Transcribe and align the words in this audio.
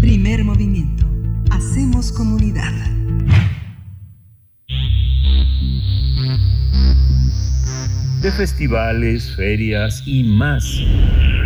Primer 0.00 0.42
movimiento. 0.42 1.06
Hacemos 1.50 2.12
comunidad. 2.12 2.72
De 8.22 8.32
festivales, 8.32 9.36
ferias 9.36 10.02
y 10.06 10.24
más. 10.24 10.64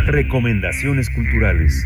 Recomendaciones 0.05 1.09
culturales. 1.09 1.85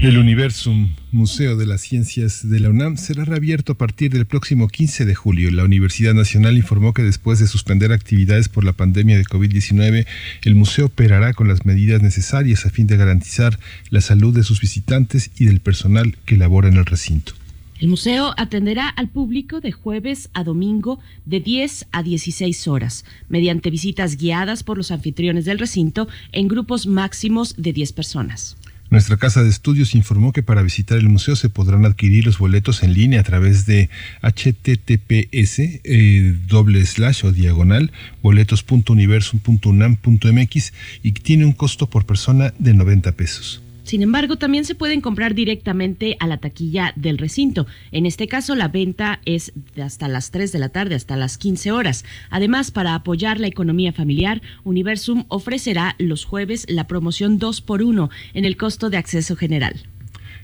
El 0.00 0.16
Universum, 0.16 0.90
Museo 1.10 1.56
de 1.56 1.66
las 1.66 1.80
Ciencias 1.80 2.48
de 2.48 2.60
la 2.60 2.70
UNAM, 2.70 2.96
será 2.96 3.24
reabierto 3.24 3.72
a 3.72 3.74
partir 3.76 4.12
del 4.12 4.26
próximo 4.26 4.68
15 4.68 5.04
de 5.04 5.16
julio. 5.16 5.50
La 5.50 5.64
Universidad 5.64 6.14
Nacional 6.14 6.56
informó 6.56 6.94
que 6.94 7.02
después 7.02 7.40
de 7.40 7.48
suspender 7.48 7.90
actividades 7.90 8.48
por 8.48 8.62
la 8.62 8.74
pandemia 8.74 9.16
de 9.18 9.24
COVID-19, 9.24 10.06
el 10.44 10.54
museo 10.54 10.86
operará 10.86 11.34
con 11.34 11.48
las 11.48 11.66
medidas 11.66 12.00
necesarias 12.00 12.64
a 12.64 12.70
fin 12.70 12.86
de 12.86 12.96
garantizar 12.96 13.58
la 13.90 14.00
salud 14.00 14.32
de 14.32 14.44
sus 14.44 14.60
visitantes 14.60 15.32
y 15.36 15.46
del 15.46 15.58
personal 15.58 16.16
que 16.26 16.36
labora 16.36 16.68
en 16.68 16.76
el 16.76 16.86
recinto. 16.86 17.32
El 17.80 17.88
museo 17.88 18.34
atenderá 18.36 18.88
al 18.88 19.08
público 19.08 19.60
de 19.60 19.72
jueves 19.72 20.30
a 20.32 20.44
domingo 20.44 21.00
de 21.26 21.40
10 21.40 21.86
a 21.90 22.04
16 22.04 22.68
horas, 22.68 23.04
mediante 23.28 23.68
visitas 23.68 24.16
guiadas 24.16 24.62
por 24.62 24.76
los 24.76 24.92
anfitriones 24.92 25.44
del 25.44 25.58
recinto 25.58 26.06
en 26.30 26.46
grupos 26.46 26.86
máximos 26.86 27.56
de 27.56 27.72
10 27.72 27.92
personas. 27.94 28.56
Nuestra 28.90 29.18
casa 29.18 29.42
de 29.42 29.50
estudios 29.50 29.94
informó 29.94 30.32
que 30.32 30.42
para 30.42 30.62
visitar 30.62 30.96
el 30.96 31.10
museo 31.10 31.36
se 31.36 31.50
podrán 31.50 31.84
adquirir 31.84 32.24
los 32.24 32.38
boletos 32.38 32.82
en 32.82 32.94
línea 32.94 33.20
a 33.20 33.24
través 33.24 33.66
de 33.66 33.90
https 34.22 35.58
eh, 35.58 36.34
doble 36.46 36.86
slash 36.86 37.26
o 37.26 37.32
diagonal 37.32 37.92
boletos.universum.unam.mx 38.22 40.72
y 41.02 41.12
tiene 41.12 41.44
un 41.44 41.52
costo 41.52 41.90
por 41.90 42.06
persona 42.06 42.54
de 42.58 42.72
90 42.72 43.12
pesos. 43.12 43.62
Sin 43.88 44.02
embargo, 44.02 44.36
también 44.36 44.66
se 44.66 44.74
pueden 44.74 45.00
comprar 45.00 45.34
directamente 45.34 46.18
a 46.20 46.26
la 46.26 46.36
taquilla 46.36 46.92
del 46.94 47.16
recinto. 47.16 47.66
En 47.90 48.04
este 48.04 48.28
caso, 48.28 48.54
la 48.54 48.68
venta 48.68 49.22
es 49.24 49.54
de 49.74 49.80
hasta 49.80 50.08
las 50.08 50.30
3 50.30 50.52
de 50.52 50.58
la 50.58 50.68
tarde, 50.68 50.94
hasta 50.94 51.16
las 51.16 51.38
15 51.38 51.72
horas. 51.72 52.04
Además, 52.28 52.70
para 52.70 52.94
apoyar 52.94 53.40
la 53.40 53.46
economía 53.46 53.94
familiar, 53.94 54.42
Universum 54.62 55.24
ofrecerá 55.28 55.96
los 55.96 56.26
jueves 56.26 56.66
la 56.68 56.86
promoción 56.86 57.38
2 57.38 57.62
por 57.62 57.82
1 57.82 58.10
en 58.34 58.44
el 58.44 58.58
costo 58.58 58.90
de 58.90 58.98
acceso 58.98 59.36
general. 59.36 59.80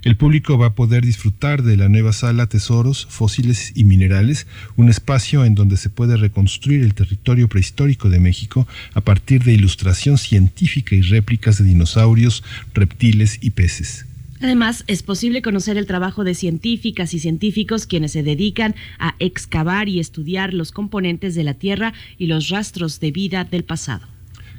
El 0.05 0.17
público 0.17 0.59
va 0.59 0.67
a 0.67 0.75
poder 0.75 1.03
disfrutar 1.03 1.63
de 1.63 1.79
la 1.79 1.89
nueva 1.89 2.13
sala 2.13 2.47
Tesoros, 2.47 3.07
Fósiles 3.09 3.73
y 3.75 3.85
Minerales, 3.85 4.47
un 4.77 4.91
espacio 4.91 5.47
en 5.47 5.55
donde 5.55 5.79
se 5.79 5.89
puede 5.89 6.19
reconstruir 6.19 6.83
el 6.83 6.93
territorio 6.93 7.49
prehistórico 7.49 8.11
de 8.11 8.21
México 8.21 8.69
a 8.93 9.01
partir 9.01 9.45
de 9.45 9.55
ilustración 9.55 10.19
científica 10.19 10.95
y 10.95 11.01
réplicas 11.01 11.57
de 11.57 11.65
dinosaurios, 11.65 12.45
reptiles 12.75 13.39
y 13.41 13.51
peces. 13.51 14.05
Además, 14.43 14.85
es 14.89 15.03
posible 15.03 15.41
conocer 15.41 15.79
el 15.79 15.87
trabajo 15.87 16.23
de 16.23 16.35
científicas 16.35 17.15
y 17.15 17.19
científicos 17.19 17.87
quienes 17.87 18.13
se 18.13 18.23
dedican 18.23 18.75
a 18.99 19.15
excavar 19.21 19.89
y 19.89 20.01
estudiar 20.01 20.53
los 20.53 20.71
componentes 20.71 21.35
de 21.35 21.45
la 21.45 21.55
Tierra 21.55 21.95
y 22.19 22.27
los 22.27 22.51
rastros 22.51 23.01
de 23.01 23.11
vida 23.11 23.45
del 23.45 23.65
pasado. 23.65 24.14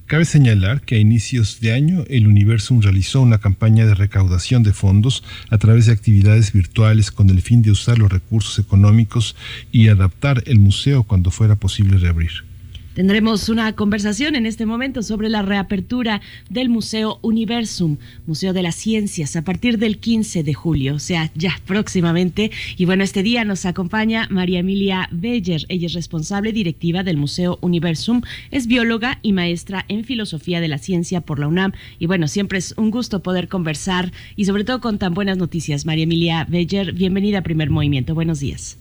Cabe 0.07 0.25
señalar 0.25 0.81
que 0.81 0.95
a 0.95 0.99
inicios 0.99 1.59
de 1.61 1.73
año 1.73 2.03
el 2.07 2.27
Universum 2.27 2.79
realizó 2.79 3.21
una 3.21 3.39
campaña 3.39 3.87
de 3.87 3.95
recaudación 3.95 4.61
de 4.61 4.71
fondos 4.71 5.23
a 5.49 5.57
través 5.57 5.87
de 5.87 5.93
actividades 5.93 6.53
virtuales 6.53 7.09
con 7.09 7.31
el 7.31 7.41
fin 7.41 7.63
de 7.63 7.71
usar 7.71 7.97
los 7.97 8.11
recursos 8.11 8.59
económicos 8.59 9.35
y 9.71 9.87
adaptar 9.87 10.43
el 10.45 10.59
museo 10.59 11.01
cuando 11.01 11.31
fuera 11.31 11.55
posible 11.55 11.97
reabrir. 11.97 12.54
Tendremos 12.95 13.49
una 13.49 13.73
conversación 13.73 14.35
en 14.35 14.45
este 14.45 14.65
momento 14.65 15.03
sobre 15.03 15.27
la 15.27 15.41
reapertura 15.41 16.21
del 16.49 16.69
Museo 16.69 17.19
Universum, 17.23 17.97
Museo 18.25 18.53
de 18.53 18.63
las 18.63 18.75
Ciencias, 18.75 19.35
a 19.35 19.41
partir 19.41 19.77
del 19.79 19.97
15 19.97 20.43
de 20.43 20.53
julio, 20.53 20.95
o 20.95 20.99
sea, 20.99 21.29
ya 21.35 21.59
próximamente. 21.65 22.51
Y 22.77 22.85
bueno, 22.85 23.03
este 23.03 23.21
día 23.21 23.43
nos 23.43 23.65
acompaña 23.65 24.29
María 24.31 24.59
Emilia 24.59 25.09
Beller. 25.11 25.65
Ella 25.67 25.87
es 25.87 25.93
responsable 25.93 26.53
directiva 26.53 27.03
del 27.03 27.17
Museo 27.17 27.59
Universum, 27.59 28.21
es 28.49 28.65
bióloga 28.65 29.19
y 29.21 29.33
maestra 29.33 29.83
en 29.89 30.05
filosofía 30.05 30.61
de 30.61 30.69
la 30.69 30.77
ciencia 30.77 31.19
por 31.19 31.39
la 31.39 31.49
UNAM. 31.49 31.73
Y 31.99 32.05
bueno, 32.05 32.29
siempre 32.29 32.59
es 32.59 32.75
un 32.77 32.91
gusto 32.91 33.21
poder 33.21 33.49
conversar 33.49 34.13
y 34.37 34.45
sobre 34.45 34.63
todo 34.63 34.79
con 34.79 34.99
tan 34.99 35.13
buenas 35.13 35.37
noticias. 35.37 35.85
María 35.85 36.05
Emilia 36.05 36.45
Beller, 36.47 36.93
bienvenida 36.93 37.39
a 37.39 37.43
Primer 37.43 37.69
Movimiento. 37.69 38.15
Buenos 38.15 38.39
días. 38.39 38.77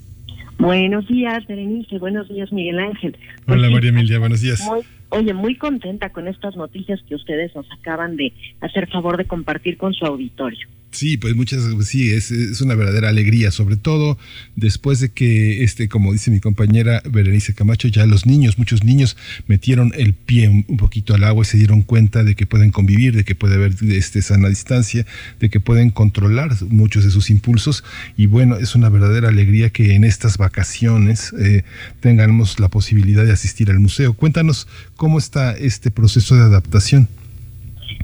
Buenos 0.65 1.07
días, 1.07 1.47
Berenice. 1.47 1.99
Buenos 1.99 2.27
días, 2.27 2.51
Miguel 2.51 2.79
Ángel. 2.79 3.15
Hola, 3.47 3.59
pues 3.59 3.71
María 3.71 3.91
Emilia. 3.91 4.19
Buenos 4.19 4.41
días. 4.41 4.67
oye, 5.11 5.35
muy 5.35 5.57
contenta 5.57 6.09
con 6.09 6.27
estas 6.27 6.57
noticias 6.57 7.01
que 7.07 7.15
ustedes 7.15 7.55
nos 7.55 7.67
acaban 7.71 8.17
de 8.17 8.33
hacer 8.63 8.89
favor 8.89 9.19
de 9.19 9.27
compartir 9.27 9.77
con 9.77 9.93
su 9.93 10.07
auditorio. 10.07 10.67
Sí, 10.95 11.17
pues 11.17 11.35
muchas, 11.35 11.65
sí, 11.89 12.13
es, 12.13 12.31
es, 12.31 12.61
una 12.61 12.77
verdadera 12.77 13.09
alegría, 13.09 13.51
sobre 13.51 13.77
todo 13.77 14.17
después 14.55 15.01
de 15.01 15.09
que, 15.09 15.65
este, 15.65 15.89
como 15.89 16.13
dice 16.13 16.31
mi 16.31 16.39
compañera 16.39 17.03
Berenice 17.11 17.53
Camacho, 17.53 17.89
ya 17.89 18.07
los 18.07 18.27
niños, 18.27 18.59
muchos 18.59 18.85
niños 18.85 19.17
metieron 19.49 19.93
el 19.97 20.15
pie 20.15 20.49
un, 20.49 20.63
poquito 20.77 21.13
al 21.17 21.25
agua 21.25 21.43
y 21.43 21.47
se 21.47 21.59
dieron 21.59 21.83
cuenta 21.83 22.23
de 22.23 22.37
que 22.37 22.47
pueden 22.47 22.71
convivir, 22.71 23.17
de 23.17 23.25
que 23.25 23.35
puede 23.35 23.57
haber 23.57 23.75
este, 23.91 24.23
sana 24.23 24.49
distancia, 24.49 25.05
de 25.41 25.51
que 25.51 25.59
pueden 25.59 25.91
controlar 25.91 26.53
muchos 26.69 27.03
de 27.03 27.11
sus 27.11 27.29
impulsos. 27.29 27.83
Y 28.17 28.27
bueno, 28.27 28.59
es 28.59 28.77
una 28.77 28.89
verdadera 28.89 29.31
alegría 29.31 29.71
que 29.71 29.97
en 29.97 30.05
estas 30.05 30.39
vacaciones 30.39 31.35
eh, 31.41 31.65
tengamos 31.99 32.61
la 32.61 32.69
posibilidad 32.69 33.25
de 33.25 33.33
asistir 33.33 33.69
al 33.69 33.81
museo. 33.81 34.13
Cuéntanos 34.13 34.69
cómo 34.95 35.19
está 35.19 35.55
este 35.55 35.91
proceso 35.91 36.37
de 36.37 36.43
adaptación. 36.43 37.09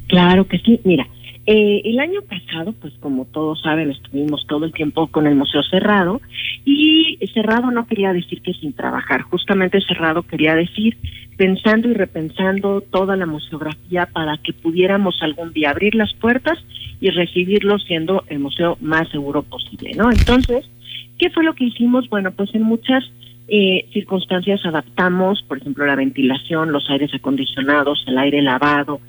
Claro 0.09 0.49
que 0.49 0.59
sí, 0.59 0.81
mira. 0.85 1.07
Eh, 1.53 1.83
el 1.85 1.99
año 1.99 2.21
pasado, 2.23 2.73
pues 2.81 2.95
como 3.01 3.25
todos 3.25 3.61
saben, 3.61 3.91
estuvimos 3.91 4.47
todo 4.47 4.67
el 4.67 4.73
tiempo 4.73 5.09
con 5.09 5.27
el 5.27 5.35
museo 5.35 5.65
cerrado 5.65 6.21
y 6.65 7.19
cerrado 7.35 7.73
no 7.73 7.89
quería 7.89 8.13
decir 8.13 8.41
que 8.41 8.55
sin 8.55 8.73
trabajar, 8.73 9.23
justamente 9.23 9.81
cerrado 9.81 10.23
quería 10.23 10.55
decir 10.55 10.97
pensando 11.37 11.89
y 11.89 11.95
repensando 11.95 12.83
toda 12.83 13.17
la 13.17 13.27
museografía 13.27 14.07
para 14.07 14.37
que 14.37 14.53
pudiéramos 14.53 15.21
algún 15.23 15.53
día 15.53 15.71
abrir 15.71 15.97
las 15.97 16.15
puertas 16.15 16.57
y 17.01 17.11
recibirlo 17.11 17.81
siendo 17.81 18.23
el 18.29 18.39
museo 18.39 18.79
más 18.81 19.09
seguro 19.09 19.43
posible, 19.43 19.91
¿no? 19.97 20.09
Entonces, 20.09 20.71
¿qué 21.19 21.31
fue 21.31 21.43
lo 21.43 21.55
que 21.55 21.65
hicimos? 21.65 22.09
Bueno, 22.09 22.31
pues 22.31 22.55
en 22.55 22.63
muchas 22.63 23.03
eh, 23.49 23.89
circunstancias 23.93 24.65
adaptamos, 24.65 25.43
por 25.49 25.59
ejemplo, 25.59 25.85
la 25.85 25.97
ventilación, 25.97 26.71
los 26.71 26.89
aires 26.89 27.13
acondicionados, 27.13 28.05
el 28.07 28.19
aire 28.19 28.41
lavado, 28.41 29.01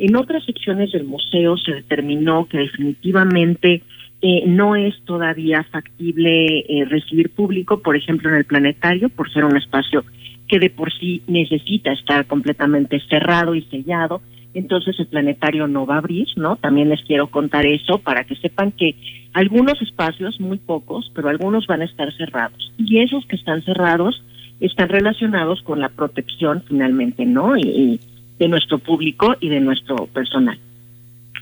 en 0.00 0.16
otras 0.16 0.44
secciones 0.44 0.92
del 0.92 1.04
museo 1.04 1.58
se 1.58 1.72
determinó 1.72 2.46
que 2.46 2.58
definitivamente 2.58 3.82
eh, 4.22 4.44
no 4.46 4.74
es 4.74 4.94
todavía 5.04 5.62
factible 5.64 6.60
eh, 6.60 6.84
recibir 6.86 7.30
público, 7.30 7.80
por 7.80 7.96
ejemplo, 7.96 8.30
en 8.30 8.36
el 8.36 8.46
planetario, 8.46 9.10
por 9.10 9.30
ser 9.30 9.44
un 9.44 9.58
espacio 9.58 10.04
que 10.48 10.58
de 10.58 10.70
por 10.70 10.90
sí 10.92 11.22
necesita 11.26 11.92
estar 11.92 12.26
completamente 12.26 12.98
cerrado 13.10 13.54
y 13.54 13.62
sellado. 13.64 14.22
Entonces 14.54 14.98
el 14.98 15.06
planetario 15.06 15.68
no 15.68 15.84
va 15.84 15.96
a 15.96 15.98
abrir, 15.98 16.26
¿no? 16.36 16.56
También 16.56 16.88
les 16.88 17.02
quiero 17.04 17.28
contar 17.28 17.66
eso 17.66 17.98
para 17.98 18.24
que 18.24 18.36
sepan 18.36 18.72
que 18.72 18.96
algunos 19.34 19.80
espacios, 19.82 20.40
muy 20.40 20.56
pocos, 20.56 21.12
pero 21.14 21.28
algunos 21.28 21.66
van 21.66 21.82
a 21.82 21.84
estar 21.84 22.10
cerrados. 22.16 22.72
Y 22.78 23.00
esos 23.00 23.26
que 23.26 23.36
están 23.36 23.62
cerrados 23.62 24.24
están 24.60 24.88
relacionados 24.88 25.62
con 25.62 25.78
la 25.78 25.90
protección 25.90 26.64
finalmente, 26.66 27.26
¿no? 27.26 27.56
y 27.56 28.00
de 28.40 28.48
nuestro 28.48 28.78
público 28.78 29.36
y 29.38 29.50
de 29.50 29.60
nuestro 29.60 30.06
personal. 30.06 30.58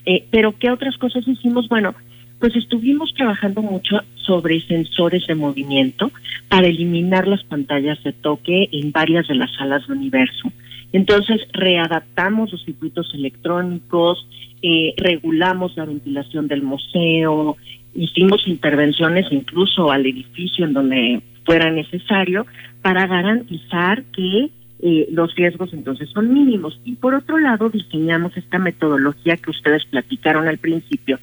Eh, 0.05 0.25
pero, 0.31 0.55
¿qué 0.59 0.71
otras 0.71 0.99
cosas 0.99 1.27
hicimos? 1.27 1.69
Bueno, 1.69 1.95
pues 2.41 2.55
estuvimos 2.57 3.15
trabajando 3.15 3.63
mucho 3.63 4.01
sobre 4.17 4.61
sensores 4.61 5.27
de 5.27 5.35
movimiento 5.35 6.11
para 6.49 6.67
eliminar 6.67 7.27
las 7.27 7.43
pantallas 7.45 8.03
de 8.03 8.13
toque 8.13 8.69
en 8.73 8.93
varias 8.93 9.29
de 9.29 9.37
las 9.37 9.55
salas 9.55 9.87
de 9.87 9.95
universo. 9.95 10.53
Entonces, 10.93 11.41
readaptamos 11.53 12.53
los 12.53 12.65
circuitos 12.65 13.13
electrónicos, 13.15 14.27
eh, 14.63 14.95
regulamos 14.97 15.77
la 15.77 15.85
ventilación 15.85 16.49
del 16.49 16.63
museo, 16.63 17.57
hicimos 17.95 18.47
intervenciones 18.49 19.27
incluso 19.31 19.93
al 19.93 20.05
edificio 20.07 20.65
en 20.65 20.73
donde 20.73 21.23
fuera 21.45 21.71
necesario 21.71 22.47
para 22.83 23.07
garantizar 23.07 24.03
que 24.13 24.51
eh, 24.81 25.09
los 25.11 25.35
riesgos 25.35 25.73
entonces 25.73 26.09
son 26.11 26.33
mínimos. 26.33 26.81
Y 26.85 26.95
por 26.97 27.15
otro 27.15 27.39
lado, 27.39 27.69
diseñamos 27.69 28.37
esta 28.37 28.59
metodología 28.59 29.37
que 29.37 29.51
ustedes 29.51 29.85
platicaron 29.87 30.47
al 30.47 30.59
principio, 30.59 31.19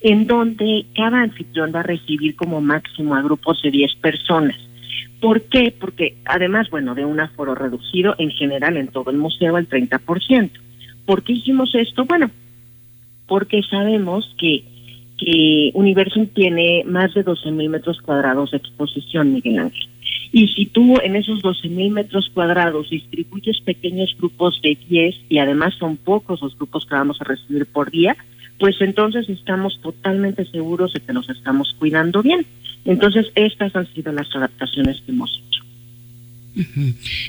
en 0.00 0.26
donde 0.26 0.86
cada 0.94 1.22
anfitrión 1.22 1.72
va 1.74 1.80
a 1.80 1.84
recibir 1.84 2.34
como 2.34 2.60
máximo 2.60 3.14
a 3.14 3.22
grupos 3.22 3.62
de 3.62 3.70
10 3.70 3.94
personas. 3.96 4.56
¿Por 5.20 5.42
qué? 5.42 5.72
Porque 5.78 6.16
además, 6.24 6.68
bueno, 6.70 6.94
de 6.94 7.04
un 7.04 7.20
aforo 7.20 7.54
reducido 7.54 8.14
en 8.18 8.30
general 8.30 8.76
en 8.76 8.88
todo 8.88 9.10
el 9.10 9.16
museo 9.16 9.56
al 9.56 9.68
30%. 9.68 10.50
¿Por 11.06 11.22
qué 11.22 11.32
hicimos 11.34 11.74
esto? 11.74 12.04
Bueno, 12.04 12.30
porque 13.26 13.62
sabemos 13.62 14.34
que, 14.38 14.64
que 15.16 15.70
Universum 15.74 16.26
tiene 16.26 16.82
más 16.84 17.14
de 17.14 17.22
12 17.22 17.50
mil 17.52 17.70
metros 17.70 18.00
cuadrados 18.02 18.50
de 18.50 18.58
exposición, 18.58 19.32
Miguel 19.32 19.58
Ángel. 19.60 19.88
Y 20.32 20.48
si 20.48 20.66
tú 20.66 20.98
en 21.02 21.16
esos 21.16 21.40
12 21.40 21.68
mil 21.68 21.90
metros 21.90 22.30
cuadrados 22.32 22.90
distribuyes 22.90 23.60
pequeños 23.60 24.14
grupos 24.18 24.60
de 24.62 24.76
10 24.88 25.14
y 25.28 25.38
además 25.38 25.74
son 25.78 25.96
pocos 25.96 26.42
los 26.42 26.56
grupos 26.56 26.86
que 26.86 26.94
vamos 26.94 27.20
a 27.20 27.24
recibir 27.24 27.66
por 27.66 27.90
día, 27.90 28.16
pues 28.58 28.80
entonces 28.80 29.28
estamos 29.28 29.80
totalmente 29.80 30.44
seguros 30.46 30.92
de 30.92 31.00
que 31.00 31.12
nos 31.12 31.28
estamos 31.28 31.74
cuidando 31.78 32.22
bien. 32.22 32.46
Entonces, 32.84 33.30
estas 33.34 33.74
han 33.74 33.86
sido 33.92 34.12
las 34.12 34.34
adaptaciones 34.34 35.00
que 35.02 35.12
hemos 35.12 35.42
hecho. 35.46 35.55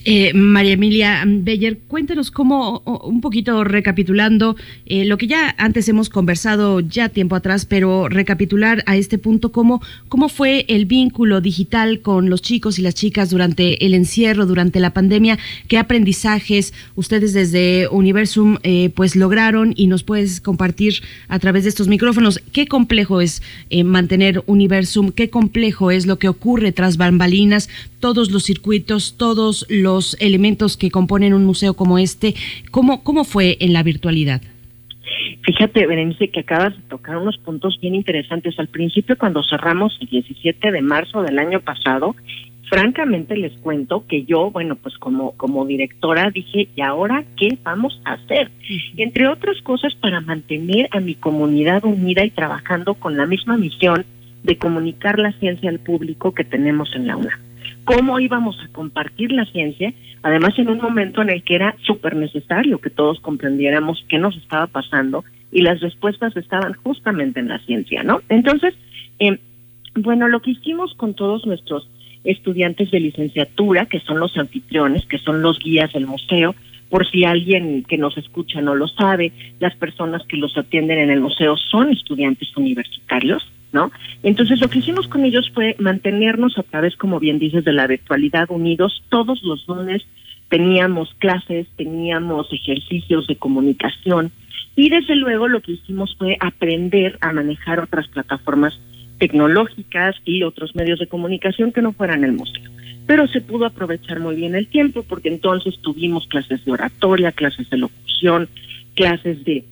Eh, 0.05 0.33
María 0.33 0.73
Emilia 0.73 1.23
Beller, 1.27 1.79
cuéntanos 1.79 2.31
cómo, 2.31 2.79
un 3.03 3.19
poquito 3.19 3.65
recapitulando 3.65 4.55
eh, 4.85 5.03
lo 5.03 5.17
que 5.17 5.27
ya 5.27 5.53
antes 5.57 5.89
hemos 5.89 6.09
conversado 6.09 6.79
ya 6.79 7.09
tiempo 7.09 7.35
atrás, 7.35 7.65
pero 7.65 8.07
recapitular 8.07 8.83
a 8.85 8.95
este 8.95 9.17
punto 9.17 9.51
cómo, 9.51 9.81
cómo 10.07 10.29
fue 10.29 10.65
el 10.69 10.85
vínculo 10.85 11.41
digital 11.41 11.99
con 12.01 12.29
los 12.29 12.41
chicos 12.41 12.79
y 12.79 12.81
las 12.83 12.95
chicas 12.95 13.29
durante 13.29 13.85
el 13.85 13.93
encierro, 13.93 14.45
durante 14.45 14.79
la 14.79 14.93
pandemia, 14.93 15.37
qué 15.67 15.77
aprendizajes 15.77 16.73
ustedes 16.95 17.33
desde 17.33 17.89
Universum 17.89 18.57
eh, 18.63 18.91
pues 18.95 19.17
lograron 19.17 19.73
y 19.75 19.87
nos 19.87 20.03
puedes 20.03 20.39
compartir 20.39 21.01
a 21.27 21.39
través 21.39 21.63
de 21.63 21.69
estos 21.69 21.89
micrófonos 21.89 22.41
qué 22.53 22.67
complejo 22.67 23.19
es 23.19 23.41
mantener 23.83 24.43
Universum, 24.45 25.11
qué 25.11 25.29
complejo 25.29 25.91
es 25.91 26.05
lo 26.05 26.17
que 26.17 26.29
ocurre 26.29 26.71
tras 26.71 26.95
bambalinas, 26.95 27.69
todos 27.99 28.31
los 28.31 28.43
circuitos, 28.43 29.16
todos 29.17 29.65
los 29.69 30.15
elementos 30.19 30.77
que 30.77 30.91
componen 30.91 31.33
un 31.33 31.45
museo 31.45 31.73
como 31.73 31.97
este. 31.97 32.35
¿Cómo, 32.71 33.03
cómo 33.03 33.23
fue 33.23 33.57
en 33.59 33.73
la 33.73 33.83
virtualidad? 33.83 34.41
Fíjate, 35.43 35.87
Berenice, 35.87 36.29
que 36.29 36.41
acabas 36.41 36.75
de 36.75 36.83
tocar 36.83 37.17
unos 37.17 37.37
puntos 37.37 37.79
bien 37.81 37.95
interesantes. 37.95 38.59
Al 38.59 38.67
principio, 38.67 39.17
cuando 39.17 39.43
cerramos 39.43 39.97
el 40.01 40.07
17 40.07 40.71
de 40.71 40.81
marzo 40.81 41.21
del 41.21 41.39
año 41.39 41.61
pasado, 41.61 42.15
francamente 42.69 43.37
les 43.37 43.53
cuento 43.59 44.05
que 44.07 44.25
yo, 44.25 44.51
bueno, 44.51 44.75
pues 44.75 44.97
como, 44.97 45.31
como 45.37 45.65
directora 45.65 46.29
dije, 46.31 46.67
¿y 46.75 46.81
ahora 46.81 47.23
qué 47.37 47.57
vamos 47.63 48.01
a 48.03 48.13
hacer? 48.13 48.51
Entre 48.97 49.27
otras 49.27 49.61
cosas, 49.61 49.95
para 49.95 50.19
mantener 50.19 50.89
a 50.91 50.99
mi 50.99 51.15
comunidad 51.15 51.85
unida 51.85 52.25
y 52.25 52.31
trabajando 52.31 52.95
con 52.95 53.15
la 53.15 53.25
misma 53.25 53.57
misión 53.57 54.05
de 54.43 54.57
comunicar 54.57 55.17
la 55.17 55.31
ciencia 55.33 55.69
al 55.69 55.79
público 55.79 56.33
que 56.33 56.43
tenemos 56.43 56.93
en 56.93 57.07
la 57.07 57.17
UNAM 57.17 57.46
cómo 57.87 58.19
íbamos 58.19 58.59
a 58.59 58.67
compartir 58.73 59.31
la 59.31 59.45
ciencia, 59.45 59.93
además 60.21 60.59
en 60.59 60.67
un 60.67 60.79
momento 60.79 61.21
en 61.21 61.29
el 61.29 61.41
que 61.41 61.55
era 61.55 61.73
súper 61.83 62.17
necesario 62.17 62.79
que 62.79 62.89
todos 62.89 63.21
comprendiéramos 63.21 64.03
qué 64.09 64.17
nos 64.17 64.35
estaba 64.35 64.67
pasando 64.67 65.23
y 65.53 65.61
las 65.61 65.79
respuestas 65.79 66.35
estaban 66.35 66.73
justamente 66.73 67.39
en 67.39 67.47
la 67.47 67.59
ciencia, 67.59 68.03
¿no? 68.03 68.19
Entonces, 68.27 68.73
eh, 69.19 69.39
bueno, 69.95 70.27
lo 70.27 70.41
que 70.41 70.51
hicimos 70.51 70.93
con 70.95 71.13
todos 71.13 71.45
nuestros 71.45 71.89
estudiantes 72.25 72.91
de 72.91 72.99
licenciatura, 72.99 73.85
que 73.85 74.01
son 74.01 74.19
los 74.19 74.37
anfitriones, 74.37 75.05
que 75.05 75.17
son 75.17 75.41
los 75.41 75.57
guías 75.57 75.93
del 75.93 76.07
museo, 76.07 76.55
por 76.89 77.09
si 77.09 77.23
alguien 77.23 77.85
que 77.87 77.97
nos 77.97 78.17
escucha 78.17 78.59
no 78.59 78.75
lo 78.75 78.89
sabe, 78.89 79.31
las 79.61 79.75
personas 79.77 80.23
que 80.27 80.35
los 80.35 80.57
atienden 80.57 80.99
en 80.99 81.09
el 81.09 81.21
museo 81.21 81.55
son 81.55 81.89
estudiantes 81.89 82.49
universitarios, 82.57 83.49
¿no? 83.77 83.91
Entonces 84.23 84.59
lo 84.59 84.69
que 84.69 84.79
hicimos 84.79 85.07
con 85.07 85.23
ellos 85.23 85.51
fue 85.53 85.75
mantenernos 85.77 86.57
a 86.57 86.63
través, 86.63 86.95
como 86.95 87.19
bien 87.19 87.37
dices, 87.37 87.63
de 87.63 87.73
la 87.73 87.85
virtualidad 87.85 88.49
unidos. 88.49 89.03
Todos 89.09 89.43
los 89.43 89.67
lunes 89.67 90.01
teníamos 90.49 91.13
clases, 91.19 91.67
teníamos 91.75 92.51
ejercicios 92.51 93.27
de 93.27 93.35
comunicación 93.35 94.31
y 94.75 94.89
desde 94.89 95.15
luego 95.15 95.47
lo 95.47 95.61
que 95.61 95.73
hicimos 95.73 96.15
fue 96.17 96.37
aprender 96.39 97.19
a 97.21 97.33
manejar 97.33 97.79
otras 97.79 98.07
plataformas 98.07 98.73
tecnológicas 99.19 100.15
y 100.25 100.41
otros 100.41 100.75
medios 100.75 100.99
de 100.99 101.07
comunicación 101.07 101.71
que 101.71 101.83
no 101.83 101.93
fueran 101.93 102.23
el 102.23 102.31
museo. 102.31 102.71
Pero 103.05 103.27
se 103.27 103.41
pudo 103.41 103.65
aprovechar 103.67 104.19
muy 104.19 104.35
bien 104.35 104.55
el 104.55 104.67
tiempo 104.67 105.03
porque 105.07 105.29
entonces 105.29 105.75
tuvimos 105.81 106.27
clases 106.27 106.65
de 106.65 106.71
oratoria, 106.71 107.31
clases 107.31 107.69
de 107.69 107.77
locución, 107.77 108.49
clases 108.95 109.43
de 109.45 109.63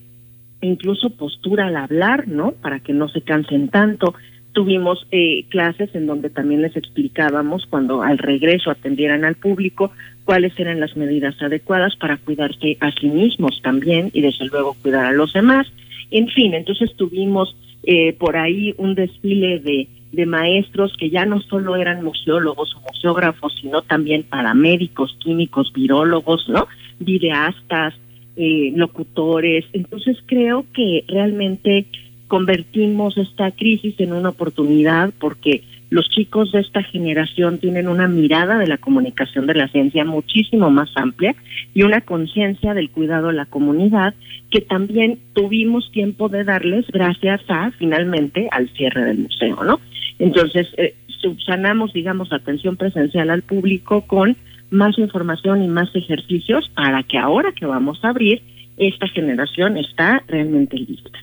incluso 0.60 1.10
postura 1.10 1.66
al 1.66 1.76
hablar, 1.76 2.28
¿no? 2.28 2.52
Para 2.52 2.80
que 2.80 2.92
no 2.92 3.08
se 3.08 3.20
cansen 3.20 3.68
tanto. 3.68 4.14
Tuvimos 4.52 5.06
eh, 5.10 5.44
clases 5.50 5.94
en 5.94 6.06
donde 6.06 6.30
también 6.30 6.62
les 6.62 6.76
explicábamos 6.76 7.66
cuando 7.66 8.02
al 8.02 8.18
regreso 8.18 8.70
atendieran 8.70 9.24
al 9.24 9.34
público 9.34 9.92
cuáles 10.24 10.58
eran 10.58 10.80
las 10.80 10.96
medidas 10.96 11.40
adecuadas 11.42 11.94
para 11.96 12.16
cuidarse 12.16 12.76
a 12.80 12.90
sí 12.92 13.08
mismos 13.08 13.60
también 13.62 14.10
y 14.14 14.22
desde 14.22 14.46
luego 14.46 14.74
cuidar 14.82 15.04
a 15.04 15.12
los 15.12 15.32
demás. 15.32 15.66
En 16.10 16.28
fin, 16.28 16.54
entonces 16.54 16.94
tuvimos 16.96 17.54
eh, 17.82 18.14
por 18.14 18.36
ahí 18.36 18.74
un 18.78 18.94
desfile 18.94 19.60
de, 19.60 19.88
de 20.12 20.26
maestros 20.26 20.96
que 20.98 21.10
ya 21.10 21.26
no 21.26 21.40
solo 21.42 21.76
eran 21.76 22.02
museólogos 22.02 22.74
o 22.74 22.80
museógrafos, 22.80 23.54
sino 23.60 23.82
también 23.82 24.24
paramédicos, 24.24 25.16
químicos, 25.22 25.72
virólogos, 25.72 26.48
¿no? 26.48 26.66
Videastas, 26.98 27.94
eh, 28.36 28.72
locutores. 28.74 29.64
Entonces 29.72 30.16
creo 30.26 30.64
que 30.72 31.04
realmente 31.08 31.86
convertimos 32.28 33.16
esta 33.16 33.50
crisis 33.50 33.98
en 34.00 34.12
una 34.12 34.30
oportunidad 34.30 35.12
porque 35.18 35.62
los 35.88 36.08
chicos 36.10 36.50
de 36.50 36.60
esta 36.60 36.82
generación 36.82 37.58
tienen 37.58 37.88
una 37.88 38.08
mirada 38.08 38.58
de 38.58 38.66
la 38.66 38.78
comunicación 38.78 39.46
de 39.46 39.54
la 39.54 39.68
ciencia 39.68 40.04
muchísimo 40.04 40.68
más 40.68 40.90
amplia 40.96 41.34
y 41.74 41.82
una 41.82 42.00
conciencia 42.00 42.74
del 42.74 42.90
cuidado 42.90 43.28
a 43.28 43.32
la 43.32 43.46
comunidad 43.46 44.14
que 44.50 44.60
también 44.60 45.18
tuvimos 45.32 45.90
tiempo 45.92 46.28
de 46.28 46.44
darles 46.44 46.86
gracias 46.88 47.40
a 47.48 47.70
finalmente 47.78 48.48
al 48.50 48.68
cierre 48.70 49.04
del 49.04 49.18
museo, 49.18 49.62
¿no? 49.62 49.80
Entonces, 50.18 50.68
eh, 50.76 50.94
subsanamos, 51.20 51.92
digamos, 51.92 52.32
atención 52.32 52.76
presencial 52.76 53.30
al 53.30 53.42
público 53.42 54.02
con 54.02 54.36
más 54.70 54.98
información 54.98 55.62
y 55.62 55.68
más 55.68 55.88
ejercicios 55.94 56.70
para 56.74 57.02
que 57.02 57.18
ahora 57.18 57.52
que 57.52 57.66
vamos 57.66 57.98
a 58.02 58.08
abrir, 58.08 58.42
esta 58.76 59.08
generación 59.08 59.76
está 59.76 60.22
realmente 60.28 60.76
lista. 60.76 61.18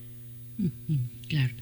Claro. 1.29 1.53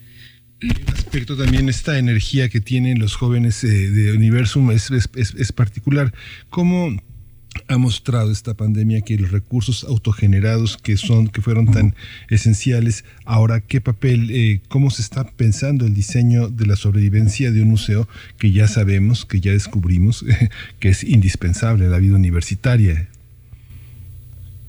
Un 0.63 0.93
aspecto 0.93 1.35
también, 1.35 1.69
esta 1.69 1.97
energía 1.97 2.47
que 2.47 2.61
tienen 2.61 2.99
los 2.99 3.15
jóvenes 3.15 3.63
eh, 3.63 3.67
de 3.67 4.11
Universum 4.13 4.69
es, 4.71 4.91
es, 4.91 5.09
es, 5.15 5.51
particular. 5.51 6.13
¿Cómo 6.49 6.95
ha 7.67 7.77
mostrado 7.77 8.31
esta 8.31 8.53
pandemia 8.53 9.01
que 9.01 9.17
los 9.17 9.31
recursos 9.31 9.83
autogenerados 9.83 10.77
que 10.77 10.97
son 10.97 11.27
que 11.27 11.41
fueron 11.41 11.71
tan 11.71 11.95
esenciales 12.29 13.05
ahora 13.25 13.61
qué 13.61 13.81
papel 13.81 14.29
eh, 14.31 14.61
cómo 14.67 14.89
se 14.89 15.01
está 15.01 15.29
pensando 15.31 15.85
el 15.85 15.93
diseño 15.93 16.49
de 16.49 16.65
la 16.65 16.75
sobrevivencia 16.75 17.51
de 17.51 17.61
un 17.61 17.69
museo 17.69 18.07
que 18.37 18.51
ya 18.51 18.67
sabemos 18.67 19.25
que 19.25 19.39
ya 19.41 19.51
descubrimos 19.51 20.25
que 20.79 20.89
es 20.89 21.03
indispensable 21.03 21.85
en 21.85 21.91
la 21.91 21.99
vida 21.99 22.15
universitaria 22.15 23.07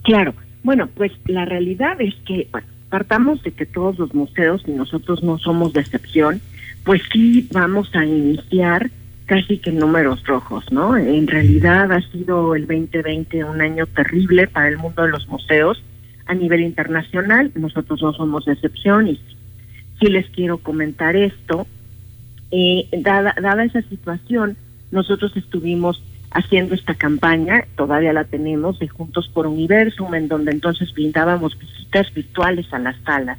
claro. 0.03 0.35
Bueno 0.63 0.89
pues 0.95 1.13
la 1.27 1.45
realidad 1.45 2.01
es 2.01 2.15
que 2.27 2.49
partamos 2.89 3.43
de 3.43 3.53
que 3.53 3.67
todos 3.67 3.99
los 3.99 4.15
museos 4.15 4.63
y 4.67 4.73
nosotros 4.73 5.23
no 5.23 5.39
somos 5.39 5.73
de 5.73 5.81
excepción 5.81 6.41
pues 6.85 7.03
sí 7.13 7.49
vamos 7.53 7.95
a 7.95 8.05
iniciar 8.05 8.91
casi 9.27 9.59
que 9.59 9.73
números 9.73 10.25
rojos, 10.25 10.71
¿no? 10.73 10.97
En 10.97 11.27
realidad 11.27 11.91
ha 11.93 12.01
sido 12.11 12.55
el 12.55 12.67
2020 12.67 13.45
un 13.45 13.61
año 13.61 13.87
terrible 13.87 14.47
para 14.47 14.69
el 14.69 14.79
mundo 14.79 15.03
de 15.03 15.09
los 15.09 15.29
museos 15.29 15.83
a 16.27 16.35
nivel 16.35 16.61
internacional. 16.61 17.51
Nosotros 17.55 18.03
no 18.03 18.13
somos 18.13 18.47
excepción 18.49 19.09
y 19.09 19.21
sí, 20.01 20.07
les 20.07 20.29
quiero 20.31 20.59
comentar 20.59 21.17
esto. 21.17 21.67
Eh, 22.51 22.89
dada, 22.99 23.35
dada 23.41 23.65
esa 23.65 23.83
situación, 23.83 24.57
nosotros 24.91 25.37
estuvimos 25.37 26.03
haciendo 26.31 26.75
esta 26.75 26.95
campaña, 26.95 27.65
todavía 27.77 28.13
la 28.13 28.25
tenemos, 28.25 28.79
de 28.79 28.89
Juntos 28.89 29.29
por 29.29 29.47
Universum, 29.47 30.15
en 30.15 30.29
donde 30.29 30.51
entonces 30.51 30.93
brindábamos 30.93 31.59
visitas 31.59 32.13
virtuales 32.15 32.73
a 32.73 32.79
las 32.79 32.97
salas 33.05 33.39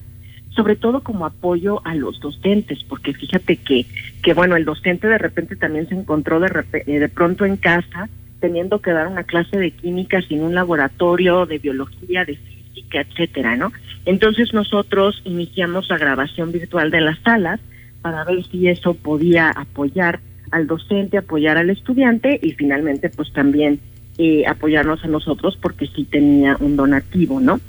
sobre 0.55 0.75
todo 0.75 1.01
como 1.01 1.25
apoyo 1.25 1.81
a 1.86 1.95
los 1.95 2.19
docentes, 2.19 2.83
porque 2.88 3.13
fíjate 3.13 3.57
que, 3.57 3.86
que 4.22 4.33
bueno, 4.33 4.55
el 4.55 4.65
docente 4.65 5.07
de 5.07 5.17
repente 5.17 5.55
también 5.55 5.88
se 5.88 5.95
encontró 5.95 6.39
de, 6.39 6.51
eh, 6.74 7.00
de 7.00 7.10
pronto 7.10 7.45
en 7.45 7.57
casa 7.57 8.10
teniendo 8.39 8.81
que 8.81 8.91
dar 8.91 9.07
una 9.07 9.24
clase 9.24 9.57
de 9.57 9.72
química 9.72 10.22
sin 10.22 10.41
un 10.41 10.53
laboratorio, 10.53 11.45
de 11.45 11.60
biología, 11.60 12.25
de 12.25 12.36
física, 12.36 13.00
etcétera, 13.00 13.55
¿no? 13.55 13.72
Entonces 14.05 14.53
nosotros 14.53 15.22
iniciamos 15.24 15.88
la 15.89 15.98
grabación 15.98 16.51
virtual 16.51 16.91
de 16.91 17.00
las 17.00 17.17
salas 17.19 17.62
para 18.01 18.25
ver 18.25 18.43
si 18.48 18.67
eso 18.67 18.95
podía 18.95 19.50
apoyar 19.50 20.19
al 20.51 20.67
docente, 20.67 21.17
apoyar 21.17 21.57
al 21.57 21.69
estudiante 21.69 22.38
y 22.43 22.51
finalmente 22.51 23.10
pues 23.10 23.31
también 23.31 23.79
eh, 24.17 24.45
apoyarnos 24.45 25.05
a 25.05 25.07
nosotros 25.07 25.57
porque 25.60 25.88
sí 25.88 26.03
tenía 26.03 26.57
un 26.60 26.75
donativo, 26.75 27.39
¿no? 27.39 27.62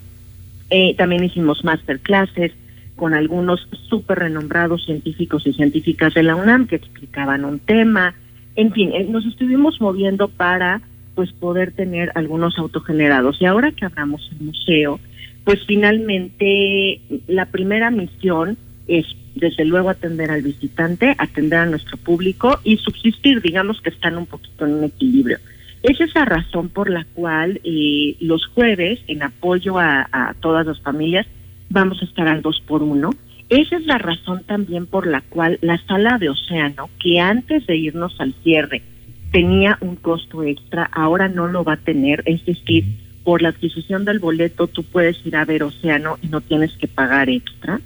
Eh, 0.71 0.97
también 0.97 1.23
hicimos 1.23 1.64
masterclasses, 1.64 2.50
con 2.97 3.15
algunos 3.15 3.67
súper 3.89 4.21
renombrados 4.21 4.85
científicos 4.85 5.47
y 5.47 5.53
científicas 5.53 6.15
de 6.15 6.23
la 6.23 6.37
UNAM 6.37 6.67
que 6.67 6.77
explicaban 6.77 7.45
un 7.45 7.59
tema. 7.59 8.15
En 8.57 8.73
fin, 8.73 8.93
eh, 8.93 9.07
nos 9.09 9.27
estuvimos 9.27 9.81
moviendo 9.81 10.29
para 10.29 10.81
pues 11.15 11.33
poder 11.33 11.73
tener 11.73 12.13
algunos 12.15 12.59
autogenerados. 12.59 13.41
Y 13.41 13.47
ahora 13.47 13.73
que 13.73 13.85
abramos 13.85 14.29
el 14.33 14.47
museo, 14.47 15.01
pues 15.45 15.61
finalmente 15.67 17.01
la 17.27 17.47
primera 17.47 17.91
misión 17.91 18.57
es 18.87 19.07
desde 19.35 19.65
luego 19.65 19.91
atender 19.91 20.31
al 20.31 20.43
visitante, 20.43 21.15
atender 21.19 21.61
a 21.61 21.67
nuestro 21.67 21.97
público 21.97 22.61
y 22.65 22.77
subsistir, 22.77 23.41
digamos 23.41 23.81
que 23.81 23.91
están 23.91 24.17
un 24.17 24.27
poquito 24.27 24.67
en 24.67 24.75
un 24.75 24.85
equilibrio. 24.85 25.39
Esa 25.83 26.05
es 26.05 26.15
la 26.15 26.25
razón 26.25 26.71
por 26.71 26.89
la 26.89 27.05
cual 27.13 27.61
eh, 27.63 28.17
los 28.21 28.47
jueves, 28.47 29.01
en 29.07 29.23
apoyo 29.23 29.79
a, 29.79 30.35
todas 30.41 30.67
las 30.67 30.81
familias, 30.81 31.27
vamos 31.75 32.00
a 32.00 32.07
estar 32.07 32.26
al 32.26 32.40
2 32.40 32.62
por 32.66 32.83
1 32.83 33.11
Esa 33.50 33.76
es 33.76 33.85
la 33.85 33.99
razón 33.99 34.45
también 34.45 34.87
por 34.87 35.07
la 35.07 35.21
cual 35.21 35.59
la 35.61 35.76
sala 35.87 36.16
de 36.19 36.31
océano, 36.31 36.88
que 36.99 37.21
antes 37.21 37.66
de 37.66 37.76
irnos 37.76 38.19
al 38.19 38.33
cierre 38.43 38.83
tenía 39.31 39.76
un 39.81 39.97
costo 39.97 40.43
extra, 40.43 40.88
ahora 40.93 41.28
no 41.28 41.49
lo 41.49 41.64
va 41.64 41.75
a 41.75 41.76
tener, 41.76 42.23
es 42.25 42.47
decir, 42.47 42.85
por 43.25 43.43
la 43.43 43.50
adquisición 43.50 44.04
del 44.04 44.21
boleto 44.21 44.69
tú 44.69 44.85
puedes 44.85 45.26
ir 45.26 45.37
a 45.37 45.45
ver 45.45 45.64
océano 45.64 46.19
y 46.23 46.28
no 46.28 46.40
tienes 46.40 46.73
que 46.76 46.87
pagar 46.87 47.28
extra, 47.28 47.81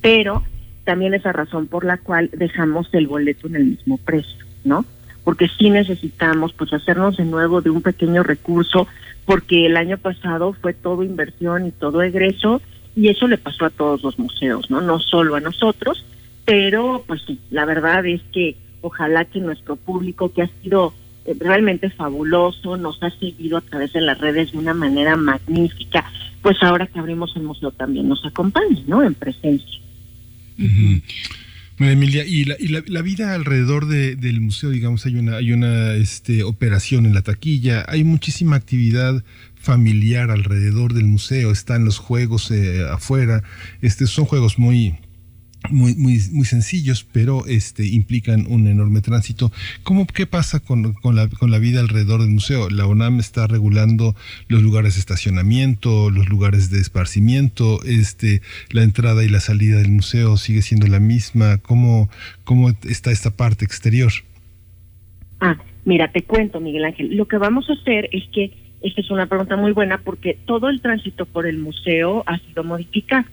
pero 0.00 0.42
también 0.84 1.14
es 1.14 1.24
la 1.24 1.32
razón 1.32 1.68
por 1.68 1.84
la 1.84 1.96
cual 1.96 2.28
dejamos 2.32 2.88
el 2.92 3.06
boleto 3.06 3.46
en 3.46 3.56
el 3.56 3.64
mismo 3.64 3.96
precio, 3.98 4.44
¿no? 4.64 4.84
porque 5.24 5.48
sí 5.48 5.70
necesitamos 5.70 6.52
pues 6.52 6.72
hacernos 6.72 7.16
de 7.16 7.24
nuevo 7.24 7.60
de 7.60 7.70
un 7.70 7.82
pequeño 7.82 8.22
recurso, 8.22 8.86
porque 9.24 9.66
el 9.66 9.76
año 9.76 9.98
pasado 9.98 10.52
fue 10.52 10.74
todo 10.74 11.02
inversión 11.02 11.66
y 11.66 11.70
todo 11.70 12.02
egreso, 12.02 12.60
y 12.94 13.08
eso 13.08 13.26
le 13.26 13.38
pasó 13.38 13.64
a 13.64 13.70
todos 13.70 14.02
los 14.02 14.18
museos, 14.18 14.70
¿no? 14.70 14.80
No 14.80 14.98
solo 14.98 15.34
a 15.34 15.40
nosotros, 15.40 16.04
pero 16.44 17.04
pues 17.06 17.22
sí, 17.26 17.38
la 17.50 17.64
verdad 17.64 18.04
es 18.06 18.20
que 18.32 18.56
ojalá 18.80 19.24
que 19.24 19.40
nuestro 19.40 19.76
público, 19.76 20.32
que 20.32 20.42
ha 20.42 20.50
sido 20.62 20.92
eh, 21.24 21.34
realmente 21.38 21.90
fabuloso, 21.90 22.76
nos 22.76 23.02
ha 23.02 23.10
seguido 23.10 23.58
a 23.58 23.60
través 23.60 23.92
de 23.92 24.00
las 24.00 24.18
redes 24.18 24.52
de 24.52 24.58
una 24.58 24.74
manera 24.74 25.16
magnífica, 25.16 26.04
pues 26.42 26.56
ahora 26.62 26.86
que 26.86 26.98
abrimos 26.98 27.34
el 27.36 27.42
museo 27.42 27.70
también 27.70 28.08
nos 28.08 28.24
acompañe, 28.24 28.82
¿no? 28.86 29.02
En 29.02 29.14
presencia. 29.14 29.80
Emilia, 31.78 32.24
y, 32.24 32.44
la, 32.44 32.56
y 32.58 32.68
la, 32.68 33.02
vida 33.02 33.34
alrededor 33.34 33.86
de, 33.86 34.14
del 34.14 34.40
museo, 34.40 34.70
digamos, 34.70 35.06
hay 35.06 35.16
una, 35.16 35.36
hay 35.36 35.52
una 35.52 35.94
este, 35.94 36.44
operación 36.44 37.06
en 37.06 37.14
la 37.14 37.22
taquilla, 37.22 37.84
hay 37.88 38.04
muchísima 38.04 38.56
actividad 38.56 39.24
familiar 39.62 40.30
alrededor 40.30 40.92
del 40.92 41.06
museo, 41.06 41.52
están 41.52 41.84
los 41.84 41.98
juegos 41.98 42.50
eh, 42.50 42.84
afuera, 42.90 43.42
este, 43.80 44.06
son 44.06 44.24
juegos 44.24 44.58
muy, 44.58 44.96
muy, 45.70 45.94
muy, 45.94 46.18
muy 46.32 46.44
sencillos, 46.44 47.06
pero 47.10 47.46
este, 47.46 47.86
implican 47.86 48.46
un 48.48 48.66
enorme 48.66 49.00
tránsito. 49.00 49.52
¿Cómo, 49.82 50.06
¿Qué 50.06 50.26
pasa 50.26 50.60
con, 50.60 50.94
con, 50.94 51.14
la, 51.14 51.28
con 51.28 51.50
la 51.50 51.58
vida 51.58 51.80
alrededor 51.80 52.20
del 52.20 52.30
museo? 52.30 52.68
La 52.68 52.86
UNAM 52.86 53.20
está 53.20 53.46
regulando 53.46 54.16
los 54.48 54.62
lugares 54.62 54.94
de 54.94 55.00
estacionamiento, 55.00 56.10
los 56.10 56.28
lugares 56.28 56.70
de 56.70 56.80
esparcimiento, 56.80 57.82
este, 57.84 58.42
la 58.70 58.82
entrada 58.82 59.24
y 59.24 59.28
la 59.28 59.40
salida 59.40 59.78
del 59.78 59.90
museo 59.90 60.36
sigue 60.36 60.62
siendo 60.62 60.86
la 60.88 61.00
misma. 61.00 61.58
¿Cómo, 61.58 62.10
cómo 62.44 62.70
está 62.88 63.12
esta 63.12 63.30
parte 63.30 63.64
exterior? 63.64 64.12
Ah, 65.40 65.56
mira, 65.84 66.10
te 66.10 66.22
cuento, 66.22 66.60
Miguel 66.60 66.84
Ángel. 66.84 67.16
Lo 67.16 67.26
que 67.26 67.36
vamos 67.36 67.68
a 67.70 67.74
hacer 67.74 68.08
es 68.12 68.24
que, 68.32 68.52
esta 68.82 69.00
es 69.00 69.10
una 69.10 69.26
pregunta 69.26 69.56
muy 69.56 69.72
buena, 69.72 69.98
porque 69.98 70.38
todo 70.44 70.68
el 70.68 70.80
tránsito 70.80 71.26
por 71.26 71.46
el 71.46 71.58
museo 71.58 72.22
ha 72.26 72.38
sido 72.38 72.64
modificado. 72.64 73.24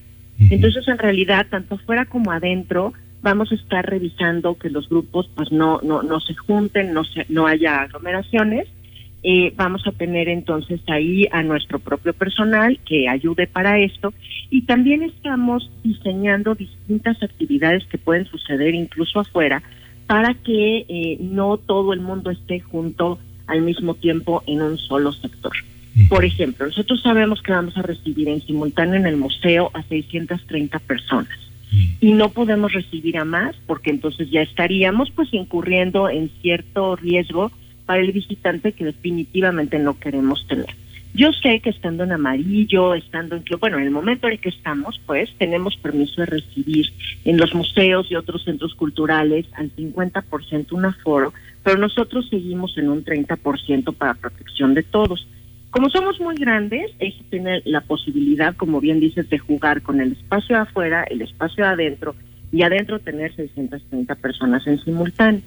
Entonces, 0.50 0.88
en 0.88 0.98
realidad, 0.98 1.48
tanto 1.50 1.78
fuera 1.80 2.06
como 2.06 2.32
adentro, 2.32 2.94
vamos 3.22 3.52
a 3.52 3.56
estar 3.56 3.86
revisando 3.86 4.58
que 4.58 4.70
los 4.70 4.88
grupos 4.88 5.30
pues 5.36 5.52
no 5.52 5.82
no 5.84 6.02
no 6.04 6.22
se 6.22 6.34
junten, 6.36 6.94
no 6.94 7.04
se, 7.04 7.26
no 7.30 7.48
haya 7.48 7.82
aglomeraciones. 7.82 8.68
Eh, 9.22 9.52
vamos 9.58 9.86
a 9.86 9.92
tener 9.92 10.30
entonces 10.30 10.80
ahí 10.88 11.28
a 11.34 11.44
nuestro 11.44 11.80
propio 11.80 12.14
personal 12.14 12.80
que 12.86 13.10
ayude 13.10 13.48
para 13.48 13.78
esto. 13.80 14.14
Y 14.50 14.62
también 14.62 15.04
estamos 15.04 15.70
diseñando 15.84 16.56
distintas 16.56 17.22
actividades 17.22 17.86
que 17.88 17.98
pueden 17.98 18.26
suceder 18.26 18.74
incluso 18.74 19.20
afuera 19.20 19.62
para 20.08 20.34
que 20.36 20.86
eh, 20.88 21.18
no 21.20 21.58
todo 21.58 21.94
el 21.94 22.00
mundo 22.00 22.32
esté 22.32 22.62
junto 22.62 23.20
al 23.50 23.62
mismo 23.62 23.96
tiempo 23.96 24.44
en 24.48 24.62
un 24.62 24.78
solo 24.78 25.12
sector. 25.12 25.54
Por 26.08 26.24
ejemplo, 26.24 26.68
nosotros 26.68 27.02
sabemos 27.02 27.42
que 27.42 27.52
vamos 27.52 27.76
a 27.78 27.82
recibir 27.82 28.30
en 28.30 28.42
simultáneo 28.42 28.96
en 28.96 29.08
el 29.08 29.18
museo 29.18 29.72
a 29.74 29.84
630 29.84 30.80
personas 30.80 31.38
y 32.00 32.14
no 32.14 32.30
podemos 32.30 32.74
recibir 32.74 33.18
a 33.18 33.26
más 33.26 33.56
porque 33.68 33.90
entonces 33.90 34.30
ya 34.32 34.42
estaríamos 34.42 35.12
pues 35.12 35.34
incurriendo 35.34 36.10
en 36.10 36.30
cierto 36.42 36.96
riesgo 36.96 37.52
para 37.86 38.02
el 38.02 38.12
visitante 38.12 38.72
que 38.72 38.86
definitivamente 38.86 39.78
no 39.80 40.00
queremos 40.00 40.48
tener. 40.48 40.68
Yo 41.14 41.34
sé 41.34 41.60
que 41.60 41.72
estando 41.72 42.04
en 42.04 42.12
amarillo, 42.12 42.94
estando 42.94 43.36
en 43.36 43.44
bueno, 43.60 43.78
en 43.78 43.86
el 43.86 43.92
momento 43.92 44.28
en 44.28 44.34
el 44.34 44.40
que 44.40 44.50
estamos, 44.50 45.02
pues 45.06 45.30
tenemos 45.38 45.76
permiso 45.78 46.22
de 46.22 46.28
recibir 46.28 46.88
en 47.26 47.38
los 47.38 47.54
museos 47.56 48.10
y 48.12 48.16
otros 48.16 48.44
centros 48.44 48.76
culturales 48.76 49.48
al 49.54 49.76
50% 49.76 50.72
un 50.72 50.86
aforo, 50.86 51.34
pero 51.64 51.78
nosotros 51.78 52.30
seguimos 52.30 52.78
en 52.78 52.90
un 52.90 53.04
30% 53.04 53.94
para 53.96 54.14
protección 54.14 54.74
de 54.76 54.84
todos. 54.84 55.28
Como 55.72 55.90
somos 55.90 56.20
muy 56.20 56.36
grandes, 56.36 56.92
ellos 57.00 57.24
tienen 57.30 57.62
la 57.66 57.82
posibilidad, 57.82 58.56
como 58.56 58.80
bien 58.80 59.00
dices, 59.00 59.30
de 59.30 59.40
jugar 59.40 59.82
con 59.82 60.02
el 60.02 60.14
espacio 60.14 60.58
afuera, 60.58 61.04
el 61.04 61.22
espacio 61.22 61.66
adentro 61.66 62.16
y 62.52 62.64
adentro 62.64 63.00
tener 63.00 63.36
630 63.36 64.16
personas 64.16 64.66
en 64.68 64.80
simultáneo. 64.84 65.42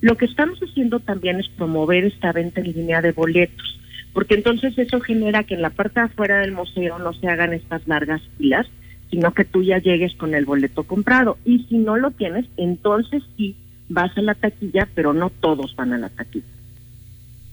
Lo 0.00 0.16
que 0.16 0.26
estamos 0.26 0.58
haciendo 0.60 1.00
también 1.00 1.40
es 1.40 1.48
promover 1.48 2.04
esta 2.04 2.32
venta 2.32 2.60
en 2.60 2.72
línea 2.72 3.02
de 3.02 3.12
boletos, 3.12 3.77
porque 4.12 4.34
entonces 4.34 4.76
eso 4.78 5.00
genera 5.00 5.44
que 5.44 5.54
en 5.54 5.62
la 5.62 5.70
parte 5.70 6.00
de 6.00 6.06
afuera 6.06 6.40
del 6.40 6.52
museo 6.52 6.98
no 6.98 7.12
se 7.12 7.28
hagan 7.28 7.52
estas 7.52 7.86
largas 7.86 8.22
filas, 8.36 8.66
sino 9.10 9.32
que 9.32 9.44
tú 9.44 9.62
ya 9.62 9.78
llegues 9.78 10.14
con 10.16 10.34
el 10.34 10.44
boleto 10.44 10.82
comprado. 10.84 11.38
Y 11.44 11.64
si 11.68 11.78
no 11.78 11.96
lo 11.96 12.10
tienes, 12.10 12.46
entonces 12.56 13.22
sí 13.36 13.56
vas 13.88 14.16
a 14.16 14.22
la 14.22 14.34
taquilla, 14.34 14.88
pero 14.94 15.12
no 15.12 15.30
todos 15.30 15.74
van 15.76 15.92
a 15.92 15.98
la 15.98 16.08
taquilla. 16.08 16.46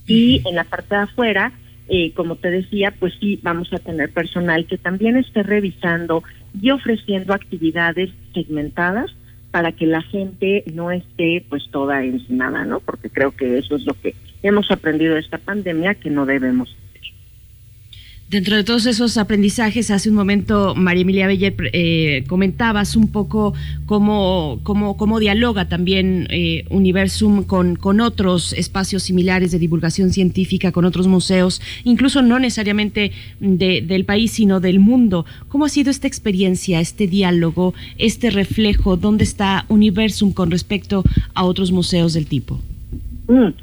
Y 0.07 0.41
en 0.45 0.55
la 0.55 0.63
parte 0.63 0.95
de 0.95 1.01
afuera, 1.01 1.51
eh, 1.88 2.12
como 2.13 2.35
te 2.35 2.51
decía, 2.51 2.93
pues 3.00 3.13
sí, 3.19 3.39
vamos 3.41 3.71
a 3.74 3.79
tener 3.79 4.12
personal 4.12 4.65
que 4.65 4.77
también 4.77 5.17
esté 5.17 5.43
revisando 5.43 6.24
y 6.59 6.71
ofreciendo 6.71 7.33
actividades 7.33 8.12
segmentadas 8.33 9.12
para 9.55 9.71
que 9.71 9.85
la 9.85 10.01
gente 10.01 10.65
no 10.74 10.91
esté 10.91 11.45
pues 11.47 11.63
toda 11.71 12.03
ensinada, 12.03 12.65
¿no? 12.65 12.81
Porque 12.81 13.09
creo 13.09 13.31
que 13.31 13.57
eso 13.57 13.77
es 13.77 13.85
lo 13.85 13.93
que 13.93 14.13
hemos 14.43 14.69
aprendido 14.69 15.13
de 15.13 15.21
esta 15.21 15.38
pandemia 15.38 15.95
que 15.95 16.09
no 16.09 16.25
debemos 16.25 16.75
Dentro 18.27 18.55
de 18.55 18.63
todos 18.63 18.88
esos 18.88 19.17
aprendizajes, 19.17 19.91
hace 19.91 20.10
un 20.10 20.15
momento 20.15 20.74
María 20.74 21.03
Emilia 21.03 21.27
Beller 21.27 21.53
eh, 21.74 22.24
comentabas 22.27 22.96
un 22.96 23.10
poco 23.10 23.53
cómo, 23.86 24.60
cómo, 24.63 24.98
cómo 24.98 25.20
dialoga 25.20 25.70
también 25.70 26.27
eh, 26.32 26.65
Universum 26.72 27.44
con, 27.44 27.75
con 27.75 28.01
otros 28.01 28.53
espacios 28.53 29.03
similares 29.03 29.51
de 29.51 29.60
divulgación 29.60 30.10
científica, 30.10 30.72
con 30.72 30.86
otros 30.86 31.05
museos, 31.05 31.62
incluso 31.84 32.24
no 32.24 32.39
necesariamente 32.39 33.12
del 33.39 34.05
país, 34.05 34.32
sino 34.32 34.60
del 34.60 34.79
mundo. 34.79 35.27
¿Cómo 35.48 35.65
ha 35.65 35.70
sido 35.70 35.91
esta 35.91 36.08
experiencia, 36.08 36.79
este 36.79 37.05
diálogo, 37.05 37.75
este 38.00 38.32
reflejo? 38.32 38.98
¿Dónde 38.98 39.24
está 39.24 39.65
Universum 39.70 40.34
con 40.34 40.50
respecto 40.50 41.03
a 41.36 41.44
otros 41.44 41.72
museos 41.72 42.13
del 42.13 42.25
tipo? 42.25 42.60
Mm, 43.27 43.53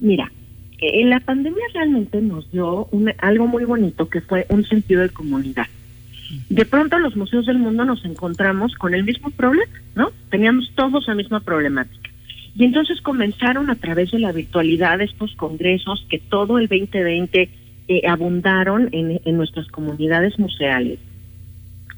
mira, 0.00 0.30
la 1.04 1.20
pandemia 1.20 1.64
realmente 1.72 2.20
nos 2.20 2.50
dio 2.50 2.88
algo 3.18 3.46
muy 3.46 3.64
bonito 3.64 4.08
que 4.08 4.20
fue 4.20 4.46
un 4.48 4.64
sentido 4.64 5.02
de 5.02 5.10
comunidad. 5.10 5.66
De 6.48 6.64
pronto 6.64 6.98
los 6.98 7.16
museos 7.16 7.46
del 7.46 7.58
mundo 7.58 7.84
nos 7.84 8.04
encontramos 8.04 8.74
con 8.74 8.94
el 8.94 9.04
mismo 9.04 9.30
problema, 9.30 9.72
¿no? 9.94 10.10
Teníamos 10.30 10.70
todos 10.74 11.06
la 11.06 11.14
misma 11.14 11.40
problemática. 11.40 12.10
Y 12.56 12.64
entonces 12.64 13.00
comenzaron 13.00 13.70
a 13.70 13.74
través 13.74 14.10
de 14.10 14.18
la 14.18 14.32
virtualidad 14.32 15.00
estos 15.00 15.34
congresos 15.36 16.06
que 16.08 16.18
todo 16.18 16.58
el 16.58 16.68
2020 16.68 17.48
eh, 17.88 18.02
abundaron 18.08 18.88
en 18.92 19.36
nuestras 19.36 19.66
comunidades 19.68 20.38
museales, 20.38 20.98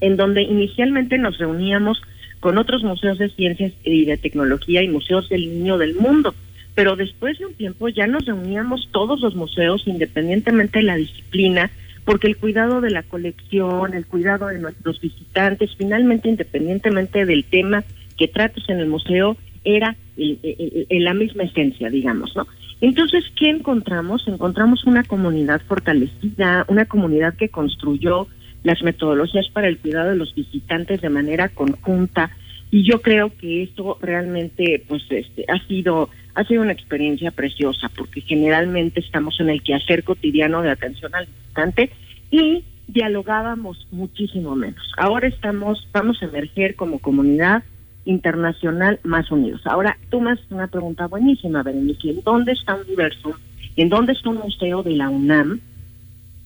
en 0.01 0.17
donde 0.17 0.43
inicialmente 0.43 1.19
nos 1.19 1.39
reuníamos 1.39 2.03
con 2.41 2.59
otros 2.59 2.83
museos 2.83 3.19
de 3.19 3.31
ciencias 3.31 3.73
y 3.85 4.05
de 4.05 4.17
tecnología 4.17 4.83
y 4.83 4.89
museos 4.89 5.29
del 5.29 5.49
niño 5.49 5.79
del 5.79 5.95
mundo 5.95 6.35
pero 6.77 6.95
después 6.95 7.39
de 7.39 7.47
un 7.47 7.55
tiempo 7.55 7.89
ya 7.89 8.07
nos 8.07 8.27
reuníamos 8.27 8.91
todos 8.93 9.21
los 9.21 9.35
museos, 9.35 9.83
independientemente 9.87 10.79
de 10.79 10.85
la 10.85 10.97
disciplina, 10.97 11.71
porque 12.05 12.29
el 12.29 12.37
cuidado 12.37 12.83
de 12.83 12.91
la 12.91 13.03
colección, 13.03 13.95
el 13.95 14.07
cuidado 14.07 14.47
de 14.49 14.59
nuestros 14.61 15.01
visitantes, 15.01 15.71
finalmente, 15.77 16.29
independientemente 16.29 17.25
del 17.25 17.45
tema 17.45 17.83
que 18.19 18.29
trates 18.29 18.69
en 18.69 18.79
el 18.79 18.89
museo, 18.89 19.39
era 19.65 19.97
en 20.19 21.05
la 21.05 21.15
misma 21.15 21.45
esencia, 21.45 21.89
digamos, 21.89 22.37
¿no? 22.37 22.47
Entonces, 22.83 23.25
¿qué 23.37 23.49
encontramos? 23.49 24.29
Encontramos 24.29 24.85
una 24.85 25.03
comunidad 25.03 25.63
fortalecida, 25.67 26.67
una 26.69 26.85
comunidad 26.85 27.35
que 27.35 27.49
construyó 27.49 28.29
las 28.65 28.83
metodologías 28.83 29.49
para 29.49 29.69
el 29.69 29.79
cuidado 29.79 30.11
de 30.11 30.17
los 30.17 30.35
visitantes 30.35 31.01
de 31.01 31.09
manera 31.09 31.49
conjunta, 31.49 32.31
y 32.71 32.83
yo 32.83 33.01
creo 33.01 33.33
que 33.35 33.63
esto 33.63 33.97
realmente, 34.03 34.85
pues, 34.87 35.03
este, 35.09 35.47
ha 35.49 35.67
sido 35.67 36.11
ha 36.37 36.45
sido 36.45 36.63
una 36.63 36.73
experiencia 36.73 37.31
preciosa 37.31 37.91
porque 37.97 38.21
generalmente 38.21 39.01
estamos 39.01 39.41
en 39.41 39.49
el 39.49 39.63
quehacer 39.63 40.05
cotidiano 40.05 40.61
de 40.61 40.71
atención 40.71 41.15
al 41.15 41.27
visitante 41.27 41.91
y 42.31 42.63
dialogábamos 42.89 43.89
muchísimo 43.91 44.55
menos. 44.55 44.93
Ahora 44.99 45.29
estamos, 45.29 45.89
vamos 45.93 46.23
a 46.23 46.27
emerger 46.27 46.77
como 46.77 46.99
comunidad 46.99 47.65
internacional 48.05 49.01
más 49.03 49.31
unidos. 49.31 49.63
Ahora, 49.65 49.97
tú 50.11 50.21
me 50.21 50.33
haces 50.33 50.45
una 50.51 50.67
pregunta 50.69 51.07
buenísima, 51.07 51.63
Berenice. 51.63 52.11
¿En 52.11 52.23
dónde 52.23 52.53
está 52.53 52.75
Universo? 52.75 53.35
¿En 53.77 53.89
dónde 53.89 54.13
está 54.13 54.29
un 54.29 54.39
museo 54.39 54.83
de 54.83 54.93
la 54.93 55.09
UNAM 55.09 55.61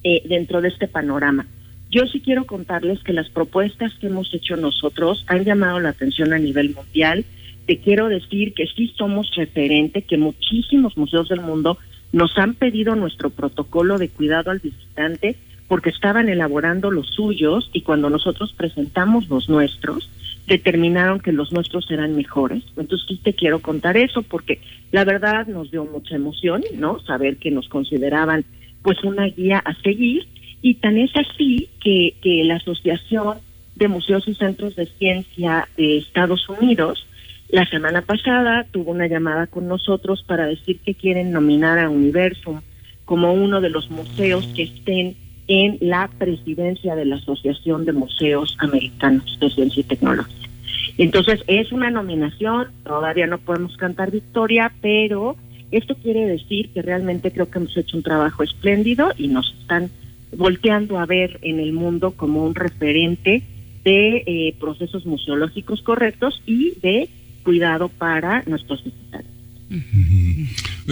eh, 0.04 0.22
dentro 0.28 0.60
de 0.60 0.68
este 0.68 0.86
panorama? 0.86 1.46
Yo 1.90 2.06
sí 2.06 2.20
quiero 2.20 2.46
contarles 2.46 3.02
que 3.02 3.12
las 3.12 3.28
propuestas 3.28 3.92
que 4.00 4.06
hemos 4.06 4.32
hecho 4.32 4.56
nosotros 4.56 5.24
han 5.26 5.44
llamado 5.44 5.80
la 5.80 5.88
atención 5.88 6.32
a 6.32 6.38
nivel 6.38 6.74
mundial. 6.74 7.24
Te 7.70 7.78
quiero 7.78 8.08
decir 8.08 8.52
que 8.52 8.66
sí 8.66 8.92
somos 8.98 9.32
referente, 9.36 10.02
que 10.02 10.16
muchísimos 10.16 10.96
museos 10.96 11.28
del 11.28 11.40
mundo 11.40 11.78
nos 12.10 12.36
han 12.36 12.54
pedido 12.54 12.96
nuestro 12.96 13.30
protocolo 13.30 13.96
de 13.96 14.08
cuidado 14.08 14.50
al 14.50 14.58
visitante 14.58 15.36
porque 15.68 15.90
estaban 15.90 16.28
elaborando 16.28 16.90
los 16.90 17.06
suyos 17.14 17.70
y 17.72 17.82
cuando 17.82 18.10
nosotros 18.10 18.52
presentamos 18.54 19.28
los 19.28 19.48
nuestros, 19.48 20.10
determinaron 20.48 21.20
que 21.20 21.30
los 21.30 21.52
nuestros 21.52 21.88
eran 21.92 22.16
mejores. 22.16 22.64
Entonces 22.76 23.06
sí 23.06 23.20
te 23.22 23.34
quiero 23.34 23.60
contar 23.60 23.96
eso 23.96 24.22
porque 24.22 24.58
la 24.90 25.04
verdad 25.04 25.46
nos 25.46 25.70
dio 25.70 25.84
mucha 25.84 26.16
emoción, 26.16 26.64
¿no? 26.74 26.98
Saber 26.98 27.36
que 27.36 27.52
nos 27.52 27.68
consideraban 27.68 28.44
pues 28.82 29.04
una 29.04 29.26
guía 29.26 29.58
a 29.58 29.80
seguir 29.80 30.26
y 30.60 30.74
tan 30.74 30.98
es 30.98 31.12
así 31.14 31.68
que, 31.80 32.16
que 32.20 32.42
la 32.42 32.56
Asociación 32.56 33.38
de 33.76 33.86
Museos 33.86 34.26
y 34.26 34.34
Centros 34.34 34.74
de 34.74 34.86
Ciencia 34.86 35.68
de 35.76 35.98
Estados 35.98 36.48
Unidos 36.48 37.06
la 37.52 37.66
semana 37.66 38.02
pasada 38.02 38.66
tuvo 38.70 38.92
una 38.92 39.06
llamada 39.06 39.46
con 39.46 39.66
nosotros 39.66 40.22
para 40.26 40.46
decir 40.46 40.78
que 40.80 40.94
quieren 40.94 41.32
nominar 41.32 41.78
a 41.78 41.90
Universum 41.90 42.60
como 43.04 43.32
uno 43.32 43.60
de 43.60 43.70
los 43.70 43.90
museos 43.90 44.46
que 44.54 44.62
estén 44.64 45.16
en 45.48 45.78
la 45.80 46.08
presidencia 46.16 46.94
de 46.94 47.04
la 47.04 47.16
Asociación 47.16 47.84
de 47.84 47.92
Museos 47.92 48.56
Americanos 48.60 49.36
de 49.40 49.50
Ciencia 49.50 49.80
y 49.80 49.84
Tecnología. 49.84 50.48
Entonces, 50.96 51.42
es 51.48 51.72
una 51.72 51.90
nominación, 51.90 52.68
todavía 52.84 53.26
no 53.26 53.38
podemos 53.38 53.76
cantar 53.76 54.12
victoria, 54.12 54.72
pero 54.80 55.36
esto 55.72 55.96
quiere 55.96 56.26
decir 56.26 56.70
que 56.72 56.82
realmente 56.82 57.32
creo 57.32 57.50
que 57.50 57.58
hemos 57.58 57.76
hecho 57.76 57.96
un 57.96 58.04
trabajo 58.04 58.44
espléndido 58.44 59.10
y 59.18 59.26
nos 59.26 59.52
están 59.60 59.90
volteando 60.36 61.00
a 61.00 61.06
ver 61.06 61.40
en 61.42 61.58
el 61.58 61.72
mundo 61.72 62.12
como 62.12 62.44
un 62.44 62.54
referente 62.54 63.42
de 63.84 64.22
eh, 64.26 64.54
procesos 64.60 65.04
museológicos 65.04 65.82
correctos 65.82 66.40
y 66.46 66.78
de 66.80 67.08
cuidado 67.42 67.88
para 67.88 68.42
nuestros 68.46 68.84
visitantes. 68.84 69.30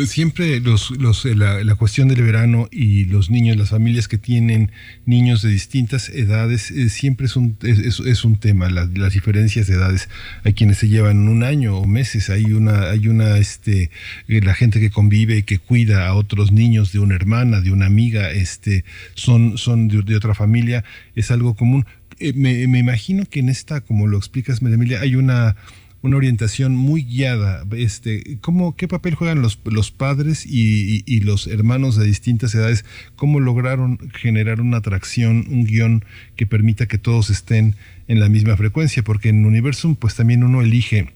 Siempre 0.07 0.61
los, 0.61 0.93
los, 0.93 1.27
eh, 1.27 1.35
la, 1.35 1.75
cuestión 1.75 2.07
del 2.07 2.23
verano 2.23 2.69
y 2.71 3.07
los 3.07 3.29
niños, 3.29 3.57
las 3.57 3.71
familias 3.71 4.07
que 4.07 4.19
tienen 4.19 4.71
niños 5.05 5.43
de 5.43 5.51
distintas 5.51 6.09
edades, 6.11 6.71
eh, 6.71 6.89
siempre 6.89 7.27
es 7.27 7.35
un, 7.35 7.57
es, 7.63 8.25
un 8.25 8.37
tema, 8.37 8.71
las 8.71 9.13
diferencias 9.13 9.67
de 9.67 9.75
edades. 9.75 10.09
Hay 10.45 10.53
quienes 10.53 10.79
se 10.79 10.89
llevan 10.89 11.29
un 11.29 11.43
año 11.43 11.77
o 11.77 11.87
meses, 11.87 12.31
hay 12.31 12.53
una, 12.53 12.91
hay 12.91 13.09
una, 13.09 13.39
este, 13.39 13.91
eh, 14.29 14.41
la 14.43 14.55
gente 14.55 14.79
que 14.79 14.91
convive 14.91 15.39
y 15.39 15.43
que 15.43 15.59
cuida 15.59 16.07
a 16.07 16.15
otros 16.15 16.53
niños 16.53 16.93
de 16.93 17.01
una 17.01 17.17
hermana, 17.17 17.61
de 17.61 17.73
una 17.73 17.87
amiga, 17.87 18.31
este, 18.31 18.85
son, 19.15 19.59
son 19.59 19.89
de, 19.89 20.15
otra 20.17 20.35
familia, 20.37 20.85
es 21.17 21.33
algo 21.33 21.55
común. 21.55 21.85
me, 22.21 22.69
me 22.69 22.79
imagino 22.79 23.25
que 23.25 23.41
en 23.41 23.49
esta, 23.49 23.81
como 23.81 24.07
lo 24.07 24.19
explicas, 24.19 24.63
Emilia, 24.63 25.01
hay 25.01 25.17
una 25.17 25.57
una 26.03 26.17
orientación 26.17 26.77
muy 26.77 27.03
guiada. 27.03 27.65
Este, 27.73 28.39
¿cómo, 28.41 28.77
¿Qué 28.77 28.89
papel 28.89 29.15
juegan 29.15 29.43
los, 29.43 29.59
los 29.65 29.91
padres 29.91 30.47
y, 30.47 31.03
y, 31.07 31.21
los 31.21 31.47
hermanos 31.47 31.97
de 31.97 32.07
distintas 32.07 32.55
edades? 32.55 32.85
¿Cómo 33.17 33.41
lograron 33.41 33.99
generar 34.15 34.61
una 34.61 34.79
atracción, 34.79 35.47
un 35.49 35.65
guion 35.65 36.05
que 36.37 36.47
permita 36.47 36.87
que 36.87 36.99
todos 36.99 37.31
estén 37.31 37.75
en 38.07 38.21
la 38.21 38.29
misma 38.29 38.57
frecuencia? 38.57 39.03
Porque 39.03 39.29
en 39.31 39.45
Universum 39.45 39.97
pues 39.97 40.15
también 40.15 40.45
uno 40.45 40.63
elige 40.63 41.13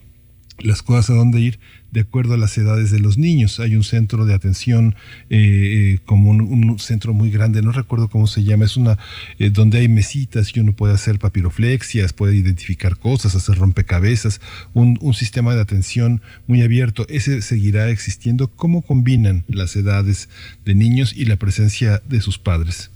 las 0.59 0.83
cosas 0.83 1.11
a 1.11 1.15
dónde 1.15 1.41
ir 1.41 1.59
de 1.91 2.01
acuerdo 2.01 2.35
a 2.35 2.37
las 2.39 2.57
edades 2.57 2.91
de 2.91 3.01
los 3.01 3.19
niños. 3.19 3.61
Hay 3.61 3.77
un 3.77 3.85
centro 3.85 4.25
de 4.25 4.35
atención 4.35 4.95
eh, 5.29 5.97
eh, 5.97 5.99
como 6.05 6.31
un, 6.31 6.79
centro 6.79 7.13
muy 7.13 7.31
grande, 7.31 7.63
no 7.63 7.71
recuerdo 7.71 8.09
cómo 8.09 8.27
se 8.27 8.43
llama, 8.45 8.65
es 8.65 8.77
una 8.77 8.99
eh, 9.39 9.51
donde 9.51 9.79
hay 9.79 9.89
mesitas 9.89 10.57
y 10.57 10.61
uno 10.61 10.73
puede 10.73 10.95
hacer 10.95 11.19
papiroflexias, 11.19 12.13
puede 12.13 12.35
identificar 12.35 12.97
cosas, 12.97 13.35
hacer 13.35 13.57
rompecabezas, 13.57 14.41
un, 14.73 14.99
un 15.03 15.15
sistema 15.15 15.55
de 15.55 15.61
atención 15.61 16.23
muy 16.47 16.63
abierto. 16.63 17.07
Ese 17.09 17.43
seguirá 17.43 17.91
existiendo. 17.91 18.49
¿Cómo 18.49 18.83
combinan 18.83 19.45
las 19.49 19.77
edades 19.77 20.29
de 20.65 20.75
niños 20.75 21.15
y 21.15 21.27
la 21.27 21.37
presencia 21.37 22.01
de 22.09 22.21
sus 22.21 22.39
padres? 22.39 22.91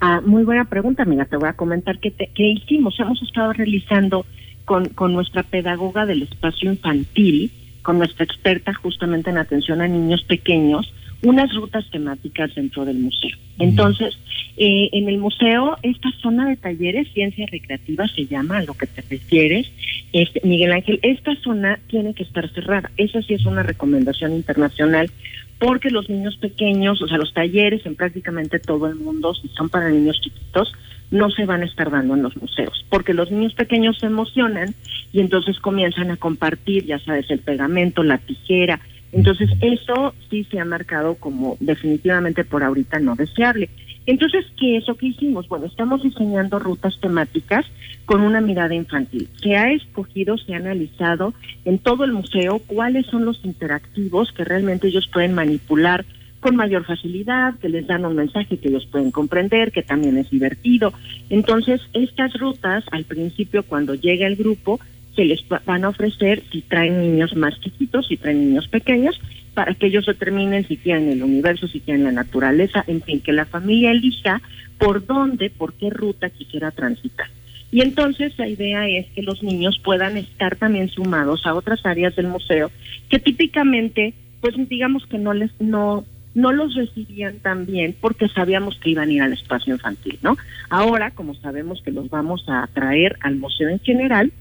Ah, 0.00 0.20
muy 0.24 0.44
buena 0.44 0.64
pregunta, 0.66 1.02
amiga. 1.02 1.24
Te 1.24 1.36
voy 1.36 1.48
a 1.48 1.54
comentar 1.54 1.98
qué, 1.98 2.12
qué 2.12 2.50
hicimos. 2.50 2.94
Hemos 3.00 3.20
estado 3.22 3.52
realizando 3.52 4.26
con, 4.68 4.90
con 4.90 5.14
nuestra 5.14 5.44
pedagoga 5.44 6.04
del 6.04 6.24
espacio 6.24 6.70
infantil, 6.70 7.50
con 7.80 7.96
nuestra 7.96 8.26
experta 8.26 8.74
justamente 8.74 9.30
en 9.30 9.38
atención 9.38 9.80
a 9.80 9.88
niños 9.88 10.22
pequeños, 10.24 10.92
unas 11.22 11.54
rutas 11.54 11.90
temáticas 11.90 12.54
dentro 12.54 12.84
del 12.84 12.98
museo. 12.98 13.34
Entonces, 13.58 14.18
eh, 14.58 14.90
en 14.92 15.08
el 15.08 15.16
museo, 15.16 15.78
esta 15.82 16.10
zona 16.20 16.50
de 16.50 16.56
talleres, 16.56 17.08
ciencia 17.14 17.46
recreativa 17.50 18.06
se 18.08 18.26
llama 18.26 18.58
a 18.58 18.64
lo 18.64 18.74
que 18.74 18.86
te 18.86 19.00
refieres, 19.00 19.72
este, 20.12 20.42
Miguel 20.44 20.72
Ángel, 20.72 21.00
esta 21.02 21.34
zona 21.36 21.80
tiene 21.88 22.12
que 22.12 22.24
estar 22.24 22.46
cerrada. 22.50 22.90
Esa 22.98 23.22
sí 23.22 23.32
es 23.32 23.46
una 23.46 23.62
recomendación 23.62 24.34
internacional 24.34 25.10
porque 25.58 25.88
los 25.88 26.10
niños 26.10 26.36
pequeños, 26.36 27.00
o 27.00 27.08
sea, 27.08 27.16
los 27.16 27.32
talleres 27.32 27.86
en 27.86 27.96
prácticamente 27.96 28.58
todo 28.58 28.86
el 28.86 28.96
mundo, 28.96 29.34
si 29.34 29.48
son 29.48 29.70
para 29.70 29.88
niños 29.88 30.20
chiquitos, 30.20 30.72
no 31.10 31.30
se 31.30 31.46
van 31.46 31.62
a 31.62 31.66
estar 31.66 31.90
dando 31.90 32.14
en 32.14 32.22
los 32.22 32.36
museos, 32.36 32.84
porque 32.90 33.14
los 33.14 33.30
niños 33.30 33.54
pequeños 33.54 33.98
se 33.98 34.06
emocionan 34.06 34.74
y 35.12 35.20
entonces 35.20 35.58
comienzan 35.58 36.10
a 36.10 36.16
compartir, 36.16 36.84
ya 36.84 36.98
sabes, 36.98 37.30
el 37.30 37.38
pegamento, 37.40 38.02
la 38.02 38.18
tijera. 38.18 38.80
Entonces 39.10 39.50
eso 39.62 40.14
sí 40.28 40.44
se 40.50 40.60
ha 40.60 40.64
marcado 40.64 41.14
como 41.14 41.56
definitivamente 41.60 42.44
por 42.44 42.62
ahorita 42.62 42.98
no 42.98 43.16
deseable. 43.16 43.70
Entonces, 44.08 44.46
¿qué 44.58 44.78
es 44.78 44.86
que 44.98 45.06
hicimos? 45.06 45.48
Bueno, 45.48 45.66
estamos 45.66 46.02
diseñando 46.02 46.58
rutas 46.58 46.98
temáticas 46.98 47.66
con 48.06 48.22
una 48.22 48.40
mirada 48.40 48.74
infantil. 48.74 49.28
Se 49.42 49.54
ha 49.54 49.70
escogido, 49.70 50.38
se 50.38 50.54
ha 50.54 50.56
analizado 50.56 51.34
en 51.66 51.78
todo 51.78 52.04
el 52.04 52.12
museo 52.12 52.58
cuáles 52.60 53.04
son 53.04 53.26
los 53.26 53.44
interactivos 53.44 54.32
que 54.32 54.44
realmente 54.44 54.88
ellos 54.88 55.08
pueden 55.12 55.34
manipular 55.34 56.06
con 56.40 56.56
mayor 56.56 56.84
facilidad, 56.84 57.58
que 57.58 57.68
les 57.68 57.86
dan 57.86 58.04
un 58.04 58.16
mensaje 58.16 58.58
que 58.58 58.68
ellos 58.68 58.86
pueden 58.86 59.10
comprender, 59.10 59.72
que 59.72 59.82
también 59.82 60.16
es 60.18 60.30
divertido. 60.30 60.92
Entonces, 61.30 61.80
estas 61.92 62.32
rutas, 62.34 62.84
al 62.92 63.04
principio, 63.04 63.62
cuando 63.64 63.94
llega 63.94 64.26
el 64.26 64.36
grupo, 64.36 64.78
se 65.16 65.24
les 65.24 65.40
van 65.66 65.84
a 65.84 65.88
ofrecer 65.88 66.42
si 66.52 66.62
traen 66.62 67.00
niños 67.00 67.34
más 67.34 67.60
chiquitos, 67.60 68.06
si 68.06 68.16
traen 68.16 68.48
niños 68.48 68.68
pequeños, 68.68 69.20
para 69.52 69.74
que 69.74 69.86
ellos 69.86 70.06
determinen 70.06 70.66
si 70.68 70.76
quieren 70.76 71.08
el 71.08 71.24
universo, 71.24 71.66
si 71.66 71.80
quieren 71.80 72.04
la 72.04 72.12
naturaleza, 72.12 72.84
en 72.86 73.02
fin, 73.02 73.20
que 73.20 73.32
la 73.32 73.44
familia 73.44 73.90
elija 73.90 74.40
por 74.78 75.04
dónde, 75.04 75.50
por 75.50 75.72
qué 75.72 75.90
ruta 75.90 76.30
quisiera 76.30 76.70
transitar. 76.70 77.26
Y 77.72 77.82
entonces 77.82 78.38
la 78.38 78.48
idea 78.48 78.88
es 78.88 79.06
que 79.08 79.22
los 79.22 79.42
niños 79.42 79.80
puedan 79.82 80.16
estar 80.16 80.54
también 80.56 80.88
sumados 80.88 81.44
a 81.44 81.54
otras 81.54 81.84
áreas 81.84 82.14
del 82.16 82.28
museo 82.28 82.70
que 83.10 83.18
típicamente, 83.18 84.14
pues 84.40 84.54
digamos 84.68 85.04
que 85.06 85.18
no 85.18 85.34
les 85.34 85.50
no 85.60 86.04
no 86.38 86.52
los 86.52 86.74
recibían 86.76 87.40
tan 87.40 87.66
bien 87.66 87.96
porque 88.00 88.28
sabíamos 88.28 88.78
que 88.78 88.90
iban 88.90 89.08
a 89.08 89.12
ir 89.12 89.22
al 89.22 89.32
espacio 89.32 89.74
infantil, 89.74 90.20
¿no? 90.22 90.36
Ahora, 90.70 91.10
como 91.10 91.34
sabemos 91.34 91.82
que 91.82 91.90
los 91.90 92.08
vamos 92.10 92.44
a 92.46 92.68
traer 92.72 93.16
al 93.22 93.34
museo 93.36 93.68
en 93.68 93.80
general, 93.80 94.32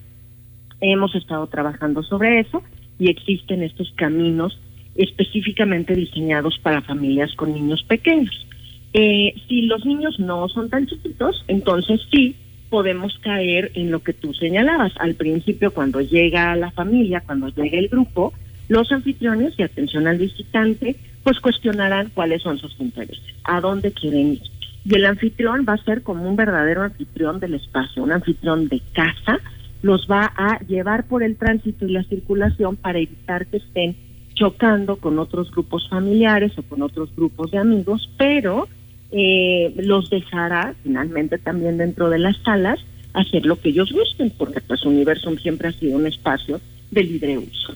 hemos 0.80 1.16
estado 1.16 1.48
trabajando 1.48 2.04
sobre 2.04 2.40
eso 2.40 2.62
y 3.00 3.10
existen 3.10 3.64
estos 3.64 3.92
caminos 3.96 4.60
específicamente 4.94 5.96
diseñados 5.96 6.60
para 6.60 6.84
familias 6.84 7.34
con 7.36 7.52
niños 7.52 7.84
pequeños. 7.84 8.46
Eh, 8.94 9.34
si 9.48 9.64
los 9.64 9.84
niños 9.84 10.20
no 10.20 10.48
son 10.50 10.70
tan 10.70 10.86
chiquitos, 10.86 11.44
entonces 11.48 12.00
sí 12.12 12.36
podemos 12.70 13.18
caer 13.24 13.72
en 13.74 13.90
lo 13.90 14.04
que 14.04 14.14
tú 14.14 14.36
señalabas. 14.36 14.94
Al 15.00 15.16
principio, 15.16 15.74
cuando 15.74 16.02
llega 16.02 16.56
la 16.56 16.70
familia, 16.70 17.24
cuando 17.26 17.48
llega 17.48 17.80
el 17.80 17.88
grupo, 17.88 18.34
los 18.70 18.92
anfitriones 18.92 19.54
y 19.58 19.64
atención 19.64 20.06
al 20.06 20.20
visitante 20.20 20.96
pues 21.28 21.42
cuestionarán 21.42 22.10
cuáles 22.14 22.42
son 22.42 22.58
sus 22.58 22.80
intereses, 22.80 23.22
a 23.44 23.60
dónde 23.60 23.92
quieren 23.92 24.36
ir. 24.36 24.44
Y 24.86 24.96
el 24.96 25.06
anfitrión 25.06 25.66
va 25.68 25.74
a 25.74 25.84
ser 25.84 26.02
como 26.02 26.24
un 26.24 26.38
verdadero 26.38 26.84
anfitrión 26.84 27.42
del 27.42 27.56
espacio, 27.56 28.02
un 28.02 28.14
anfitrión 28.14 28.70
de 28.70 28.82
casa, 28.94 29.38
los 29.82 30.08
va 30.10 30.32
a 30.38 30.58
llevar 30.60 31.06
por 31.06 31.24
el 31.24 31.36
tránsito 31.36 31.86
y 31.86 31.92
la 31.92 32.04
circulación 32.04 32.78
para 32.78 33.00
evitar 33.00 33.46
que 33.48 33.58
estén 33.58 33.98
chocando 34.36 34.96
con 34.96 35.20
otros 35.20 35.52
grupos 35.52 35.90
familiares 35.90 36.58
o 36.58 36.64
con 36.64 36.82
otros 36.82 37.14
grupos 37.14 37.52
de 37.52 37.58
amigos, 37.58 38.10
pero 38.18 38.70
eh, 39.12 39.74
los 39.80 40.10
dejará 40.10 40.76
finalmente 40.82 41.40
también 41.40 41.78
dentro 41.78 42.10
de 42.10 42.20
las 42.20 42.38
salas 42.38 42.80
hacer 43.12 43.46
lo 43.46 43.60
que 43.60 43.68
ellos 43.68 43.92
gusten, 43.92 44.32
porque 44.38 44.62
pues 44.62 44.86
Universum 44.86 45.38
siempre 45.40 45.68
ha 45.68 45.74
sido 45.74 45.98
un 45.98 46.08
espacio 46.08 46.62
de 46.90 47.04
libre 47.04 47.38
uso. 47.38 47.76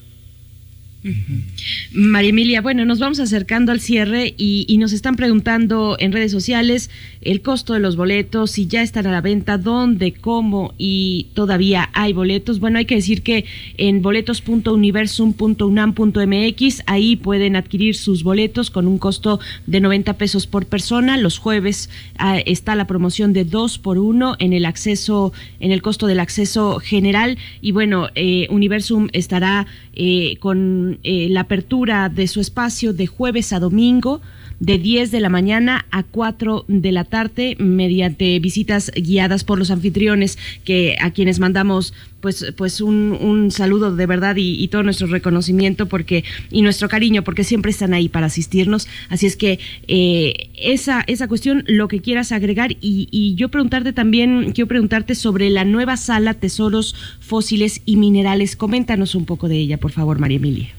María 1.92 2.30
Emilia, 2.30 2.62
bueno, 2.62 2.86
nos 2.86 3.00
vamos 3.00 3.20
acercando 3.20 3.72
al 3.72 3.80
cierre 3.80 4.34
y, 4.38 4.78
nos 4.78 4.94
están 4.94 5.16
preguntando 5.16 5.96
en 6.00 6.12
redes 6.12 6.32
sociales 6.32 6.90
el 7.22 7.42
costo 7.42 7.74
de 7.74 7.80
los 7.80 7.96
boletos, 7.96 8.52
si 8.52 8.68
ya 8.68 8.82
están 8.82 9.08
a 9.08 9.12
la 9.12 9.22
venta, 9.22 9.58
dónde, 9.58 10.12
cómo 10.14 10.74
y 10.78 11.28
todavía 11.34 11.90
hay 11.94 12.12
boletos. 12.14 12.60
Bueno, 12.60 12.78
hay 12.80 12.86
que 12.86 12.96
decir 12.96 13.22
que 13.22 13.46
en 13.78 14.02
boletos.universum.unam.mx 14.02 16.84
ahí 16.88 17.16
pueden 17.16 17.56
adquirir 17.56 17.96
sus 17.96 18.24
boletos 18.24 18.72
con 18.72 18.88
un 18.88 18.98
costo 18.98 19.40
de 19.68 19.80
90 19.80 20.18
pesos 20.18 20.48
por 20.48 20.66
persona. 20.66 21.18
Los 21.18 21.38
jueves 21.38 21.90
ah, 22.18 22.40
está 22.40 22.76
la 22.76 22.88
promoción 22.88 23.34
de 23.34 23.46
dos 23.46 23.78
por 23.78 24.00
uno 24.00 24.36
en 24.40 24.54
el 24.54 24.66
acceso, 24.66 25.32
en 25.60 25.72
el 25.72 25.82
costo 25.82 26.08
del 26.08 26.20
acceso 26.20 26.80
general 26.80 27.38
y 27.62 27.72
bueno, 27.72 28.08
eh, 28.16 28.48
Universum 28.50 29.10
estará 29.14 29.68
eh, 29.94 30.38
con 30.40 31.00
eh, 31.04 31.28
la 31.30 31.42
apertura 31.42 32.10
de 32.10 32.28
su 32.28 32.40
espacio 32.40 32.94
de 32.94 33.08
jueves 33.08 33.54
a 33.54 33.60
domingo 33.60 34.22
de 34.62 34.78
10 34.78 35.10
de 35.10 35.20
la 35.20 35.30
mañana 35.30 35.86
a 35.90 36.04
4 36.04 36.66
de 36.68 36.92
la 36.92 37.04
tarde 37.04 37.56
mediante 37.58 38.40
visitas 38.40 38.92
guiadas 38.96 39.44
por 39.44 39.58
los 39.58 39.72
anfitriones 39.72 40.38
que 40.64 40.96
a 41.02 41.10
quienes 41.10 41.40
mandamos 41.40 41.96
pues 42.22 42.54
pues 42.56 42.80
un, 42.80 43.18
un 43.20 43.50
saludo 43.50 43.96
de 43.96 44.06
verdad 44.06 44.36
y, 44.38 44.68
todo 44.68 44.84
nuestro 44.84 45.08
reconocimiento 45.08 45.88
porque 45.88 46.24
y 46.52 46.62
nuestro 46.62 46.90
cariño 46.90 47.24
porque 47.24 47.44
siempre 47.44 47.72
están 47.72 47.96
ahí 47.96 48.08
para 48.08 48.28
asistirnos. 48.28 48.88
Así 49.10 49.26
es 49.26 49.36
que 49.36 49.60
eh, 49.88 50.52
esa 50.56 51.04
esa 51.08 51.28
cuestión 51.28 51.64
lo 51.66 51.88
que 51.88 52.00
quieras 52.00 52.32
agregar 52.32 52.74
y, 52.74 53.08
y 53.10 53.34
yo 53.34 53.50
preguntarte 53.50 53.94
también 53.94 54.52
quiero 54.52 54.68
preguntarte 54.68 55.16
sobre 55.16 55.50
la 55.50 55.66
nueva 55.66 55.98
sala 55.98 56.36
tesoros 56.36 56.94
fósiles 57.20 57.82
y 57.88 57.98
minerales. 57.98 58.56
Coméntanos 58.56 59.16
un 59.16 59.26
poco 59.26 59.50
de 59.50 59.58
ella 59.58 59.80
por 59.80 59.92
favor 59.92 60.20
María 60.20 60.38
Emilia. 60.38 60.70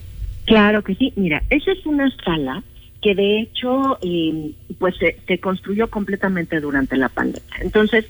Claro 0.44 0.84
que 0.84 0.94
sí. 0.94 1.12
Mira, 1.16 1.42
esa 1.50 1.72
es 1.72 1.84
una 1.84 2.08
sala 2.24 2.62
que 3.02 3.14
de 3.16 3.40
hecho 3.40 3.98
eh, 4.00 4.52
pues 4.78 4.94
se, 4.96 5.38
construyó 5.38 5.90
completamente 5.90 6.60
durante 6.60 6.96
la 6.96 7.08
pandemia. 7.08 7.42
Entonces, 7.60 8.06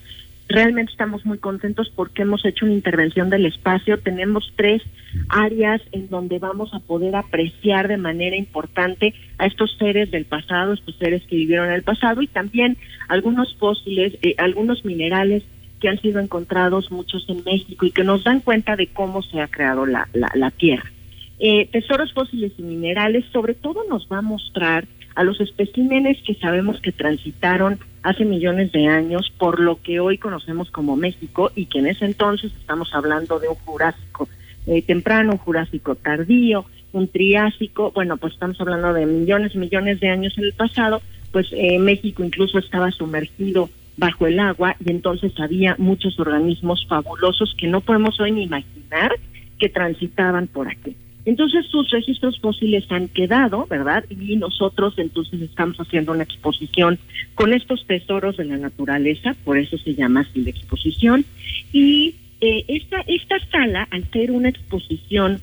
realmente 0.49 0.93
estamos 0.93 1.25
muy 1.25 1.39
contentos 1.39 1.91
porque 1.97 2.23
hemos 2.23 2.45
hecho 2.45 2.67
una 2.67 2.75
intervención 2.75 3.31
del 3.31 3.47
espacio. 3.47 3.99
Tenemos 3.99 4.53
tres 4.55 4.83
áreas 5.31 5.81
en 5.93 6.11
donde 6.11 6.39
vamos 6.39 6.75
a 6.75 6.81
poder 6.81 7.17
apreciar 7.17 7.89
de 7.89 7.97
manera 7.97 8.37
importante 8.37 9.15
a 9.39 9.47
estos 9.47 9.75
seres 9.79 10.11
del 10.11 10.27
pasado, 10.27 10.75
estos 10.75 10.95
seres 10.97 11.23
que 11.27 11.37
vivieron 11.37 11.69
en 11.69 11.75
el 11.75 11.83
pasado 11.83 12.21
y 12.21 12.27
también 12.27 12.77
algunos 13.09 13.57
fósiles, 13.57 14.19
eh, 14.21 14.35
algunos 14.37 14.85
minerales 14.85 15.43
que 15.81 15.89
han 15.89 16.01
sido 16.01 16.21
encontrados, 16.21 16.93
muchos 16.93 17.25
en 17.29 17.43
México, 17.45 17.87
y 17.87 17.91
que 17.91 18.05
nos 18.05 18.23
dan 18.23 18.41
cuenta 18.41 18.77
de 18.77 18.87
cómo 18.87 19.21
se 19.23 19.41
ha 19.41 19.49
creado 19.49 19.85
la, 19.85 20.07
la, 20.13 20.31
la 20.35 20.53
Tierra. 20.53 20.92
Eh, 21.45 21.69
tesoros 21.73 22.13
fósiles 22.13 22.53
y 22.57 22.63
minerales, 22.63 23.25
sobre 23.33 23.55
todo 23.55 23.81
nos 23.91 24.07
va 24.07 24.19
a 24.19 24.23
mostrar 24.23 24.87
a 25.17 25.25
los 25.25 25.41
especímenes 25.41 26.17
que 26.25 26.37
sabemos 26.37 26.81
que 26.81 26.93
transitaron 26.93 27.81
hace 28.05 28.25
millones 28.25 28.71
de 28.71 28.87
años 28.87 29.33
por 29.39 29.59
lo 29.59 29.83
que 29.83 29.99
hoy 29.99 30.19
conocemos 30.19 30.71
como 30.71 30.95
México 30.95 31.51
y 31.57 31.67
que 31.67 31.81
en 31.81 31.89
ese 31.89 32.05
entonces 32.05 32.53
estamos 32.61 32.95
hablando 32.95 33.41
de 33.41 33.49
un 33.49 33.57
Jurásico 33.57 34.29
eh, 34.69 34.83
temprano, 34.83 35.33
un 35.33 35.39
Jurásico 35.39 35.97
tardío, 35.97 36.65
un 36.93 37.09
Triásico, 37.09 37.91
bueno, 37.91 38.19
pues 38.19 38.35
estamos 38.35 38.61
hablando 38.61 38.93
de 38.93 39.05
millones 39.05 39.57
y 39.57 39.59
millones 39.59 39.99
de 39.99 40.11
años 40.11 40.39
en 40.39 40.45
el 40.45 40.53
pasado, 40.53 41.03
pues 41.33 41.49
eh, 41.51 41.77
México 41.81 42.23
incluso 42.23 42.61
estaba 42.61 42.93
sumergido 42.93 43.69
bajo 43.97 44.29
el 44.29 44.39
agua 44.39 44.77
y 44.79 44.93
entonces 44.93 45.33
había 45.41 45.75
muchos 45.77 46.21
organismos 46.21 46.87
fabulosos 46.89 47.53
que 47.59 47.67
no 47.67 47.81
podemos 47.81 48.21
hoy 48.21 48.31
ni 48.31 48.45
imaginar 48.45 49.17
que 49.59 49.69
transitaban 49.69 50.47
por 50.47 50.69
aquí. 50.69 50.95
Entonces 51.25 51.67
sus 51.67 51.89
registros 51.91 52.41
fósiles 52.41 52.85
han 52.91 53.09
quedado, 53.09 53.67
¿verdad? 53.67 54.05
Y 54.11 54.37
nosotros 54.37 54.95
entonces 54.97 55.41
estamos 55.41 55.77
haciendo 55.79 56.13
una 56.13 56.25
exposición 56.25 56.99
con 57.35 57.53
estos 57.53 57.87
tesoros 57.87 58.37
de 58.37 58.45
la 58.45 58.57
naturaleza, 58.57 59.37
por 59.45 59.57
eso 59.57 59.79
se 59.79 59.95
llama 59.95 60.21
así 60.21 60.43
la 60.43 60.51
exposición. 60.51 61.25
Y 61.73 62.17
eh, 62.41 62.65
esta, 62.67 63.03
esta 63.07 63.39
sala, 63.51 63.87
al 63.91 64.05
ser 64.11 64.33
una 64.33 64.49
exposición 64.49 65.41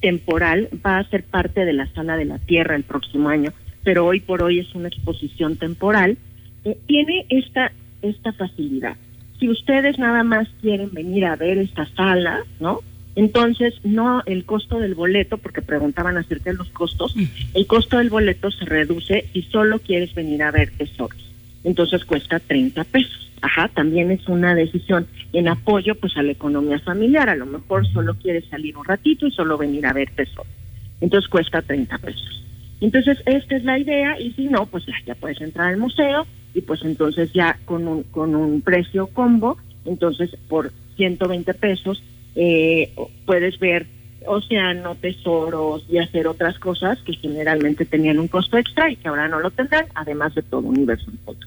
temporal, 0.00 0.68
va 0.84 0.98
a 0.98 1.08
ser 1.08 1.22
parte 1.22 1.64
de 1.64 1.72
la 1.72 1.86
sala 1.92 2.16
de 2.16 2.24
la 2.24 2.38
Tierra 2.38 2.74
el 2.74 2.82
próximo 2.82 3.28
año, 3.28 3.52
pero 3.84 4.04
hoy 4.04 4.18
por 4.18 4.42
hoy 4.42 4.58
es 4.58 4.74
una 4.74 4.88
exposición 4.88 5.56
temporal, 5.56 6.18
eh, 6.64 6.76
tiene 6.86 7.26
esta, 7.28 7.70
esta 8.02 8.32
facilidad. 8.32 8.96
Si 9.38 9.48
ustedes 9.48 9.98
nada 9.98 10.24
más 10.24 10.48
quieren 10.60 10.90
venir 10.92 11.24
a 11.24 11.36
ver 11.36 11.58
esta 11.58 11.86
sala, 11.94 12.42
¿no? 12.58 12.80
Entonces, 13.14 13.74
no 13.84 14.22
el 14.24 14.44
costo 14.44 14.78
del 14.78 14.94
boleto, 14.94 15.38
porque 15.38 15.60
preguntaban 15.60 16.16
acerca 16.16 16.50
de 16.50 16.56
los 16.56 16.70
costos, 16.70 17.14
el 17.54 17.66
costo 17.66 17.98
del 17.98 18.08
boleto 18.08 18.50
se 18.50 18.64
reduce 18.64 19.28
y 19.34 19.42
solo 19.42 19.78
quieres 19.80 20.14
venir 20.14 20.42
a 20.42 20.50
ver 20.50 20.70
tesoros. 20.70 21.20
Entonces 21.64 22.04
cuesta 22.04 22.40
30 22.40 22.84
pesos. 22.84 23.30
Ajá, 23.40 23.68
también 23.68 24.10
es 24.10 24.26
una 24.28 24.54
decisión 24.54 25.06
en 25.32 25.48
apoyo 25.48 25.94
pues 25.96 26.16
a 26.16 26.22
la 26.22 26.32
economía 26.32 26.78
familiar. 26.78 27.28
A 27.28 27.36
lo 27.36 27.46
mejor 27.46 27.86
solo 27.92 28.14
quieres 28.14 28.44
salir 28.46 28.76
un 28.76 28.84
ratito 28.84 29.26
y 29.26 29.32
solo 29.32 29.58
venir 29.58 29.86
a 29.86 29.92
ver 29.92 30.10
tesoros. 30.10 30.52
Entonces 31.00 31.28
cuesta 31.28 31.60
30 31.60 31.98
pesos. 31.98 32.42
Entonces, 32.80 33.18
esta 33.26 33.56
es 33.56 33.62
la 33.62 33.78
idea 33.78 34.18
y 34.20 34.32
si 34.32 34.46
no, 34.46 34.66
pues 34.66 34.84
ya, 34.86 34.94
ya 35.06 35.14
puedes 35.14 35.40
entrar 35.40 35.68
al 35.68 35.76
museo 35.76 36.26
y 36.52 36.62
pues 36.62 36.82
entonces 36.82 37.32
ya 37.32 37.58
con 37.64 37.86
un, 37.86 38.02
con 38.02 38.34
un 38.34 38.60
precio 38.60 39.06
combo, 39.06 39.56
entonces 39.84 40.30
por 40.48 40.72
120 40.96 41.54
pesos 41.54 42.02
eh, 42.34 42.92
puedes 43.26 43.58
ver 43.58 43.86
océano, 44.26 44.94
tesoros 44.94 45.84
y 45.88 45.98
hacer 45.98 46.26
otras 46.26 46.58
cosas 46.58 46.98
que 47.02 47.14
generalmente 47.14 47.84
tenían 47.84 48.18
un 48.18 48.28
costo 48.28 48.56
extra 48.56 48.90
y 48.90 48.96
que 48.96 49.08
ahora 49.08 49.28
no 49.28 49.40
lo 49.40 49.50
tendrán, 49.50 49.86
además 49.94 50.34
de 50.34 50.42
todo 50.42 50.60
universo 50.60 51.10
en 51.10 51.18
foto. 51.18 51.46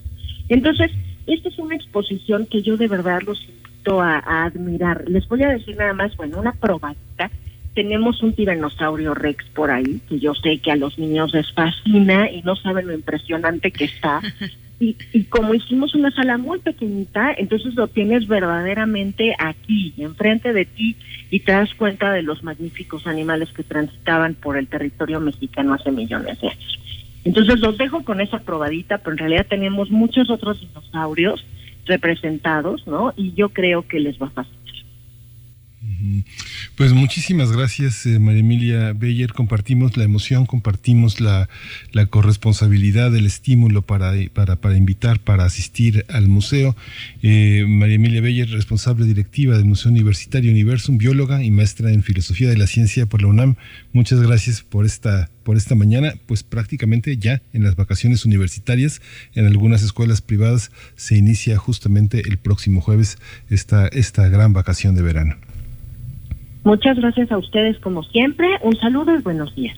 Entonces, 0.50 0.92
esta 1.28 1.50
es 1.50 1.58
una 1.58 1.76
exposición 1.76 2.46
que 2.46 2.62
yo 2.62 2.78
de 2.78 2.88
verdad 2.88 3.22
los 3.26 3.42
invito 3.42 4.02
a, 4.02 4.20
admirar. 4.46 5.06
Les 5.08 5.28
voy 5.28 5.44
a 5.44 5.50
decir 5.50 5.76
nada 5.78 5.94
más, 5.94 6.16
bueno, 6.18 6.40
una 6.40 6.54
probadita. 6.54 7.32
Tenemos 7.74 8.22
un 8.24 8.34
tiranosaurio 8.34 9.14
rex 9.14 9.44
por 9.54 9.70
ahí, 9.70 10.00
que 10.08 10.20
yo 10.20 10.34
sé 10.34 10.60
que 10.60 10.72
a 10.72 10.76
los 10.76 10.98
niños 10.98 11.34
les 11.34 11.52
fascina 11.52 12.30
y 12.32 12.42
no 12.42 12.56
saben 12.56 12.88
lo 12.88 12.94
impresionante 12.94 13.72
que 13.72 13.86
está. 13.86 14.22
Y, 14.80 14.98
y, 15.14 15.24
como 15.24 15.54
hicimos 15.54 15.96
una 15.96 16.12
sala 16.12 16.38
muy 16.38 16.60
pequeñita, 16.60 17.34
entonces 17.38 17.76
lo 17.76 17.88
tienes 17.88 18.28
verdaderamente 18.28 19.34
aquí, 19.40 19.94
enfrente 19.98 20.52
de 20.52 20.66
ti, 20.66 20.98
y 21.30 21.40
te 21.40 21.54
das 21.54 21.74
cuenta 21.76 22.12
de 22.12 22.24
los 22.24 22.44
magníficos 22.44 23.08
animales 23.08 23.50
que 23.54 23.64
transitaban 23.64 24.34
por 24.36 24.58
el 24.58 24.68
territorio 24.68 25.22
mexicano 25.22 25.74
hace 25.74 25.92
millones 25.92 26.42
de 26.42 26.50
años. 26.50 26.80
Entonces 27.24 27.60
los 27.60 27.78
dejo 27.78 28.04
con 28.04 28.22
esa 28.22 28.40
probadita, 28.40 29.00
pero 29.00 29.14
en 29.14 29.18
realidad 29.18 29.48
tenemos 29.50 29.90
muchos 29.90 30.30
otros 30.30 30.62
dinosaurios 30.62 31.44
representados, 31.86 32.86
¿no? 32.86 33.14
Y 33.16 33.34
yo 33.34 33.50
creo 33.50 33.88
que 33.88 34.00
les 34.00 34.22
va 34.22 34.28
a 34.28 34.32
fascinar. 34.32 34.65
Pues 36.76 36.94
muchísimas 36.94 37.52
gracias, 37.52 38.06
eh, 38.06 38.20
María 38.20 38.42
Emilia 38.42 38.94
Beyer. 38.94 39.34
Compartimos 39.34 39.98
la 39.98 40.04
emoción, 40.04 40.46
compartimos 40.46 41.22
la, 41.22 41.48
corresponsabilidad, 42.10 43.16
el 43.16 43.26
estímulo 43.26 43.82
para, 43.82 44.16
invitar, 44.76 45.20
para 45.20 45.46
asistir 45.46 46.06
al 46.10 46.28
museo. 46.28 46.76
Eh, 47.22 47.66
María 47.68 47.96
Emilia 47.96 48.22
Beyer, 48.22 48.50
responsable 48.50 49.06
directiva 49.06 49.56
del 49.58 49.66
Museo 49.66 49.92
Universitario 49.92 50.52
Universum, 50.52 50.98
bióloga 50.98 51.44
y 51.44 51.52
maestra 51.52 51.92
en 51.92 52.04
Filosofía 52.04 52.50
de 52.50 52.58
la 52.58 52.68
Ciencia 52.68 53.06
por 53.06 53.22
la 53.22 53.28
UNAM. 53.28 53.56
Muchas 53.94 54.22
gracias 54.22 54.62
por 54.62 54.86
esta 54.86 55.30
por 55.46 55.58
esta 55.58 55.76
mañana, 55.76 56.16
pues 56.26 56.42
prácticamente 56.42 57.18
ya 57.18 57.40
en 57.54 57.64
las 57.64 57.76
vacaciones 57.76 58.26
universitarias, 58.26 59.00
en 59.36 59.46
algunas 59.46 59.84
escuelas 59.84 60.22
privadas 60.22 60.72
se 60.96 61.18
inicia 61.18 61.56
justamente 61.58 62.28
el 62.28 62.40
próximo 62.40 62.82
jueves 62.82 63.20
esta, 63.48 63.88
esta 63.88 64.28
gran 64.28 64.54
vacación 64.54 64.96
de 64.96 65.04
verano. 65.04 65.45
Muchas 66.66 66.98
gracias 66.98 67.32
a 67.32 67.38
ustedes 67.38 67.80
como 67.80 68.02
siempre. 68.02 68.48
Un 68.64 68.76
saludo 68.76 69.16
y 69.16 69.22
buenos 69.22 69.54
días. 69.54 69.78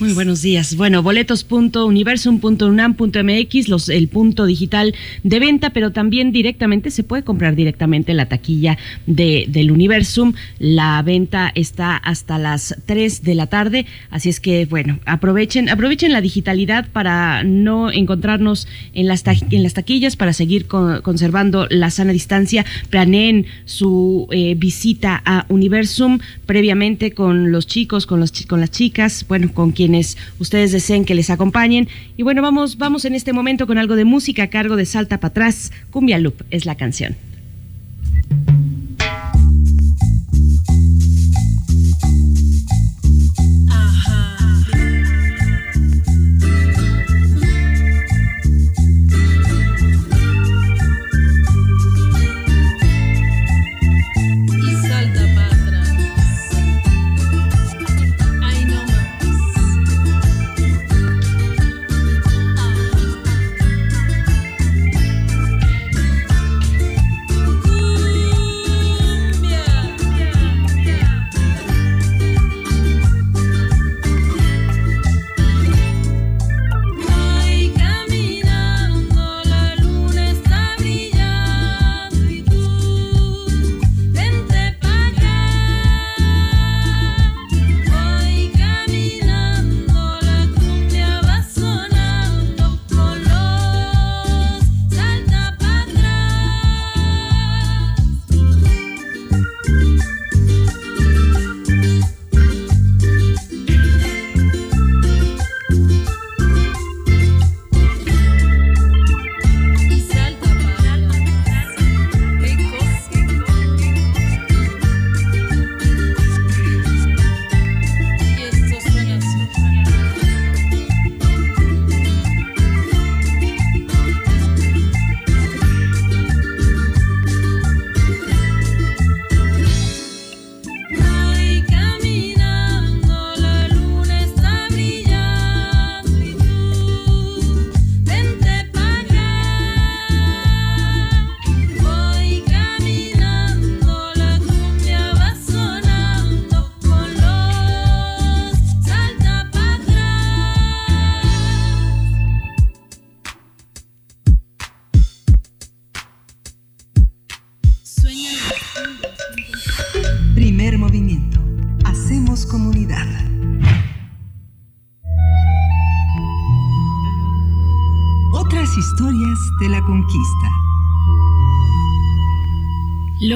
Muy 0.00 0.12
buenos 0.12 0.42
días. 0.42 0.76
Bueno, 0.76 1.02
boletos.universum.unam.mx, 1.02 3.68
los 3.68 3.88
el 3.88 4.06
punto 4.08 4.44
digital 4.46 4.94
de 5.24 5.40
venta, 5.40 5.70
pero 5.70 5.90
también 5.90 6.30
directamente 6.30 6.92
se 6.92 7.02
puede 7.02 7.24
comprar 7.24 7.56
directamente 7.56 8.12
en 8.12 8.18
la 8.18 8.26
taquilla 8.26 8.78
de, 9.06 9.46
del 9.48 9.72
Universum. 9.72 10.34
La 10.58 11.02
venta 11.02 11.50
está 11.54 11.96
hasta 11.96 12.38
las 12.38 12.76
3 12.86 13.24
de 13.24 13.34
la 13.34 13.48
tarde, 13.48 13.86
así 14.10 14.28
es 14.28 14.38
que 14.40 14.66
bueno, 14.66 15.00
aprovechen 15.06 15.68
aprovechen 15.68 16.12
la 16.12 16.20
digitalidad 16.20 16.88
para 16.90 17.42
no 17.42 17.90
encontrarnos 17.90 18.68
en 18.94 19.08
las 19.08 19.24
en 19.26 19.64
las 19.64 19.74
taquillas 19.74 20.14
para 20.16 20.32
seguir 20.32 20.66
conservando 20.66 21.66
la 21.70 21.90
sana 21.90 22.12
distancia. 22.12 22.64
Planeen 22.90 23.46
su 23.64 24.28
eh, 24.30 24.54
visita 24.56 25.20
a 25.24 25.46
Universum 25.48 26.20
previamente 26.46 27.10
con 27.12 27.50
los 27.50 27.66
chicos, 27.66 28.06
con 28.06 28.20
los 28.20 28.30
con 28.46 28.60
las 28.60 28.70
chicas, 28.70 29.26
bueno, 29.28 29.52
con 29.52 29.63
quienes 29.72 30.16
ustedes 30.38 30.72
deseen 30.72 31.04
que 31.04 31.14
les 31.14 31.30
acompañen. 31.30 31.88
Y 32.16 32.22
bueno, 32.22 32.42
vamos, 32.42 32.78
vamos 32.78 33.04
en 33.04 33.14
este 33.14 33.32
momento 33.32 33.66
con 33.66 33.78
algo 33.78 33.96
de 33.96 34.04
música 34.04 34.44
a 34.44 34.50
cargo 34.50 34.76
de 34.76 34.86
Salta 34.86 35.18
para 35.18 35.30
atrás. 35.30 35.72
Cumbia 35.90 36.18
Loop 36.18 36.42
es 36.50 36.66
la 36.66 36.76
canción. 36.76 37.16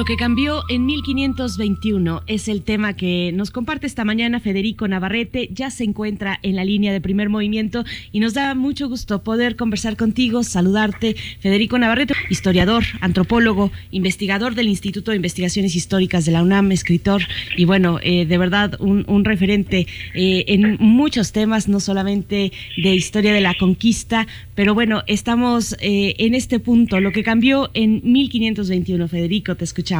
Que 0.09 0.17
cambió 0.17 0.63
en 0.69 0.87
1521 0.87 2.23
es 2.25 2.47
el 2.47 2.63
tema 2.63 2.95
que 2.95 3.31
nos 3.31 3.51
comparte 3.51 3.85
esta 3.85 4.05
mañana 4.05 4.39
Federico 4.39 4.87
Navarrete. 4.87 5.49
Ya 5.53 5.69
se 5.69 5.83
encuentra 5.83 6.39
en 6.41 6.55
la 6.55 6.63
línea 6.63 6.91
de 6.91 6.99
primer 6.99 7.29
movimiento 7.29 7.83
y 8.11 8.19
nos 8.19 8.33
da 8.33 8.55
mucho 8.55 8.89
gusto 8.89 9.21
poder 9.21 9.55
conversar 9.55 9.97
contigo, 9.97 10.41
saludarte. 10.41 11.15
Federico 11.41 11.77
Navarrete, 11.77 12.15
historiador, 12.31 12.85
antropólogo, 13.01 13.71
investigador 13.91 14.55
del 14.55 14.69
Instituto 14.69 15.11
de 15.11 15.17
Investigaciones 15.17 15.75
Históricas 15.75 16.25
de 16.25 16.31
la 16.31 16.41
UNAM, 16.41 16.71
escritor 16.71 17.21
y 17.55 17.65
bueno, 17.65 17.99
eh, 18.01 18.25
de 18.25 18.37
verdad 18.39 18.77
un, 18.79 19.05
referente 19.25 19.85
eh, 20.15 20.45
en 20.47 20.77
muchos 20.79 21.33
temas, 21.33 21.67
no 21.67 21.79
solamente 21.79 22.51
de 22.77 22.95
historia 22.95 23.31
de 23.31 23.41
la 23.41 23.53
conquista, 23.53 24.25
pero 24.55 24.73
bueno, 24.73 25.03
estamos 25.05 25.75
eh, 25.81 26.15
en 26.17 26.33
este 26.33 26.59
punto. 26.59 26.99
Lo 26.99 27.11
que 27.11 27.21
cambió 27.21 27.69
en 27.75 28.01
1521, 28.03 29.07
Federico, 29.07 29.55
te 29.55 29.65
escuchamos. 29.65 29.98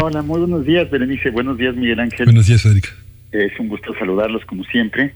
Hola, 0.00 0.22
muy 0.22 0.38
buenos 0.38 0.64
días, 0.64 0.88
Berenice. 0.88 1.30
Buenos 1.30 1.58
días, 1.58 1.74
Miguel 1.74 1.98
Ángel. 1.98 2.26
Buenos 2.26 2.46
días, 2.46 2.62
Federico. 2.62 2.88
Es 3.32 3.58
un 3.58 3.68
gusto 3.68 3.92
saludarlos 3.98 4.44
como 4.44 4.62
siempre. 4.64 5.12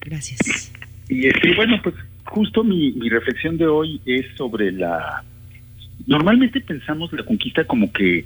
Gracias. 0.00 0.72
Y, 1.08 1.26
este, 1.26 1.52
bueno, 1.56 1.80
pues 1.82 1.96
justo 2.24 2.62
mi, 2.62 2.92
mi 2.92 3.08
reflexión 3.08 3.58
de 3.58 3.66
hoy 3.66 4.00
es 4.06 4.26
sobre 4.36 4.70
la... 4.70 5.24
Normalmente 6.06 6.60
pensamos 6.60 7.12
la 7.12 7.24
conquista 7.24 7.64
como 7.64 7.92
que, 7.92 8.24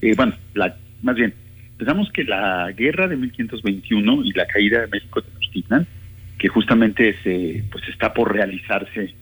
eh, 0.00 0.14
bueno, 0.16 0.32
la, 0.54 0.74
más 1.02 1.16
bien, 1.16 1.34
pensamos 1.76 2.10
que 2.10 2.24
la 2.24 2.72
guerra 2.72 3.06
de 3.06 3.16
1521 3.18 4.24
y 4.24 4.32
la 4.32 4.46
caída 4.46 4.80
de 4.80 4.86
México 4.86 5.20
de 5.20 5.28
Tenochtitlan, 5.28 5.86
que 6.38 6.48
justamente 6.48 7.16
se, 7.22 7.64
pues 7.70 7.86
está 7.88 8.14
por 8.14 8.32
realizarse 8.32 9.14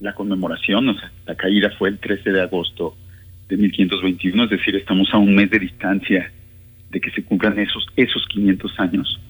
la 0.00 0.14
conmemoración, 0.14 0.90
o 0.90 0.98
sea, 0.98 1.10
la 1.26 1.36
caída 1.36 1.70
fue 1.78 1.88
el 1.88 1.98
13 1.98 2.32
de 2.32 2.42
agosto 2.42 2.96
de 3.50 3.56
1521, 3.56 4.44
es 4.44 4.50
decir, 4.50 4.76
estamos 4.76 5.12
a 5.12 5.18
un 5.18 5.34
mes 5.34 5.50
de 5.50 5.58
distancia 5.58 6.32
de 6.90 7.00
que 7.00 7.10
se 7.10 7.22
cumplan 7.22 7.58
esos, 7.58 7.86
esos 7.96 8.26
500 8.28 8.80
años 8.80 9.20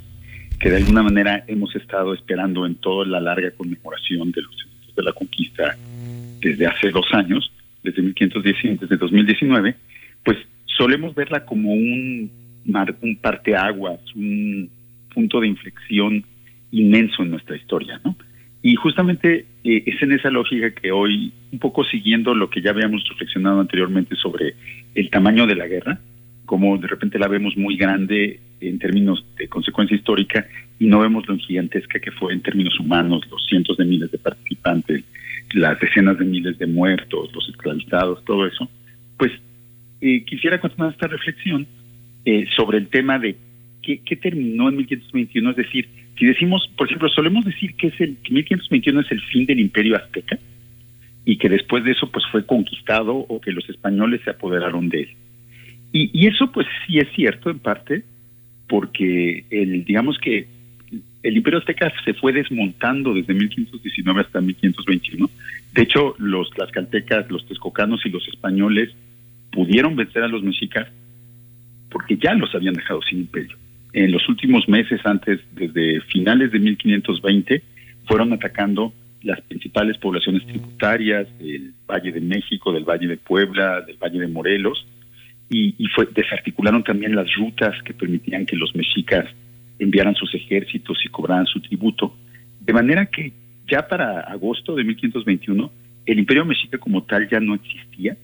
que 0.60 0.70
de 0.70 0.76
alguna 0.76 1.02
manera 1.02 1.42
hemos 1.48 1.74
estado 1.74 2.12
esperando 2.12 2.66
en 2.66 2.74
toda 2.76 3.06
la 3.06 3.18
larga 3.18 3.50
conmemoración 3.52 4.30
de 4.30 4.42
los 4.42 4.54
de 4.94 5.02
la 5.02 5.12
conquista 5.12 5.76
desde 6.40 6.66
hace 6.66 6.90
dos 6.90 7.06
años, 7.12 7.50
desde 7.82 8.02
1519, 8.02 8.78
desde 8.80 8.96
2019, 8.96 9.74
pues 10.24 10.36
solemos 10.66 11.14
verla 11.14 11.44
como 11.44 11.72
un, 11.72 12.30
un 13.00 13.16
parteaguas, 13.16 14.00
un 14.14 14.68
punto 15.14 15.40
de 15.40 15.48
inflexión 15.48 16.24
inmenso 16.72 17.22
en 17.22 17.30
nuestra 17.30 17.56
historia, 17.56 18.00
¿no? 18.04 18.16
Y 18.62 18.74
justamente 18.74 19.46
eh, 19.64 19.82
es 19.86 20.02
en 20.02 20.12
esa 20.12 20.30
lógica 20.30 20.70
que 20.74 20.92
hoy, 20.92 21.32
un 21.52 21.58
poco 21.58 21.84
siguiendo 21.84 22.34
lo 22.34 22.48
que 22.48 22.62
ya 22.62 22.70
habíamos 22.70 23.02
reflexionado 23.08 23.60
anteriormente 23.60 24.14
sobre 24.16 24.54
el 24.94 25.10
tamaño 25.10 25.46
de 25.46 25.56
la 25.56 25.66
guerra, 25.66 26.00
como 26.46 26.78
de 26.78 26.88
repente 26.88 27.18
la 27.18 27.28
vemos 27.28 27.56
muy 27.56 27.76
grande 27.76 28.40
en 28.60 28.78
términos 28.78 29.24
de 29.38 29.48
consecuencia 29.48 29.96
histórica 29.96 30.46
y 30.78 30.86
no 30.86 31.00
vemos 31.00 31.28
lo 31.28 31.36
gigantesca 31.36 31.98
que 31.98 32.10
fue 32.10 32.32
en 32.32 32.42
términos 32.42 32.78
humanos, 32.78 33.22
los 33.30 33.44
cientos 33.46 33.76
de 33.76 33.84
miles 33.84 34.10
de 34.10 34.18
participantes, 34.18 35.04
las 35.54 35.78
decenas 35.80 36.18
de 36.18 36.24
miles 36.24 36.58
de 36.58 36.66
muertos, 36.66 37.30
los 37.34 37.48
esclavizados, 37.48 38.24
todo 38.24 38.46
eso, 38.46 38.68
pues 39.16 39.32
eh, 40.00 40.24
quisiera 40.24 40.60
continuar 40.60 40.92
esta 40.92 41.06
reflexión 41.06 41.66
eh, 42.24 42.46
sobre 42.56 42.78
el 42.78 42.88
tema 42.88 43.18
de 43.18 43.36
qué, 43.82 44.16
terminó 44.16 44.68
en 44.68 44.76
1521, 44.76 45.50
es 45.50 45.56
decir, 45.56 45.88
si 46.18 46.26
decimos, 46.26 46.70
por 46.76 46.86
ejemplo, 46.86 47.08
solemos 47.08 47.44
decir 47.44 47.74
que 47.74 47.88
es 47.88 48.00
el 48.00 48.16
que 48.22 48.34
1521 48.34 49.00
es 49.00 49.12
el 49.12 49.20
fin 49.22 49.46
del 49.46 49.60
imperio 49.60 49.96
azteca 49.96 50.38
y 51.24 51.38
que 51.38 51.48
después 51.48 51.84
de 51.84 51.92
eso 51.92 52.10
pues 52.10 52.24
fue 52.30 52.46
conquistado 52.46 53.14
o 53.14 53.40
que 53.40 53.52
los 53.52 53.68
españoles 53.68 54.20
se 54.24 54.30
apoderaron 54.30 54.88
de 54.88 55.02
él. 55.02 55.10
Y, 55.92 56.26
eso 56.26 56.52
pues 56.52 56.66
sí 56.86 56.98
es 56.98 57.08
cierto 57.16 57.50
en 57.50 57.58
parte 57.58 58.04
porque 58.68 59.44
el 59.50 59.84
digamos 59.84 60.18
que 60.18 60.46
el 61.22 61.36
imperio 61.36 61.58
azteca 61.58 61.92
se 62.04 62.14
fue 62.14 62.32
desmontando 62.32 63.12
desde 63.12 63.34
1519 63.34 64.20
hasta 64.20 64.40
1521. 64.40 65.28
De 65.74 65.82
hecho, 65.82 66.14
los 66.18 66.48
tlaxcaltecas, 66.50 67.30
los 67.30 67.46
texcocanos 67.46 68.04
y 68.06 68.08
los 68.08 68.26
españoles 68.28 68.90
pudieron 69.52 69.96
vencer 69.96 70.22
a 70.22 70.28
los 70.28 70.42
mexicas 70.42 70.88
porque 71.90 72.16
ya 72.16 72.34
los 72.34 72.54
habían 72.54 72.74
dejado 72.74 73.02
sin 73.02 73.20
imperio 73.20 73.56
en 73.92 74.12
los 74.12 74.28
últimos 74.28 74.68
meses, 74.68 75.00
antes, 75.04 75.40
desde 75.52 76.00
finales 76.02 76.52
de 76.52 76.58
1520, 76.58 77.62
fueron 78.06 78.32
atacando 78.32 78.92
las 79.22 79.40
principales 79.42 79.98
poblaciones 79.98 80.46
tributarias 80.46 81.26
del 81.38 81.74
Valle 81.88 82.12
de 82.12 82.20
México, 82.20 82.72
del 82.72 82.84
Valle 82.84 83.06
de 83.06 83.16
Puebla, 83.16 83.82
del 83.82 83.96
Valle 83.96 84.18
de 84.18 84.28
Morelos, 84.28 84.86
y, 85.52 85.84
fue, 85.96 86.08
desarticularon 86.14 86.84
también 86.84 87.16
las 87.16 87.26
rutas 87.34 87.74
que 87.82 87.92
permitían 87.92 88.46
que 88.46 88.54
los 88.54 88.74
mexicas 88.76 89.26
enviaran 89.80 90.14
sus 90.14 90.32
ejércitos 90.32 90.98
y 91.04 91.08
cobraran 91.08 91.46
su 91.46 91.60
tributo. 91.60 92.16
De 92.60 92.72
manera 92.72 93.06
que 93.06 93.32
ya 93.68 93.88
para 93.88 94.20
agosto 94.20 94.76
de 94.76 94.84
1521, 94.84 95.72
el 96.06 96.18
imperio 96.20 96.44
mexica 96.44 96.78
como 96.78 97.02
tal 97.02 97.28
ya 97.28 97.40
no 97.40 97.56
existía, 97.56 98.16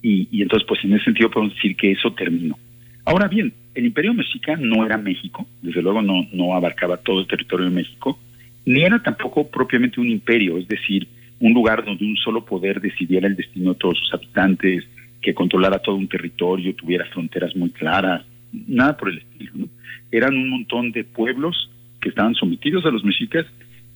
y, 0.00 0.42
entonces 0.42 0.66
pues 0.68 0.84
en 0.84 0.94
ese 0.94 1.06
sentido 1.06 1.30
podemos 1.30 1.54
decir 1.54 1.76
que 1.76 1.90
eso 1.90 2.12
terminó. 2.12 2.56
Ahora 3.04 3.26
bien, 3.26 3.52
el 3.74 3.86
imperio 3.86 4.14
mexica 4.14 4.54
no 4.56 4.86
era 4.86 4.96
México, 4.96 5.46
desde 5.60 5.82
luego 5.82 6.02
no 6.02 6.54
abarcaba 6.54 6.98
todo 6.98 7.20
el 7.20 7.26
territorio 7.26 7.66
de 7.66 7.74
México, 7.74 8.18
ni 8.66 8.82
era 8.82 9.02
tampoco 9.02 9.48
propiamente 9.48 10.00
un 10.00 10.08
imperio, 10.08 10.58
es 10.58 10.68
decir, 10.68 11.06
un 11.40 11.52
lugar 11.52 11.84
donde 11.84 12.04
un 12.04 12.16
solo 12.16 12.44
poder 12.44 12.80
decidiera 12.80 13.26
el 13.26 13.36
destino 13.36 13.72
de 13.72 13.78
todos 13.78 13.98
sus 13.98 14.14
habitantes, 14.14 14.84
que 15.20 15.34
controlara 15.34 15.78
todo 15.78 15.96
un 15.96 16.08
territorio, 16.08 16.74
tuviera 16.74 17.06
fronteras 17.06 17.54
muy 17.56 17.70
claras, 17.70 18.24
nada 18.52 18.96
por 18.96 19.10
el 19.10 19.18
estilo. 19.18 19.68
Eran 20.10 20.36
un 20.36 20.48
montón 20.48 20.92
de 20.92 21.04
pueblos 21.04 21.70
que 22.00 22.10
estaban 22.10 22.34
sometidos 22.34 22.84
a 22.86 22.90
los 22.90 23.04
mexicas 23.04 23.46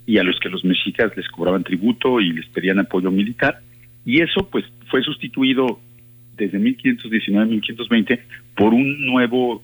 y 0.06 0.18
a 0.18 0.22
los 0.22 0.38
que 0.40 0.48
los 0.48 0.64
mexicas 0.64 1.14
les 1.16 1.28
cobraban 1.28 1.64
tributo 1.64 2.20
y 2.20 2.32
les 2.32 2.46
pedían 2.46 2.78
apoyo 2.78 3.10
militar, 3.10 3.60
y 4.04 4.20
eso 4.20 4.48
pues 4.50 4.64
fue 4.90 5.02
sustituido 5.02 5.80
desde 6.36 6.58
1519 6.58 7.50
1520 7.50 8.20
por 8.54 8.72
un 8.72 9.04
nuevo 9.04 9.62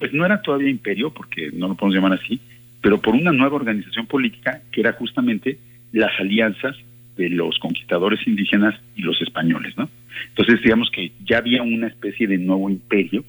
pues 0.00 0.14
no 0.14 0.24
era 0.24 0.40
todavía 0.40 0.70
imperio, 0.70 1.10
porque 1.10 1.50
no 1.52 1.68
lo 1.68 1.74
podemos 1.74 1.94
llamar 1.94 2.18
así, 2.18 2.40
pero 2.82 3.00
por 3.00 3.14
una 3.14 3.32
nueva 3.32 3.56
organización 3.56 4.06
política 4.06 4.62
que 4.72 4.80
era 4.80 4.92
justamente 4.92 5.58
las 5.92 6.10
alianzas 6.18 6.76
de 7.16 7.28
los 7.28 7.58
conquistadores 7.58 8.26
indígenas 8.26 8.74
y 8.96 9.02
los 9.02 9.20
españoles, 9.20 9.76
¿no? 9.76 9.88
Entonces, 10.28 10.62
digamos 10.62 10.90
que 10.90 11.12
ya 11.24 11.38
había 11.38 11.62
una 11.62 11.88
especie 11.88 12.26
de 12.26 12.38
nuevo 12.38 12.70
imperio 12.70 13.24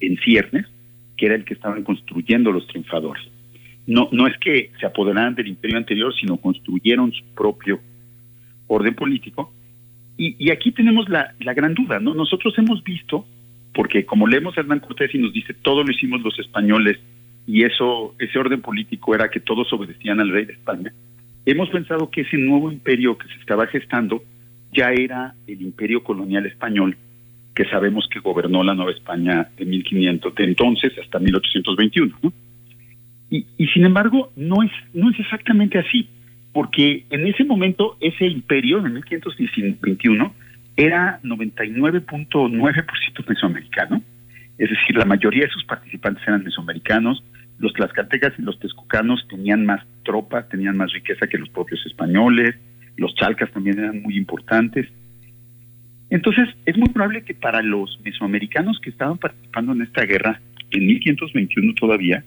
en 0.00 0.16
ciernes, 0.18 0.66
que 1.16 1.26
era 1.26 1.34
el 1.36 1.44
que 1.44 1.54
estaban 1.54 1.84
construyendo 1.84 2.50
los 2.50 2.66
triunfadores. 2.66 3.22
No, 3.86 4.08
no 4.12 4.26
es 4.26 4.36
que 4.38 4.70
se 4.80 4.86
apoderaran 4.86 5.34
del 5.34 5.48
imperio 5.48 5.76
anterior, 5.76 6.12
sino 6.14 6.36
construyeron 6.36 7.12
su 7.12 7.24
propio 7.34 7.80
orden 8.66 8.94
político. 8.94 9.52
Y, 10.16 10.36
y 10.38 10.50
aquí 10.50 10.72
tenemos 10.72 11.08
la, 11.08 11.34
la 11.40 11.54
gran 11.54 11.74
duda, 11.74 12.00
¿no? 12.00 12.14
Nosotros 12.14 12.54
hemos 12.58 12.82
visto 12.82 13.26
porque 13.74 14.04
como 14.04 14.26
leemos 14.26 14.56
a 14.56 14.60
Hernán 14.60 14.80
Cortés 14.80 15.14
y 15.14 15.18
nos 15.18 15.32
dice 15.32 15.54
todo 15.54 15.82
lo 15.82 15.90
hicimos 15.90 16.22
los 16.22 16.38
españoles 16.38 16.98
y 17.46 17.64
eso 17.64 18.14
ese 18.18 18.38
orden 18.38 18.60
político 18.60 19.14
era 19.14 19.30
que 19.30 19.40
todos 19.40 19.72
obedecían 19.72 20.20
al 20.20 20.30
rey 20.30 20.44
de 20.44 20.52
España. 20.52 20.92
Hemos 21.44 21.70
pensado 21.70 22.10
que 22.10 22.22
ese 22.22 22.36
nuevo 22.36 22.70
imperio 22.70 23.18
que 23.18 23.28
se 23.28 23.40
estaba 23.40 23.66
gestando 23.66 24.22
ya 24.72 24.90
era 24.90 25.34
el 25.46 25.60
imperio 25.60 26.02
colonial 26.02 26.46
español 26.46 26.96
que 27.54 27.64
sabemos 27.66 28.08
que 28.10 28.20
gobernó 28.20 28.62
la 28.62 28.74
Nueva 28.74 28.92
España 28.92 29.48
de 29.56 29.66
1500 29.66 30.34
de 30.34 30.44
entonces 30.44 30.92
hasta 30.98 31.18
1821, 31.18 32.16
¿no? 32.22 32.32
Y, 33.28 33.46
y 33.58 33.66
sin 33.68 33.84
embargo 33.84 34.32
no 34.36 34.62
es 34.62 34.70
no 34.94 35.10
es 35.10 35.18
exactamente 35.18 35.78
así, 35.78 36.08
porque 36.52 37.04
en 37.10 37.26
ese 37.26 37.44
momento 37.44 37.96
ese 38.00 38.26
imperio 38.26 38.78
en 38.78 38.94
1521 38.94 40.34
era 40.76 41.20
99.9% 41.22 43.28
mesoamericano, 43.28 44.02
es 44.58 44.70
decir, 44.70 44.96
la 44.96 45.04
mayoría 45.04 45.44
de 45.44 45.50
sus 45.50 45.64
participantes 45.64 46.26
eran 46.26 46.44
mesoamericanos, 46.44 47.22
los 47.62 47.72
tlaxcaltecas 47.74 48.32
y 48.38 48.42
los 48.42 48.58
texcocanos 48.58 49.26
tenían 49.28 49.64
más 49.64 49.86
tropas, 50.04 50.48
tenían 50.48 50.76
más 50.76 50.92
riqueza 50.92 51.28
que 51.28 51.38
los 51.38 51.48
propios 51.48 51.80
españoles, 51.86 52.56
los 52.96 53.14
chalcas 53.14 53.52
también 53.52 53.78
eran 53.78 54.02
muy 54.02 54.16
importantes. 54.16 54.88
Entonces, 56.10 56.48
es 56.66 56.76
muy 56.76 56.88
probable 56.88 57.22
que 57.22 57.34
para 57.34 57.62
los 57.62 58.00
mesoamericanos 58.04 58.80
que 58.80 58.90
estaban 58.90 59.16
participando 59.16 59.72
en 59.72 59.82
esta 59.82 60.04
guerra, 60.04 60.40
en 60.72 60.86
1521 60.86 61.74
todavía, 61.74 62.24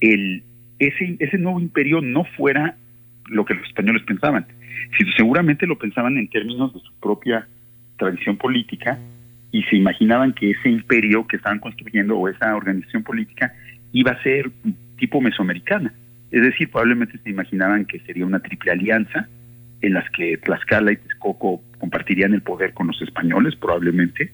el, 0.00 0.42
ese, 0.80 1.16
ese 1.20 1.38
nuevo 1.38 1.60
imperio 1.60 2.00
no 2.02 2.24
fuera 2.36 2.76
lo 3.28 3.44
que 3.44 3.54
los 3.54 3.66
españoles 3.68 4.02
pensaban, 4.02 4.46
sino 4.98 5.12
seguramente 5.16 5.66
lo 5.66 5.78
pensaban 5.78 6.18
en 6.18 6.28
términos 6.28 6.74
de 6.74 6.80
su 6.80 6.92
propia 7.00 7.46
tradición 7.98 8.36
política 8.36 8.98
y 9.52 9.62
se 9.62 9.76
imaginaban 9.76 10.32
que 10.32 10.50
ese 10.50 10.70
imperio 10.70 11.24
que 11.28 11.36
estaban 11.36 11.60
construyendo 11.60 12.18
o 12.18 12.28
esa 12.28 12.54
organización 12.56 13.04
política 13.04 13.54
iba 13.92 14.12
a 14.12 14.22
ser 14.22 14.50
tipo 14.98 15.20
mesoamericana. 15.20 15.92
Es 16.30 16.42
decir, 16.42 16.70
probablemente 16.70 17.18
se 17.18 17.30
imaginaban 17.30 17.84
que 17.84 18.00
sería 18.00 18.26
una 18.26 18.40
triple 18.40 18.72
alianza 18.72 19.28
en 19.80 19.94
las 19.94 20.08
que 20.10 20.36
Tlaxcala 20.38 20.92
y 20.92 20.96
Texcoco 20.96 21.62
compartirían 21.78 22.34
el 22.34 22.42
poder 22.42 22.72
con 22.72 22.88
los 22.88 23.00
españoles 23.02 23.54
probablemente 23.56 24.32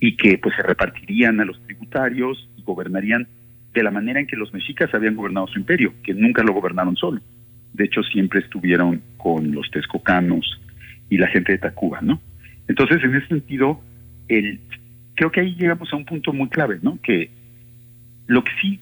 y 0.00 0.16
que 0.16 0.38
pues 0.38 0.54
se 0.56 0.62
repartirían 0.62 1.40
a 1.40 1.44
los 1.44 1.60
tributarios 1.64 2.48
y 2.56 2.62
gobernarían 2.62 3.26
de 3.74 3.82
la 3.82 3.90
manera 3.90 4.20
en 4.20 4.26
que 4.26 4.36
los 4.36 4.52
mexicas 4.52 4.92
habían 4.94 5.16
gobernado 5.16 5.46
su 5.46 5.58
imperio, 5.58 5.92
que 6.02 6.14
nunca 6.14 6.42
lo 6.42 6.52
gobernaron 6.52 6.96
solo. 6.96 7.20
De 7.72 7.84
hecho, 7.84 8.02
siempre 8.02 8.40
estuvieron 8.40 9.02
con 9.16 9.52
los 9.52 9.70
texcocanos 9.70 10.60
y 11.10 11.18
la 11.18 11.28
gente 11.28 11.52
de 11.52 11.58
Tacuba, 11.58 12.00
¿no? 12.00 12.20
Entonces, 12.66 13.02
en 13.04 13.14
ese 13.14 13.28
sentido, 13.28 13.80
el, 14.28 14.60
creo 15.14 15.30
que 15.30 15.40
ahí 15.40 15.54
llegamos 15.54 15.92
a 15.92 15.96
un 15.96 16.04
punto 16.04 16.32
muy 16.32 16.48
clave, 16.48 16.78
¿no? 16.82 16.98
Que 17.02 17.30
lo 18.26 18.42
que 18.42 18.52
sí 18.60 18.80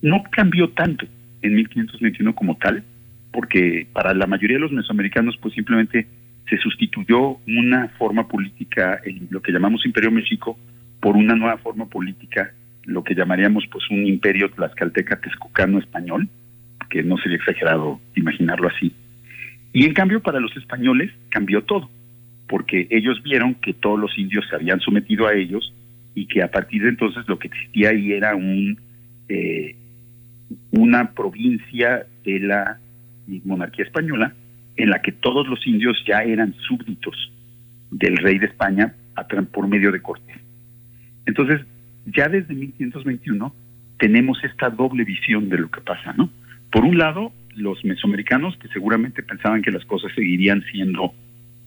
no 0.00 0.22
cambió 0.30 0.70
tanto 0.70 1.06
en 1.42 1.54
1521 1.54 2.34
como 2.34 2.56
tal, 2.56 2.84
porque 3.32 3.86
para 3.92 4.14
la 4.14 4.26
mayoría 4.26 4.56
de 4.56 4.62
los 4.62 4.72
mesoamericanos, 4.72 5.36
pues 5.40 5.54
simplemente 5.54 6.06
se 6.48 6.58
sustituyó 6.58 7.38
una 7.46 7.88
forma 7.98 8.28
política, 8.28 9.00
en 9.04 9.28
lo 9.30 9.40
que 9.40 9.52
llamamos 9.52 9.86
Imperio 9.86 10.10
México, 10.10 10.58
por 11.00 11.16
una 11.16 11.34
nueva 11.34 11.58
forma 11.58 11.86
política, 11.86 12.52
lo 12.84 13.02
que 13.02 13.14
llamaríamos 13.14 13.64
pues 13.70 13.84
un 13.90 14.06
imperio 14.06 14.50
tlaxcalteca 14.50 15.20
texcocano 15.20 15.78
español, 15.78 16.28
que 16.90 17.02
no 17.02 17.16
sería 17.18 17.38
exagerado 17.38 18.00
imaginarlo 18.14 18.68
así. 18.68 18.92
Y 19.72 19.86
en 19.86 19.94
cambio 19.94 20.20
para 20.20 20.40
los 20.40 20.54
españoles 20.56 21.10
cambió 21.30 21.62
todo, 21.62 21.90
porque 22.48 22.86
ellos 22.90 23.22
vieron 23.22 23.54
que 23.54 23.72
todos 23.72 23.98
los 23.98 24.16
indios 24.18 24.44
se 24.48 24.56
habían 24.56 24.80
sometido 24.80 25.26
a 25.26 25.34
ellos 25.34 25.72
y 26.14 26.26
que 26.26 26.42
a 26.42 26.50
partir 26.50 26.82
de 26.82 26.90
entonces 26.90 27.26
lo 27.26 27.38
que 27.38 27.48
existía 27.48 27.90
ahí 27.90 28.12
era 28.12 28.36
un 28.36 28.78
eh, 29.34 29.76
una 30.72 31.12
provincia 31.12 32.06
de 32.24 32.40
la 32.40 32.78
monarquía 33.44 33.84
española 33.84 34.34
en 34.76 34.90
la 34.90 35.00
que 35.00 35.12
todos 35.12 35.46
los 35.48 35.66
indios 35.66 35.96
ya 36.06 36.22
eran 36.22 36.54
súbditos 36.68 37.32
del 37.90 38.16
rey 38.18 38.38
de 38.38 38.46
España 38.46 38.94
por 39.52 39.68
medio 39.68 39.90
de 39.92 40.02
Cortés. 40.02 40.36
Entonces, 41.24 41.60
ya 42.06 42.28
desde 42.28 42.54
1521 42.54 43.54
tenemos 43.98 44.42
esta 44.44 44.68
doble 44.68 45.04
visión 45.04 45.48
de 45.48 45.58
lo 45.58 45.70
que 45.70 45.80
pasa, 45.80 46.12
¿no? 46.12 46.30
Por 46.70 46.84
un 46.84 46.98
lado, 46.98 47.32
los 47.54 47.82
mesoamericanos 47.84 48.56
que 48.58 48.68
seguramente 48.68 49.22
pensaban 49.22 49.62
que 49.62 49.70
las 49.70 49.84
cosas 49.84 50.12
seguirían 50.14 50.62
siendo 50.72 51.14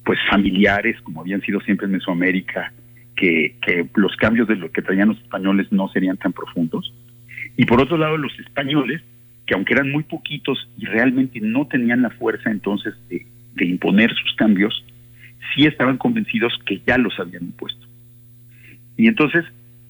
pues 0.03 0.19
familiares 0.29 0.99
como 1.01 1.21
habían 1.21 1.41
sido 1.41 1.61
siempre 1.61 1.85
en 1.85 1.93
Mesoamérica, 1.93 2.71
que 3.15 3.55
los 3.95 4.15
cambios 4.17 4.47
de 4.47 4.55
lo 4.55 4.71
que 4.71 4.83
traían 4.83 5.09
los 5.09 5.21
españoles 5.21 5.71
no 5.71 5.87
serían 5.89 6.17
tan 6.17 6.33
profundos. 6.33 6.93
Y 7.57 7.65
por 7.65 7.81
otro 7.81 7.97
lado, 7.97 8.17
los 8.17 8.37
españoles 8.39 9.01
que 9.45 9.53
aunque 9.53 9.73
eran 9.73 9.91
muy 9.91 10.03
poquitos 10.03 10.69
y 10.77 10.85
realmente 10.85 11.39
no 11.39 11.67
tenían 11.67 12.01
la 12.01 12.09
fuerza 12.09 12.49
entonces 12.49 12.93
de, 13.09 13.25
imponer 13.65 14.13
sus 14.13 14.35
cambios, 14.35 14.83
sí 15.53 15.65
estaban 15.65 15.97
convencidos 15.97 16.53
que 16.65 16.81
ya 16.85 16.97
los 16.97 17.17
habían 17.19 17.43
impuesto. 17.43 17.87
Y 18.97 19.07
entonces, 19.07 19.45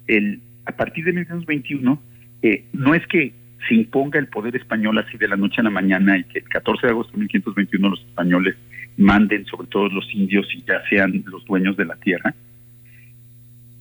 el, 0.07 0.41
a 0.65 0.71
partir 0.73 1.05
de 1.05 1.13
1921, 1.13 2.01
eh, 2.43 2.65
no 2.73 2.93
es 2.93 3.05
que 3.07 3.33
se 3.67 3.75
imponga 3.75 4.19
el 4.19 4.27
poder 4.27 4.55
español 4.55 4.97
así 4.99 5.17
de 5.17 5.27
la 5.27 5.35
noche 5.35 5.61
a 5.61 5.63
la 5.63 5.71
mañana 5.71 6.17
y 6.17 6.25
que 6.25 6.39
el 6.39 6.49
14 6.49 6.85
de 6.85 6.91
agosto 6.91 7.13
de 7.13 7.19
1521 7.19 7.89
los 7.89 8.01
españoles 8.01 8.55
manden 8.97 9.45
sobre 9.45 9.67
todos 9.67 9.91
los 9.91 10.07
indios 10.13 10.47
y 10.53 10.61
ya 10.61 10.83
sean 10.89 11.23
los 11.25 11.43
dueños 11.45 11.75
de 11.75 11.85
la 11.85 11.95
tierra, 11.95 12.35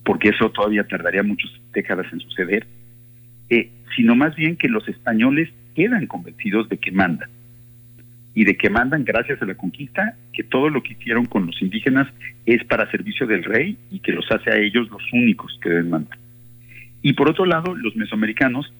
porque 0.03 0.29
eso 0.29 0.49
todavía 0.49 0.83
tardaría 0.85 1.21
muchas 1.21 1.51
décadas 1.73 2.07
en 2.11 2.19
suceder, 2.21 2.65
eh, 3.49 3.71
sino 3.95 4.15
más 4.15 4.35
bien 4.35 4.57
que 4.57 4.67
los 4.67 4.87
españoles 4.87 5.49
quedan 5.75 6.07
convencidos 6.07 6.69
de 6.69 6.77
que 6.77 6.91
mandan. 6.91 7.29
Y 8.33 8.43
de 8.43 8.57
que 8.57 8.69
mandan 8.69 9.05
gracias 9.05 9.41
a 9.41 9.45
la 9.45 9.55
conquista, 9.55 10.15
que 10.33 10.43
todo 10.43 10.69
lo 10.69 10.83
que 10.83 10.93
hicieron 10.93 11.25
con 11.25 11.45
los 11.45 11.61
indígenas 11.61 12.07
es 12.45 12.63
para 12.65 12.89
servicio 12.91 13.25
del 13.27 13.43
rey 13.43 13.77
y 13.91 13.99
que 13.99 14.11
los 14.11 14.29
hace 14.29 14.51
a 14.51 14.57
ellos 14.57 14.89
los 14.89 15.01
únicos 15.13 15.57
que 15.61 15.69
deben 15.69 15.89
mandar. 15.89 16.17
Y 17.01 17.13
por 17.13 17.29
otro 17.29 17.45
lado, 17.45 17.75
los 17.75 17.95
mesoamericanos 17.95 18.73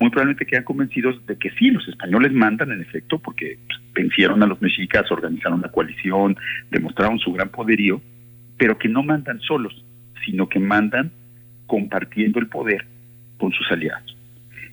muy 0.00 0.10
probablemente 0.10 0.46
quedan 0.46 0.64
convencidos 0.64 1.24
de 1.26 1.36
que 1.36 1.50
sí, 1.52 1.70
los 1.70 1.86
españoles 1.88 2.32
mandan 2.32 2.70
en 2.70 2.80
efecto, 2.80 3.18
porque 3.18 3.58
pues, 3.66 3.80
vencieron 3.94 4.42
a 4.42 4.46
los 4.46 4.60
mexicas, 4.62 5.10
organizaron 5.10 5.60
la 5.60 5.70
coalición, 5.70 6.36
demostraron 6.70 7.18
su 7.18 7.32
gran 7.32 7.48
poderío, 7.48 8.00
pero 8.58 8.78
que 8.78 8.88
no 8.88 9.02
mandan 9.02 9.40
solos, 9.40 9.84
sino 10.24 10.48
que 10.48 10.60
mandan 10.60 11.10
compartiendo 11.66 12.38
el 12.38 12.48
poder 12.48 12.86
con 13.38 13.52
sus 13.52 13.70
aliados. 13.70 14.16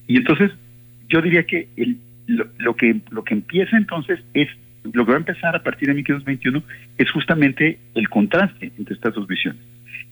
Y 0.08 0.18
entonces 0.18 0.52
yo 1.08 1.22
diría 1.22 1.44
que 1.44 1.68
el, 1.78 1.98
lo, 2.28 2.76
que 2.76 3.02
lo 3.12 3.24
que 3.24 3.34
empieza 3.34 3.78
entonces 3.78 4.20
es 4.34 4.50
lo 4.94 5.06
que 5.06 5.12
va 5.12 5.18
a 5.18 5.20
empezar 5.20 5.56
a 5.56 5.64
partir 5.64 5.88
de 5.88 5.96
1521 5.96 6.64
es 6.98 7.12
justamente 7.12 7.80
el 7.96 8.10
contraste 8.10 8.72
entre 8.78 8.96
estas 8.96 9.14
dos 9.14 9.28
visiones. 9.28 9.62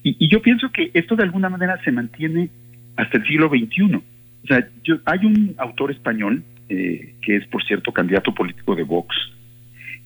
Y, 0.02 0.28
yo 0.28 0.42
pienso 0.42 0.70
que 0.70 0.90
esto 0.92 1.16
de 1.16 1.22
alguna 1.22 1.48
manera 1.48 1.80
se 1.82 1.90
mantiene 1.90 2.50
hasta 2.96 3.18
el 3.18 3.26
siglo 3.26 3.48
XXI. 3.48 3.94
O 3.94 4.46
sea, 4.46 4.68
yo, 4.82 4.98
hay 5.06 5.24
un 5.24 5.54
autor 5.56 5.90
español 5.90 6.42
eh, 6.68 7.14
que 7.22 7.36
es, 7.36 7.46
por 7.46 7.64
cierto, 7.64 7.92
candidato 7.92 8.34
político 8.34 8.74
de 8.74 8.82
Vox, 8.82 9.16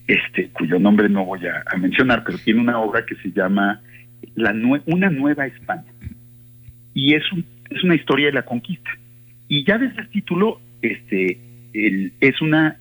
este, 0.06 0.48
cuyo 0.50 0.78
nombre 0.78 1.08
no 1.08 1.24
voy 1.24 1.40
a, 1.46 1.76
mencionar, 1.76 2.22
pero 2.24 2.38
tiene 2.38 2.60
una 2.60 2.78
obra 2.78 3.04
que 3.04 3.16
se 3.16 3.32
llama 3.32 3.80
la 4.36 4.54
Una 4.86 5.10
Nueva 5.10 5.46
España. 5.46 5.92
Y 6.94 7.14
es, 7.14 7.30
un, 7.32 7.44
es 7.70 7.84
una 7.84 7.94
historia 7.94 8.26
de 8.26 8.32
la 8.32 8.44
conquista. 8.44 8.90
Y 9.48 9.64
ya 9.64 9.78
desde 9.78 10.00
el 10.02 10.08
título 10.08 10.60
este, 10.82 11.38
es 11.72 12.40
una, 12.40 12.78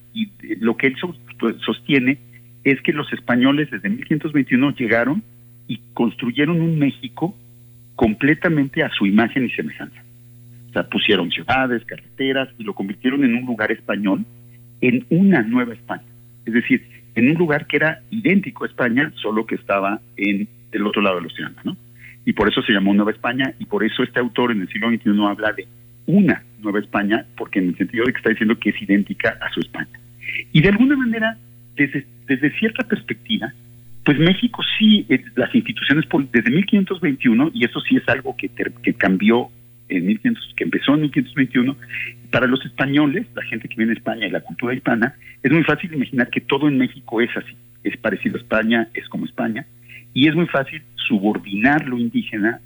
lo 0.59 0.77
que 0.77 0.87
él 0.87 0.95
pues, 1.39 1.55
sostiene 1.65 2.17
es 2.63 2.81
que 2.81 2.93
los 2.93 3.11
españoles 3.13 3.69
desde 3.71 3.89
1521 3.89 4.75
llegaron 4.75 5.23
y 5.67 5.79
construyeron 5.93 6.61
un 6.61 6.77
México 6.79 7.35
completamente 7.95 8.83
a 8.83 8.89
su 8.89 9.05
imagen 9.05 9.45
y 9.45 9.49
semejanza. 9.51 10.03
O 10.69 10.73
sea, 10.73 10.83
pusieron 10.89 11.31
ciudades, 11.31 11.83
carreteras 11.85 12.49
y 12.57 12.63
lo 12.63 12.73
convirtieron 12.73 13.23
en 13.23 13.35
un 13.35 13.45
lugar 13.45 13.71
español, 13.71 14.25
en 14.81 15.05
una 15.09 15.41
nueva 15.41 15.73
España. 15.73 16.03
Es 16.45 16.53
decir, 16.53 16.85
en 17.15 17.29
un 17.29 17.33
lugar 17.35 17.65
que 17.67 17.77
era 17.77 18.01
idéntico 18.11 18.63
a 18.63 18.67
España, 18.67 19.11
solo 19.15 19.45
que 19.45 19.55
estaba 19.55 19.99
en 20.17 20.47
del 20.71 20.85
otro 20.85 21.01
lado 21.01 21.15
del 21.15 21.27
océano, 21.27 21.55
¿no? 21.63 21.77
Y 22.27 22.33
por 22.33 22.49
eso 22.49 22.61
se 22.61 22.73
llamó 22.73 22.93
Nueva 22.93 23.11
España 23.11 23.53
y 23.57 23.63
por 23.63 23.85
eso 23.85 24.03
este 24.03 24.19
autor 24.19 24.51
en 24.51 24.59
el 24.59 24.67
siglo 24.67 24.89
XXI 24.89 25.11
habla 25.29 25.53
de 25.53 25.65
una 26.07 26.43
Nueva 26.59 26.79
España, 26.79 27.25
porque 27.37 27.59
en 27.59 27.69
el 27.69 27.77
sentido 27.77 28.03
de 28.03 28.11
que 28.11 28.17
está 28.17 28.31
diciendo 28.31 28.59
que 28.59 28.71
es 28.71 28.81
idéntica 28.81 29.37
a 29.39 29.49
su 29.53 29.61
España. 29.61 29.97
Y 30.51 30.59
de 30.59 30.67
alguna 30.67 30.97
manera, 30.97 31.37
desde, 31.77 32.05
desde 32.25 32.51
cierta 32.59 32.85
perspectiva, 32.85 33.53
pues 34.03 34.19
México 34.19 34.61
sí, 34.77 35.05
eh, 35.07 35.23
las 35.37 35.55
instituciones, 35.55 36.03
desde 36.33 36.51
1521, 36.51 37.51
y 37.53 37.63
eso 37.63 37.79
sí 37.79 37.95
es 37.95 38.05
algo 38.09 38.35
que, 38.35 38.49
que 38.49 38.93
cambió 38.95 39.47
en 39.87 40.05
1500, 40.07 40.53
que 40.57 40.65
empezó 40.65 40.95
en 40.95 41.03
1521, 41.03 41.77
para 42.29 42.45
los 42.45 42.65
españoles, 42.65 43.25
la 43.35 43.43
gente 43.43 43.69
que 43.69 43.77
viene 43.77 43.93
de 43.93 43.99
España 43.99 44.27
y 44.27 44.31
la 44.31 44.41
cultura 44.41 44.73
hispana, 44.73 45.15
es 45.41 45.49
muy 45.49 45.63
fácil 45.63 45.93
imaginar 45.93 46.29
que 46.29 46.41
todo 46.41 46.67
en 46.67 46.77
México 46.77 47.21
es 47.21 47.29
así, 47.37 47.55
es 47.85 47.95
parecido 47.95 48.35
a 48.35 48.41
España, 48.41 48.89
es 48.93 49.07
como 49.07 49.23
España, 49.23 49.65
y 50.13 50.27
es 50.27 50.35
muy 50.35 50.47
fácil 50.47 50.81
subordinar 51.07 51.85
lo 51.87 51.97
indígena 51.97 52.59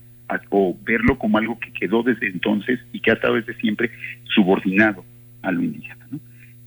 o 0.50 0.78
verlo 0.84 1.18
como 1.18 1.38
algo 1.38 1.60
que 1.60 1.74
quedó 1.74 2.04
desde 2.04 2.28
entonces 2.28 2.80
y 2.94 3.00
que 3.00 3.12
ha 3.12 3.16
estado 3.16 3.36
desde 3.36 3.54
siempre 3.56 3.92
subordinado 4.34 5.04
a 5.42 5.52
lo 5.52 5.62
indígena. 5.62 5.98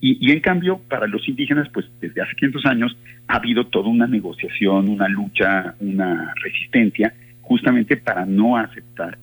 Y, 0.07 0.33
en 0.33 0.41
cambio, 0.41 0.79
para 0.87 1.07
los 1.07 1.27
indígenas, 1.27 1.67
pues 1.73 1.87
desde 1.99 2.21
hace 2.21 2.35
500 2.35 2.67
años 2.67 2.97
ha 3.27 3.37
habido 3.37 3.67
toda 3.69 3.89
una 3.89 4.07
negociación, 4.07 4.91
una 4.91 5.09
lucha, 5.09 5.75
una 5.81 6.35
resistencia, 6.43 7.15
justamente 7.41 7.97
para 7.97 8.27
no 8.27 8.59
aceptar 8.59 9.17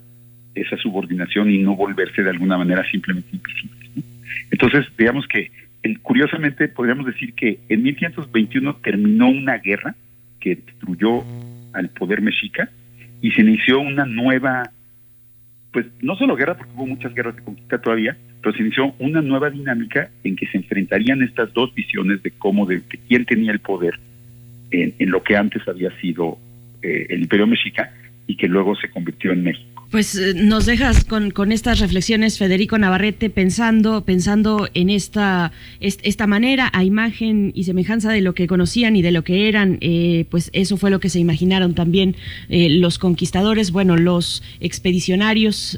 esa 0.56 0.76
subordinación 0.78 1.52
y 1.52 1.60
no 1.60 1.76
volverse 1.76 2.24
de 2.24 2.32
alguna 2.32 2.58
manera 2.58 2.84
simplemente 2.89 3.30
invisibles. 3.32 4.06
Entonces, 4.49 4.88
digamos 4.97 5.28
que 5.28 5.52
curiosamente 6.02 6.68
podríamos 6.68 7.06
decir 7.06 7.34
que 7.36 7.60
en 7.70 7.84
1521 7.84 8.78
terminó 8.78 9.30
una 9.30 9.60
guerra 9.60 9.93
que 10.42 10.56
destruyó 10.56 11.24
al 11.74 11.89
poder 11.89 12.22
mexica 12.22 12.70
y 13.22 13.32
se 13.32 13.42
inició 13.42 13.80
una 13.80 14.06
nueva, 14.06 14.72
pues 15.72 15.86
no 16.02 16.16
solo 16.16 16.36
guerra, 16.36 16.58
porque 16.58 16.74
hubo 16.76 16.88
muchas 16.88 17.14
guerras 17.14 17.36
de 17.38 17.44
conquista 17.44 17.80
todavía, 17.80 18.18
pero 18.42 18.54
se 18.54 18.64
inició 18.64 18.94
una 19.00 19.22
nueva 19.22 19.50
dinámica 19.50 20.10
en 20.24 20.36
que 20.36 20.48
se 20.48 20.58
enfrentarían 20.58 21.22
estas 21.22 21.54
dos 21.54 21.74
visiones 21.74 22.22
de 22.24 22.32
cómo, 22.32 22.66
de, 22.66 22.82
quién 23.08 23.26
tenía 23.26 23.52
el 23.52 23.60
poder 23.60 24.00
en, 24.72 24.94
lo 25.12 25.24
que 25.24 25.38
antes 25.38 25.66
había 25.68 25.92
sido 26.00 26.38
eh, 26.82 27.06
el 27.10 27.22
Imperio 27.22 27.48
Mexica 27.48 27.94
y 28.28 28.36
que 28.36 28.48
luego 28.48 28.76
se 28.76 28.89
convirtió 28.89 29.32
en 29.32 29.44
México. 29.44 29.70
Pues 29.92 30.16
eh, 30.16 30.34
nos 30.34 30.66
dejas 30.66 31.04
con, 31.04 31.32
con, 31.32 31.52
estas 31.52 31.80
reflexiones, 31.80 32.38
Federico 32.38 32.78
Navarrete, 32.78 33.30
pensando, 33.30 34.06
pensando 34.06 34.70
en 34.74 34.89
esta, 34.89 35.52
esta 35.82 36.28
manera, 36.28 36.70
a 36.72 36.86
imagen 36.86 37.52
y 37.56 37.66
semejanza 37.66 38.10
de 38.10 38.22
lo 38.22 38.34
que 38.34 38.48
conocían 38.48 38.96
y 38.96 39.02
de 39.02 39.12
lo 39.12 39.26
que 39.26 39.50
eran, 39.50 39.80
eh, 39.82 40.28
pues 40.30 40.50
eso 40.54 40.78
fue 40.78 40.92
lo 40.92 41.02
que 41.02 41.10
se 41.10 41.20
imaginaron 41.20 41.76
también 41.76 42.16
eh, 42.48 42.70
los 42.70 43.00
conquistadores, 43.00 43.72
bueno, 43.72 43.98
los 43.98 44.44
expedicionarios, 44.62 45.78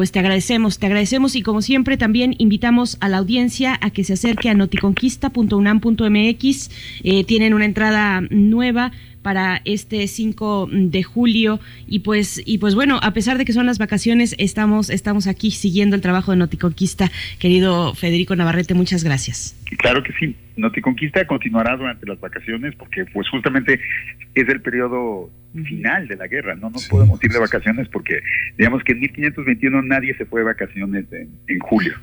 pues 0.00 0.12
te 0.12 0.18
agradecemos, 0.18 0.78
te 0.78 0.86
agradecemos 0.86 1.36
y 1.36 1.42
como 1.42 1.60
siempre 1.60 1.98
también 1.98 2.34
invitamos 2.38 2.96
a 3.00 3.10
la 3.10 3.18
audiencia 3.18 3.78
a 3.82 3.90
que 3.90 4.02
se 4.02 4.14
acerque 4.14 4.48
a 4.48 4.54
noticonquista.unam.mx. 4.54 6.70
Eh, 7.04 7.24
tienen 7.24 7.52
una 7.52 7.66
entrada 7.66 8.22
nueva 8.30 8.92
para 9.22 9.60
este 9.64 10.06
5 10.06 10.68
de 10.70 11.02
julio 11.02 11.60
y 11.86 12.00
pues 12.00 12.40
y 12.44 12.58
pues 12.58 12.74
bueno, 12.74 12.98
a 13.02 13.12
pesar 13.12 13.38
de 13.38 13.44
que 13.44 13.52
son 13.52 13.66
las 13.66 13.78
vacaciones, 13.78 14.34
estamos 14.38 14.90
estamos 14.90 15.26
aquí 15.26 15.50
siguiendo 15.50 15.96
el 15.96 16.02
trabajo 16.02 16.30
de 16.30 16.38
Noticonquista. 16.38 17.10
Querido 17.38 17.94
Federico 17.94 18.36
Navarrete, 18.36 18.74
muchas 18.74 19.04
gracias. 19.04 19.56
Claro 19.78 20.02
que 20.02 20.12
sí. 20.18 20.34
Noticonquista 20.56 21.26
continuará 21.26 21.76
durante 21.76 22.06
las 22.06 22.20
vacaciones 22.20 22.74
porque 22.76 23.04
pues 23.06 23.28
justamente 23.28 23.80
es 24.34 24.48
el 24.48 24.60
periodo 24.60 25.30
final 25.64 26.06
de 26.06 26.16
la 26.16 26.28
guerra, 26.28 26.54
no 26.54 26.70
nos 26.70 26.86
podemos 26.86 27.22
ir 27.24 27.32
de 27.32 27.38
vacaciones 27.40 27.88
porque 27.88 28.20
digamos 28.56 28.84
que 28.84 28.92
en 28.92 29.00
1521 29.00 29.82
nadie 29.82 30.14
se 30.16 30.24
fue 30.24 30.40
de 30.40 30.46
vacaciones 30.46 31.06
en, 31.12 31.58
julio. 31.58 31.94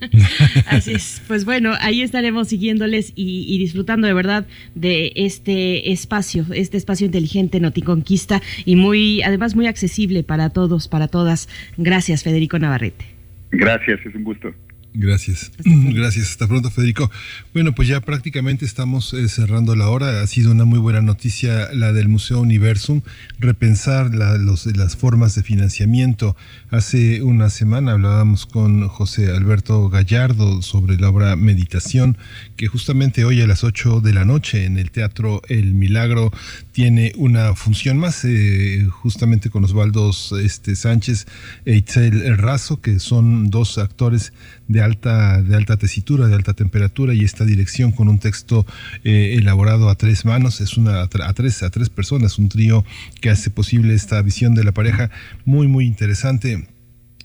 Así 0.68 0.92
es, 0.92 1.22
pues 1.26 1.44
bueno, 1.44 1.72
ahí 1.80 2.02
estaremos 2.02 2.48
siguiéndoles 2.48 3.12
y, 3.16 3.44
y, 3.48 3.58
disfrutando 3.58 4.06
de 4.06 4.14
verdad 4.14 4.46
de 4.74 5.12
este 5.16 5.90
espacio, 5.92 6.46
este 6.54 6.76
espacio 6.76 7.06
inteligente 7.06 7.60
Noticonquista 7.60 8.40
y 8.64 8.76
muy, 8.76 9.22
además 9.22 9.56
muy 9.56 9.66
accesible 9.66 10.22
para 10.22 10.50
todos, 10.50 10.88
para 10.88 11.08
todas. 11.08 11.48
Gracias, 11.76 12.22
Federico 12.22 12.58
Navarrete. 12.58 13.04
Gracias, 13.50 14.00
es 14.06 14.14
un 14.14 14.24
gusto. 14.24 14.54
Gracias. 14.92 15.52
Gracias. 15.64 16.30
Hasta 16.30 16.48
pronto, 16.48 16.70
Federico. 16.70 17.10
Bueno, 17.54 17.74
pues 17.74 17.88
ya 17.88 18.00
prácticamente 18.00 18.64
estamos 18.64 19.14
eh, 19.14 19.28
cerrando 19.28 19.76
la 19.76 19.88
hora. 19.88 20.20
Ha 20.20 20.26
sido 20.26 20.50
una 20.50 20.64
muy 20.64 20.78
buena 20.78 21.00
noticia 21.00 21.72
la 21.72 21.92
del 21.92 22.08
Museo 22.08 22.40
Universum, 22.40 23.02
repensar 23.38 24.12
las 24.14 24.96
formas 24.96 25.34
de 25.34 25.42
financiamiento. 25.42 26.36
Hace 26.70 27.22
una 27.22 27.50
semana 27.50 27.92
hablábamos 27.92 28.46
con 28.46 28.88
José 28.88 29.30
Alberto 29.30 29.88
Gallardo 29.88 30.62
sobre 30.62 30.96
la 30.96 31.10
obra 31.10 31.36
Meditación, 31.36 32.18
que 32.60 32.66
justamente 32.66 33.24
hoy 33.24 33.40
a 33.40 33.46
las 33.46 33.64
8 33.64 34.02
de 34.02 34.12
la 34.12 34.26
noche 34.26 34.66
en 34.66 34.76
el 34.76 34.90
Teatro 34.90 35.40
El 35.48 35.72
Milagro 35.72 36.30
tiene 36.72 37.14
una 37.16 37.54
función 37.54 37.96
más, 37.96 38.22
eh, 38.26 38.86
justamente 38.90 39.48
con 39.48 39.64
Osvaldo 39.64 40.10
este, 40.38 40.76
Sánchez 40.76 41.26
e 41.64 41.76
Itzel 41.76 42.36
Razo, 42.36 42.82
que 42.82 42.98
son 42.98 43.48
dos 43.48 43.78
actores 43.78 44.34
de 44.68 44.82
alta, 44.82 45.40
de 45.40 45.56
alta 45.56 45.78
tesitura, 45.78 46.26
de 46.26 46.34
alta 46.34 46.52
temperatura 46.52 47.14
y 47.14 47.24
esta 47.24 47.46
dirección 47.46 47.92
con 47.92 48.10
un 48.10 48.18
texto 48.18 48.66
eh, 49.04 49.36
elaborado 49.38 49.88
a 49.88 49.94
tres 49.94 50.26
manos, 50.26 50.60
es 50.60 50.76
una 50.76 51.00
a 51.00 51.32
tres, 51.32 51.62
a 51.62 51.70
tres 51.70 51.88
personas, 51.88 52.38
un 52.38 52.50
trío 52.50 52.84
que 53.22 53.30
hace 53.30 53.48
posible 53.48 53.94
esta 53.94 54.20
visión 54.20 54.54
de 54.54 54.64
la 54.64 54.72
pareja 54.72 55.10
muy, 55.46 55.66
muy 55.66 55.86
interesante. 55.86 56.68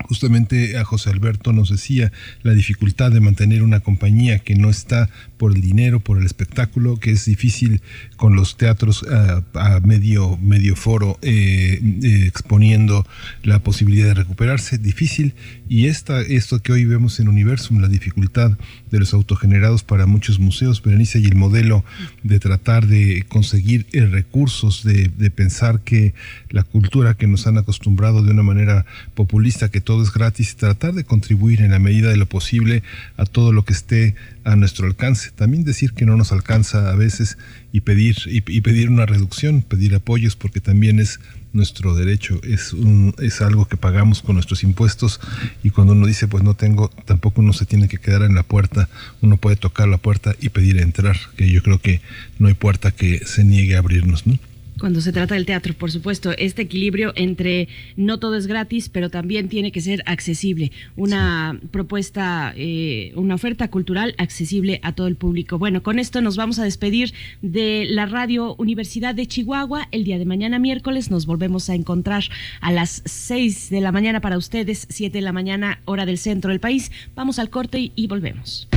Justamente 0.04 0.78
a 0.78 0.84
José 0.84 1.10
Alberto 1.10 1.54
nos 1.54 1.70
decía 1.70 2.12
la 2.44 2.54
dificultad 2.54 3.12
de 3.12 3.22
mantener 3.22 3.64
una 3.64 3.80
compañía 3.80 4.40
que 4.40 4.56
no 4.56 4.70
está 4.70 5.10
por 5.38 5.56
el 5.56 5.62
dinero, 5.62 6.00
por 6.00 6.18
el 6.18 6.26
espectáculo, 6.26 6.98
que 6.98 7.12
es 7.12 7.26
difícil 7.26 7.82
con 8.16 8.36
los 8.36 8.58
teatros 8.58 9.04
a, 9.04 9.80
medio, 9.82 10.38
medio 10.38 10.76
foro 10.76 11.20
eh, 11.22 11.80
eh, 12.04 12.24
exponiendo 12.26 13.06
la 13.44 13.60
posibilidad 13.60 14.08
de 14.08 14.14
recuperarse, 14.14 14.78
difícil. 14.78 15.34
Y 15.68 15.88
esta, 15.88 16.22
esto 16.22 16.60
que 16.60 16.72
hoy 16.72 16.86
vemos 16.86 17.20
en 17.20 17.28
Universum, 17.28 17.80
la 17.80 17.88
dificultad 17.88 18.58
de 18.92 19.00
los 19.00 19.14
autogenerados 19.14 19.84
para 19.84 20.06
muchos 20.06 20.40
museos, 20.40 20.82
Berenice, 20.82 21.20
y 21.20 21.26
el 21.26 21.36
modelo 21.36 21.84
de 22.24 22.40
tratar 22.40 22.88
de 22.88 23.26
conseguir 23.28 23.86
eh, 23.92 24.06
recursos, 24.06 24.84
de, 24.84 25.12
de 25.18 25.30
pensar 25.30 25.82
que 25.82 26.14
la 26.50 26.64
cultura 26.64 27.16
que 27.16 27.28
nos 27.28 27.48
han 27.48 27.58
acostumbrado 27.58 28.24
de 28.24 28.32
una 28.32 28.44
manera 28.44 28.86
populista, 29.14 29.70
que 29.70 29.82
todo 29.82 30.04
es 30.04 30.14
gratis, 30.14 30.56
tratar 30.56 30.94
de 30.94 31.04
contribuir 31.04 31.62
en 31.62 31.72
la 31.72 31.80
medida 31.80 32.10
de 32.10 32.18
lo 32.18 32.28
posible 32.28 32.84
a 33.18 33.26
todo 33.26 33.52
lo 33.52 33.66
que 33.66 33.74
esté 33.74 34.16
a 34.46 34.56
nuestro 34.56 34.88
alcance. 34.88 35.32
También 35.32 35.64
decir 35.64 35.94
que 35.94 36.06
no 36.06 36.16
nos 36.16 36.32
alcanza 36.32 36.92
a 36.92 36.96
veces 36.96 37.38
y 37.74 37.82
pedir, 37.82 38.16
y, 38.28 38.42
pedir 38.62 38.90
una 38.90 39.06
reducción, 39.06 39.62
pedir 39.64 39.96
apoyos, 39.96 40.36
porque 40.36 40.62
también 40.62 41.00
es 41.00 41.20
nuestro 41.52 41.96
derecho, 41.96 42.40
es, 42.44 42.74
un, 42.74 43.16
es 43.20 43.42
algo 43.42 43.66
que 43.66 43.78
pagamos 43.78 44.22
con 44.22 44.36
nuestros 44.36 44.64
impuestos 44.64 45.22
y 45.64 45.70
cuando 45.70 45.94
uno 45.94 46.06
dice 46.06 46.28
pues 46.28 46.44
no 46.44 46.54
tengo, 46.54 46.90
tampoco 47.06 47.40
uno 47.40 47.54
se 47.54 47.66
tiene 47.66 47.88
que 47.88 47.98
quedar 47.98 48.24
en 48.24 48.36
la 48.36 48.44
puerta, 48.44 48.90
uno 49.22 49.38
puede 49.38 49.56
tocar 49.56 49.88
la 49.88 49.98
puerta 49.98 50.36
y 50.42 50.50
pedir 50.50 50.80
entrar, 50.80 51.18
que 51.38 51.50
yo 51.50 51.64
creo 51.64 51.80
que 51.80 52.02
no 52.40 52.50
hay 52.50 52.56
puerta 52.56 52.92
que 52.92 53.26
se 53.26 53.46
niegue 53.46 53.78
a 53.78 53.80
abrirnos, 53.80 54.28
¿no? 54.28 54.38
Cuando 54.80 55.00
se 55.00 55.14
trata 55.14 55.36
del 55.36 55.46
teatro, 55.46 55.74
por 55.74 55.90
supuesto, 55.90 56.32
este 56.38 56.64
equilibrio 56.64 57.14
entre 57.16 57.70
no 57.96 58.20
todo 58.20 58.36
es 58.36 58.46
gratis, 58.46 58.90
pero 58.90 59.10
también 59.10 59.48
tiene 59.48 59.72
que 59.72 59.80
ser 59.80 60.04
accesible. 60.06 60.72
Una 60.98 61.60
propuesta, 61.72 62.54
eh, 62.58 63.14
una 63.16 63.36
oferta 63.36 63.70
cultural 63.70 64.16
accesible 64.18 64.82
a 64.84 64.94
todo 64.94 65.08
el 65.08 65.16
público. 65.16 65.58
Bueno, 65.58 65.82
con 65.82 65.98
esto 65.98 66.20
nos 66.22 66.36
vamos 66.36 66.60
a 66.60 66.66
despedir 66.66 67.14
de 67.42 67.86
la 67.90 68.06
Radio 68.06 68.56
Universidad 68.56 69.16
de 69.16 69.28
Chihuahua. 69.28 69.88
El 69.92 70.04
día 70.04 70.20
de 70.20 70.26
mañana, 70.26 70.60
miércoles, 70.60 71.10
nos 71.10 71.26
volvemos 71.26 71.70
a 71.70 71.76
encontrar 71.76 72.26
a 72.60 72.74
las 72.74 73.02
6 73.06 73.70
de 73.70 73.80
la 73.80 73.94
mañana 73.94 74.20
para 74.20 74.38
ustedes, 74.38 74.88
7 74.90 75.18
de 75.18 75.22
la 75.22 75.32
mañana, 75.32 75.80
hora 75.86 76.06
del 76.06 76.18
centro 76.18 76.52
del 76.52 76.60
país. 76.60 76.92
Vamos 77.16 77.40
al 77.40 77.50
corte 77.50 77.92
y 77.96 78.08
volvemos. 78.08 78.68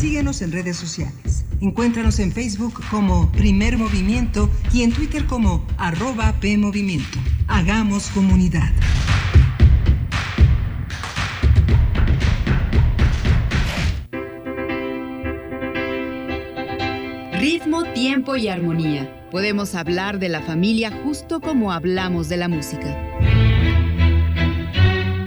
Síguenos 0.00 0.40
en 0.40 0.50
redes 0.50 0.78
sociales. 0.78 1.44
Encuéntranos 1.60 2.20
en 2.20 2.32
Facebook 2.32 2.80
como 2.90 3.30
Primer 3.32 3.76
Movimiento 3.76 4.48
y 4.72 4.80
en 4.80 4.92
Twitter 4.92 5.26
como 5.26 5.66
arroba 5.76 6.32
PMovimiento. 6.40 7.18
Hagamos 7.48 8.08
comunidad. 8.08 8.72
Ritmo, 17.38 17.84
tiempo 17.92 18.36
y 18.36 18.48
armonía. 18.48 19.28
Podemos 19.30 19.74
hablar 19.74 20.18
de 20.18 20.30
la 20.30 20.40
familia 20.40 20.90
justo 21.04 21.42
como 21.42 21.72
hablamos 21.72 22.30
de 22.30 22.38
la 22.38 22.48
música. 22.48 23.49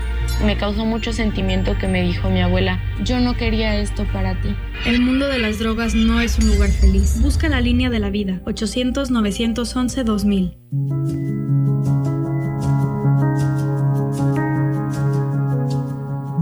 Me 0.45 0.57
causó 0.57 0.85
mucho 0.85 1.11
sentimiento 1.13 1.77
que 1.77 1.87
me 1.87 2.01
dijo 2.01 2.29
mi 2.29 2.41
abuela, 2.41 2.81
yo 3.03 3.19
no 3.19 3.37
quería 3.37 3.77
esto 3.77 4.07
para 4.11 4.41
ti. 4.41 4.55
El 4.85 4.99
mundo 4.99 5.27
de 5.27 5.37
las 5.37 5.59
drogas 5.59 5.93
no 5.93 6.19
es 6.19 6.39
un 6.39 6.47
lugar 6.47 6.71
feliz. 6.71 7.21
Busca 7.21 7.47
la 7.47 7.61
línea 7.61 7.91
de 7.91 7.99
la 7.99 8.09
vida, 8.09 8.41
800-911-2000. 8.45 10.57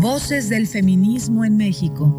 Voces 0.02 0.48
del 0.50 0.66
feminismo 0.66 1.44
en 1.44 1.58
México. 1.58 2.16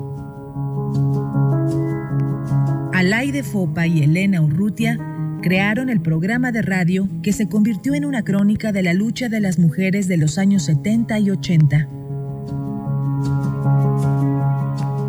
Alaide 2.92 3.42
Fopa 3.42 3.86
y 3.86 4.02
Elena 4.02 4.42
Urrutia 4.42 4.98
crearon 5.40 5.88
el 5.88 6.00
programa 6.00 6.52
de 6.52 6.62
radio 6.62 7.08
que 7.22 7.32
se 7.32 7.48
convirtió 7.48 7.94
en 7.94 8.04
una 8.04 8.22
crónica 8.22 8.72
de 8.72 8.82
la 8.82 8.94
lucha 8.94 9.28
de 9.28 9.40
las 9.40 9.58
mujeres 9.58 10.08
de 10.08 10.16
los 10.16 10.38
años 10.38 10.64
70 10.64 11.18
y 11.18 11.30
80. 11.30 11.88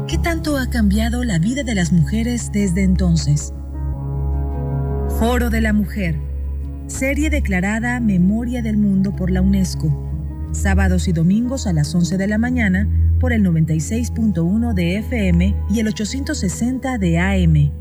¿Qué 0.08 0.18
tanto 0.18 0.58
ha 0.58 0.70
cambiado 0.70 1.24
la 1.24 1.40
vida 1.40 1.64
de 1.64 1.76
las 1.76 1.92
mujeres 1.92 2.52
desde 2.52 2.84
entonces? 2.84 3.54
Foro 5.20 5.50
de 5.50 5.62
la 5.62 5.74
Mujer, 5.74 6.16
serie 6.88 7.30
declarada 7.30 8.00
Memoria 8.00 8.62
del 8.62 8.78
Mundo 8.78 9.16
por 9.16 9.32
la 9.32 9.42
UNESCO, 9.42 10.50
sábados 10.52 11.08
y 11.08 11.14
domingos 11.14 11.68
a 11.68 11.74
las 11.74 11.94
11 11.94 12.18
de 12.18 12.28
la 12.28 12.38
mañana 12.38 12.88
por 13.20 13.34
el 13.34 13.44
96.1 13.46 14.74
de 14.74 14.98
FM 14.98 15.56
y 15.70 15.80
el 15.80 15.88
860 15.88 16.98
de 16.98 17.20
AM. 17.20 17.81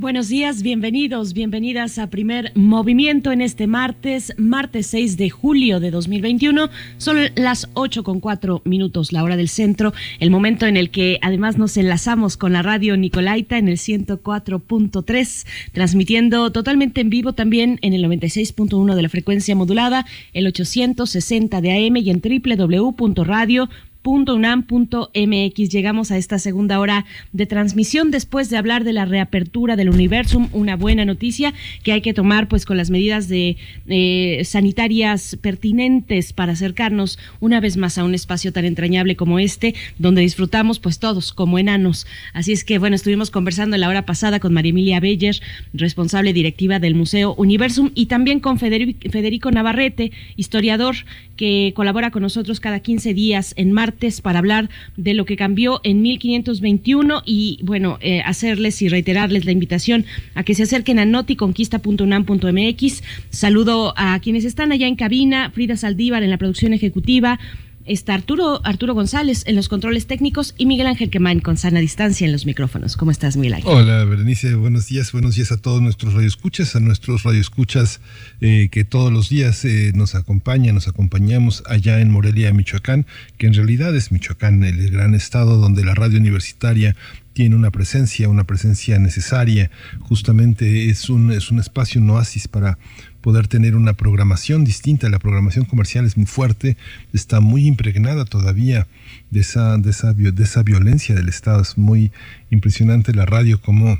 Buenos 0.00 0.28
días, 0.28 0.62
bienvenidos, 0.62 1.32
bienvenidas 1.32 1.98
a 1.98 2.06
Primer 2.06 2.52
Movimiento 2.54 3.32
en 3.32 3.40
este 3.40 3.66
martes, 3.66 4.32
martes 4.38 4.86
6 4.86 5.16
de 5.16 5.28
julio 5.28 5.80
de 5.80 5.90
2021. 5.90 6.70
Son 6.98 7.16
las 7.34 7.68
8 7.74 8.04
con 8.04 8.20
4 8.20 8.62
minutos, 8.64 9.10
la 9.10 9.24
hora 9.24 9.36
del 9.36 9.48
centro, 9.48 9.92
el 10.20 10.30
momento 10.30 10.66
en 10.66 10.76
el 10.76 10.90
que 10.90 11.18
además 11.20 11.58
nos 11.58 11.76
enlazamos 11.76 12.36
con 12.36 12.52
la 12.52 12.62
radio 12.62 12.96
Nicolaita 12.96 13.58
en 13.58 13.66
el 13.66 13.76
104.3, 13.76 15.46
transmitiendo 15.72 16.52
totalmente 16.52 17.00
en 17.00 17.10
vivo 17.10 17.32
también 17.32 17.80
en 17.82 17.92
el 17.92 18.04
96.1 18.04 18.94
de 18.94 19.02
la 19.02 19.08
frecuencia 19.08 19.56
modulada, 19.56 20.06
el 20.32 20.46
860 20.46 21.60
de 21.60 21.72
AM 21.72 21.96
y 21.96 22.10
en 22.10 22.22
www.radio 22.22 23.68
unam.mx. 24.04 25.68
Llegamos 25.70 26.10
a 26.10 26.16
esta 26.16 26.38
segunda 26.38 26.80
hora 26.80 27.04
de 27.32 27.46
transmisión 27.46 28.10
después 28.10 28.50
de 28.50 28.56
hablar 28.56 28.84
de 28.84 28.92
la 28.92 29.04
reapertura 29.04 29.76
del 29.76 29.90
Universum, 29.90 30.48
una 30.52 30.76
buena 30.76 31.04
noticia 31.04 31.52
que 31.82 31.92
hay 31.92 32.00
que 32.00 32.14
tomar 32.14 32.48
pues 32.48 32.64
con 32.64 32.76
las 32.76 32.90
medidas 32.90 33.28
de 33.28 33.56
eh, 33.86 34.42
sanitarias 34.44 35.36
pertinentes 35.40 36.32
para 36.32 36.52
acercarnos 36.52 37.18
una 37.40 37.60
vez 37.60 37.76
más 37.76 37.98
a 37.98 38.04
un 38.04 38.14
espacio 38.14 38.52
tan 38.52 38.64
entrañable 38.64 39.16
como 39.16 39.38
este, 39.38 39.74
donde 39.98 40.22
disfrutamos 40.22 40.78
pues 40.80 40.98
todos 40.98 41.32
como 41.32 41.58
enanos. 41.58 42.06
Así 42.32 42.52
es 42.52 42.64
que 42.64 42.78
bueno, 42.78 42.96
estuvimos 42.96 43.30
conversando 43.30 43.76
en 43.76 43.80
la 43.80 43.88
hora 43.88 44.06
pasada 44.06 44.40
con 44.40 44.54
María 44.54 44.70
Emilia 44.70 45.00
Beller, 45.00 45.40
responsable 45.72 46.32
directiva 46.32 46.78
del 46.78 46.94
Museo 46.94 47.34
Universum, 47.34 47.90
y 47.94 48.06
también 48.06 48.40
con 48.40 48.58
Federico 48.58 49.50
Navarrete, 49.50 50.12
historiador 50.36 50.96
que 51.36 51.72
colabora 51.76 52.10
con 52.10 52.22
nosotros 52.22 52.58
cada 52.58 52.80
15 52.80 53.14
días 53.14 53.54
en 53.56 53.72
para 54.22 54.38
hablar 54.38 54.68
de 54.96 55.14
lo 55.14 55.24
que 55.24 55.36
cambió 55.36 55.80
en 55.84 56.02
1521 56.02 57.22
y 57.24 57.60
bueno, 57.62 57.98
eh, 58.00 58.20
hacerles 58.22 58.80
y 58.82 58.88
reiterarles 58.88 59.44
la 59.44 59.52
invitación 59.52 60.04
a 60.34 60.42
que 60.42 60.54
se 60.54 60.64
acerquen 60.64 60.98
a 60.98 61.04
noticonquista.unam.mx. 61.04 63.02
Saludo 63.30 63.94
a 63.96 64.18
quienes 64.20 64.44
están 64.44 64.72
allá 64.72 64.86
en 64.86 64.96
cabina, 64.96 65.50
Frida 65.50 65.76
Saldívar 65.76 66.22
en 66.22 66.30
la 66.30 66.38
producción 66.38 66.72
ejecutiva, 66.72 67.38
está 67.88 68.14
Arturo, 68.14 68.60
Arturo 68.64 68.94
González 68.94 69.42
en 69.46 69.56
los 69.56 69.68
controles 69.68 70.06
técnicos 70.06 70.54
y 70.56 70.66
Miguel 70.66 70.86
Ángel 70.86 71.10
Quemán 71.10 71.40
con 71.40 71.56
sana 71.56 71.80
distancia 71.80 72.26
en 72.26 72.32
los 72.32 72.46
micrófonos. 72.46 72.96
¿Cómo 72.96 73.10
estás, 73.10 73.36
Miguel 73.36 73.54
Ángel? 73.54 73.72
Hola, 73.72 74.04
Berenice, 74.04 74.54
buenos 74.54 74.86
días, 74.86 75.12
buenos 75.12 75.34
días 75.36 75.52
a 75.52 75.56
todos 75.56 75.80
nuestros 75.82 76.14
radioescuchas, 76.14 76.76
a 76.76 76.80
nuestros 76.80 77.22
radioescuchas 77.22 78.00
eh, 78.40 78.68
que 78.70 78.84
todos 78.84 79.12
los 79.12 79.28
días 79.28 79.64
eh, 79.64 79.92
nos 79.94 80.14
acompañan, 80.14 80.74
nos 80.74 80.88
acompañamos 80.88 81.62
allá 81.66 82.00
en 82.00 82.10
Morelia, 82.10 82.52
Michoacán, 82.52 83.06
que 83.38 83.46
en 83.46 83.54
realidad 83.54 83.96
es 83.96 84.12
Michoacán, 84.12 84.62
el 84.64 84.90
gran 84.90 85.14
estado 85.14 85.56
donde 85.56 85.84
la 85.84 85.94
radio 85.94 86.18
universitaria 86.18 86.94
tiene 87.38 87.54
una 87.54 87.70
presencia, 87.70 88.28
una 88.28 88.42
presencia 88.42 88.98
necesaria, 88.98 89.70
justamente 90.00 90.90
es 90.90 91.08
un, 91.08 91.30
es 91.30 91.52
un 91.52 91.60
espacio, 91.60 92.00
un 92.00 92.10
oasis 92.10 92.48
para 92.48 92.78
poder 93.28 93.46
tener 93.46 93.76
una 93.76 93.92
programación 93.92 94.64
distinta. 94.64 95.10
La 95.10 95.18
programación 95.18 95.66
comercial 95.66 96.06
es 96.06 96.16
muy 96.16 96.24
fuerte, 96.24 96.78
está 97.12 97.40
muy 97.40 97.66
impregnada 97.66 98.24
todavía 98.24 98.86
de 99.30 99.40
esa, 99.40 99.76
de 99.76 99.90
esa, 99.90 100.14
de 100.14 100.42
esa 100.42 100.62
violencia 100.62 101.14
del 101.14 101.28
Estado. 101.28 101.60
Es 101.60 101.76
muy 101.76 102.10
impresionante 102.50 103.12
la 103.12 103.26
radio 103.26 103.60
como 103.60 103.98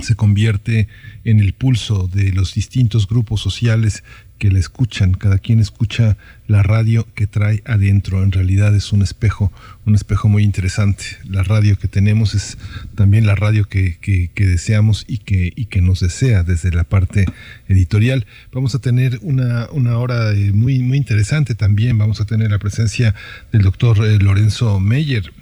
se 0.00 0.14
convierte 0.14 0.88
en 1.24 1.40
el 1.40 1.52
pulso 1.52 2.08
de 2.10 2.32
los 2.32 2.54
distintos 2.54 3.06
grupos 3.06 3.42
sociales 3.42 4.02
que 4.38 4.50
la 4.50 4.58
escuchan, 4.58 5.14
cada 5.14 5.38
quien 5.38 5.60
escucha 5.60 6.16
la 6.46 6.62
radio 6.62 7.06
que 7.14 7.26
trae 7.26 7.62
adentro, 7.64 8.22
en 8.22 8.32
realidad 8.32 8.74
es 8.74 8.92
un 8.92 9.02
espejo, 9.02 9.52
un 9.84 9.94
espejo 9.94 10.28
muy 10.28 10.42
interesante. 10.42 11.04
La 11.24 11.42
radio 11.42 11.78
que 11.78 11.88
tenemos 11.88 12.34
es 12.34 12.58
también 12.94 13.26
la 13.26 13.34
radio 13.34 13.68
que, 13.68 13.98
que, 13.98 14.46
deseamos 14.46 15.04
y 15.08 15.18
que, 15.18 15.52
y 15.56 15.66
que 15.66 15.80
nos 15.80 16.00
desea 16.00 16.42
desde 16.42 16.70
la 16.70 16.84
parte 16.84 17.26
editorial. 17.68 18.26
Vamos 18.52 18.74
a 18.74 18.78
tener 18.78 19.18
una, 19.22 19.68
una 19.70 19.98
hora 19.98 20.32
eh, 20.32 20.52
muy, 20.52 20.80
muy 20.80 20.98
interesante 20.98 21.54
también, 21.54 21.98
vamos 21.98 22.20
a 22.20 22.26
tener 22.26 22.50
la 22.50 22.58
presencia 22.58 23.14
del 23.52 23.62
doctor 23.62 24.04
eh, 24.04 24.18
Lorenzo 24.18 24.80
Meyer 24.80 25.32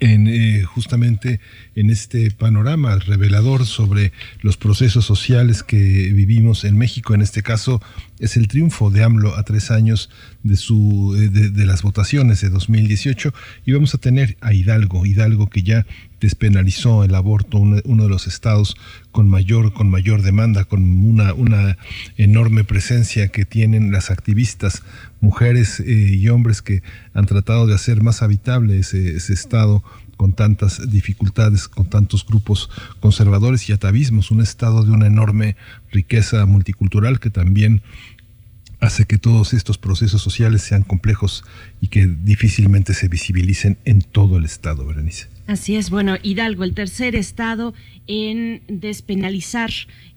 en 0.00 0.28
eh, 0.28 0.62
justamente 0.64 1.40
en 1.74 1.90
este 1.90 2.30
panorama 2.30 2.98
revelador 2.98 3.66
sobre 3.66 4.12
los 4.40 4.56
procesos 4.56 5.04
sociales 5.04 5.62
que 5.62 5.76
vivimos 5.76 6.64
en 6.64 6.76
México. 6.78 7.14
En 7.14 7.22
este 7.22 7.42
caso 7.42 7.80
es 8.18 8.36
el 8.36 8.48
triunfo 8.48 8.90
de 8.90 9.02
AMLO 9.02 9.36
a 9.36 9.42
tres 9.42 9.70
años 9.70 10.10
de, 10.42 10.56
su, 10.56 11.16
eh, 11.16 11.28
de, 11.28 11.66
las 11.66 11.82
votaciones 11.82 12.40
de 12.40 12.50
2018 12.50 13.32
y 13.66 13.72
vamos 13.72 13.94
a 13.94 13.98
tener 13.98 14.36
a 14.40 14.52
Hidalgo, 14.52 15.06
Hidalgo 15.06 15.48
que 15.48 15.62
ya 15.62 15.86
despenalizó 16.22 17.04
el 17.04 17.14
aborto, 17.14 17.58
uno, 17.58 18.02
de 18.02 18.08
los 18.08 18.26
estados 18.26 18.76
con 19.10 19.28
mayor, 19.28 19.72
con 19.72 19.90
mayor 19.90 20.22
demanda, 20.22 20.64
con 20.64 21.04
una, 21.04 21.34
una 21.34 21.76
enorme 22.16 22.64
presencia 22.64 23.28
que 23.28 23.44
tienen 23.44 23.90
las 23.90 24.10
activistas, 24.10 24.82
mujeres 25.20 25.80
eh, 25.80 25.84
y 25.86 26.28
hombres 26.28 26.62
que 26.62 26.82
han 27.12 27.26
tratado 27.26 27.66
de 27.66 27.74
hacer 27.74 28.02
más 28.02 28.22
habitable 28.22 28.78
ese, 28.78 29.16
ese 29.16 29.32
estado 29.32 29.82
con 30.16 30.32
tantas 30.32 30.88
dificultades, 30.88 31.66
con 31.66 31.90
tantos 31.90 32.24
grupos 32.24 32.70
conservadores 33.00 33.68
y 33.68 33.72
atavismos, 33.72 34.30
un 34.30 34.40
estado 34.40 34.84
de 34.84 34.92
una 34.92 35.08
enorme 35.08 35.56
riqueza 35.90 36.46
multicultural 36.46 37.18
que 37.18 37.30
también 37.30 37.82
hace 38.78 39.04
que 39.04 39.18
todos 39.18 39.54
estos 39.54 39.78
procesos 39.78 40.22
sociales 40.22 40.62
sean 40.62 40.82
complejos 40.82 41.44
y 41.80 41.88
que 41.88 42.06
difícilmente 42.06 42.94
se 42.94 43.08
visibilicen 43.08 43.78
en 43.84 44.02
todo 44.02 44.38
el 44.38 44.44
estado, 44.44 44.86
Berenice. 44.86 45.31
Así 45.46 45.76
es, 45.76 45.90
bueno, 45.90 46.16
Hidalgo, 46.22 46.64
el 46.64 46.74
tercer 46.74 47.16
estado 47.16 47.74
en 48.06 48.62
despenalizar 48.68 49.70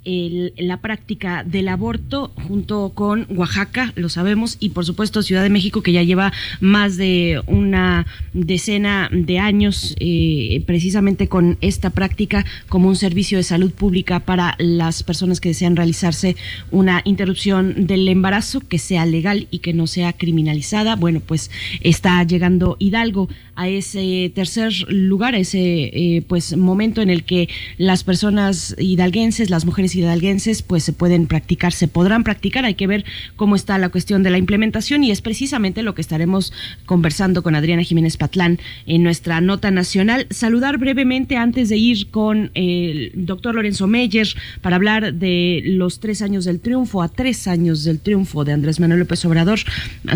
la 0.06 0.82
práctica 0.82 1.44
del 1.44 1.68
aborto 1.68 2.32
junto 2.48 2.92
con 2.94 3.26
Oaxaca, 3.36 3.92
lo 3.96 4.08
sabemos, 4.08 4.58
y 4.60 4.70
por 4.70 4.86
supuesto 4.86 5.24
Ciudad 5.24 5.42
de 5.42 5.50
México, 5.50 5.82
que 5.82 5.94
ya 5.94 6.04
lleva 6.04 6.32
más 6.60 6.96
de 6.96 7.42
una 7.48 8.06
decena 8.34 9.10
de 9.12 9.40
años 9.40 9.96
eh, 10.00 10.64
precisamente 10.68 11.28
con 11.28 11.58
esta 11.62 11.90
práctica 11.90 12.46
como 12.70 12.88
un 12.88 12.96
servicio 12.96 13.40
de 13.40 13.44
salud 13.44 13.72
pública 13.72 14.20
para 14.20 14.56
las 14.60 15.02
personas 15.02 15.42
que 15.42 15.50
desean 15.50 15.76
realizarse 15.76 16.36
una 16.70 17.02
interrupción 17.04 17.88
del 17.88 18.08
embarazo 18.08 18.60
que 18.60 18.78
sea 18.78 19.08
legal 19.08 19.48
y 19.50 19.60
que 19.60 19.74
no 19.74 19.88
sea 19.88 20.14
criminalizada. 20.14 20.96
Bueno, 20.96 21.20
pues 21.20 21.50
está 21.82 22.24
llegando 22.24 22.78
Hidalgo 22.78 23.28
a 23.56 23.70
ese 23.70 24.32
tercer 24.36 24.72
lugar, 24.88 25.15
a 25.24 25.38
ese 25.38 25.60
eh, 25.60 26.24
pues 26.28 26.56
momento 26.58 27.02
en 27.02 27.10
el 27.10 27.24
que 27.24 27.50
las 27.78 28.04
personas 28.04 28.76
hidalguenses, 28.78 29.50
las 29.50 29.66
mujeres 29.66 29.96
hidalguenses, 29.96 30.62
pues 30.62 30.84
se 30.84 30.94
pueden 30.94 31.28
practicar, 31.28 31.72
se 31.72 31.88
podrán 31.88 32.24
practicar. 32.24 32.66
Hay 32.66 32.76
que 32.76 32.88
ver 32.88 33.06
cómo 33.36 33.56
está 33.56 33.78
la 33.78 33.90
cuestión 33.90 34.24
de 34.24 34.30
la 34.30 34.38
implementación 34.38 35.04
y 35.04 35.12
es 35.12 35.22
precisamente 35.22 35.84
lo 35.84 35.96
que 35.96 36.02
estaremos 36.02 36.54
conversando 36.86 37.44
con 37.44 37.56
Adriana 37.56 37.84
Jiménez 37.84 38.18
Patlán 38.18 38.60
en 38.86 39.04
nuestra 39.04 39.42
nota 39.42 39.72
nacional. 39.72 40.28
Saludar 40.30 40.78
brevemente 40.78 41.38
antes 41.38 41.70
de 41.70 41.78
ir 41.78 42.10
con 42.10 42.52
el 42.54 43.12
doctor 43.16 43.56
Lorenzo 43.56 43.88
Meyer 43.88 44.28
para 44.62 44.76
hablar 44.76 45.14
de 45.14 45.62
los 45.66 46.00
tres 46.00 46.22
años 46.22 46.46
del 46.46 46.60
triunfo, 46.60 47.02
a 47.02 47.10
tres 47.10 47.48
años 47.48 47.84
del 47.84 48.00
triunfo 48.00 48.44
de 48.44 48.54
Andrés 48.54 48.80
Manuel 48.80 49.00
López 49.00 49.24
Obrador. 49.26 49.60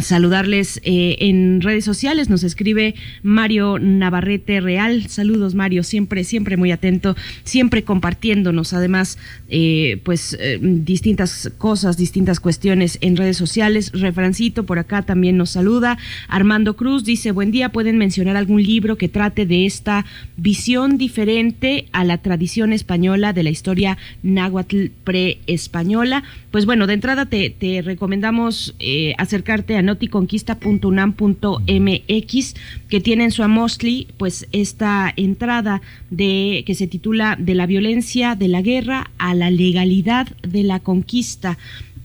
Saludarles 0.01 0.81
eh, 0.83 1.15
en 1.19 1.61
redes 1.61 1.85
sociales, 1.85 2.29
nos 2.29 2.43
escribe 2.43 2.95
Mario 3.23 3.77
Navarrete 3.79 4.59
Real. 4.61 4.88
Saludos 5.07 5.55
Mario, 5.55 5.83
siempre, 5.83 6.23
siempre 6.23 6.57
muy 6.57 6.71
atento, 6.71 7.15
siempre 7.43 7.83
compartiéndonos 7.83 8.73
además 8.73 9.17
eh, 9.49 9.99
pues 10.03 10.37
eh, 10.39 10.59
distintas 10.61 11.51
cosas, 11.57 11.97
distintas 11.97 12.39
cuestiones 12.39 12.97
en 13.01 13.17
redes 13.17 13.37
sociales. 13.37 13.91
Refrancito 13.93 14.65
por 14.65 14.79
acá 14.79 15.01
también 15.01 15.37
nos 15.37 15.51
saluda. 15.51 15.97
Armando 16.27 16.75
Cruz 16.75 17.03
dice, 17.03 17.31
buen 17.31 17.51
día, 17.51 17.69
¿pueden 17.69 17.97
mencionar 17.97 18.35
algún 18.35 18.63
libro 18.63 18.97
que 18.97 19.09
trate 19.09 19.45
de 19.45 19.65
esta 19.65 20.05
visión 20.37 20.97
diferente 20.97 21.87
a 21.91 22.03
la 22.03 22.17
tradición 22.17 22.73
española 22.73 23.33
de 23.33 23.43
la 23.43 23.49
historia 23.49 23.97
náhuatl 24.23 24.87
pre-española? 25.03 26.23
Pues 26.51 26.65
bueno, 26.65 26.87
de 26.87 26.93
entrada 26.93 27.27
te, 27.27 27.81
recomendamos 27.83 28.75
eh, 28.79 29.13
acercarte 29.17 29.77
a 29.77 29.81
noticonquista.unam.mx 29.81 32.55
que 32.89 32.99
tiene 32.99 33.23
en 33.25 33.31
su 33.31 33.43
Amostli 33.43 34.07
pues 34.17 34.47
esta 34.79 35.13
entrada 35.17 35.81
de 36.09 36.63
que 36.65 36.73
se 36.73 36.87
titula 36.87 37.35
De 37.37 37.53
la 37.53 37.65
violencia 37.65 38.35
de 38.35 38.47
la 38.47 38.61
guerra 38.61 39.11
a 39.17 39.35
la 39.35 39.51
legalidad 39.51 40.29
de 40.41 40.63
la 40.63 40.79
conquista. 40.79 41.57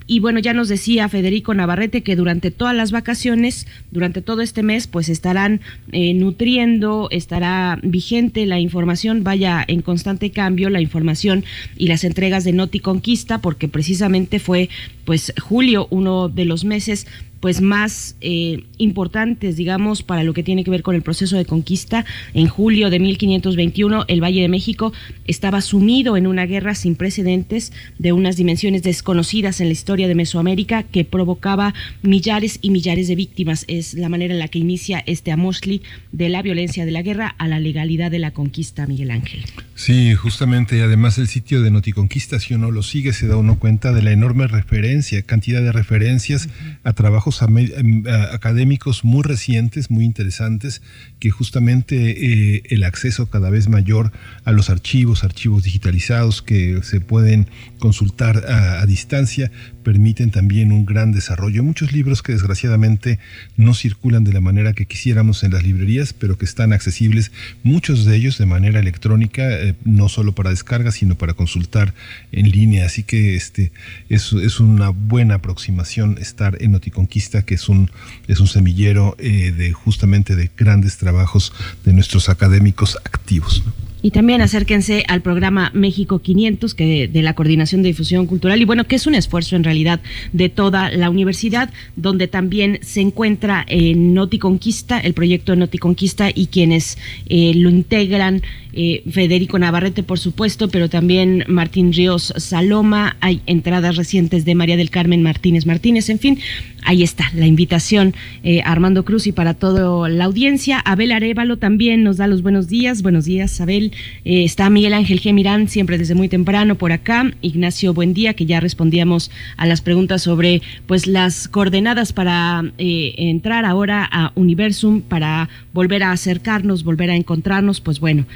Y 0.09 0.18
bueno, 0.18 0.41
ya 0.41 0.53
nos 0.55 0.68
decía 0.68 1.09
Federico 1.09 1.55
Navarrete 1.55 2.03
que 2.03 2.16
durante 2.16 2.51
todas 2.51 2.75
las 2.75 2.91
vacaciones, 2.91 3.68
durante 3.93 4.22
todo 4.22 4.43
este 4.43 4.64
mes, 4.64 4.89
pues 4.89 5.09
estarán 5.09 5.61
eh, 5.93 6.14
nutriendo, 6.14 7.07
estará 7.12 7.79
vigente 7.83 8.45
la 8.45 8.59
información, 8.59 9.22
vaya 9.22 9.64
en 9.66 9.81
constante 9.81 10.31
cambio 10.31 10.68
la 10.68 10.81
información 10.81 11.45
y 11.77 11.87
las 11.87 12.03
entregas 12.03 12.43
de 12.43 12.53
Noti 12.53 12.81
Conquista, 12.81 13.39
porque 13.39 13.68
precisamente 13.68 14.41
fue 14.41 14.68
pues 15.05 15.33
julio 15.41 15.87
uno 15.91 16.29
de 16.29 16.45
los 16.45 16.64
meses 16.64 17.07
pues 17.45 17.61
más 17.61 18.16
eh, 18.22 18.64
importantes, 18.78 19.57
digamos, 19.57 20.03
para 20.03 20.22
lo 20.22 20.32
que 20.32 20.42
tiene 20.42 20.64
que 20.64 20.70
ver 20.70 20.82
con 20.82 20.95
el 20.95 21.03
proceso 21.03 21.36
de 21.36 21.45
conquista. 21.45 22.07
En 22.32 22.49
julio 22.49 22.88
de 22.88 22.99
1521, 22.99 24.07
el 24.09 24.24
Valle 24.24 24.40
de 24.40 24.49
México 24.49 24.95
estaba 25.26 25.61
sumido 25.61 26.16
en 26.16 26.26
una 26.26 26.47
guerra 26.47 26.74
sin 26.74 26.97
precedentes 26.97 27.70
de 27.99 28.12
unas 28.12 28.38
dimensiones 28.38 28.82
desconocidas 28.82 29.61
en 29.61 29.66
la 29.66 29.74
historia 29.74 30.09
de 30.09 30.14
Mesoamérica 30.14 30.84
que 30.84 31.05
provocaba 31.05 31.74
millares 32.01 32.61
y 32.62 32.70
millares 32.70 33.09
de 33.09 33.14
víctimas. 33.14 33.66
Es 33.68 33.92
la 33.92 34.09
manera 34.09 34.32
en 34.32 34.38
la 34.40 34.49
que 34.49 34.61
inicia 34.61 35.05
este 35.05 35.30
Amosli 35.30 35.82
de 36.12 36.30
la 36.30 36.40
violencia 36.40 36.86
de 36.86 36.92
la 36.92 37.03
guerra 37.03 37.34
a 37.36 37.47
la 37.47 37.61
legalidad 37.61 38.11
de 38.11 38.20
la 38.20 38.30
conquista, 38.30 38.86
Miguel 38.86 39.11
Ángel. 39.11 39.45
Sí, 39.75 40.14
justamente, 40.14 40.83
además 40.83 41.18
el 41.18 41.29
sitio 41.29 41.62
de 41.62 41.70
Noticonquista, 41.70 42.39
si 42.39 42.55
uno 42.55 42.70
lo 42.70 42.83
sigue, 42.83 43.12
se 43.12 43.27
da 43.27 43.37
uno 43.37 43.59
cuenta 43.59 43.93
de 43.93 44.03
la 44.03 44.12
enorme 44.12 44.47
referencia, 44.47 45.22
cantidad 45.22 45.62
de 45.62 45.72
referencias 45.72 46.49
a 46.85 46.93
trabajos 46.93 47.43
Em, 47.43 48.05
académicos 48.33 49.05
muy 49.05 49.22
recientes, 49.22 49.91
muy 49.91 50.05
interesantes, 50.05 50.83
que 51.18 51.31
justamente 51.31 52.55
eh, 52.57 52.62
el 52.70 52.85
acceso 52.85 53.27
cada 53.27 53.51
vez 53.51 53.68
mayor 53.68 54.12
a 54.45 54.53
los 54.53 54.70
archivos, 54.70 55.25
archivos 55.25 55.64
digitalizados 55.64 56.43
que 56.43 56.81
se 56.83 57.01
pueden 57.01 57.49
consultar 57.79 58.45
a, 58.49 58.85
distancia, 58.87 59.51
permiten 59.85 60.32
también 60.32 60.72
un 60.72 60.85
gran 60.85 61.12
desarrollo. 61.12 61.62
Muchos 61.62 61.93
libros 61.93 62.22
que 62.22 62.32
desgraciadamente 62.32 63.20
no 63.57 63.74
circulan 63.74 64.24
de 64.24 64.32
la 64.32 64.41
manera 64.41 64.72
que 64.72 64.87
quisiéramos 64.87 65.45
en 65.45 65.53
las 65.53 65.62
librerías, 65.62 66.12
pero 66.12 66.37
que 66.37 66.45
están 66.45 66.72
accesibles, 66.72 67.30
muchos 67.62 68.05
de 68.05 68.16
ellos 68.16 68.39
de 68.39 68.47
manera 68.47 68.80
electrónica, 68.80 69.49
eh, 69.53 69.76
no 69.85 70.09
solo 70.09 70.35
para 70.35 70.51
descarga, 70.51 70.91
sino 70.91 71.16
para 71.16 71.35
consultar 71.35 71.95
en 72.32 72.51
línea. 72.51 72.87
Así 72.87 73.05
que 73.05 73.37
este 73.37 73.70
es, 74.09 74.32
es 74.32 74.59
una 74.59 74.89
buena 74.89 75.37
aproximación 75.37 76.18
estar 76.18 76.61
en 76.61 76.72
Noticonquista, 76.72 77.43
que 77.43 77.55
es 77.55 77.68
un, 77.68 77.91
es 78.26 78.41
un 78.41 78.49
semillero 78.49 79.14
eh, 79.18 79.53
de 79.53 79.72
justamente 79.72 80.35
de 80.35 80.51
grandes 80.57 80.97
trabajos 80.97 81.53
de 81.85 81.93
nuestros 81.93 82.28
académicos 82.28 82.99
activos. 83.05 83.62
Y 84.05 84.11
también 84.11 84.42
acérquense 84.42 85.02
al 85.09 85.22
programa 85.22 85.70
México 85.72 86.18
500, 86.18 86.74
que 86.74 87.09
de 87.09 87.22
la 87.22 87.32
Coordinación 87.32 87.80
de 87.80 87.88
Difusión 87.88 88.26
Cultural, 88.26 88.61
y 88.61 88.66
bueno, 88.66 88.84
que 88.84 88.96
es 88.96 89.07
un 89.07 89.14
esfuerzo 89.14 89.57
en 89.57 89.64
realidad 89.64 89.98
de 90.34 90.50
toda 90.50 90.90
la 90.90 91.09
universidad, 91.09 91.70
donde 91.96 92.28
también 92.28 92.80
se 92.82 93.00
encuentra 93.00 93.64
en 93.66 94.12
Noticonquista, 94.12 95.00
el 95.00 95.14
proyecto 95.14 95.57
Noticonquista, 95.57 96.28
y 96.34 96.48
quienes 96.48 96.98
eh, 97.30 97.55
lo 97.55 97.70
integran, 97.70 98.42
eh, 98.74 99.05
Federico 99.11 99.59
Navarrete, 99.59 100.02
por 100.02 100.18
supuesto, 100.18 100.68
pero 100.68 100.90
también 100.90 101.44
Martín 101.48 101.92
Ríos 101.94 102.34
Saloma, 102.36 103.16
hay 103.20 103.40
entradas 103.46 103.96
recientes 103.96 104.44
de 104.44 104.55
María 104.55 104.76
del 104.76 104.90
Carmen 104.90 105.22
Martínez 105.22 105.64
Martínez, 105.64 106.11
en 106.11 106.18
fin, 106.18 106.38
ahí 106.85 107.03
está 107.03 107.30
la 107.35 107.47
invitación 107.47 108.14
eh, 108.43 108.62
Armando 108.64 109.05
Cruz 109.05 109.26
y 109.26 109.32
para 109.32 109.55
toda 109.55 110.09
la 110.09 110.24
audiencia. 110.24 110.78
Abel 110.78 111.12
Arevalo 111.12 111.57
también 111.57 112.05
nos 112.05 112.18
da 112.18 112.26
los 112.26 112.43
buenos 112.43 112.68
días. 112.68 113.03
Buenos 113.03 113.24
días, 113.24 113.61
Abel. 113.61 113.93
Eh, 114.24 114.45
está 114.45 114.70
Miguel 114.70 114.93
Ángel 114.93 115.20
G. 115.20 115.32
Mirán, 115.32 115.68
siempre 115.68 115.99
desde 115.99 116.14
muy 116.14 116.28
temprano 116.28 116.76
por 116.76 116.93
acá. 116.93 117.30
Ignacio 117.41 117.95
Buen 117.95 118.14
día 118.14 118.35
que 118.35 118.47
ya 118.47 118.61
respondíamos 118.61 119.30
a 119.57 119.66
las 119.66 119.80
preguntas 119.80 120.22
sobre 120.22 120.62
pues 120.87 121.07
las 121.07 121.49
coordenadas 121.49 122.12
para 122.12 122.64
eh, 122.78 123.14
entrar 123.16 123.64
ahora 123.64 124.09
a 124.11 124.32
Universum, 124.35 125.01
para 125.01 125.49
volver 125.72 126.03
a 126.03 126.12
acercarnos, 126.12 126.85
volver 126.85 127.11
a 127.11 127.16
encontrarnos. 127.16 127.80
Pues 127.80 128.01
bueno, 128.01 128.26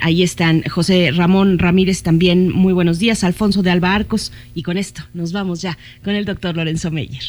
ahí 0.00 0.22
están 0.22 0.62
José 0.62 1.10
Ramón 1.12 1.58
Ramírez 1.58 2.02
también. 2.02 2.50
Muy 2.50 2.72
buenos 2.72 2.98
días. 2.98 3.24
Alfonso 3.24 3.62
de 3.62 3.70
Alba 3.70 3.94
Arcos. 3.94 4.32
Y 4.54 4.62
con 4.62 4.78
esto 4.78 5.02
nos 5.12 5.32
vamos 5.32 5.62
ya 5.62 5.76
con 6.02 6.14
el 6.14 6.24
doctor 6.24 6.56
Lorenzo 6.56 6.90
Meyer. 6.90 7.24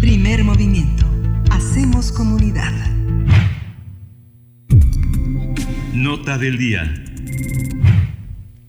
Primer 0.00 0.44
movimiento. 0.44 1.06
Hacemos 1.50 2.12
comunidad. 2.12 2.72
Nota 5.92 6.38
del 6.38 6.58
día. 6.58 6.94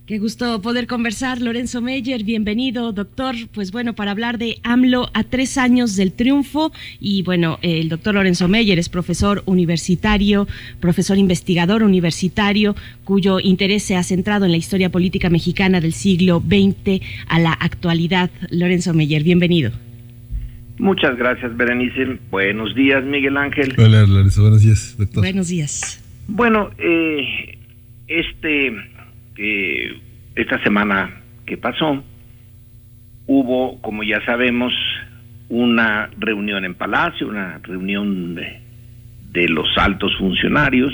Qué 0.06 0.20
gusto 0.20 0.62
poder 0.62 0.88
conversar, 0.88 1.40
Lorenzo 1.40 1.80
Meyer, 1.80 2.26
bienvenido, 2.26 2.92
doctor. 2.92 3.34
Pues 3.54 3.72
bueno, 3.72 3.96
para 3.96 4.12
hablar 4.12 4.38
de 4.38 4.60
AMLO 4.64 5.10
a 5.14 5.24
tres 5.24 5.58
años 5.58 5.96
del 5.96 6.12
triunfo. 6.12 6.74
Y 7.00 7.24
bueno, 7.24 7.60
el 7.62 7.88
doctor 7.88 8.16
Lorenzo 8.16 8.50
Meyer 8.50 8.78
es 8.78 8.90
profesor 8.90 9.42
universitario, 9.46 10.50
profesor 10.82 11.18
investigador 11.18 11.82
universitario, 11.84 12.76
cuyo 13.06 13.40
interés 13.40 13.84
se 13.84 13.96
ha 13.96 14.04
centrado 14.04 14.44
en 14.44 14.52
la 14.52 14.58
historia 14.58 14.92
política 14.92 15.30
mexicana 15.30 15.80
del 15.80 15.94
siglo 15.94 16.44
XX 16.46 17.02
a 17.28 17.40
la 17.40 17.54
actualidad. 17.54 18.32
Lorenzo 18.50 18.94
Meyer, 18.94 19.24
bienvenido. 19.24 19.72
Muchas 20.82 21.16
gracias, 21.16 21.56
Berenice. 21.56 22.18
Buenos 22.32 22.74
días, 22.74 23.04
Miguel 23.04 23.38
Ángel. 23.38 23.76
Hola, 23.78 24.04
Larissa. 24.08 24.42
Buenos 24.42 24.64
días, 24.64 24.96
doctor. 24.98 25.22
Buenos 25.22 25.48
días. 25.48 26.04
Bueno, 26.28 26.72
eh, 26.80 27.56
este, 28.08 28.74
eh, 29.38 30.02
esta 30.34 30.62
semana 30.64 31.22
que 31.46 31.56
pasó, 31.56 32.04
hubo, 33.28 33.80
como 33.82 34.02
ya 34.02 34.26
sabemos, 34.26 34.74
una 35.50 36.10
reunión 36.18 36.66
en 36.66 36.74
Palacio, 36.74 37.28
una 37.28 37.60
reunión 37.60 38.34
de, 38.34 38.62
de 39.34 39.50
los 39.50 39.68
altos 39.78 40.12
funcionarios, 40.18 40.92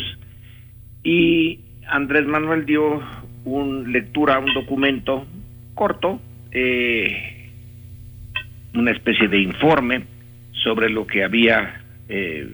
y 1.02 1.62
Andrés 1.88 2.28
Manuel 2.28 2.66
dio 2.66 3.02
un 3.46 3.90
lectura 3.94 4.36
a 4.36 4.40
un 4.40 4.54
documento 4.54 5.26
corto, 5.76 6.20
eh, 6.52 7.37
una 8.78 8.92
especie 8.92 9.28
de 9.28 9.40
informe 9.40 10.04
sobre 10.64 10.90
lo 10.90 11.06
que 11.08 11.24
había, 11.24 11.82
eh, 12.08 12.48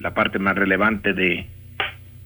la 0.00 0.14
parte 0.14 0.38
más 0.38 0.56
relevante 0.56 1.12
de 1.12 1.46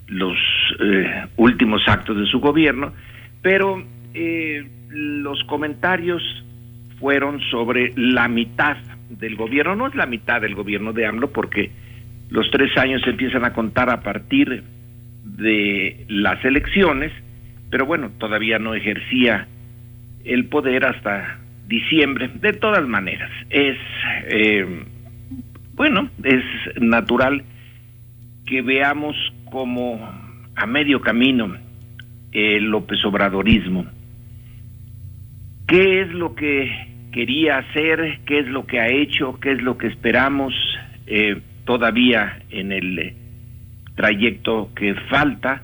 los 0.09 0.37
eh, 0.81 1.27
últimos 1.37 1.83
actos 1.87 2.17
de 2.17 2.27
su 2.27 2.41
gobierno, 2.41 2.93
pero 3.41 3.83
eh, 4.15 4.67
los 4.89 5.43
comentarios 5.45 6.23
fueron 6.99 7.41
sobre 7.51 7.93
la 7.97 8.29
mitad 8.29 8.77
del 9.09 9.37
gobierno, 9.37 9.75
no 9.75 9.87
es 9.89 9.95
la 9.95 10.07
mitad 10.07 10.41
del 10.41 10.55
gobierno 10.55 10.93
de 10.93 11.07
AMLO, 11.07 11.33
porque 11.33 11.71
los 12.31 12.51
tres 12.51 12.77
años 12.79 13.03
se 13.03 13.11
empiezan 13.11 13.45
a 13.45 13.53
contar 13.53 13.91
a 13.91 14.03
partir 14.03 14.63
de 15.25 16.05
las 16.09 16.45
elecciones, 16.45 17.13
pero 17.71 17.87
bueno, 17.87 18.11
todavía 18.19 18.59
no 18.59 18.75
ejercía 18.75 19.49
el 20.25 20.47
poder 20.47 20.85
hasta 20.87 21.39
diciembre. 21.73 22.31
De 22.35 22.53
todas 22.53 22.87
maneras, 22.87 23.31
es 23.49 23.79
eh, 24.29 24.85
bueno, 25.75 26.11
es 26.23 26.45
natural 26.81 27.43
que 28.47 28.61
veamos 28.61 29.17
como 29.51 29.99
a 30.55 30.67
medio 30.67 31.01
camino 31.01 31.57
el 32.33 32.65
López 32.65 33.03
Obradorismo. 33.05 33.87
¿Qué 35.67 36.03
es 36.03 36.13
lo 36.13 36.35
que 36.35 36.71
quería 37.11 37.59
hacer? 37.59 38.21
¿Qué 38.27 38.41
es 38.41 38.47
lo 38.49 38.67
que 38.67 38.81
ha 38.81 38.89
hecho? 38.89 39.41
¿Qué 39.41 39.53
es 39.53 39.63
lo 39.63 39.79
que 39.79 39.87
esperamos 39.87 40.53
eh, 41.07 41.41
todavía 41.65 42.43
en 42.51 42.73
el 42.73 43.15
trayecto 43.97 44.71
que 44.77 44.95
falta? 45.09 45.63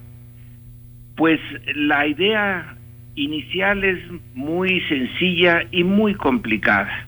Pues 1.17 1.39
la 1.75 2.07
idea 2.07 2.78
inicial 3.19 3.85
es 3.85 3.99
muy 4.35 4.81
sencilla 4.83 5.65
y 5.71 5.85
muy 5.85 6.15
complicada, 6.15 7.07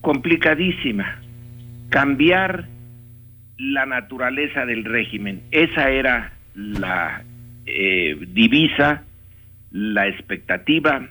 complicadísima. 0.00 1.20
Cambiar 1.90 2.66
la 3.58 3.86
naturaleza 3.86 4.66
del 4.66 4.84
régimen. 4.84 5.42
Esa 5.50 5.90
era 5.90 6.32
la 6.54 7.22
eh, 7.66 8.16
divisa, 8.28 9.04
la 9.70 10.08
expectativa 10.08 11.08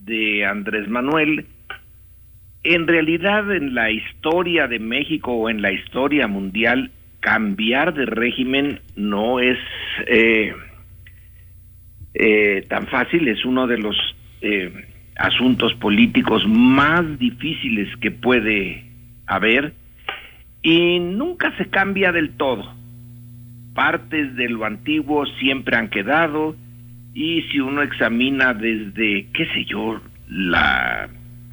de 0.00 0.44
Andrés 0.44 0.88
Manuel. 0.88 1.46
En 2.64 2.86
realidad, 2.86 3.54
en 3.54 3.74
la 3.74 3.90
historia 3.90 4.66
de 4.66 4.78
México 4.78 5.32
o 5.32 5.48
en 5.48 5.62
la 5.62 5.72
historia 5.72 6.26
mundial, 6.26 6.90
cambiar 7.20 7.94
de 7.94 8.06
régimen 8.06 8.80
no 8.96 9.40
es 9.40 9.58
eh, 10.06 10.52
eh, 12.18 12.64
tan 12.68 12.86
fácil, 12.86 13.28
es 13.28 13.44
uno 13.44 13.66
de 13.66 13.78
los 13.78 13.96
asuntos 15.16 15.74
políticos 15.74 16.46
más 16.46 17.18
difíciles 17.18 17.88
que 17.96 18.10
puede 18.10 18.84
haber 19.26 19.72
y 20.62 20.98
nunca 20.98 21.56
se 21.56 21.66
cambia 21.66 22.12
del 22.12 22.30
todo. 22.36 22.74
Partes 23.74 24.34
de 24.36 24.48
lo 24.48 24.64
antiguo 24.64 25.26
siempre 25.38 25.76
han 25.76 25.88
quedado 25.88 26.56
y 27.14 27.42
si 27.50 27.60
uno 27.60 27.82
examina 27.82 28.52
desde, 28.52 29.26
qué 29.32 29.46
sé 29.54 29.64
yo, 29.64 30.00
la 30.28 31.08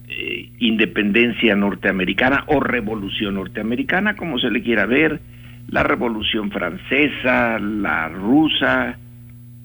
eh, 0.09 0.49
independencia 0.59 1.55
norteamericana 1.55 2.43
o 2.47 2.59
revolución 2.59 3.35
norteamericana, 3.35 4.15
como 4.15 4.39
se 4.39 4.49
le 4.49 4.61
quiera 4.61 4.85
ver, 4.85 5.21
la 5.69 5.83
revolución 5.83 6.51
francesa, 6.51 7.59
la 7.59 8.09
rusa, 8.09 8.97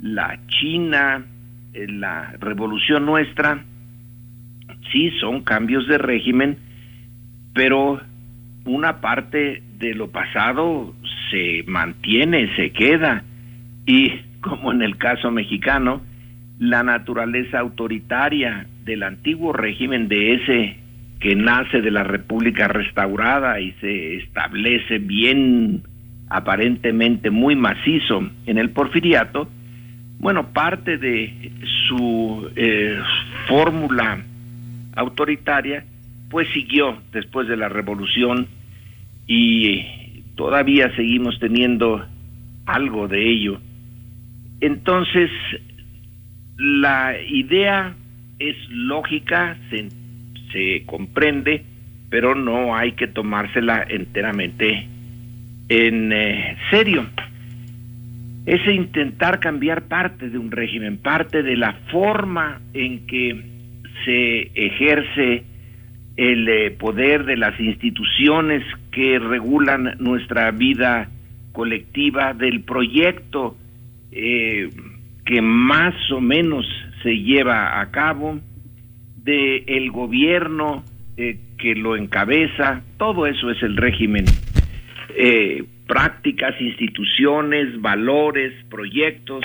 la 0.01 0.39
china, 0.49 1.25
eh, 1.73 1.87
la 1.89 2.35
revolución 2.41 3.07
nuestra, 3.07 3.65
sí 4.93 5.11
son 5.21 5.43
cambios 5.43 5.87
de 5.89 5.99
régimen, 5.99 6.59
pero 7.55 8.01
una 8.65 9.01
parte 9.01 9.63
de 9.79 9.95
lo 9.95 10.11
pasado 10.11 10.95
se 11.31 11.65
mantiene, 11.67 12.55
se 12.57 12.71
queda. 12.71 13.25
Y 13.87 14.13
como 14.41 14.73
en 14.73 14.83
el 14.83 14.97
caso 14.97 15.31
mexicano, 15.31 16.03
la 16.59 16.83
naturaleza 16.83 17.61
autoritaria 17.61 18.67
del 18.85 19.03
antiguo 19.03 19.53
régimen 19.53 20.09
de 20.09 20.35
ese 20.35 20.77
que 21.21 21.35
nace 21.35 21.81
de 21.81 21.91
la 21.91 22.05
República 22.05 22.69
restaurada 22.69 23.61
y 23.61 23.73
se 23.81 24.17
establece 24.17 24.99
bien 24.99 25.83
aparentemente 26.29 27.31
muy 27.31 27.57
macizo 27.57 28.29
en 28.47 28.59
el 28.59 28.71
porfiriato, 28.71 29.49
bueno, 30.19 30.53
parte 30.53 30.99
de 30.99 31.53
su 31.87 32.51
eh, 32.57 32.99
fórmula 33.47 34.23
autoritaria 34.97 35.85
pues 36.31 36.49
siguió 36.53 36.99
después 37.13 37.49
de 37.49 37.57
la 37.57 37.69
revolución 37.69 38.49
y 39.27 40.23
todavía 40.35 40.95
seguimos 40.97 41.39
teniendo 41.39 42.05
algo 42.67 43.09
de 43.09 43.31
ello. 43.31 43.61
Entonces, 44.61 45.31
la 46.57 47.15
idea 47.21 47.95
es 48.39 48.57
lógica, 48.69 49.57
se, 49.71 49.89
se 50.53 50.85
comprende, 50.87 51.65
pero 52.11 52.35
no 52.35 52.77
hay 52.77 52.93
que 52.93 53.07
tomársela 53.07 53.87
enteramente 53.89 54.87
en 55.69 56.13
eh, 56.13 56.57
serio. 56.71 57.07
Es 58.49 58.67
intentar 58.67 59.41
cambiar 59.41 59.89
parte 59.89 60.31
de 60.31 60.39
un 60.39 60.51
régimen, 60.51 60.97
parte 60.97 61.43
de 61.43 61.55
la 61.55 61.75
forma 61.93 62.63
en 62.73 63.07
que 63.07 63.45
se 64.07 64.51
ejerce 64.55 65.45
el 66.17 66.49
eh, 66.49 66.71
poder 66.71 67.27
de 67.27 67.37
las 67.37 67.61
instituciones 67.61 68.65
que 68.91 69.19
regulan 69.19 69.97
nuestra 69.99 70.51
vida 70.51 71.11
colectiva, 71.53 72.33
del 72.33 72.63
proyecto 72.63 73.55
eh, 74.13 74.71
que 75.27 75.43
más 75.43 75.95
o 76.11 76.23
menos 76.23 76.65
se 77.03 77.19
lleva 77.19 77.83
a 77.83 77.91
cabo, 77.91 78.41
del 79.25 79.63
el 79.67 79.91
gobierno 79.91 80.85
eh, 81.19 81.39
que 81.59 81.75
lo 81.75 81.97
encabeza, 81.97 82.81
todo 82.97 83.27
eso 83.27 83.51
es 83.51 83.63
el 83.63 83.77
régimen. 83.77 84.25
Prácticas, 85.89 86.55
instituciones, 86.61 87.81
valores, 87.81 88.53
proyectos. 88.71 89.45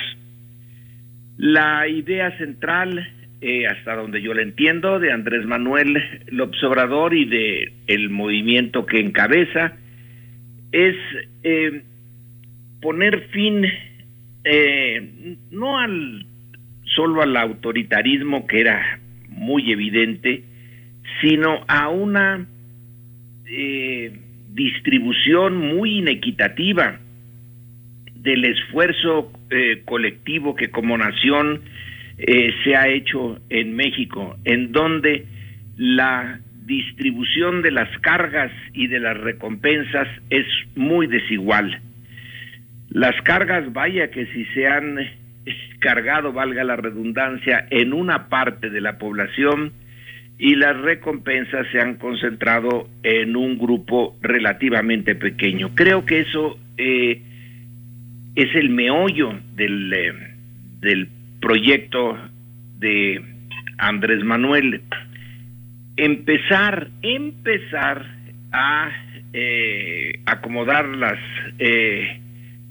La 1.37 1.87
idea 1.87 2.37
central 2.37 3.07
eh, 3.45 3.67
hasta 3.67 3.95
donde 3.95 4.21
yo 4.21 4.33
le 4.33 4.41
entiendo, 4.41 4.99
de 4.99 5.11
Andrés 5.11 5.45
Manuel 5.45 6.01
López 6.27 6.63
Obrador 6.63 7.13
y 7.13 7.25
de 7.25 7.73
el 7.87 8.09
movimiento 8.09 8.85
que 8.85 9.01
encabeza, 9.01 9.73
es 10.71 10.95
eh, 11.43 11.83
poner 12.81 13.27
fin 13.31 13.65
eh, 14.45 15.37
no 15.51 15.77
al 15.77 16.25
solo 16.95 17.21
al 17.21 17.35
autoritarismo 17.35 18.47
que 18.47 18.61
era 18.61 18.99
muy 19.27 19.73
evidente, 19.73 20.45
sino 21.21 21.65
a 21.67 21.89
una 21.89 22.47
distribución 24.53 25.57
muy 25.57 25.99
inequitativa 25.99 26.99
del 28.15 28.45
esfuerzo 28.45 29.31
colectivo 29.85 30.55
que 30.55 30.69
como 30.69 30.97
nación 30.97 31.61
eh, 32.17 32.53
se 32.63 32.75
ha 32.75 32.87
hecho 32.87 33.39
en 33.49 33.75
México, 33.75 34.37
en 34.45 34.71
donde 34.71 35.25
la 35.75 36.39
distribución 36.65 37.61
de 37.61 37.71
las 37.71 37.89
cargas 37.99 38.51
y 38.73 38.87
de 38.87 38.99
las 38.99 39.17
recompensas 39.17 40.07
es 40.29 40.45
muy 40.75 41.07
desigual. 41.07 41.81
Las 42.89 43.19
cargas, 43.23 43.73
vaya 43.73 44.11
que 44.11 44.27
si 44.27 44.45
se 44.53 44.67
han 44.67 44.97
cargado, 45.79 46.31
valga 46.31 46.63
la 46.63 46.75
redundancia, 46.75 47.67
en 47.69 47.93
una 47.93 48.29
parte 48.29 48.69
de 48.69 48.81
la 48.81 48.97
población 48.97 49.73
y 50.37 50.55
las 50.55 50.77
recompensas 50.81 51.67
se 51.71 51.79
han 51.79 51.95
concentrado 51.95 52.89
en 53.03 53.35
un 53.35 53.57
grupo 53.57 54.17
relativamente 54.21 55.15
pequeño. 55.15 55.73
Creo 55.75 56.05
que 56.05 56.21
eso 56.21 56.57
eh, 56.77 57.21
es 58.35 58.55
el 58.55 58.69
meollo 58.69 59.39
del, 59.55 59.93
eh, 59.93 60.13
del 60.81 61.07
proyecto 61.39 62.17
de 62.79 63.21
Andrés 63.77 64.23
Manuel. 64.23 64.81
Empezar, 65.95 66.89
empezar 67.03 68.05
a 68.51 68.91
eh, 69.33 70.19
acomodar 70.25 70.87
las 70.87 71.19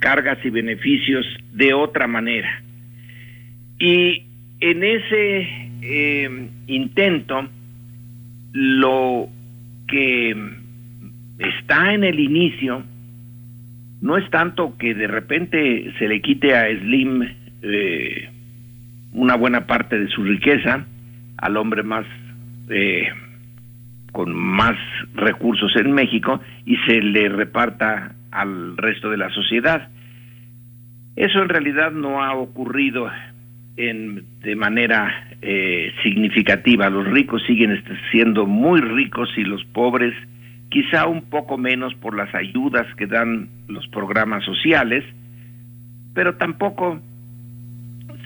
cargas 0.01 0.39
y 0.45 0.51
beneficios 0.51 1.25
de 1.53 1.73
otra 1.73 2.09
manera. 2.09 2.63
Y 3.79 4.27
en 4.61 4.83
ese 4.83 5.72
eh, 5.83 6.49
intento, 6.69 7.49
lo 8.53 9.29
que 9.89 10.37
está 11.39 11.93
en 11.93 12.05
el 12.05 12.21
inicio 12.21 12.85
no 14.01 14.17
es 14.17 14.29
tanto 14.31 14.77
que 14.79 14.95
de 14.95 15.07
repente 15.07 15.93
se 15.99 16.09
le 16.09 16.21
quite 16.21 16.57
a 16.57 16.69
Slim 16.69 17.23
eh, 17.63 18.29
una 19.13 19.37
buena 19.37 19.67
parte 19.67 19.99
de 19.99 20.09
su 20.09 20.23
riqueza 20.23 20.87
al 21.37 21.57
hombre 21.57 21.83
más 21.83 22.07
eh, 22.71 23.09
con 24.13 24.35
más 24.35 24.77
recursos 25.15 25.75
en 25.77 25.93
México 25.93 26.41
y 26.65 26.77
se 26.87 27.01
le 27.01 27.29
reparta 27.29 28.15
al 28.31 28.77
resto 28.77 29.11
de 29.11 29.17
la 29.17 29.31
sociedad. 29.31 29.89
Eso 31.17 31.43
en 31.43 31.49
realidad 31.49 31.93
no 31.93 32.23
ha 32.23 32.35
ocurrido 32.35 33.09
en, 33.77 34.25
de 34.41 34.57
manera 34.57 35.29
eh, 35.41 35.93
significativa. 36.03 36.91
Los 36.91 37.07
ricos 37.07 37.43
siguen 37.47 37.83
siendo 38.11 38.47
muy 38.47 38.81
ricos 38.81 39.31
y 39.37 39.45
los 39.45 39.65
pobres 39.67 40.15
quizá 40.69 41.07
un 41.07 41.23
poco 41.23 41.59
menos 41.59 41.95
por 41.95 42.17
las 42.17 42.35
ayudas 42.35 42.87
que 42.97 43.07
dan 43.07 43.49
los 43.69 43.87
programas 43.89 44.45
sociales, 44.45 45.05
pero 46.15 46.37
tampoco 46.37 47.01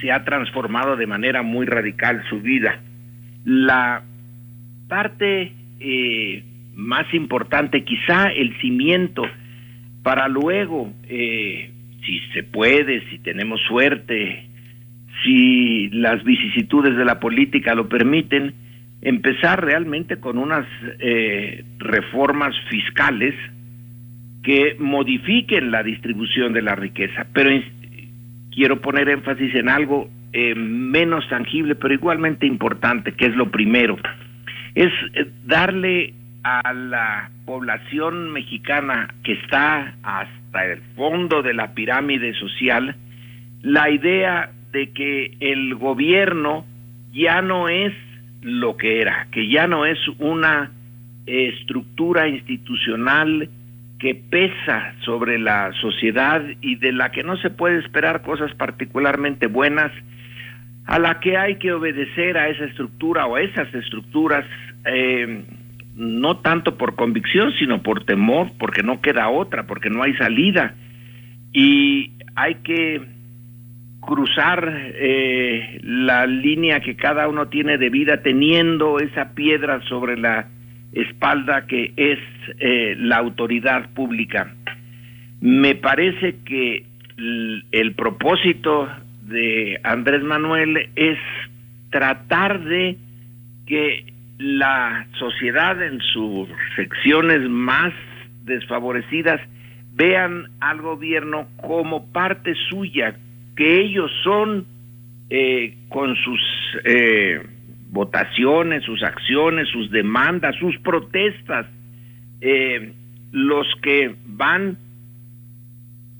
se 0.00 0.12
ha 0.12 0.24
transformado 0.24 0.96
de 0.96 1.06
manera 1.06 1.42
muy 1.42 1.66
radical 1.66 2.22
su 2.28 2.40
vida. 2.40 2.80
La 3.44 4.02
parte 4.88 5.52
eh, 5.80 6.44
más 6.74 7.12
importante, 7.14 7.84
quizá 7.84 8.28
el 8.28 8.56
cimiento 8.60 9.24
para 10.02 10.28
luego, 10.28 10.92
eh, 11.08 11.70
si 12.04 12.20
se 12.32 12.44
puede, 12.44 13.08
si 13.10 13.18
tenemos 13.18 13.60
suerte, 13.62 14.46
si 15.22 15.88
las 15.90 16.22
vicisitudes 16.24 16.96
de 16.96 17.04
la 17.04 17.20
política 17.20 17.74
lo 17.74 17.88
permiten, 17.88 18.54
empezar 19.02 19.64
realmente 19.64 20.18
con 20.18 20.38
unas 20.38 20.66
eh, 20.98 21.64
reformas 21.78 22.54
fiscales 22.68 23.34
que 24.42 24.76
modifiquen 24.78 25.70
la 25.70 25.82
distribución 25.82 26.52
de 26.52 26.62
la 26.62 26.74
riqueza. 26.74 27.26
Pero 27.32 27.50
quiero 28.54 28.80
poner 28.80 29.08
énfasis 29.08 29.54
en 29.54 29.68
algo 29.68 30.08
eh, 30.32 30.54
menos 30.54 31.28
tangible, 31.28 31.74
pero 31.74 31.94
igualmente 31.94 32.46
importante, 32.46 33.12
que 33.12 33.26
es 33.26 33.36
lo 33.36 33.50
primero. 33.50 33.96
Es 34.74 34.92
eh, 35.14 35.26
darle 35.44 36.14
a 36.42 36.72
la 36.72 37.30
población 37.44 38.32
mexicana 38.32 39.12
que 39.24 39.32
está 39.32 39.94
hasta 40.02 40.64
el 40.64 40.80
fondo 40.94 41.42
de 41.42 41.54
la 41.54 41.74
pirámide 41.74 42.34
social 42.34 42.94
la 43.62 43.90
idea 43.90 44.50
de 44.76 44.92
que 44.92 45.38
el 45.40 45.74
gobierno 45.74 46.66
ya 47.10 47.40
no 47.40 47.70
es 47.70 47.94
lo 48.42 48.76
que 48.76 49.00
era, 49.00 49.26
que 49.32 49.48
ya 49.48 49.66
no 49.66 49.86
es 49.86 49.98
una 50.18 50.70
estructura 51.24 52.28
institucional 52.28 53.48
que 53.98 54.14
pesa 54.14 54.92
sobre 55.02 55.38
la 55.38 55.72
sociedad 55.80 56.42
y 56.60 56.76
de 56.76 56.92
la 56.92 57.10
que 57.10 57.22
no 57.22 57.38
se 57.38 57.48
puede 57.48 57.78
esperar 57.78 58.20
cosas 58.20 58.54
particularmente 58.54 59.46
buenas, 59.46 59.90
a 60.84 60.98
la 60.98 61.20
que 61.20 61.38
hay 61.38 61.56
que 61.56 61.72
obedecer 61.72 62.36
a 62.36 62.50
esa 62.50 62.66
estructura 62.66 63.24
o 63.24 63.36
a 63.36 63.40
esas 63.40 63.72
estructuras, 63.74 64.44
eh, 64.84 65.42
no 65.94 66.36
tanto 66.40 66.76
por 66.76 66.96
convicción, 66.96 67.50
sino 67.58 67.82
por 67.82 68.04
temor, 68.04 68.52
porque 68.58 68.82
no 68.82 69.00
queda 69.00 69.30
otra, 69.30 69.66
porque 69.66 69.88
no 69.88 70.02
hay 70.02 70.14
salida. 70.16 70.74
Y 71.54 72.12
hay 72.34 72.56
que 72.56 73.15
cruzar 74.06 74.72
eh, 74.72 75.80
la 75.82 76.26
línea 76.26 76.80
que 76.80 76.96
cada 76.96 77.28
uno 77.28 77.48
tiene 77.48 77.76
de 77.76 77.90
vida 77.90 78.22
teniendo 78.22 78.98
esa 78.98 79.34
piedra 79.34 79.82
sobre 79.88 80.16
la 80.16 80.48
espalda 80.92 81.66
que 81.66 81.92
es 81.96 82.18
eh, 82.58 82.94
la 82.98 83.16
autoridad 83.16 83.90
pública. 83.92 84.54
Me 85.40 85.74
parece 85.74 86.36
que 86.44 86.86
el, 87.18 87.94
propósito 87.94 88.88
de 89.22 89.78
Andrés 89.82 90.22
Manuel 90.22 90.88
es 90.96 91.18
tratar 91.90 92.62
de 92.64 92.96
que 93.66 94.12
la 94.38 95.06
sociedad 95.18 95.82
en 95.82 96.00
sus 96.00 96.48
secciones 96.76 97.48
más 97.48 97.92
desfavorecidas 98.44 99.40
vean 99.94 100.50
al 100.60 100.80
gobierno 100.82 101.48
como 101.56 102.12
parte 102.12 102.54
suya, 102.68 103.16
que 103.56 103.80
ellos 103.80 104.10
son 104.22 104.66
eh, 105.30 105.76
con 105.88 106.14
sus 106.16 106.40
eh, 106.84 107.40
votaciones, 107.90 108.84
sus 108.84 109.02
acciones, 109.02 109.68
sus 109.68 109.90
demandas, 109.90 110.54
sus 110.56 110.78
protestas, 110.78 111.66
eh, 112.40 112.92
los 113.32 113.66
que 113.82 114.14
van 114.26 114.78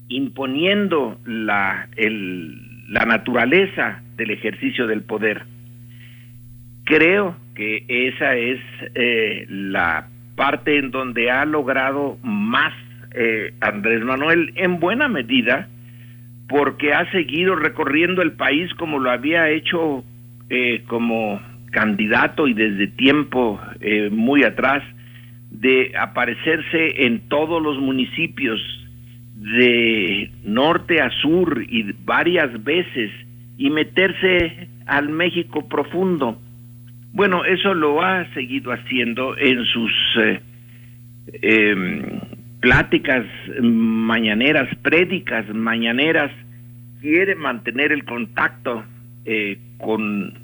imponiendo 0.09 1.21
la, 1.25 1.89
la 2.89 3.05
naturaleza 3.05 4.03
del 4.17 4.31
ejercicio 4.31 4.87
del 4.87 5.03
poder. 5.03 5.43
Creo 6.85 7.37
que 7.55 7.85
esa 7.89 8.35
es 8.37 8.61
eh, 8.95 9.47
la 9.49 10.09
parte 10.37 10.79
en 10.79 10.91
donde 10.91 11.31
ha 11.31 11.45
logrado 11.45 12.19
más 12.23 12.73
Andrés 13.61 14.05
Manuel 14.05 14.53
en 14.57 14.79
buena 14.79 15.09
medida 15.09 15.71
porque 16.49 16.93
ha 16.93 17.11
seguido 17.11 17.57
recorriendo 17.57 18.23
el 18.23 18.33
país 18.33 18.73
como 18.75 18.99
lo 18.99 19.11
había 19.11 19.51
hecho 19.51 20.05
como 20.87 21.41
candidato 21.77 22.49
y 22.49 22.55
desde 22.55 22.87
tiempo 22.87 23.61
eh, 23.81 24.09
muy 24.11 24.45
atrás 24.45 24.83
de 25.51 25.93
aparecerse 25.99 27.07
en 27.07 27.29
todos 27.29 27.63
los 27.63 27.79
municipios 27.79 28.61
de 29.37 30.31
norte 30.43 31.03
a 31.03 31.11
sur 31.23 31.63
y 31.69 31.93
varias 32.05 32.65
veces 32.65 33.11
y 33.59 33.71
meterse 33.71 34.69
al 34.87 35.09
México 35.11 35.69
profundo. 35.69 36.39
Bueno, 37.13 37.45
eso 37.45 37.75
lo 37.75 38.03
ha 38.03 38.27
seguido 38.33 38.73
haciendo 38.73 39.37
en 39.37 39.65
sus 39.67 39.93
eh, 40.19 40.41
em, 41.43 42.21
pláticas 42.67 43.25
mañaneras, 43.63 44.69
prédicas 44.83 45.49
mañaneras, 45.55 46.33
quiere 47.01 47.37
mantener 47.37 47.93
el 47.93 48.05
contacto 48.05 48.83
eh, 49.25 49.57
con 49.79 50.35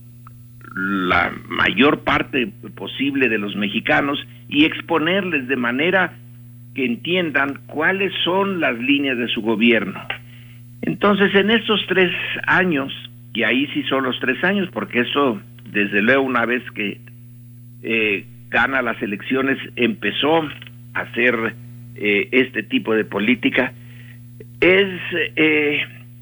la 0.77 1.33
mayor 1.49 2.05
parte 2.05 2.47
posible 2.77 3.29
de 3.29 3.39
los 3.39 3.57
mexicanos 3.57 4.25
y 4.49 4.67
exponerles 4.67 5.49
de 5.49 5.57
manera 5.57 6.13
que 6.77 6.87
entiendan 6.87 7.59
cuáles 7.67 8.13
son 8.23 8.61
las 8.61 8.79
líneas 8.79 9.19
de 9.19 9.27
su 9.27 9.43
gobierno. 9.43 10.01
Entonces, 10.83 11.35
en 11.35 11.51
estos 11.51 11.85
tres 11.89 12.13
años, 12.47 12.93
y 13.35 13.43
ahí 13.43 13.67
sí 13.75 13.83
son 13.89 14.05
los 14.05 14.17
tres 14.21 14.45
años, 14.45 14.69
porque 14.73 15.01
eso, 15.01 15.43
desde 15.73 16.01
luego, 16.01 16.23
una 16.23 16.47
vez 16.47 16.63
que 16.71 17.01
eh, 17.83 18.25
gana 18.49 18.81
las 18.81 19.03
elecciones, 19.03 19.59
empezó 19.75 20.43
a 20.95 21.01
hacer 21.01 21.57
eh, 21.97 22.29
este 22.33 22.63
tipo 22.63 22.95
de 22.95 23.05
política, 23.05 23.73
es 24.61 24.89
eh, 25.37 25.81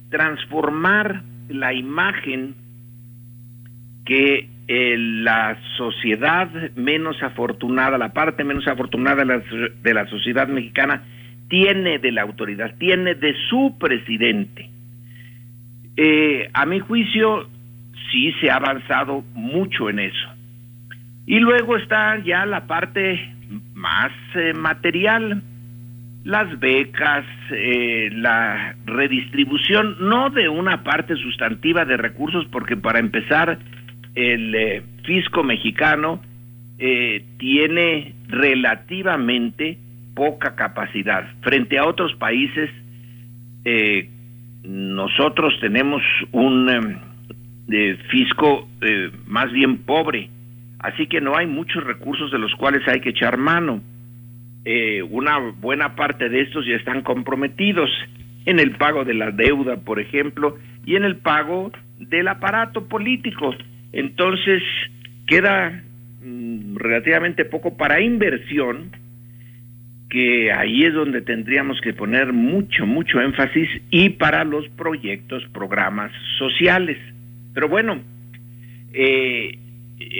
transformar 0.09 1.23
la 1.49 1.75
imagen 1.75 2.55
que 4.07 4.49
eh, 4.67 4.97
la 4.97 5.59
sociedad 5.77 6.49
menos 6.75 7.23
afortunada, 7.23 7.99
la 7.99 8.13
parte 8.13 8.45
menos 8.45 8.67
afortunada 8.67 9.25
de 9.25 9.95
la, 9.95 10.07
sociedad 10.07 10.49
mexicana, 10.49 11.03
tiene 11.49 11.99
de 11.99 12.13
la 12.13 12.23
autoridad, 12.23 12.75
tiene 12.79 13.15
de 13.15 13.35
su 13.49 13.77
presidente. 13.79 14.71
Eh, 15.97 16.49
a 16.55 16.65
mi 16.65 16.79
juicio, 16.79 17.49
sí 18.11 18.33
se 18.41 18.51
ha 18.51 18.57
avanzado 18.57 19.23
mucho 19.35 19.91
en 19.91 19.99
eso. 19.99 20.29
Y 21.27 21.41
luego 21.41 21.77
está 21.77 22.23
ya 22.25 22.47
la 22.47 22.67
parte 22.67 23.21
más 23.75 24.13
material, 24.55 25.43
las 26.25 26.59
becas, 26.61 27.25
la 27.51 28.77
redistribución, 28.85 29.97
no 30.01 30.31
de 30.31 30.49
una 30.49 30.83
parte 30.85 31.17
sustantiva 31.17 31.85
de 31.85 31.97
recursos, 31.97 32.47
porque 32.53 32.77
para 32.77 32.99
empezar, 32.99 33.59
el 34.15 34.55
eh, 34.55 34.83
fisco 35.05 35.43
mexicano 35.43 36.21
eh, 36.79 37.25
tiene 37.39 38.15
relativamente 38.29 39.79
poca 40.15 40.57
capacidad. 40.57 41.25
Frente 41.43 41.79
a 41.79 41.87
otros 41.87 42.15
países, 42.17 42.71
eh, 43.65 44.09
nosotros 44.63 45.55
tenemos 45.61 46.03
un 46.33 46.99
fisco 48.11 48.69
más 49.27 49.53
bien 49.53 49.79
pobre, 49.79 50.29
así 50.81 51.07
que 51.07 51.21
no 51.21 51.37
hay 51.37 51.47
muchos 51.47 51.85
recursos 51.85 52.31
de 52.33 52.39
los 52.39 52.53
cuales 52.57 52.87
hay 52.89 53.01
que 53.01 53.11
echar 53.11 53.37
mano. 53.37 53.81
Una 55.11 55.39
buena 55.39 55.97
parte 55.97 56.29
de 56.29 56.43
estos 56.43 56.67
ya 56.67 56.77
están 56.77 57.03
comprometidos 57.03 57.91
en 58.47 58.59
el 58.59 58.73
pago 58.73 59.05
de 59.05 59.15
la 59.15 59.31
deuda, 59.31 59.77
por 59.77 60.01
ejemplo, 60.01 60.57
y 60.85 60.97
en 60.97 61.05
el 61.05 61.17
pago 61.17 61.73
del 61.99 62.29
aparato 62.29 62.89
político. 62.89 63.55
Entonces, 63.93 64.63
queda 65.27 65.83
mm, 66.23 66.77
relativamente 66.77 67.45
poco 67.45 67.77
para 67.77 68.01
inversión, 68.01 68.91
que 70.09 70.51
ahí 70.53 70.85
es 70.85 70.95
donde 70.95 71.21
tendríamos 71.23 71.81
que 71.81 71.93
poner 71.93 72.33
mucho, 72.33 72.87
mucho 72.87 73.21
énfasis, 73.21 73.69
y 73.91 74.11
para 74.11 74.45
los 74.45 74.69
proyectos, 74.71 75.45
programas 75.53 76.11
sociales. 76.39 76.99
Pero 77.55 77.69
bueno, 77.69 78.01
eh, 78.93 79.59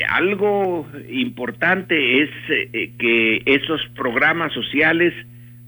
algo 0.09 0.87
importante 1.09 2.23
es 2.23 2.31
eh, 2.49 2.93
que 2.99 3.43
esos 3.47 3.81
programas 3.97 4.53
sociales 4.53 5.15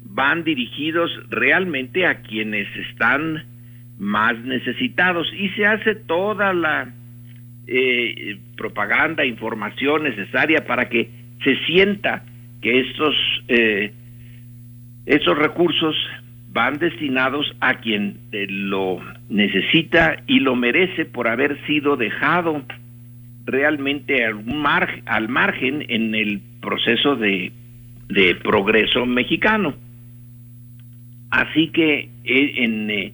van 0.05 0.45
dirigidos 0.45 1.11
realmente 1.31 2.07
a 2.07 2.21
quienes 2.23 2.69
están 2.91 3.45
más 3.99 4.39
necesitados. 4.41 5.27
Y 5.35 5.49
se 5.51 5.67
hace 5.67 5.95
toda 5.95 6.53
la 6.53 6.93
eh, 7.67 8.39
propaganda, 8.57 9.25
información 9.25 10.05
necesaria 10.05 10.65
para 10.67 10.89
que 10.89 11.09
se 11.43 11.57
sienta 11.67 12.25
que 12.61 12.81
estos, 12.81 13.15
eh, 13.49 13.93
estos 15.07 15.39
recursos 15.39 15.97
van 16.53 16.79
destinados 16.79 17.51
a 17.61 17.75
quien 17.75 18.19
eh, 18.33 18.47
lo 18.49 19.01
necesita 19.29 20.17
y 20.27 20.41
lo 20.41 20.55
merece 20.55 21.07
por 21.07 21.29
haber 21.29 21.59
sido 21.67 21.97
dejado 21.97 22.63
realmente 23.45 24.25
al, 24.25 25.29
margen 25.29 25.85
en 25.89 26.15
el 26.15 26.41
proceso 26.61 27.17
de 27.17 27.53
de 28.13 28.35
progreso 28.37 29.07
mexicano. 29.07 29.75
Así 31.31 31.69
que 31.69 32.11
eh, 32.25 32.53
en, 32.57 32.91
eh, 32.91 33.13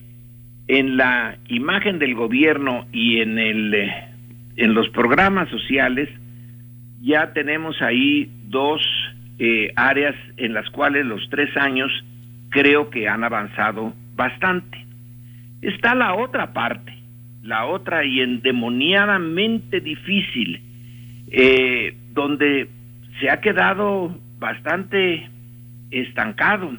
en 0.66 0.96
la 0.96 1.38
imagen 1.48 1.98
del 1.98 2.14
gobierno 2.14 2.86
y 2.92 3.20
en, 3.20 3.38
el, 3.38 3.74
eh, 3.74 3.94
en 4.56 4.74
los 4.74 4.88
programas 4.90 5.48
sociales 5.50 6.08
ya 7.00 7.32
tenemos 7.32 7.80
ahí 7.80 8.30
dos 8.48 8.82
áreas 9.76 10.16
en 10.36 10.52
las 10.52 10.68
cuales 10.70 11.06
los 11.06 11.30
tres 11.30 11.56
años 11.56 11.92
creo 12.48 12.90
que 12.90 13.06
han 13.06 13.22
avanzado 13.22 13.94
bastante. 14.16 14.84
Está 15.62 15.94
la 15.94 16.16
otra 16.16 16.52
parte, 16.52 16.92
la 17.42 17.66
otra 17.66 18.04
y 18.04 18.20
endemoniadamente 18.20 19.80
difícil, 19.80 20.60
donde 22.12 22.68
se 23.20 23.30
ha 23.30 23.40
quedado 23.40 24.18
bastante 24.38 25.28
estancado 25.90 26.72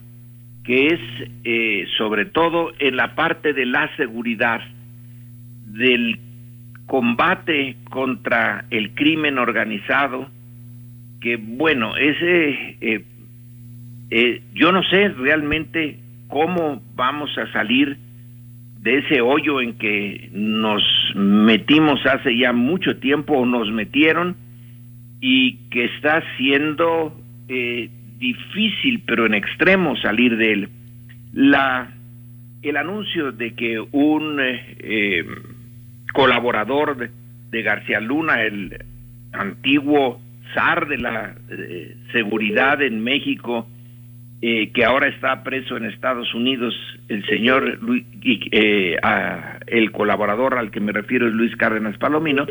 que 0.70 0.86
es 0.86 1.00
eh, 1.46 1.88
sobre 1.98 2.26
todo 2.26 2.72
en 2.78 2.96
la 2.96 3.16
parte 3.16 3.54
de 3.54 3.66
la 3.66 3.90
seguridad, 3.96 4.62
del 5.66 6.20
combate 6.86 7.78
contra 7.90 8.66
el 8.70 8.94
crimen 8.94 9.40
organizado, 9.40 10.30
que 11.22 11.38
bueno, 11.38 11.98
ese, 11.98 12.78
eh, 12.82 13.04
eh, 14.12 14.44
yo 14.54 14.72
no 14.72 14.84
sé 14.84 15.10
realmente 15.10 15.98
cómo 16.28 16.84
vamos 16.94 17.36
a 17.40 17.52
salir 17.52 17.98
de 18.82 19.00
ese 19.00 19.22
hoyo 19.22 19.62
en 19.62 19.78
que 19.78 20.30
nos 20.32 20.82
metimos 21.16 22.06
hace 22.06 22.38
ya 22.38 22.54
mucho 22.54 22.98
tiempo 22.98 23.34
o 23.34 23.46
nos 23.46 23.72
metieron 23.72 24.38
y 25.22 25.58
que 25.70 25.86
está 25.86 26.24
siendo 26.38 27.14
eh, 27.50 27.90
difícil, 28.20 29.04
pero 29.06 29.26
en 29.26 29.34
extremo 29.34 29.96
salir 29.98 30.38
de 30.38 30.54
él. 30.54 30.70
La, 31.34 31.92
el 32.62 32.78
anuncio 32.78 33.32
de 33.32 33.54
que 33.54 33.80
un 33.80 34.40
eh, 34.40 34.78
eh, 34.80 35.26
colaborador 36.14 37.10
de, 37.50 37.62
García 37.64 38.00
Luna, 38.00 38.44
el 38.44 38.78
antiguo 39.32 40.22
zar 40.54 40.88
de 40.88 40.98
la 40.98 41.36
eh, 41.50 41.96
seguridad 42.12 42.82
en 42.82 43.04
México, 43.04 43.68
que 44.42 44.86
ahora 44.86 45.10
está 45.10 45.44
preso 45.44 45.76
en 45.76 45.86
Estados 45.86 46.34
Unidos, 46.34 46.74
el 47.10 47.26
señor, 47.26 47.78
Luis, 47.82 48.06
el 48.52 49.92
colaborador 49.92 50.58
al 50.58 50.72
que 50.72 50.80
me 50.80 50.94
refiero 50.94 51.28
es 51.28 51.34
Luis 51.34 51.56
Cárdenas 51.58 51.98
Palomino, 51.98 52.46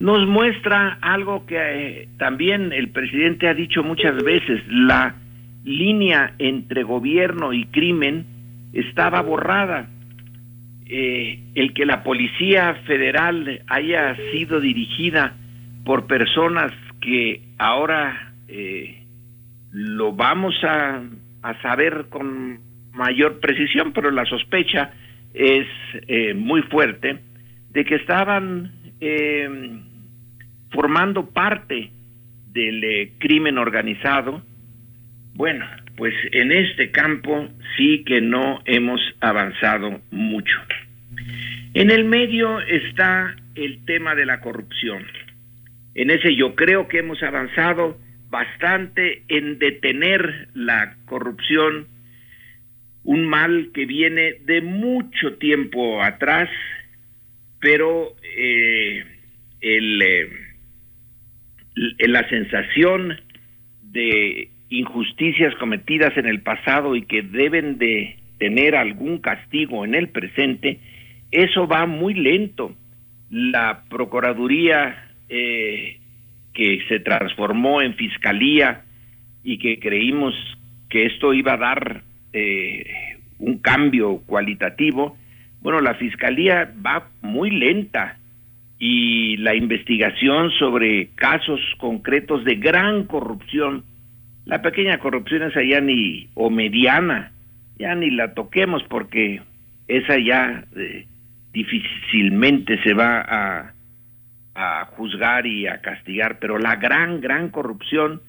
nos 0.00 0.26
muestra 0.26 0.96
algo 1.02 1.44
que 1.44 1.56
eh, 1.58 2.08
también 2.16 2.72
el 2.72 2.88
presidente 2.88 3.48
ha 3.48 3.54
dicho 3.54 3.82
muchas 3.82 4.16
veces, 4.24 4.62
la 4.66 5.14
línea 5.62 6.32
entre 6.38 6.82
gobierno 6.84 7.52
y 7.52 7.66
crimen 7.66 8.24
estaba 8.72 9.20
borrada. 9.20 9.90
Eh, 10.86 11.38
el 11.54 11.74
que 11.74 11.84
la 11.84 12.02
Policía 12.02 12.74
Federal 12.86 13.60
haya 13.68 14.16
sido 14.32 14.58
dirigida 14.58 15.34
por 15.84 16.06
personas 16.06 16.72
que 17.02 17.42
ahora 17.58 18.32
eh, 18.48 18.99
lo 19.72 20.12
vamos 20.12 20.54
a, 20.64 21.02
a, 21.42 21.62
saber 21.62 22.06
con 22.08 22.60
mayor 22.92 23.40
precisión, 23.40 23.92
pero 23.92 24.10
la 24.10 24.24
sospecha 24.24 24.92
es 25.32 25.66
muy 26.34 26.62
fuerte 26.62 27.20
de 27.70 27.84
que 27.84 27.94
estaban 27.94 28.72
formando 30.70 31.30
parte 31.30 31.90
del 32.52 32.82
eh, 32.82 33.12
crimen 33.18 33.58
organizado, 33.58 34.42
bueno, 35.34 35.66
pues 35.96 36.14
en 36.32 36.52
este 36.52 36.90
campo 36.90 37.48
sí 37.76 38.04
que 38.04 38.20
no 38.20 38.60
hemos 38.64 39.00
avanzado 39.20 40.00
mucho. 40.10 40.56
En 41.74 41.90
el 41.90 42.04
medio 42.04 42.60
está 42.60 43.36
el 43.54 43.84
tema 43.84 44.14
de 44.14 44.26
la 44.26 44.40
corrupción. 44.40 45.04
En 45.94 46.10
ese 46.10 46.34
yo 46.34 46.54
creo 46.54 46.88
que 46.88 46.98
hemos 46.98 47.22
avanzado 47.22 47.96
bastante 48.30 49.22
en 49.28 49.58
detener 49.58 50.48
la 50.54 50.96
corrupción, 51.04 51.88
un 53.04 53.26
mal 53.26 53.70
que 53.74 53.86
viene 53.86 54.34
de 54.44 54.60
mucho 54.62 55.34
tiempo 55.34 56.02
atrás, 56.02 56.48
pero 57.60 58.14
eh. 58.36 59.04
Eh, 59.62 60.28
la 62.08 62.28
sensación 62.28 63.20
de 63.82 64.48
injusticias 64.70 65.54
cometidas 65.56 66.16
en 66.16 66.26
el 66.26 66.42
pasado 66.42 66.96
y 66.96 67.02
que 67.02 67.22
deben 67.22 67.78
de 67.78 68.16
tener 68.38 68.74
algún 68.74 69.18
castigo 69.18 69.84
en 69.84 69.94
el 69.94 70.08
presente, 70.08 70.80
eso 71.30 71.66
va 71.66 71.86
muy 71.86 72.14
lento. 72.14 72.74
La 73.30 73.84
Procuraduría 73.88 75.12
eh, 75.28 75.99
que 76.52 76.80
se 76.88 77.00
transformó 77.00 77.82
en 77.82 77.94
Fiscalía 77.94 78.82
y 79.42 79.58
que 79.58 79.78
creímos 79.78 80.34
que 80.88 81.06
esto 81.06 81.32
iba 81.32 81.54
a 81.54 81.56
dar 81.56 82.02
eh, 82.32 82.84
un 83.38 83.58
cambio 83.58 84.18
cualitativo, 84.26 85.16
bueno, 85.62 85.80
la 85.80 85.94
Fiscalía 85.94 86.72
va 86.84 87.08
muy 87.22 87.50
lenta 87.50 88.18
y 88.78 89.36
la 89.36 89.54
investigación 89.54 90.50
sobre 90.58 91.08
casos 91.14 91.60
concretos 91.78 92.44
de 92.44 92.56
gran 92.56 93.04
corrupción. 93.04 93.84
La 94.46 94.62
pequeña 94.62 94.98
corrupción 94.98 95.42
esa 95.42 95.62
ya 95.62 95.80
ni, 95.80 96.28
o 96.34 96.48
mediana, 96.48 97.32
ya 97.78 97.94
ni 97.94 98.10
la 98.10 98.32
toquemos 98.34 98.82
porque 98.84 99.42
esa 99.86 100.18
ya 100.18 100.64
eh, 100.76 101.06
difícilmente 101.52 102.82
se 102.82 102.94
va 102.94 103.20
a, 103.20 103.74
a 104.54 104.86
juzgar 104.96 105.46
y 105.46 105.66
a 105.66 105.80
castigar, 105.80 106.38
pero 106.38 106.58
la 106.58 106.76
gran, 106.76 107.20
gran 107.20 107.50
corrupción, 107.50 108.22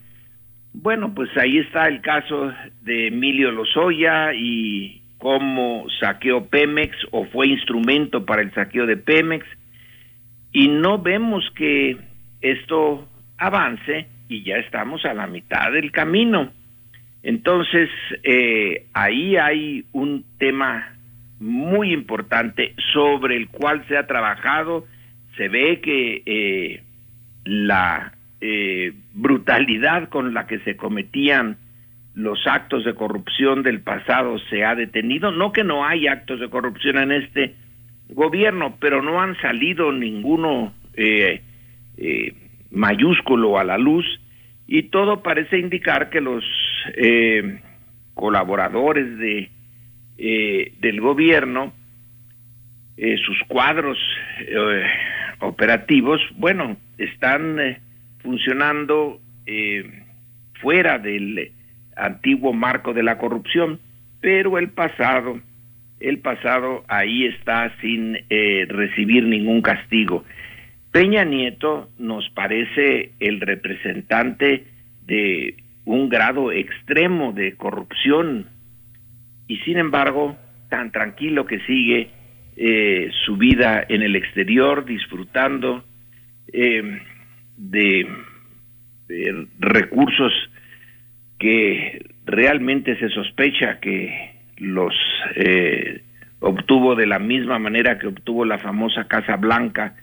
bueno, 0.74 1.14
pues 1.14 1.30
ahí 1.38 1.58
está 1.58 1.88
el 1.88 2.02
caso 2.02 2.54
de 2.82 3.08
Emilio 3.08 3.52
Lozoya 3.52 4.34
y 4.34 5.02
cómo 5.18 5.86
saqueó 6.00 6.48
Pemex 6.48 6.96
o 7.12 7.26
fue 7.26 7.48
instrumento 7.48 8.26
para 8.26 8.42
el 8.42 8.54
saqueo 8.54 8.86
de 8.86 8.98
Pemex 8.98 9.46
y 10.52 10.68
no 10.68 10.98
vemos 10.98 11.44
que 11.56 11.98
esto 12.42 13.08
avance 13.38 14.08
y 14.28 14.44
ya 14.44 14.56
estamos 14.58 15.06
a 15.06 15.14
la 15.14 15.28
mitad 15.28 15.72
del 15.72 15.92
camino. 15.92 16.52
Entonces, 17.24 17.90
eh, 18.24 18.88
ahí 18.94 19.36
hay 19.36 19.86
un 19.92 20.26
tema 20.40 20.96
muy 21.40 21.94
importante 21.94 22.74
sobre 22.94 23.36
el 23.36 23.50
cual 23.50 23.86
se 23.88 23.98
ha 23.98 24.08
trabajado. 24.08 24.86
Se 25.38 25.50
ve 25.50 25.80
que 25.82 26.24
eh, 26.26 26.84
la 27.46 28.14
eh, 28.42 28.94
brutalidad 29.14 30.10
con 30.10 30.34
la 30.34 30.48
que 30.48 30.60
se 30.60 30.76
cometían 30.76 31.58
los 32.14 32.46
actos 32.46 32.84
de 32.84 32.94
corrupción 32.94 33.64
del 33.64 33.82
pasado 33.82 34.38
se 34.50 34.66
ha 34.66 34.76
detenido. 34.76 35.32
No 35.32 35.52
que 35.52 35.64
no 35.64 35.86
hay 35.86 36.08
actos 36.08 36.40
de 36.40 36.50
corrupción 36.50 36.98
en 36.98 37.12
este 37.12 37.56
gobierno, 38.10 38.78
pero 38.80 39.02
no 39.02 39.22
han 39.22 39.38
salido 39.38 39.92
ninguno 39.92 40.74
eh, 40.96 41.42
eh, 41.98 42.34
mayúsculo 42.72 43.58
a 43.58 43.64
la 43.64 43.78
luz 43.78 44.06
y 44.68 44.84
todo 44.84 45.24
parece 45.24 45.58
indicar 45.58 46.10
que 46.10 46.22
los 46.22 46.44
eh, 46.96 47.60
colaboradores 48.14 49.18
de 49.18 49.50
del 50.18 51.02
gobierno 51.02 51.74
sus 53.26 53.40
cuadros 53.48 53.98
operativos 55.42 56.22
bueno 56.38 56.78
están 56.98 57.58
funcionando 58.20 59.20
fuera 60.62 61.00
del 61.00 61.52
antiguo 61.96 62.54
marco 62.54 62.94
de 62.94 63.04
la 63.04 63.18
corrupción 63.18 63.80
pero 64.22 64.58
el 64.58 64.70
pasado 64.70 65.42
el 66.02 66.20
pasado 66.20 66.84
ahí 66.88 67.26
está 67.26 67.72
sin 67.80 68.18
eh, 68.30 68.66
recibir 68.68 69.24
ningún 69.24 69.62
castigo. 69.62 70.26
Peña 70.92 71.24
Nieto 71.24 71.90
nos 71.98 72.28
parece 72.32 73.12
el 73.20 73.40
representante 73.40 74.66
de 75.06 75.56
un 75.86 76.10
grado 76.10 76.52
extremo 76.52 77.32
de 77.34 77.56
corrupción 77.56 78.48
y 79.48 79.58
sin 79.60 79.78
embargo 79.78 80.36
tan 80.70 80.92
tranquilo 80.92 81.46
que 81.46 81.60
sigue 81.62 82.10
eh, 82.64 83.10
su 83.26 83.38
vida 83.38 83.84
en 83.90 84.04
el 84.04 84.16
exterior 84.16 84.86
disfrutando 84.86 85.84
eh, 86.54 87.02
de, 87.58 88.08
recursos 89.58 90.32
que 91.40 92.06
realmente 92.24 93.00
se 93.00 93.10
sospecha 93.10 93.80
que 93.80 94.36
los 94.58 94.94
eh, 95.38 96.04
obtuvo 96.40 96.94
de 96.96 97.08
la 97.08 97.18
misma 97.18 97.58
manera 97.58 97.98
que 97.98 98.06
obtuvo 98.06 98.46
la 98.46 98.60
famosa 98.60 99.08
Casa 99.08 99.38
Blanca 99.38 99.96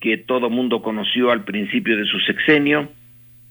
que 0.00 0.18
todo 0.18 0.50
mundo 0.50 0.82
conoció 0.82 1.30
al 1.30 1.44
principio 1.44 1.96
de 1.96 2.06
su 2.06 2.18
sexenio 2.18 2.90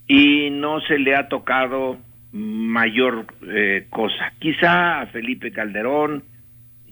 y 0.05 0.49
no 0.49 0.81
se 0.81 0.99
le 0.99 1.15
ha 1.15 1.29
tocado 1.29 1.97
mayor 2.33 3.25
eh, 3.47 3.85
cosa. 3.89 4.33
Quizá 4.37 4.99
a 4.99 5.07
Felipe 5.07 5.53
Calderón 5.53 6.23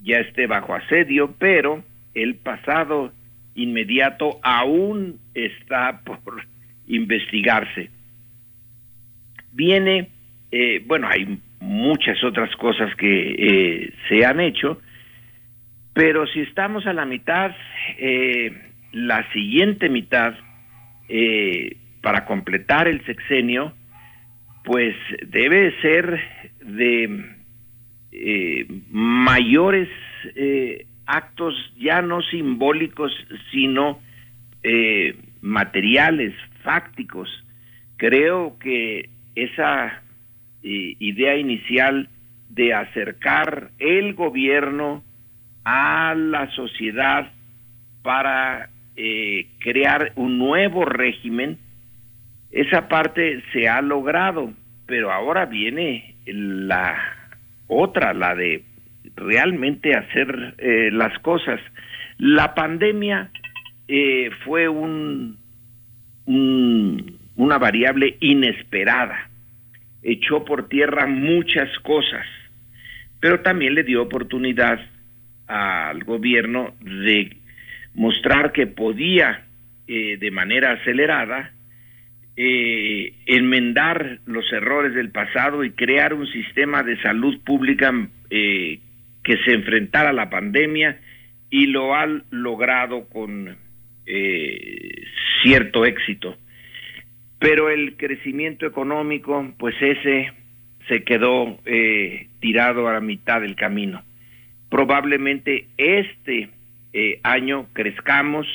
ya 0.07 0.19
esté 0.19 0.47
bajo 0.47 0.73
asedio, 0.73 1.35
pero 1.37 1.83
el 2.13 2.35
pasado 2.35 3.11
inmediato 3.55 4.39
aún 4.41 5.19
está 5.33 6.01
por 6.05 6.41
investigarse. 6.87 7.89
Viene, 9.51 10.09
eh, 10.51 10.81
bueno, 10.85 11.07
hay 11.09 11.39
muchas 11.59 12.23
otras 12.23 12.55
cosas 12.55 12.95
que 12.95 13.35
eh, 13.37 13.93
se 14.07 14.25
han 14.25 14.39
hecho, 14.39 14.79
pero 15.93 16.25
si 16.27 16.41
estamos 16.41 16.85
a 16.85 16.93
la 16.93 17.05
mitad, 17.05 17.51
eh, 17.97 18.51
la 18.93 19.29
siguiente 19.33 19.89
mitad, 19.89 20.33
para 22.01 22.25
completar 22.25 22.89
el 22.89 23.03
sexenio, 23.05 23.73
pues 24.65 24.93
debe 25.25 25.73
ser 25.81 26.19
de 26.61 27.36
mayores 28.89 29.89
actos 31.07 31.55
ya 31.77 32.01
no 32.01 32.21
simbólicos, 32.21 33.11
sino 33.51 33.99
eh, 34.61 35.15
materiales, 35.41 36.33
fácticos. 36.63 37.29
Creo 37.95 38.59
que 38.59 39.09
esa 39.35 40.01
eh, 40.63 40.95
idea 40.99 41.37
inicial 41.37 42.09
de 42.49 42.73
acercar 42.73 43.71
el 43.79 44.13
gobierno 44.13 45.03
a 45.63 46.13
la 46.15 46.49
sociedad 46.51 47.31
para 48.03 48.69
eh, 48.95 49.47
crear 49.59 50.11
un 50.15 50.37
nuevo 50.37 50.85
régimen, 50.85 51.57
esa 52.51 52.87
parte 52.87 53.43
se 53.53 53.67
ha 53.67 53.81
logrado, 53.81 54.53
pero 54.85 55.11
ahora 55.11 55.45
viene 55.45 56.15
la 56.25 57.16
otra, 57.67 58.13
la 58.13 58.35
de 58.35 58.63
realmente 59.15 59.95
hacer 59.95 60.55
eh, 60.57 60.89
las 60.91 61.17
cosas. 61.19 61.59
La 62.17 62.53
pandemia 62.55 63.31
eh, 63.87 64.29
fue 64.43 64.67
un, 64.67 65.37
una 66.25 67.57
variable 67.57 68.17
inesperada, 68.19 69.29
echó 70.03 70.43
por 70.43 70.67
tierra 70.67 71.05
muchas 71.07 71.69
cosas, 71.79 72.25
pero 73.19 73.41
también 73.41 73.75
le 73.75 73.83
dio 73.83 74.01
oportunidad 74.01 74.79
al 75.47 76.03
gobierno 76.03 76.73
de 76.81 77.37
mostrar 77.93 78.51
que 78.51 78.67
podía 78.67 79.45
eh, 79.87 80.17
de 80.17 80.31
manera 80.31 80.73
acelerada 80.73 81.51
enmendar 82.37 84.19
los 84.27 84.45
errores 84.53 84.93
del 84.93 85.09
pasado 85.09 85.63
y 85.63 85.71
crear 85.71 86.13
un 86.13 86.27
sistema 86.27 86.83
de 86.83 87.01
salud 87.01 87.39
pública 87.43 87.91
eh, 88.29 88.79
que 89.23 89.37
se 89.43 89.53
enfrentara 89.53 90.11
a 90.11 90.13
la 90.13 90.29
pandemia 90.29 90.99
y 91.49 91.67
lo 91.67 91.95
ha 91.95 92.05
logrado 92.29 93.09
con 93.09 93.57
eh, 94.05 95.03
cierto 95.41 95.85
éxito. 95.85 96.37
Pero 97.39 97.69
el 97.69 97.97
crecimiento 97.97 98.65
económico, 98.65 99.53
pues 99.57 99.75
ese 99.81 100.31
se 100.87 101.03
quedó 101.03 101.59
eh, 101.65 102.27
tirado 102.39 102.87
a 102.87 102.93
la 102.93 103.01
mitad 103.01 103.41
del 103.41 103.55
camino. 103.55 104.03
Probablemente 104.69 105.67
este 105.77 106.49
eh, 106.93 107.19
año 107.23 107.67
crezcamos, 107.73 108.47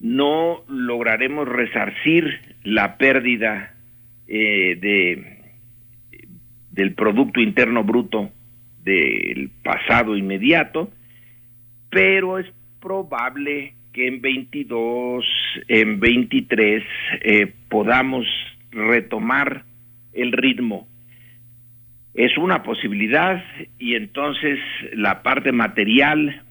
no 0.00 0.64
lograremos 0.68 1.48
resarcir 1.48 2.40
la 2.64 2.96
pérdida 2.96 3.74
de, 4.26 5.42
del 6.70 6.94
Producto 6.94 7.40
Interno 7.40 7.84
Bruto 7.84 8.30
del 8.82 9.50
pasado 9.62 10.16
inmediato, 10.16 10.90
pero 11.90 12.38
es 12.38 12.46
probable 12.80 13.74
que 13.92 14.08
en 14.08 14.20
22, 14.20 15.24
en 15.68 16.00
23 16.00 16.82
eh, 17.20 17.52
podamos 17.68 18.26
retomar 18.70 19.64
el 20.12 20.32
ritmo. 20.32 20.88
Es 22.14 22.36
una 22.36 22.62
posibilidad 22.62 23.42
y 23.78 23.94
entonces 23.94 24.58
la 24.94 25.22
parte 25.22 25.52
material 25.52 26.42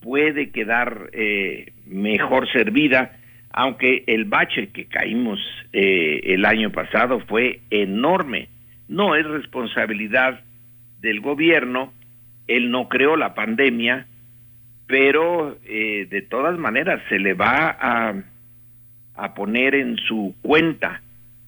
puede 0.00 0.50
quedar 0.50 1.10
eh, 1.12 1.72
mejor 1.86 2.50
servida, 2.52 3.16
aunque 3.52 4.04
el 4.06 4.24
bache 4.24 4.68
que 4.68 4.86
caímos 4.86 5.40
eh, 5.72 6.20
el 6.24 6.44
año 6.44 6.70
pasado 6.70 7.20
fue 7.20 7.60
enorme. 7.70 8.48
No 8.88 9.14
es 9.14 9.26
responsabilidad 9.26 10.40
del 11.00 11.20
gobierno, 11.20 11.92
él 12.46 12.70
no 12.70 12.88
creó 12.88 13.16
la 13.16 13.34
pandemia, 13.34 14.06
pero 14.86 15.58
eh, 15.64 16.06
de 16.10 16.22
todas 16.22 16.58
maneras 16.58 17.02
se 17.08 17.18
le 17.18 17.34
va 17.34 17.68
a, 17.70 18.14
a 19.14 19.34
poner 19.34 19.74
en 19.74 19.96
su 19.96 20.34
cuenta 20.42 21.02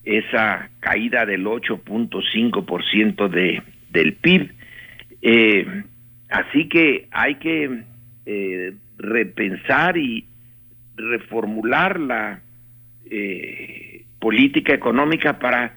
esa 0.04 0.70
caída 0.80 1.26
del 1.26 1.44
8.5% 1.44 3.28
de, 3.28 3.62
del 3.90 4.14
PIB. 4.14 4.50
Eh, 5.22 5.82
así 6.30 6.68
que 6.68 7.08
hay 7.10 7.34
que 7.36 7.82
eh, 8.26 8.72
repensar 8.96 9.96
y 9.96 10.24
reformular 10.98 11.98
la 11.98 12.42
política 14.18 14.74
económica 14.74 15.38
para 15.38 15.76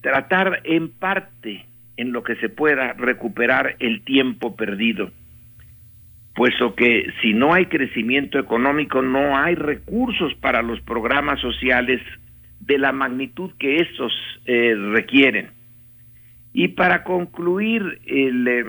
tratar 0.00 0.62
en 0.64 0.90
parte 0.90 1.66
en 2.00 2.12
lo 2.12 2.22
que 2.22 2.36
se 2.36 2.48
pueda 2.48 2.94
recuperar 2.94 3.76
el 3.78 4.02
tiempo 4.02 4.56
perdido, 4.56 5.10
puesto 6.34 6.74
que 6.74 7.12
si 7.20 7.34
no 7.34 7.52
hay 7.52 7.66
crecimiento 7.66 8.38
económico 8.38 9.02
no 9.02 9.36
hay 9.36 9.54
recursos 9.54 10.34
para 10.36 10.62
los 10.62 10.80
programas 10.80 11.40
sociales 11.40 12.00
de 12.60 12.78
la 12.78 12.92
magnitud 12.92 13.50
que 13.58 13.76
estos 13.76 14.12
eh, 14.46 14.74
requieren. 14.92 15.50
Y 16.54 16.68
para 16.68 17.04
concluir 17.04 18.00
el 18.06 18.48
eh, 18.48 18.64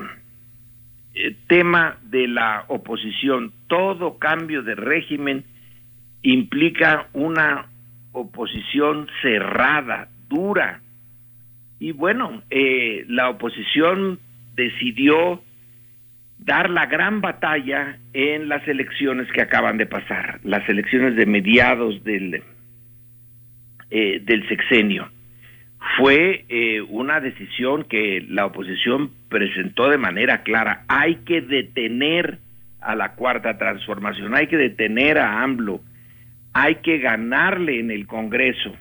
eh, 1.14 1.35
tema 1.48 1.98
de 2.03 2.27
la 2.27 2.65
oposición, 2.68 3.53
todo 3.72 4.19
cambio 4.19 4.64
de 4.64 4.76
régimen 4.76 5.45
implica 6.23 7.07
una 7.14 7.68
oposición 8.11 9.07
cerrada, 9.22 10.10
dura, 10.27 10.81
y 11.80 11.93
bueno, 11.93 12.43
eh, 12.49 13.06
la 13.07 13.30
oposición 13.30 14.19
decidió 14.56 15.41
dar 16.38 16.69
la 16.69 16.88
gran 16.88 17.22
batalla 17.22 17.98
en 18.11 18.49
las 18.49 18.68
elecciones 18.68 19.31
que 19.31 19.41
acaban 19.41 19.77
de 19.77 19.85
pasar, 19.85 20.41
las 20.43 20.68
elecciones 20.68 21.15
de 21.15 21.26
mediados 21.26 22.03
del, 22.03 22.43
eh, 23.89 24.19
del 24.22 24.49
sexenio. 24.49 25.10
Fue 25.98 26.43
eh, 26.49 26.81
una 26.81 27.22
decisión 27.22 27.85
que 27.85 28.22
la 28.27 28.48
oposición 28.48 29.11
presentó 29.30 29.89
de 29.89 29.98
manera 29.98 30.43
clara. 30.43 30.84
Hay 30.89 31.15
que 31.26 31.39
detener 31.39 32.40
a 32.82 32.95
la 32.95 33.14
cuarta 33.14 33.58
transformación, 33.58 34.36
hay 34.36 34.48
que 34.48 34.58
detener 34.58 35.18
a 35.18 35.44
AMLO, 35.44 35.82
hay 36.53 36.76
que 36.76 36.98
ganarle 36.99 37.80
en 37.80 37.91
el 37.91 38.08
Congreso 38.08 38.76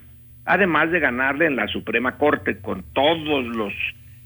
además 0.51 0.91
de 0.91 1.01
ganarle 1.01 1.47
en 1.47 1.57
la 1.57 1.69
Suprema 1.69 2.17
Corte 2.19 2.59
con 2.59 2.85
todos 2.93 3.45
los 3.47 3.73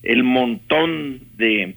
el 0.02 0.22
montón 0.22 1.20
de 1.36 1.76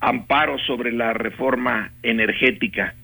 amparos 0.00 0.60
sobre 0.66 0.92
la 0.92 1.12
reforma 1.12 1.92
energética. 2.02 2.94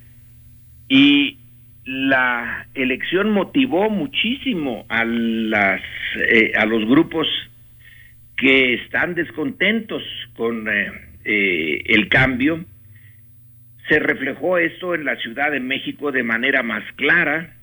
Y 0.88 1.38
la 1.84 2.66
elección 2.74 3.30
motivó 3.30 3.90
muchísimo 3.90 4.84
a 4.88 5.04
las 5.04 5.80
eh, 6.16 6.52
a 6.56 6.66
los 6.66 6.86
grupos 6.86 7.26
que 8.36 8.74
están 8.74 9.14
descontentos 9.14 10.02
con 10.34 10.68
eh, 10.68 10.92
eh, 11.24 11.82
el 11.86 12.08
cambio 12.08 12.64
se 13.92 13.98
reflejó 13.98 14.56
esto 14.56 14.94
en 14.94 15.04
la 15.04 15.16
Ciudad 15.16 15.50
de 15.50 15.60
México 15.60 16.12
de 16.12 16.22
manera 16.22 16.62
más 16.62 16.82
clara 16.96 17.56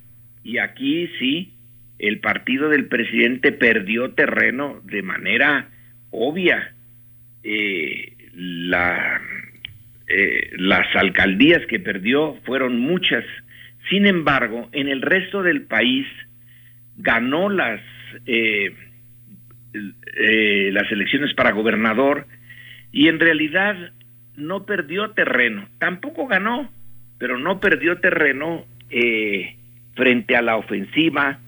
y 0.43 0.59
aquí 0.59 1.09
sí 1.17 1.55
el 1.97 2.19
partido 2.19 2.69
del 2.69 2.85
presidente 2.85 3.51
perdió 3.51 4.11
terreno 4.11 4.79
de 4.83 5.01
manera 5.01 5.69
obvia. 6.11 6.75
Eh, 7.43 8.13
la, 8.35 9.19
eh, 10.07 10.51
las 10.57 10.95
alcaldías 10.95 11.65
que 11.65 11.79
perdió 11.79 12.35
fueron 12.45 12.79
muchas. 12.79 13.25
Sin 13.89 14.05
embargo, 14.05 14.69
en 14.71 14.87
el 14.87 15.01
resto 15.01 15.41
del 15.41 15.63
país 15.63 16.05
ganó 16.97 17.49
las, 17.49 17.81
eh, 18.27 18.71
las 19.73 20.91
elecciones 20.91 21.33
para 21.33 21.53
gobernador 21.53 22.27
y 22.91 23.07
en 23.07 23.19
realidad 23.19 23.93
no 24.39 24.65
perdió 24.65 25.11
terreno. 25.11 25.67
Tampoco 25.77 26.27
ganó, 26.27 26.71
pero 27.17 27.37
no 27.37 27.59
perdió 27.59 27.99
terreno 27.99 28.65
frente 29.93 30.35
a 30.35 30.41
la 30.41 30.57
ofensiva 30.57 31.39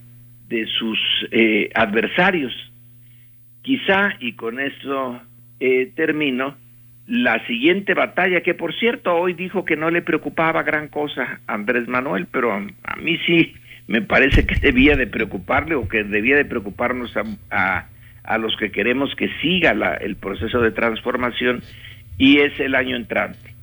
de 0.52 0.66
sus 0.68 1.00
eh, 1.32 1.70
adversarios. 1.74 2.54
Quizá, 3.62 4.16
y 4.20 4.34
con 4.34 4.60
eso 4.60 5.22
eh, 5.60 5.92
termino, 5.96 6.58
la 7.08 7.46
siguiente 7.48 7.94
batalla, 7.94 8.42
que 8.42 8.54
por 8.54 8.78
cierto 8.78 9.16
hoy 9.16 9.34
dijo 9.34 9.66
que 9.66 9.78
no 9.78 9.90
le 9.90 10.02
preocupaba 10.02 10.64
gran 10.64 10.90
cosa 10.90 11.40
a 11.48 11.54
Andrés 11.54 11.88
Manuel, 11.88 12.28
pero 12.32 12.54
a, 12.54 12.96
mí 12.98 13.18
sí 13.26 13.54
me 13.88 14.02
parece 14.02 14.46
que 14.46 14.56
debía 14.62 14.96
de 14.96 15.08
preocuparle 15.08 15.76
o 15.76 15.88
que 15.88 16.04
debía 16.04 16.36
de 16.36 16.46
preocuparnos 16.46 17.16
a, 17.50 17.88
a, 18.24 18.38
los 18.38 18.56
que 18.58 18.72
queremos 18.72 19.16
que 19.16 19.30
siga 19.42 19.74
la, 19.74 19.94
el 19.96 20.18
proceso 20.18 20.60
de 20.60 20.72
transformación 20.72 21.62
y 22.22 22.38
es 22.38 22.60
el 22.60 22.76
año 22.76 22.96
entrante. 22.96 23.56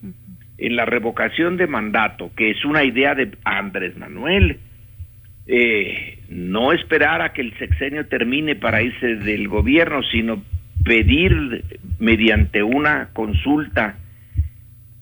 En 0.59 0.75
la 0.75 0.85
revocación 0.85 1.57
de 1.57 1.69
mandato, 1.69 2.33
que 2.37 2.51
es 2.51 2.65
una 2.65 2.83
idea 2.83 3.15
de 3.15 3.31
Andrés 3.45 3.97
Manuel, 3.97 4.59
eh, 5.47 6.19
no 6.29 6.73
esperar 6.73 7.23
a 7.23 7.33
que 7.33 7.43
el 7.43 7.57
sexenio 7.57 8.07
termine 8.07 8.57
para 8.57 8.83
irse 8.83 9.15
del 9.15 9.47
gobierno, 9.47 10.03
sino 10.03 10.43
pedir 10.85 11.65
mediante 12.01 12.65
una 12.65 13.11
consulta 13.13 13.99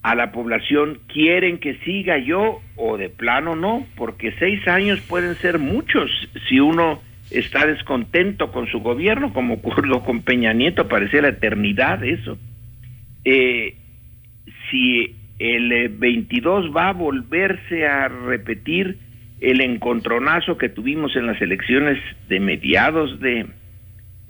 a 0.02 0.14
la 0.14 0.32
población, 0.32 0.98
¿quieren 1.10 1.56
que 1.56 1.78
siga 1.78 2.18
yo 2.18 2.60
o 2.76 2.98
de 2.98 3.08
plano 3.08 3.56
no? 3.56 3.86
Porque 3.96 4.34
seis 4.38 4.68
años 4.68 5.00
pueden 5.00 5.34
ser 5.36 5.58
muchos 5.58 6.10
si 6.46 6.60
uno 6.60 7.00
está 7.30 7.66
descontento 7.66 8.52
con 8.52 8.66
su 8.66 8.80
gobierno, 8.80 9.32
como 9.32 9.54
ocurrió 9.64 10.00
con 10.00 10.20
Peña 10.20 10.52
Nieto, 10.52 10.88
parecía 10.88 11.22
la 11.22 11.28
eternidad 11.28 12.04
eso. 12.04 12.36
Eh, 13.28 13.74
si 14.70 15.16
el 15.40 15.88
22 15.88 16.70
va 16.74 16.90
a 16.90 16.92
volverse 16.92 17.84
a 17.84 18.06
repetir, 18.06 18.98
el 19.40 19.60
encontronazo 19.60 20.56
que 20.56 20.68
tuvimos 20.68 21.16
en 21.16 21.26
las 21.26 21.42
elecciones 21.42 21.98
de 22.28 22.38
mediados 22.38 23.18
de, 23.18 23.46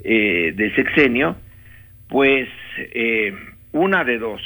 eh, 0.03 0.73
sexenio, 0.75 1.37
pues 2.09 2.49
eh, 2.79 3.35
una 3.73 4.03
de 4.03 4.19
dos, 4.19 4.41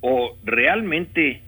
o 0.00 0.38
realmente 0.42 1.42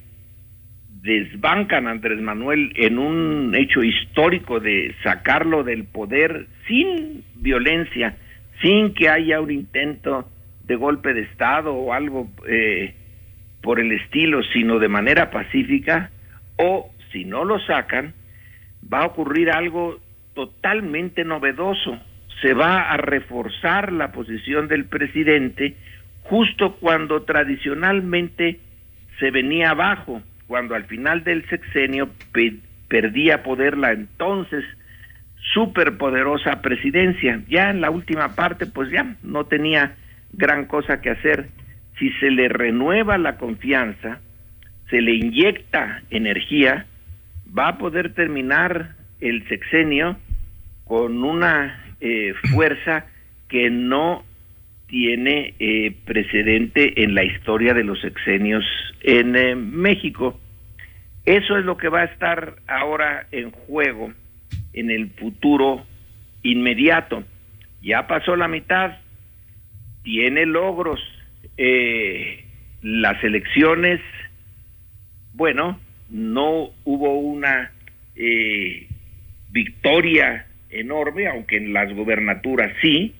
desbancan 1.00 1.86
a 1.86 1.92
Andrés 1.92 2.20
Manuel 2.20 2.72
en 2.76 2.98
un 2.98 3.54
hecho 3.56 3.82
histórico 3.82 4.60
de 4.60 4.94
sacarlo 5.02 5.64
del 5.64 5.84
poder 5.84 6.46
sin 6.66 7.24
violencia, 7.36 8.18
sin 8.60 8.92
que 8.92 9.08
haya 9.08 9.40
un 9.40 9.50
intento 9.50 10.28
de 10.68 10.76
golpe 10.76 11.14
de 11.14 11.22
Estado 11.22 11.74
o 11.74 11.92
algo 11.92 12.28
eh, 12.46 12.94
por 13.62 13.80
el 13.80 13.90
estilo, 13.92 14.42
sino 14.52 14.78
de 14.78 14.88
manera 14.88 15.30
pacífica, 15.30 16.10
o 16.56 16.92
si 17.10 17.24
no 17.24 17.44
lo 17.44 17.58
sacan, 17.60 18.14
va 18.92 19.00
a 19.00 19.06
ocurrir 19.06 19.50
algo 19.50 19.98
totalmente 20.34 21.24
novedoso. 21.24 21.98
Se 22.42 22.54
va 22.54 22.82
a 22.82 22.96
reforzar 22.98 23.92
la 23.92 24.12
posición 24.12 24.68
del 24.68 24.84
presidente 24.84 25.74
justo 26.22 26.76
cuando 26.76 27.22
tradicionalmente 27.22 28.60
se 29.18 29.30
venía 29.30 29.70
abajo, 29.70 30.22
cuando 30.46 30.74
al 30.74 30.84
final 30.84 31.24
del 31.24 31.48
sexenio 31.48 32.10
perdía 32.88 33.42
poder 33.42 33.76
la 33.76 33.92
entonces 33.92 34.64
superpoderosa 35.54 36.60
presidencia. 36.60 37.42
Ya 37.48 37.70
en 37.70 37.80
la 37.80 37.90
última 37.90 38.34
parte, 38.34 38.66
pues 38.66 38.90
ya 38.90 39.16
no 39.22 39.46
tenía 39.46 39.96
gran 40.32 40.66
cosa 40.66 41.00
que 41.00 41.10
hacer. 41.10 41.48
Si 41.98 42.10
se 42.20 42.30
le 42.30 42.48
renueva 42.48 43.18
la 43.18 43.36
confianza, 43.36 44.20
se 44.90 45.00
le 45.00 45.14
inyecta 45.14 46.02
energía, 46.10 46.86
va 47.56 47.68
a 47.68 47.78
poder 47.78 48.14
terminar 48.14 48.94
el 49.20 49.46
sexenio 49.48 50.16
con 50.84 51.22
una 51.24 51.94
eh, 52.00 52.34
fuerza 52.52 53.06
que 53.48 53.70
no 53.70 54.24
tiene 54.86 55.54
eh, 55.58 55.94
precedente 56.04 57.02
en 57.02 57.14
la 57.14 57.24
historia 57.24 57.74
de 57.74 57.84
los 57.84 58.00
sexenios 58.00 58.64
en 59.02 59.36
eh, 59.36 59.54
México. 59.54 60.40
Eso 61.24 61.58
es 61.58 61.64
lo 61.64 61.76
que 61.76 61.88
va 61.88 62.00
a 62.00 62.04
estar 62.04 62.56
ahora 62.66 63.26
en 63.32 63.50
juego 63.50 64.12
en 64.72 64.90
el 64.90 65.10
futuro 65.10 65.84
inmediato. 66.42 67.24
Ya 67.82 68.06
pasó 68.06 68.34
la 68.34 68.48
mitad, 68.48 68.96
tiene 70.08 70.46
logros. 70.46 71.00
las 72.80 73.22
elecciones, 73.22 74.00
bueno, 75.34 75.78
no 76.08 76.70
hubo 76.84 77.18
una 77.18 77.72
eh, 78.16 78.88
victoria 79.50 80.46
enorme, 80.70 81.26
aunque 81.26 81.58
en 81.58 81.74
las 81.74 81.94
gobernaturas 81.94 82.72
sí, 82.80 83.16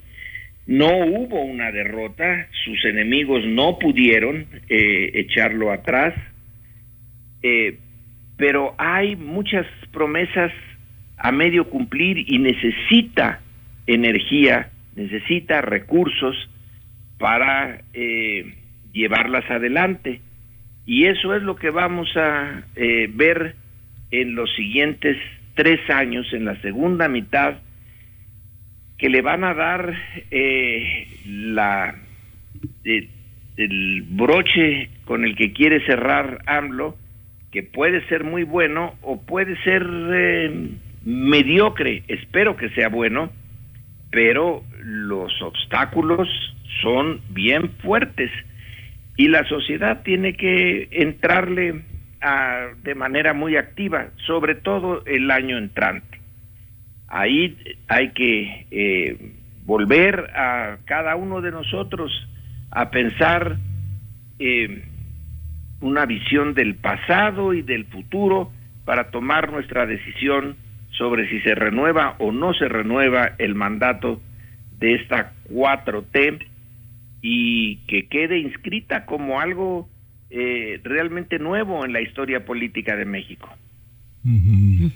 no 0.66 0.96
hubo 0.96 1.42
una 1.42 1.70
derrota, 1.72 2.48
sus 2.64 2.82
enemigos 2.86 3.44
no 3.44 3.78
pudieron 3.78 4.46
eh, 4.70 5.10
echarlo 5.12 5.70
atrás, 5.70 6.14
eh, 7.42 7.76
pero 8.38 8.74
hay 8.78 9.14
muchas 9.14 9.66
promesas 9.92 10.52
a 11.18 11.32
medio 11.32 11.68
cumplir 11.68 12.24
y 12.32 12.38
necesita 12.38 13.42
energía, 13.86 14.70
necesita 14.96 15.60
recursos 15.60 16.48
para 17.18 17.80
llevarlas 18.92 19.48
adelante. 19.50 20.20
Y 20.88 21.04
eso 21.04 21.34
es 21.34 21.42
lo 21.42 21.56
que 21.56 21.70
vamos 21.70 22.08
a 22.16 22.62
eh, 22.74 23.10
ver 23.12 23.54
en 24.10 24.34
los 24.34 24.50
siguientes 24.56 25.18
tres 25.54 25.78
años, 25.90 26.32
en 26.32 26.46
la 26.46 26.58
segunda 26.62 27.08
mitad, 27.08 27.58
que 28.96 29.10
le 29.10 29.20
van 29.20 29.44
a 29.44 29.52
dar 29.52 29.94
eh, 30.30 31.06
la 31.26 31.94
eh, 32.84 33.08
el 33.58 34.02
broche 34.02 34.88
con 35.04 35.24
el 35.24 35.36
que 35.36 35.52
quiere 35.52 35.84
cerrar 35.84 36.38
AMLO, 36.46 36.96
que 37.50 37.62
puede 37.62 38.06
ser 38.08 38.24
muy 38.24 38.44
bueno 38.44 38.94
o 39.02 39.20
puede 39.20 39.62
ser 39.64 39.84
mediocre, 41.04 42.02
espero 42.08 42.56
que 42.56 42.70
sea 42.70 42.88
bueno, 42.88 43.30
pero 44.10 44.62
los 44.80 45.42
obstáculos 45.42 46.28
son 46.82 47.20
bien 47.30 47.70
fuertes 47.82 48.30
y 49.16 49.28
la 49.28 49.44
sociedad 49.44 50.02
tiene 50.02 50.34
que 50.34 50.88
entrarle 50.92 51.82
de 52.82 52.94
manera 52.94 53.32
muy 53.32 53.56
activa, 53.56 54.08
sobre 54.26 54.54
todo 54.54 55.04
el 55.06 55.30
año 55.30 55.56
entrante. 55.56 56.20
Ahí 57.06 57.56
hay 57.86 58.10
que 58.10 58.66
eh, 58.70 59.32
volver 59.64 60.30
a 60.34 60.78
cada 60.84 61.16
uno 61.16 61.40
de 61.40 61.52
nosotros 61.52 62.10
a 62.70 62.90
pensar 62.90 63.56
eh, 64.38 64.84
una 65.80 66.06
visión 66.06 66.54
del 66.54 66.74
pasado 66.74 67.54
y 67.54 67.62
del 67.62 67.86
futuro 67.86 68.52
para 68.84 69.10
tomar 69.10 69.50
nuestra 69.52 69.86
decisión 69.86 70.56
sobre 70.90 71.28
si 71.28 71.40
se 71.40 71.54
renueva 71.54 72.16
o 72.18 72.32
no 72.32 72.52
se 72.54 72.68
renueva 72.68 73.32
el 73.38 73.54
mandato 73.54 74.20
de 74.78 74.94
esta 74.94 75.32
4T 75.50 76.47
y 77.20 77.76
que 77.86 78.08
quede 78.08 78.38
inscrita 78.38 79.06
como 79.06 79.40
algo 79.40 79.88
eh, 80.30 80.80
realmente 80.84 81.38
nuevo 81.38 81.84
en 81.84 81.92
la 81.92 82.00
historia 82.00 82.44
política 82.44 82.96
de 82.96 83.04
México. 83.04 83.48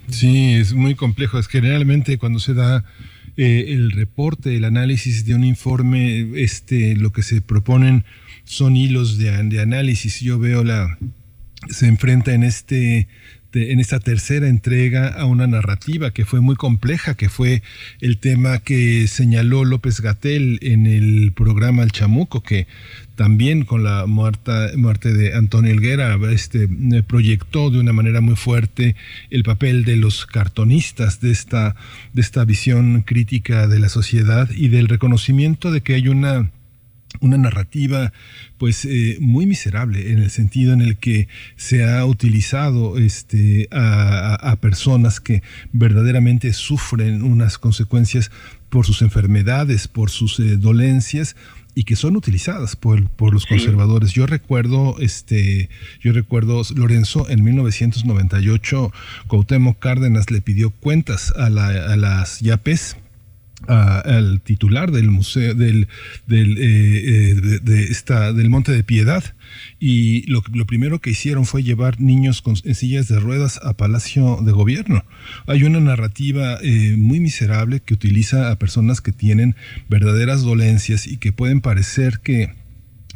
Sí, 0.08 0.54
es 0.54 0.74
muy 0.74 0.94
complejo. 0.94 1.38
Es 1.38 1.48
generalmente 1.48 2.18
cuando 2.18 2.38
se 2.38 2.54
da 2.54 2.84
eh, 3.36 3.66
el 3.68 3.92
reporte, 3.92 4.56
el 4.56 4.64
análisis 4.64 5.24
de 5.24 5.34
un 5.34 5.44
informe, 5.44 6.42
este, 6.42 6.96
lo 6.96 7.12
que 7.12 7.22
se 7.22 7.40
proponen 7.40 8.04
son 8.44 8.76
hilos 8.76 9.18
de, 9.18 9.30
de 9.44 9.60
análisis. 9.60 10.20
Yo 10.20 10.38
veo 10.38 10.64
la 10.64 10.98
se 11.70 11.86
enfrenta 11.86 12.34
en 12.34 12.42
este 12.42 13.08
en 13.54 13.80
esta 13.80 14.00
tercera 14.00 14.48
entrega 14.48 15.08
a 15.08 15.26
una 15.26 15.46
narrativa 15.46 16.12
que 16.12 16.24
fue 16.24 16.40
muy 16.40 16.56
compleja, 16.56 17.14
que 17.14 17.28
fue 17.28 17.62
el 18.00 18.18
tema 18.18 18.58
que 18.60 19.06
señaló 19.08 19.64
López 19.64 20.00
Gatel 20.00 20.58
en 20.62 20.86
el 20.86 21.32
programa 21.32 21.82
El 21.82 21.92
Chamuco, 21.92 22.42
que 22.42 22.66
también 23.14 23.64
con 23.64 23.84
la 23.84 24.06
muerte 24.06 25.12
de 25.12 25.34
Antonio 25.34 25.72
Elguera 25.72 26.18
este, 26.30 26.68
proyectó 27.06 27.70
de 27.70 27.78
una 27.78 27.92
manera 27.92 28.20
muy 28.20 28.36
fuerte 28.36 28.96
el 29.30 29.42
papel 29.42 29.84
de 29.84 29.96
los 29.96 30.26
cartonistas 30.26 31.20
de 31.20 31.30
esta, 31.30 31.76
de 32.12 32.22
esta 32.22 32.44
visión 32.44 33.02
crítica 33.02 33.68
de 33.68 33.78
la 33.78 33.88
sociedad 33.88 34.48
y 34.50 34.68
del 34.68 34.88
reconocimiento 34.88 35.70
de 35.70 35.82
que 35.82 35.94
hay 35.94 36.08
una 36.08 36.50
una 37.22 37.38
narrativa 37.38 38.12
pues 38.58 38.84
eh, 38.84 39.16
muy 39.20 39.46
miserable 39.46 40.12
en 40.12 40.18
el 40.18 40.30
sentido 40.30 40.72
en 40.74 40.82
el 40.82 40.98
que 40.98 41.28
se 41.56 41.84
ha 41.84 42.04
utilizado 42.04 42.98
este 42.98 43.68
a, 43.70 44.56
personas 44.60 45.20
que 45.20 45.42
verdaderamente 45.72 46.52
sufren 46.52 47.22
unas 47.22 47.58
consecuencias 47.58 48.30
por 48.68 48.86
sus 48.86 49.02
enfermedades, 49.02 49.88
por 49.88 50.10
sus 50.10 50.38
eh, 50.38 50.56
dolencias 50.56 51.36
y 51.74 51.84
que 51.84 51.96
son 51.96 52.16
utilizadas 52.16 52.76
por, 52.76 53.08
por 53.10 53.32
los 53.32 53.46
conservadores. 53.46 54.12
Yo 54.12 54.26
recuerdo, 54.26 54.96
este, 54.98 55.70
yo 56.00 56.12
recuerdo, 56.12 56.62
Lorenzo, 56.74 57.28
en 57.30 57.42
1998, 57.42 58.92
Cuauhtémoc 59.26 59.78
Cárdenas 59.78 60.30
le 60.30 60.42
pidió 60.42 60.70
cuentas 60.70 61.32
a, 61.36 61.48
la, 61.48 61.68
a 61.68 61.96
las 61.96 62.40
YAPES 62.40 62.96
al 63.68 64.40
titular 64.40 64.90
del 64.90 65.10
museo 65.10 65.54
del 65.54 65.88
del, 66.26 66.58
eh, 66.58 67.36
eh, 67.36 68.32
del 68.34 68.50
Monte 68.50 68.72
de 68.72 68.84
Piedad 68.84 69.24
y 69.78 70.30
lo, 70.30 70.42
lo, 70.52 70.66
primero 70.66 71.00
que 71.00 71.10
hicieron 71.10 71.44
fue 71.44 71.62
llevar 71.62 72.00
niños 72.00 72.42
con 72.42 72.56
en 72.64 72.74
sillas 72.74 73.08
de 73.08 73.18
ruedas 73.20 73.60
a 73.62 73.74
Palacio 73.74 74.38
de 74.42 74.52
Gobierno. 74.52 75.04
Hay 75.46 75.64
una 75.64 75.80
narrativa 75.80 76.58
eh, 76.62 76.94
muy 76.96 77.20
miserable 77.20 77.80
que 77.80 77.94
utiliza 77.94 78.50
a 78.50 78.58
personas 78.58 79.00
que 79.00 79.12
tienen 79.12 79.56
verdaderas 79.88 80.42
dolencias 80.42 81.06
y 81.06 81.16
que 81.16 81.32
pueden 81.32 81.60
parecer 81.60 82.20
que 82.22 82.50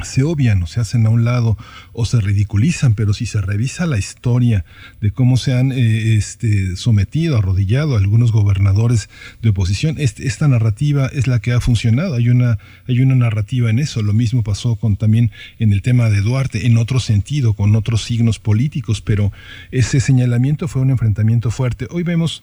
se 0.02 0.22
obvian 0.22 0.62
o 0.62 0.66
se 0.66 0.80
hacen 0.80 1.06
a 1.06 1.10
un 1.10 1.24
lado 1.24 1.56
o 1.92 2.04
se 2.04 2.20
ridiculizan, 2.20 2.94
pero 2.94 3.14
si 3.14 3.26
se 3.26 3.40
revisa 3.40 3.86
la 3.86 3.98
historia 3.98 4.64
de 5.00 5.10
cómo 5.10 5.36
se 5.36 5.54
han 5.54 5.72
eh, 5.72 6.14
este, 6.14 6.76
sometido, 6.76 7.36
arrodillado 7.36 7.94
a 7.94 7.98
algunos 7.98 8.32
gobernadores 8.32 9.08
de 9.42 9.50
oposición, 9.50 9.96
este, 9.98 10.26
esta 10.26 10.48
narrativa 10.48 11.06
es 11.06 11.26
la 11.26 11.40
que 11.40 11.52
ha 11.52 11.60
funcionado. 11.60 12.14
Hay 12.14 12.28
una, 12.28 12.58
hay 12.86 13.00
una 13.00 13.14
narrativa 13.14 13.70
en 13.70 13.78
eso. 13.78 14.02
Lo 14.02 14.12
mismo 14.12 14.42
pasó 14.42 14.76
con 14.76 14.96
también 14.96 15.30
en 15.58 15.72
el 15.72 15.82
tema 15.82 16.10
de 16.10 16.20
Duarte, 16.20 16.66
en 16.66 16.76
otro 16.76 17.00
sentido, 17.00 17.54
con 17.54 17.74
otros 17.74 18.04
signos 18.04 18.38
políticos, 18.38 19.00
pero 19.00 19.32
ese 19.70 20.00
señalamiento 20.00 20.68
fue 20.68 20.82
un 20.82 20.90
enfrentamiento 20.90 21.50
fuerte. 21.50 21.86
Hoy 21.90 22.02
vemos 22.02 22.42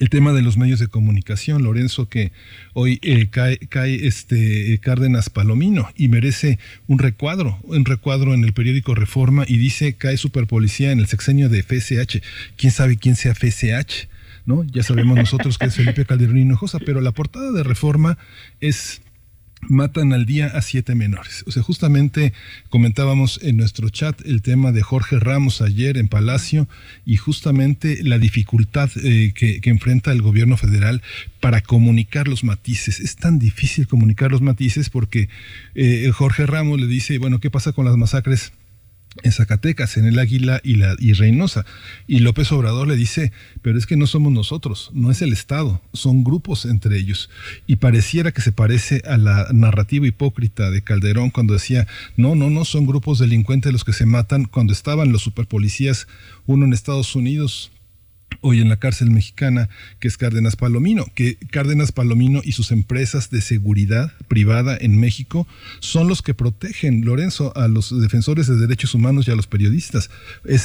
el 0.00 0.10
tema 0.10 0.32
de 0.32 0.42
los 0.42 0.56
medios 0.56 0.80
de 0.80 0.88
comunicación, 0.88 1.62
Lorenzo, 1.62 2.08
que 2.08 2.32
hoy 2.72 2.98
eh, 3.02 3.28
cae, 3.30 3.58
cae, 3.58 4.06
este 4.06 4.78
Cárdenas 4.80 5.30
Palomino 5.30 5.88
y 5.96 6.08
merece 6.08 6.58
un 6.86 6.98
recuadro, 6.98 7.58
un 7.62 7.84
recuadro 7.84 8.34
en 8.34 8.44
el 8.44 8.52
periódico 8.52 8.94
Reforma 8.94 9.44
y 9.46 9.58
dice 9.58 9.94
cae 9.94 10.16
superpolicía 10.16 10.90
en 10.90 10.98
el 10.98 11.06
sexenio 11.06 11.48
de 11.48 11.62
FSH. 11.62 12.20
¿Quién 12.56 12.72
sabe 12.72 12.96
quién 12.96 13.16
sea 13.16 13.34
FSH? 13.34 14.08
¿No? 14.46 14.64
Ya 14.64 14.82
sabemos 14.82 15.16
nosotros 15.16 15.56
que 15.56 15.66
es 15.66 15.74
Felipe 15.74 16.04
Calderón 16.04 16.38
Hinojosa, 16.38 16.78
pero 16.80 17.00
la 17.00 17.12
portada 17.12 17.50
de 17.52 17.62
Reforma 17.62 18.18
es 18.60 19.00
matan 19.68 20.12
al 20.12 20.26
día 20.26 20.46
a 20.46 20.62
siete 20.62 20.94
menores. 20.94 21.44
O 21.46 21.50
sea, 21.50 21.62
justamente 21.62 22.32
comentábamos 22.70 23.40
en 23.42 23.56
nuestro 23.56 23.88
chat 23.90 24.20
el 24.24 24.42
tema 24.42 24.72
de 24.72 24.82
Jorge 24.82 25.18
Ramos 25.18 25.60
ayer 25.60 25.96
en 25.96 26.08
Palacio 26.08 26.68
y 27.04 27.16
justamente 27.16 28.02
la 28.02 28.18
dificultad 28.18 28.90
eh, 29.02 29.32
que, 29.34 29.60
enfrenta 29.64 30.12
el 30.12 30.22
gobierno 30.22 30.56
federal 30.56 31.02
para 31.40 31.60
comunicar 31.60 32.28
los 32.28 32.44
matices. 32.44 33.00
Es 33.00 33.16
tan 33.16 33.38
difícil 33.38 33.88
comunicar 33.88 34.30
los 34.30 34.40
matices 34.40 34.90
porque 34.90 35.28
eh, 35.74 36.10
Jorge 36.12 36.46
Ramos 36.46 36.80
le 36.80 36.86
dice, 36.86 37.18
bueno, 37.18 37.40
¿qué 37.40 37.50
pasa 37.50 37.72
con 37.72 37.84
las 37.84 37.96
masacres? 37.96 38.52
En 39.22 39.32
Zacatecas, 39.32 39.96
en 39.96 40.06
el 40.06 40.18
Águila 40.18 40.60
y, 40.64 40.76
la, 40.76 40.96
y 40.98 41.12
Reynosa. 41.12 41.64
Y 42.06 42.18
López 42.18 42.50
Obrador 42.52 42.88
le 42.88 42.96
dice, 42.96 43.32
pero 43.62 43.78
es 43.78 43.86
que 43.86 43.96
no 43.96 44.06
somos 44.06 44.32
nosotros, 44.32 44.90
no 44.92 45.10
es 45.10 45.22
el 45.22 45.32
Estado, 45.32 45.80
son 45.92 46.24
grupos 46.24 46.64
entre 46.64 46.96
ellos. 46.98 47.30
Y 47.66 47.76
pareciera 47.76 48.32
que 48.32 48.42
se 48.42 48.52
parece 48.52 49.02
a 49.06 49.16
la 49.16 49.48
narrativa 49.52 50.06
hipócrita 50.06 50.70
de 50.70 50.82
Calderón 50.82 51.30
cuando 51.30 51.54
decía, 51.54 51.86
no, 52.16 52.34
no, 52.34 52.50
no, 52.50 52.64
son 52.64 52.86
grupos 52.86 53.18
delincuentes 53.18 53.72
los 53.72 53.84
que 53.84 53.92
se 53.92 54.06
matan 54.06 54.44
cuando 54.44 54.72
estaban 54.72 55.12
los 55.12 55.22
superpolicías, 55.22 56.08
uno 56.46 56.64
en 56.66 56.72
Estados 56.72 57.14
Unidos, 57.14 57.70
hoy 58.44 58.60
en 58.60 58.68
la 58.68 58.76
cárcel 58.76 59.10
mexicana, 59.10 59.70
que 60.00 60.08
es 60.08 60.18
Cárdenas 60.18 60.54
Palomino, 60.54 61.06
que 61.14 61.36
Cárdenas 61.50 61.92
Palomino 61.92 62.42
y 62.44 62.52
sus 62.52 62.72
empresas 62.72 63.30
de 63.30 63.40
seguridad 63.40 64.12
privada 64.28 64.76
en 64.78 65.00
México 65.00 65.48
son 65.80 66.08
los 66.08 66.20
que 66.20 66.34
protegen, 66.34 67.06
Lorenzo, 67.06 67.56
a 67.56 67.68
los 67.68 67.98
defensores 68.02 68.46
de 68.46 68.56
derechos 68.56 68.94
humanos 68.94 69.26
y 69.26 69.30
a 69.30 69.34
los 69.34 69.46
periodistas. 69.46 70.10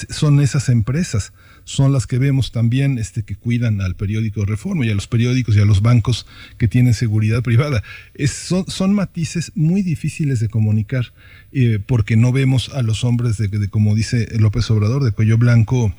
Son 0.10 0.42
esas 0.42 0.68
empresas, 0.68 1.32
son 1.64 1.94
las 1.94 2.06
que 2.06 2.18
vemos 2.18 2.52
también 2.52 2.98
este, 2.98 3.24
que 3.24 3.36
cuidan 3.36 3.80
al 3.80 3.96
periódico 3.96 4.44
Reforma 4.44 4.86
y 4.86 4.90
a 4.90 4.96
los 4.96 5.08
periódicos 5.08 5.56
y 5.56 5.62
a 5.62 5.66
los 5.66 5.82
bancos 5.82 6.26
que 6.58 6.68
tienen 6.68 6.94
seguridad 6.94 7.42
privada. 7.44 7.82
Son 8.28 8.94
matices 8.94 9.54
muy 9.56 9.84
difíciles 9.84 10.42
de 10.42 10.50
comunicar 10.50 11.14
eh, 11.54 11.80
porque 11.86 12.18
no 12.18 12.34
vemos 12.34 12.68
a 12.76 12.82
los 12.82 13.06
hombres 13.06 13.38
de, 13.38 13.48
de, 13.48 13.70
como 13.70 13.96
dice 13.96 14.28
López 14.38 14.70
Obrador, 14.70 15.06
de 15.06 15.12
cuello 15.12 15.38
blanco 15.38 15.96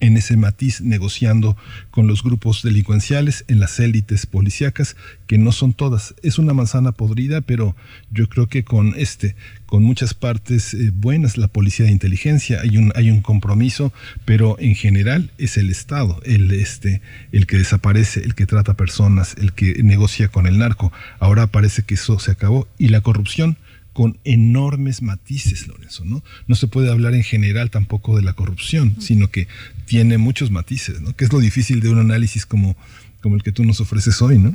en 0.00 0.16
ese 0.16 0.36
matiz 0.36 0.80
negociando 0.80 1.56
con 1.90 2.06
los 2.06 2.22
grupos 2.22 2.62
delincuenciales 2.62 3.44
en 3.48 3.60
las 3.60 3.78
élites 3.80 4.26
policíacas 4.26 4.96
que 5.26 5.38
no 5.38 5.52
son 5.52 5.72
todas. 5.72 6.14
Es 6.22 6.38
una 6.38 6.54
manzana 6.54 6.92
podrida 6.92 7.40
pero 7.40 7.76
yo 8.10 8.28
creo 8.28 8.48
que 8.48 8.64
con 8.64 8.94
este 8.96 9.36
con 9.66 9.82
muchas 9.82 10.14
partes 10.14 10.72
eh, 10.72 10.90
buenas 10.94 11.36
la 11.36 11.48
policía 11.48 11.86
de 11.86 11.92
inteligencia 11.92 12.60
hay 12.62 12.78
un 12.78 12.92
hay 12.94 13.10
un 13.10 13.20
compromiso 13.20 13.92
pero 14.24 14.56
en 14.58 14.74
general 14.74 15.30
es 15.36 15.58
el 15.58 15.68
estado 15.68 16.22
el 16.24 16.50
este 16.52 17.02
el 17.32 17.46
que 17.46 17.58
desaparece 17.58 18.20
el 18.20 18.34
que 18.34 18.46
trata 18.46 18.74
personas 18.74 19.34
el 19.38 19.52
que 19.52 19.82
negocia 19.82 20.28
con 20.28 20.46
el 20.46 20.58
narco. 20.58 20.92
Ahora 21.18 21.46
parece 21.46 21.82
que 21.82 21.94
eso 21.94 22.18
se 22.18 22.30
acabó. 22.30 22.68
Y 22.78 22.88
la 22.88 23.00
corrupción 23.00 23.56
con 23.92 24.18
enormes 24.24 25.02
matices, 25.02 25.66
Lorenzo, 25.66 26.04
¿no? 26.04 26.22
No 26.46 26.54
se 26.54 26.68
puede 26.68 26.90
hablar 26.90 27.14
en 27.14 27.24
general 27.24 27.70
tampoco 27.70 28.16
de 28.16 28.22
la 28.22 28.34
corrupción, 28.34 28.96
sino 29.00 29.28
que 29.30 29.48
tiene 29.88 30.18
muchos 30.18 30.50
matices, 30.50 31.00
¿no? 31.00 31.16
Que 31.16 31.24
es 31.24 31.32
lo 31.32 31.40
difícil 31.40 31.80
de 31.80 31.88
un 31.88 31.98
análisis 31.98 32.46
como, 32.46 32.76
como 33.22 33.36
el 33.36 33.42
que 33.42 33.52
tú 33.52 33.64
nos 33.64 33.80
ofreces 33.80 34.20
hoy, 34.22 34.38
¿no? 34.38 34.52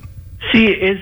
Sí, 0.51 0.68
es 0.68 0.99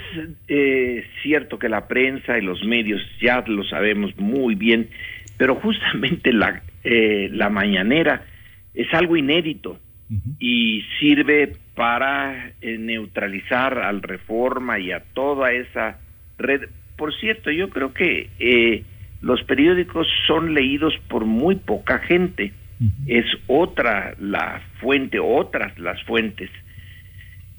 eh, 0.48 1.04
cierto 1.22 1.60
que 1.60 1.68
la 1.68 1.88
prensa 1.88 2.38
y 2.38 2.42
los 2.42 2.64
medios 2.64 3.02
ya 3.22 3.44
lo 3.46 3.64
sabemos 3.64 4.18
muy 4.18 4.56
bien, 4.56 4.90
pero 5.38 5.56
justamente 5.56 6.32
la, 6.32 6.64
eh, 6.84 7.30
la 7.32 7.50
mañanera 7.50 8.26
es 8.74 8.94
algo 8.94 9.18
inédito 9.18 9.80
y 10.40 10.84
sirve 11.00 11.54
para 11.74 12.52
eh, 12.62 12.78
neutralizar 12.78 13.80
al 13.80 14.02
reforma 14.02 14.78
y 14.78 14.92
a 14.92 15.00
toda 15.14 15.54
esa 15.54 16.00
red 16.38 16.64
por 17.02 17.16
cierto, 17.16 17.50
yo 17.50 17.72
creo 17.72 17.96
que 17.96 18.30
eh, 18.38 18.84
los 19.22 19.42
periódicos 19.46 20.06
son 20.28 20.54
leídos 20.54 20.94
por 21.10 21.26
muy 21.26 21.56
poca 21.56 21.98
gente. 21.98 22.54
Es 23.06 23.26
otra 23.48 24.16
la 24.20 24.62
fuente, 24.80 25.20
otras 25.20 25.78
las 25.78 26.02
fuentes. 26.04 26.50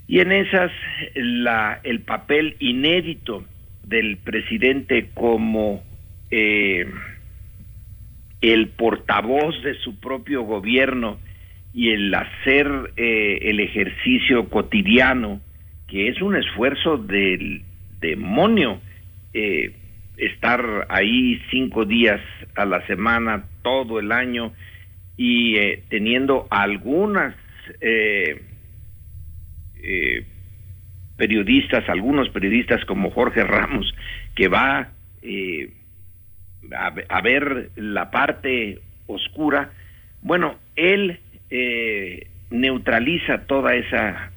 Y 0.08 0.20
en 0.20 0.32
esas, 0.32 0.72
la, 1.14 1.80
el 1.84 2.00
papel 2.00 2.56
inédito 2.58 3.44
del 3.84 4.16
presidente 4.16 5.10
como 5.14 5.82
eh, 6.30 6.86
el 8.40 8.68
portavoz 8.68 9.62
de 9.62 9.74
su 9.74 10.00
propio 10.00 10.42
gobierno 10.42 11.18
y 11.72 11.90
el 11.90 12.12
hacer 12.14 12.92
eh, 12.96 13.38
el 13.42 13.60
ejercicio 13.60 14.48
cotidiano, 14.48 15.40
que 15.86 16.08
es 16.08 16.20
un 16.20 16.36
esfuerzo 16.36 16.98
del 16.98 17.62
demonio, 18.00 18.80
eh, 19.32 19.72
estar 20.16 20.86
ahí 20.88 21.40
cinco 21.50 21.84
días 21.84 22.20
a 22.56 22.64
la 22.64 22.84
semana, 22.86 23.44
todo 23.62 23.98
el 23.98 24.12
año, 24.12 24.52
y 25.16 25.56
eh, 25.56 25.84
teniendo 25.88 26.46
algunas 26.50 27.34
eh, 27.80 28.40
periodistas, 31.16 31.88
algunos 31.88 32.28
periodistas 32.30 32.84
como 32.84 33.10
Jorge 33.10 33.44
Ramos, 33.44 33.94
que 34.34 34.48
va 34.48 34.88
a, 36.74 36.94
a, 37.08 37.20
ver 37.20 37.70
la 37.76 38.10
parte 38.10 38.80
oscura, 39.06 39.70
bueno, 40.22 40.56
él 40.76 41.20
neutraliza 42.50 43.46
toda 43.46 43.74
esa, 43.74 44.32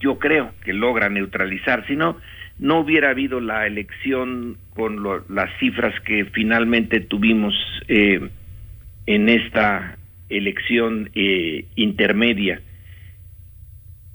yo 0.00 0.18
creo 0.18 0.52
que 0.64 0.72
logra 0.72 1.08
neutralizar, 1.08 1.86
si 1.86 1.96
no, 1.96 2.18
no 2.58 2.80
hubiera 2.80 3.10
habido 3.10 3.40
la 3.40 3.66
elección 3.66 4.56
con 4.74 5.02
las 5.28 5.50
cifras 5.58 5.98
que 6.02 6.26
finalmente 6.26 7.00
tuvimos 7.00 7.54
eh, 7.88 8.30
en 9.06 9.28
esta 9.28 9.96
elección 10.28 11.10
eh, 11.14 11.66
intermedia. 11.76 12.60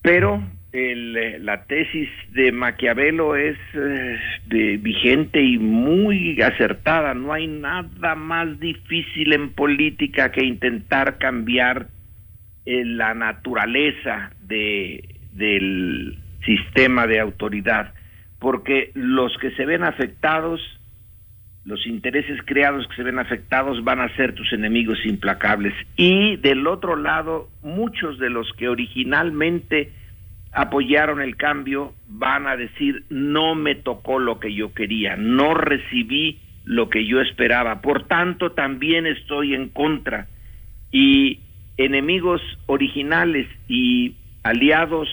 Pero 0.02 0.44
el, 0.72 1.46
la 1.46 1.66
tesis 1.66 2.10
de 2.32 2.52
Maquiavelo 2.52 3.36
es 3.36 3.58
eh, 3.74 4.78
vigente 4.82 5.42
y 5.42 5.58
muy 5.58 6.42
acertada. 6.42 7.14
No 7.14 7.34
hay 7.34 7.48
nada 7.48 8.16
más 8.16 8.60
difícil 8.60 9.34
en 9.34 9.50
política 9.50 10.32
que 10.32 10.46
intentar 10.46 11.18
cambiar 11.18 11.88
la 12.66 13.14
naturaleza 13.14 14.32
de, 14.42 15.16
del 15.32 16.18
sistema 16.46 17.08
de 17.08 17.22
autoridad 17.22 17.94
porque 18.40 18.92
los 18.94 19.36
que 19.38 19.52
se 19.52 19.66
ven 19.66 19.84
afectados, 19.84 20.62
los 21.68 21.86
intereses 21.86 22.40
creados 22.46 22.88
que 22.88 22.96
se 22.96 23.04
ven 23.04 23.20
afectados 23.20 23.84
van 23.84 24.00
a 24.00 24.16
ser 24.16 24.34
tus 24.34 24.52
enemigos 24.54 24.98
implacables. 25.06 25.74
Y 25.98 26.38
del 26.38 26.66
otro 26.66 26.96
lado, 26.96 27.50
muchos 27.62 28.18
de 28.20 28.30
los 28.30 28.50
que 28.54 28.70
originalmente 28.70 29.92
apoyaron 30.54 31.22
el 31.22 31.36
cambio 31.36 31.94
van 32.08 32.48
a 32.48 32.56
decir 32.56 33.04
no 33.10 33.54
me 33.54 33.76
tocó 33.76 34.18
lo 34.18 34.40
que 34.40 34.54
yo 34.54 34.74
quería, 34.74 35.18
no 35.18 35.54
recibí 35.54 36.40
lo 36.64 36.90
que 36.90 37.06
yo 37.06 37.20
esperaba, 37.20 37.82
por 37.82 38.08
tanto 38.08 38.54
también 38.54 39.06
estoy 39.06 39.54
en 39.54 39.68
contra 39.68 40.28
y 40.90 41.42
enemigos 41.76 42.42
originales 42.66 43.46
y 43.68 44.16
aliados 44.44 45.10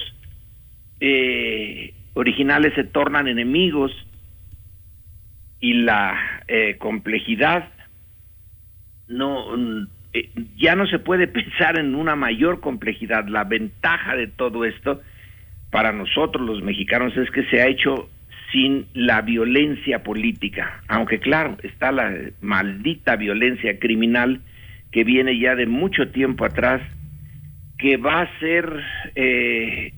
eh, 1.00 1.94
originales 2.14 2.72
se 2.74 2.84
tornan 2.84 3.26
enemigos 3.26 3.90
y 5.64 5.72
la 5.72 6.42
eh, 6.46 6.76
complejidad 6.76 7.70
no 9.08 9.56
eh, 10.12 10.28
ya 10.58 10.76
no 10.76 10.86
se 10.86 10.98
puede 10.98 11.26
pensar 11.38 11.78
en 11.78 11.94
una 11.94 12.16
mayor 12.16 12.60
complejidad. 12.60 13.26
La 13.28 13.44
ventaja 13.44 14.14
de 14.14 14.26
todo 14.26 14.66
esto 14.66 15.00
para 15.70 15.90
nosotros 15.92 16.46
los 16.46 16.62
mexicanos 16.62 17.16
es 17.16 17.30
que 17.30 17.44
se 17.46 17.62
ha 17.62 17.66
hecho 17.66 18.10
sin 18.52 18.86
la 18.92 19.22
violencia 19.22 20.02
política, 20.02 20.82
aunque 20.86 21.18
claro, 21.18 21.56
está 21.62 21.92
la 21.92 22.12
maldita 22.42 23.16
violencia 23.16 23.78
criminal 23.78 24.42
que 24.92 25.02
viene 25.02 25.38
ya 25.38 25.54
de 25.54 25.66
mucho 25.66 26.10
tiempo 26.10 26.44
atrás, 26.44 26.82
que 27.78 27.96
va 27.96 28.20
a 28.20 28.38
ser 28.38 28.68
eh, 29.14 29.94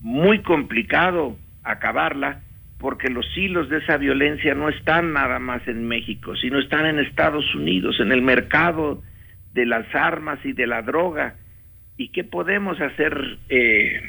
muy 0.00 0.40
complicado 0.40 1.38
acabarla, 1.62 2.40
porque 2.80 3.10
los 3.10 3.26
hilos 3.36 3.68
de 3.68 3.78
esa 3.78 3.98
violencia 3.98 4.54
no 4.54 4.70
están 4.70 5.12
nada 5.12 5.38
más 5.38 5.66
en 5.68 5.86
México, 5.86 6.34
sino 6.36 6.58
están 6.58 6.86
en 6.86 6.98
Estados 6.98 7.54
Unidos, 7.54 8.00
en 8.00 8.10
el 8.10 8.22
mercado 8.22 9.02
de 9.52 9.66
las 9.66 9.94
armas 9.94 10.38
y 10.44 10.52
de 10.52 10.66
la 10.66 10.80
droga. 10.80 11.36
¿Y 11.98 12.08
qué 12.08 12.24
podemos 12.24 12.80
hacer 12.80 13.38
eh, 13.50 14.00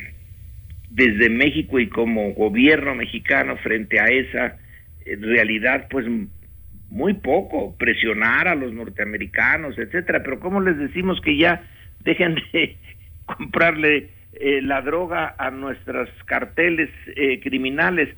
desde 0.89 1.29
México 1.29 1.79
y 1.79 1.89
como 1.89 2.31
gobierno 2.33 2.95
mexicano 2.95 3.57
frente 3.57 3.99
a 3.99 4.05
esa 4.05 4.57
eh, 5.05 5.17
realidad, 5.19 5.87
pues 5.89 6.05
muy 6.89 7.13
poco, 7.13 7.75
presionar 7.77 8.47
a 8.47 8.55
los 8.55 8.73
norteamericanos, 8.73 9.77
etcétera, 9.77 10.21
pero 10.23 10.39
¿cómo 10.39 10.61
les 10.61 10.77
decimos 10.77 11.19
que 11.21 11.37
ya 11.37 11.63
dejen 12.03 12.35
de 12.53 12.77
comprarle 13.25 14.09
eh, 14.33 14.61
la 14.61 14.81
droga 14.81 15.35
a 15.37 15.51
nuestros 15.51 16.09
carteles 16.25 16.89
eh, 17.17 17.41
criminales? 17.41 18.09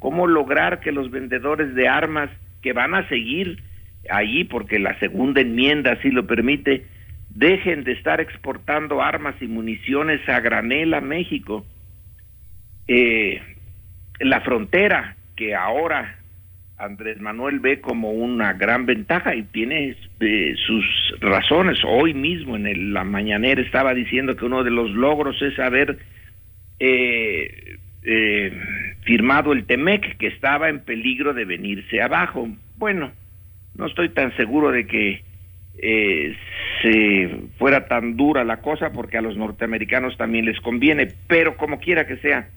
¿Cómo 0.00 0.26
lograr 0.26 0.80
que 0.80 0.90
los 0.90 1.10
vendedores 1.10 1.74
de 1.74 1.86
armas 1.86 2.30
que 2.62 2.72
van 2.72 2.94
a 2.94 3.08
seguir 3.08 3.62
allí, 4.10 4.44
porque 4.44 4.78
la 4.78 4.98
segunda 4.98 5.42
enmienda 5.42 5.92
así 5.92 6.10
lo 6.10 6.26
permite, 6.26 6.86
dejen 7.28 7.84
de 7.84 7.92
estar 7.92 8.20
exportando 8.20 9.02
armas 9.02 9.36
y 9.40 9.46
municiones 9.46 10.26
a 10.28 10.40
granel 10.40 10.94
a 10.94 11.00
México? 11.00 11.64
Eh, 12.88 13.40
la 14.20 14.40
frontera, 14.40 15.16
que 15.36 15.54
ahora 15.54 16.16
Andrés 16.80 17.20
Manuel 17.20 17.60
ve 17.60 17.80
como 17.80 18.10
una 18.10 18.54
gran 18.54 18.86
ventaja 18.86 19.34
y 19.34 19.42
tiene 19.42 19.96
eh, 20.20 20.54
sus 20.66 20.84
razones. 21.20 21.78
Hoy 21.86 22.14
mismo 22.14 22.56
en 22.56 22.94
la 22.94 23.04
mañanera 23.04 23.60
estaba 23.60 23.92
diciendo 23.92 24.34
que 24.34 24.46
uno 24.46 24.64
de 24.64 24.70
los 24.70 24.90
logros 24.90 25.40
es 25.42 25.58
haber 25.58 25.98
eh, 26.78 27.76
firmado 29.02 29.52
el 29.52 29.64
TEMEC, 29.64 30.16
que 30.18 30.28
estaba 30.28 30.68
en 30.68 30.80
peligro 30.80 31.34
de 31.34 31.44
venirse 31.44 32.02
abajo. 32.02 32.48
Bueno, 32.76 33.12
no 33.74 33.86
estoy 33.86 34.10
tan 34.10 34.36
seguro 34.36 34.70
de 34.70 34.86
que 34.86 35.22
se 36.82 37.30
fuera 37.58 37.86
tan 37.86 38.16
dura 38.16 38.44
la 38.44 38.60
cosa 38.60 38.92
porque 38.92 39.16
a 39.16 39.22
los 39.22 39.36
norteamericanos 39.36 40.16
también 40.18 40.44
les 40.44 40.60
conviene, 40.60 41.08
pero 41.26 41.56
como 41.56 41.78
quiera 41.78 42.06
que 42.06 42.18
sea, 42.18 42.50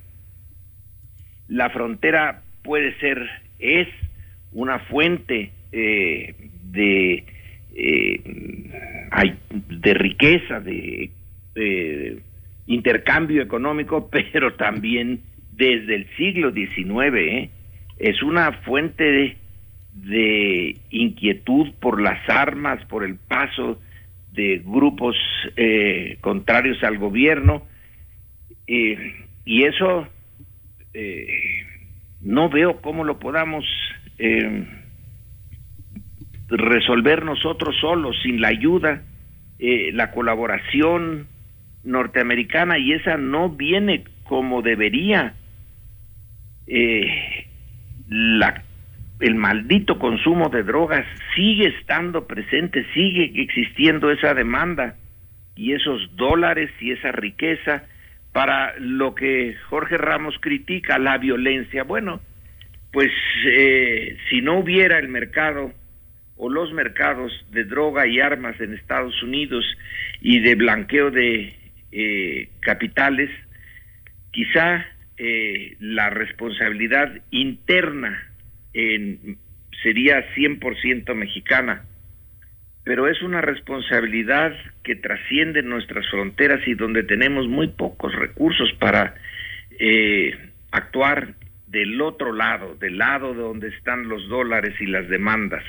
la 1.47 1.69
frontera 1.69 2.41
puede 2.63 2.97
ser, 2.99 3.29
es 3.59 3.87
una 4.51 4.79
fuente 4.79 5.51
eh, 5.71 6.35
de, 6.63 7.23
eh, 7.75 8.21
de 9.69 9.93
riqueza, 9.93 10.59
de 10.59 11.11
intercambio 12.67 13.41
económico, 13.41 14.09
pero 14.33 14.55
también 14.55 15.21
desde 15.55 15.95
el 15.95 16.07
siglo 16.15 16.51
XIX. 16.51 17.15
¿eh? 17.15 17.49
Es 17.97 18.21
una 18.23 18.51
fuente 18.63 19.37
de, 19.93 20.77
inquietud 20.89 21.71
por 21.79 22.01
las 22.01 22.27
armas, 22.29 22.83
por 22.85 23.03
el 23.03 23.15
paso 23.15 23.79
de 24.31 24.61
grupos 24.65 25.15
contrarios 26.21 26.83
al 26.83 26.97
gobierno. 26.97 27.67
y 28.65 29.63
eso 29.63 30.07
eh, 30.93 31.27
no 32.21 32.49
veo 32.49 32.81
cómo 32.81 33.03
lo 33.03 33.19
podamos 33.19 33.65
eh, 34.17 34.65
resolver 36.47 37.25
nosotros 37.25 37.75
solos, 37.81 38.15
sin 38.23 38.41
la 38.41 38.49
ayuda, 38.49 39.01
eh, 39.59 39.91
la 39.91 40.11
colaboración 40.11 41.27
norteamericana, 41.83 42.77
y 42.77 42.93
esa 42.93 43.17
no 43.17 43.49
viene 43.49 44.03
como 44.23 44.61
debería. 44.61 45.33
La, 46.67 48.63
el 49.19 49.35
maldito 49.35 49.99
consumo 49.99 50.49
de 50.49 50.63
drogas 50.63 51.05
sigue 51.35 51.67
estando 51.67 52.27
presente, 52.27 52.85
sigue 52.93 53.31
existiendo 53.35 54.11
esa 54.11 54.33
demanda 54.33 54.95
y 55.55 55.73
esos 55.73 56.15
dólares 56.15 56.69
y 56.79 56.91
esa 56.91 57.11
riqueza 57.11 57.83
para 58.33 58.73
lo 58.79 59.13
que 59.15 59.55
Jorge 59.69 59.97
Ramos 59.97 60.35
critica, 60.41 60.97
la 60.97 61.17
violencia. 61.19 61.83
Bueno, 61.83 62.19
pues 62.91 63.11
eh, 63.45 64.17
si 64.29 64.41
no 64.41 64.59
hubiera 64.59 64.99
el 64.99 65.07
mercado 65.07 65.71
o 66.35 66.49
los 66.49 66.73
mercados 66.73 67.31
de 67.51 67.63
droga 67.63 68.07
y 68.07 68.19
armas 68.19 68.59
en 68.59 68.73
Estados 68.73 69.21
Unidos 69.23 69.65
y 70.19 70.39
de 70.39 70.55
blanqueo 70.55 71.11
de 71.11 71.53
eh, 71.91 72.49
capitales, 72.59 73.29
quizá 74.31 74.85
eh, 75.17 75.75
la 75.79 76.09
responsabilidad 76.09 77.21
interna 77.31 78.31
en, 78.73 79.37
sería 79.81 80.25
100% 80.35 81.13
mexicana 81.15 81.85
pero 82.83 83.07
es 83.07 83.21
una 83.21 83.41
responsabilidad 83.41 84.53
que 84.83 84.95
trasciende 84.95 85.63
nuestras 85.63 86.05
fronteras 86.09 86.59
y 86.67 86.73
donde 86.73 87.03
tenemos 87.03 87.47
muy 87.47 87.69
pocos 87.69 88.13
recursos 88.13 88.73
para 88.79 89.15
eh, 89.79 90.37
actuar 90.71 91.35
del 91.67 92.01
otro 92.01 92.33
lado, 92.33 92.75
del 92.75 92.97
lado 92.97 93.33
donde 93.33 93.69
están 93.69 94.09
los 94.09 94.27
dólares 94.27 94.75
y 94.79 94.85
las 94.85 95.07
demandas. 95.07 95.63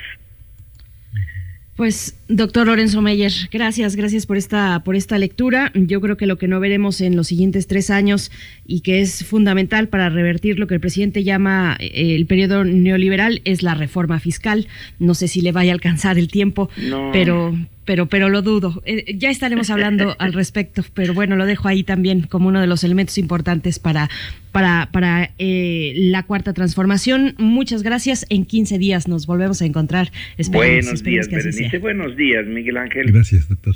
Pues, 1.75 2.15
doctor 2.29 2.67
Lorenzo 2.67 3.01
Meyer, 3.01 3.33
gracias, 3.51 3.97
gracias 3.97 4.25
por 4.25 4.37
esta, 4.37 4.81
por 4.85 4.95
esta 4.95 5.17
lectura. 5.17 5.73
Yo 5.75 5.99
creo 5.99 6.15
que 6.15 6.25
lo 6.25 6.37
que 6.37 6.47
no 6.47 6.61
veremos 6.61 7.01
en 7.01 7.17
los 7.17 7.27
siguientes 7.27 7.67
tres 7.67 7.89
años 7.89 8.31
y 8.65 8.79
que 8.79 9.01
es 9.01 9.25
fundamental 9.25 9.89
para 9.89 10.07
revertir 10.07 10.57
lo 10.57 10.67
que 10.67 10.75
el 10.75 10.79
presidente 10.79 11.25
llama 11.25 11.75
eh, 11.81 12.15
el 12.15 12.27
periodo 12.27 12.63
neoliberal 12.63 13.41
es 13.43 13.61
la 13.61 13.73
reforma 13.73 14.21
fiscal. 14.21 14.67
No 14.99 15.15
sé 15.15 15.27
si 15.27 15.41
le 15.41 15.51
vaya 15.51 15.71
a 15.71 15.75
alcanzar 15.75 16.17
el 16.17 16.29
tiempo, 16.29 16.69
pero, 17.11 17.53
pero, 17.85 18.07
pero 18.07 18.29
lo 18.29 18.41
dudo. 18.41 18.81
Eh, 18.85 19.15
ya 19.17 19.29
estaremos 19.29 19.69
hablando 19.69 20.15
al 20.19 20.33
respecto, 20.33 20.83
pero 20.93 21.13
bueno, 21.13 21.35
lo 21.35 21.45
dejo 21.45 21.67
ahí 21.67 21.83
también 21.83 22.21
como 22.21 22.49
uno 22.49 22.59
de 22.59 22.67
los 22.67 22.83
elementos 22.83 23.17
importantes 23.17 23.79
para, 23.79 24.09
para, 24.51 24.89
para 24.91 25.31
eh, 25.37 25.93
la 25.95 26.23
cuarta 26.23 26.53
transformación. 26.53 27.35
Muchas 27.37 27.83
gracias. 27.83 28.25
En 28.29 28.45
15 28.45 28.77
días 28.77 29.07
nos 29.07 29.27
volvemos 29.27 29.61
a 29.61 29.65
encontrar. 29.65 30.11
Buenos 30.51 31.03
días, 31.03 31.29
Berenice. 31.29 31.77
Buenos 31.77 32.17
días, 32.17 32.45
Miguel 32.47 32.77
Ángel. 32.77 33.11
Gracias, 33.11 33.47
doctor. 33.47 33.75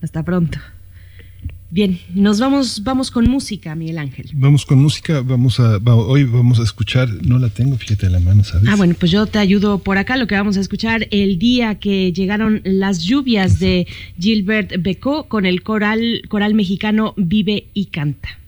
Hasta 0.00 0.22
pronto. 0.22 0.58
Bien, 1.70 2.00
nos 2.14 2.40
vamos, 2.40 2.82
vamos 2.82 3.10
con 3.10 3.28
música, 3.28 3.74
Miguel 3.74 3.98
Ángel. 3.98 4.30
Vamos 4.32 4.64
con 4.64 4.78
música, 4.78 5.20
vamos 5.20 5.60
a, 5.60 5.76
hoy 5.76 6.24
vamos 6.24 6.58
a 6.60 6.62
escuchar, 6.62 7.10
no 7.26 7.38
la 7.38 7.50
tengo, 7.50 7.76
fíjate 7.76 8.06
en 8.06 8.12
la 8.12 8.20
mano, 8.20 8.42
¿sabes? 8.42 8.70
Ah, 8.70 8.76
bueno, 8.76 8.94
pues 8.98 9.12
yo 9.12 9.26
te 9.26 9.38
ayudo 9.38 9.78
por 9.78 9.98
acá, 9.98 10.16
lo 10.16 10.26
que 10.26 10.34
vamos 10.34 10.56
a 10.56 10.60
escuchar, 10.60 11.08
el 11.10 11.38
día 11.38 11.74
que 11.74 12.10
llegaron 12.14 12.62
las 12.64 13.00
lluvias 13.00 13.58
de 13.58 13.86
Gilbert 14.18 14.80
Becó 14.80 15.28
con 15.28 15.44
el 15.44 15.62
coral, 15.62 16.22
coral 16.28 16.54
mexicano 16.54 17.12
Vive 17.18 17.68
y 17.74 17.86
Canta. 17.86 18.38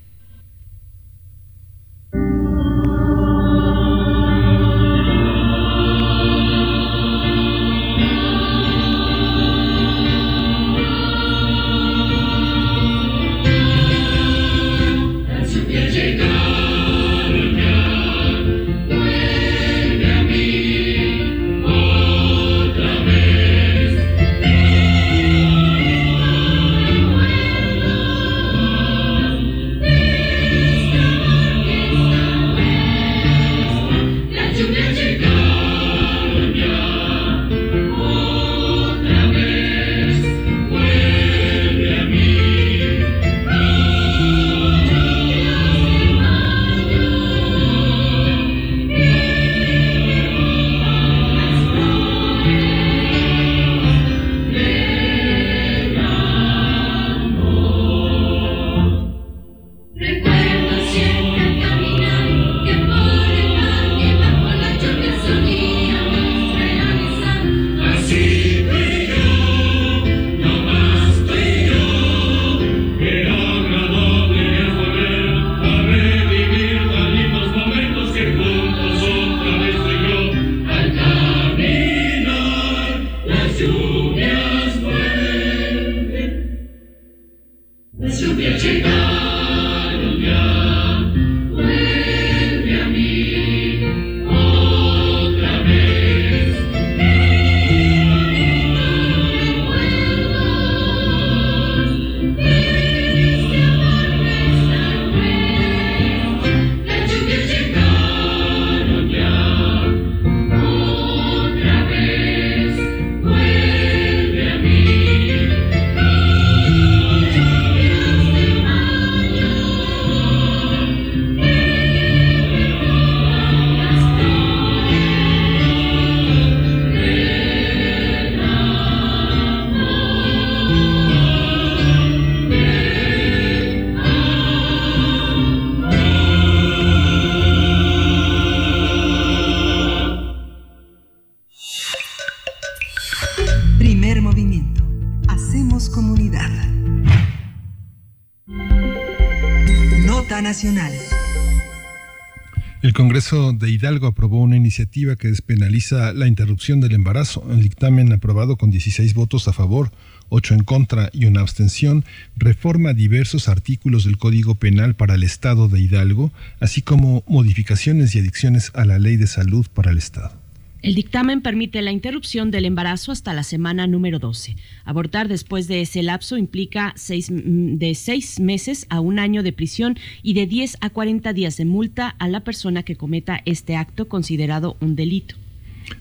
Hidalgo 153.81 154.09
aprobó 154.09 154.43
una 154.43 154.59
iniciativa 154.59 155.17
que 155.17 155.29
despenaliza 155.29 156.13
la 156.13 156.27
interrupción 156.27 156.83
del 156.83 156.93
embarazo. 156.93 157.47
El 157.51 157.63
dictamen 157.63 158.13
aprobado 158.13 158.57
con 158.59 158.71
16 158.71 159.15
votos 159.15 159.49
a 159.49 159.55
favor, 159.55 159.91
8 160.29 160.53
en 160.53 160.65
contra 160.65 161.09
y 161.15 161.25
una 161.25 161.41
abstención 161.41 162.05
reforma 162.37 162.93
diversos 162.93 163.49
artículos 163.49 164.05
del 164.05 164.19
Código 164.19 164.55
Penal 164.55 164.97
para 164.97 165.15
el 165.15 165.23
Estado 165.23 165.67
de 165.69 165.81
Hidalgo, 165.81 166.31
así 166.61 166.83
como 166.83 167.25
modificaciones 167.27 168.15
y 168.15 168.19
adicciones 168.19 168.71
a 168.75 168.85
la 168.85 168.99
Ley 168.99 169.17
de 169.17 169.27
Salud 169.27 169.67
para 169.73 169.93
el 169.93 169.97
Estado. 169.97 170.40
El 170.83 170.95
dictamen 170.95 171.43
permite 171.43 171.83
la 171.83 171.93
interrupción 171.93 172.51
del 172.51 172.65
embarazo 172.65 173.13
hasta 173.13 173.35
la 173.35 173.43
semana 173.43 173.87
número 173.87 174.19
12. 174.19 174.57
Abortar 174.85 175.29
después 175.29 175.69
de 175.69 175.83
ese 175.83 176.03
lapso 176.03 176.39
implica 176.39 176.95
seis, 176.97 177.31
mm, 177.31 177.77
de 177.77 177.95
seis 177.95 178.41
meses 178.41 178.87
a 178.89 179.01
un 179.01 179.19
año 179.19 179.43
de 179.43 179.53
prisión 179.53 179.99
y 180.23 180.33
de 180.33 180.47
10 180.47 180.79
a 180.81 180.89
40 180.89 181.35
días 181.35 181.59
de 181.59 181.67
multa 181.67 182.09
a 182.19 182.29
la 182.29 182.41
persona 182.41 182.83
que 182.83 182.97
cometa 182.97 183.43
este 183.45 183.77
acto 183.77 184.09
considerado 184.09 184.79
un 184.81 184.97
delito. 184.97 185.37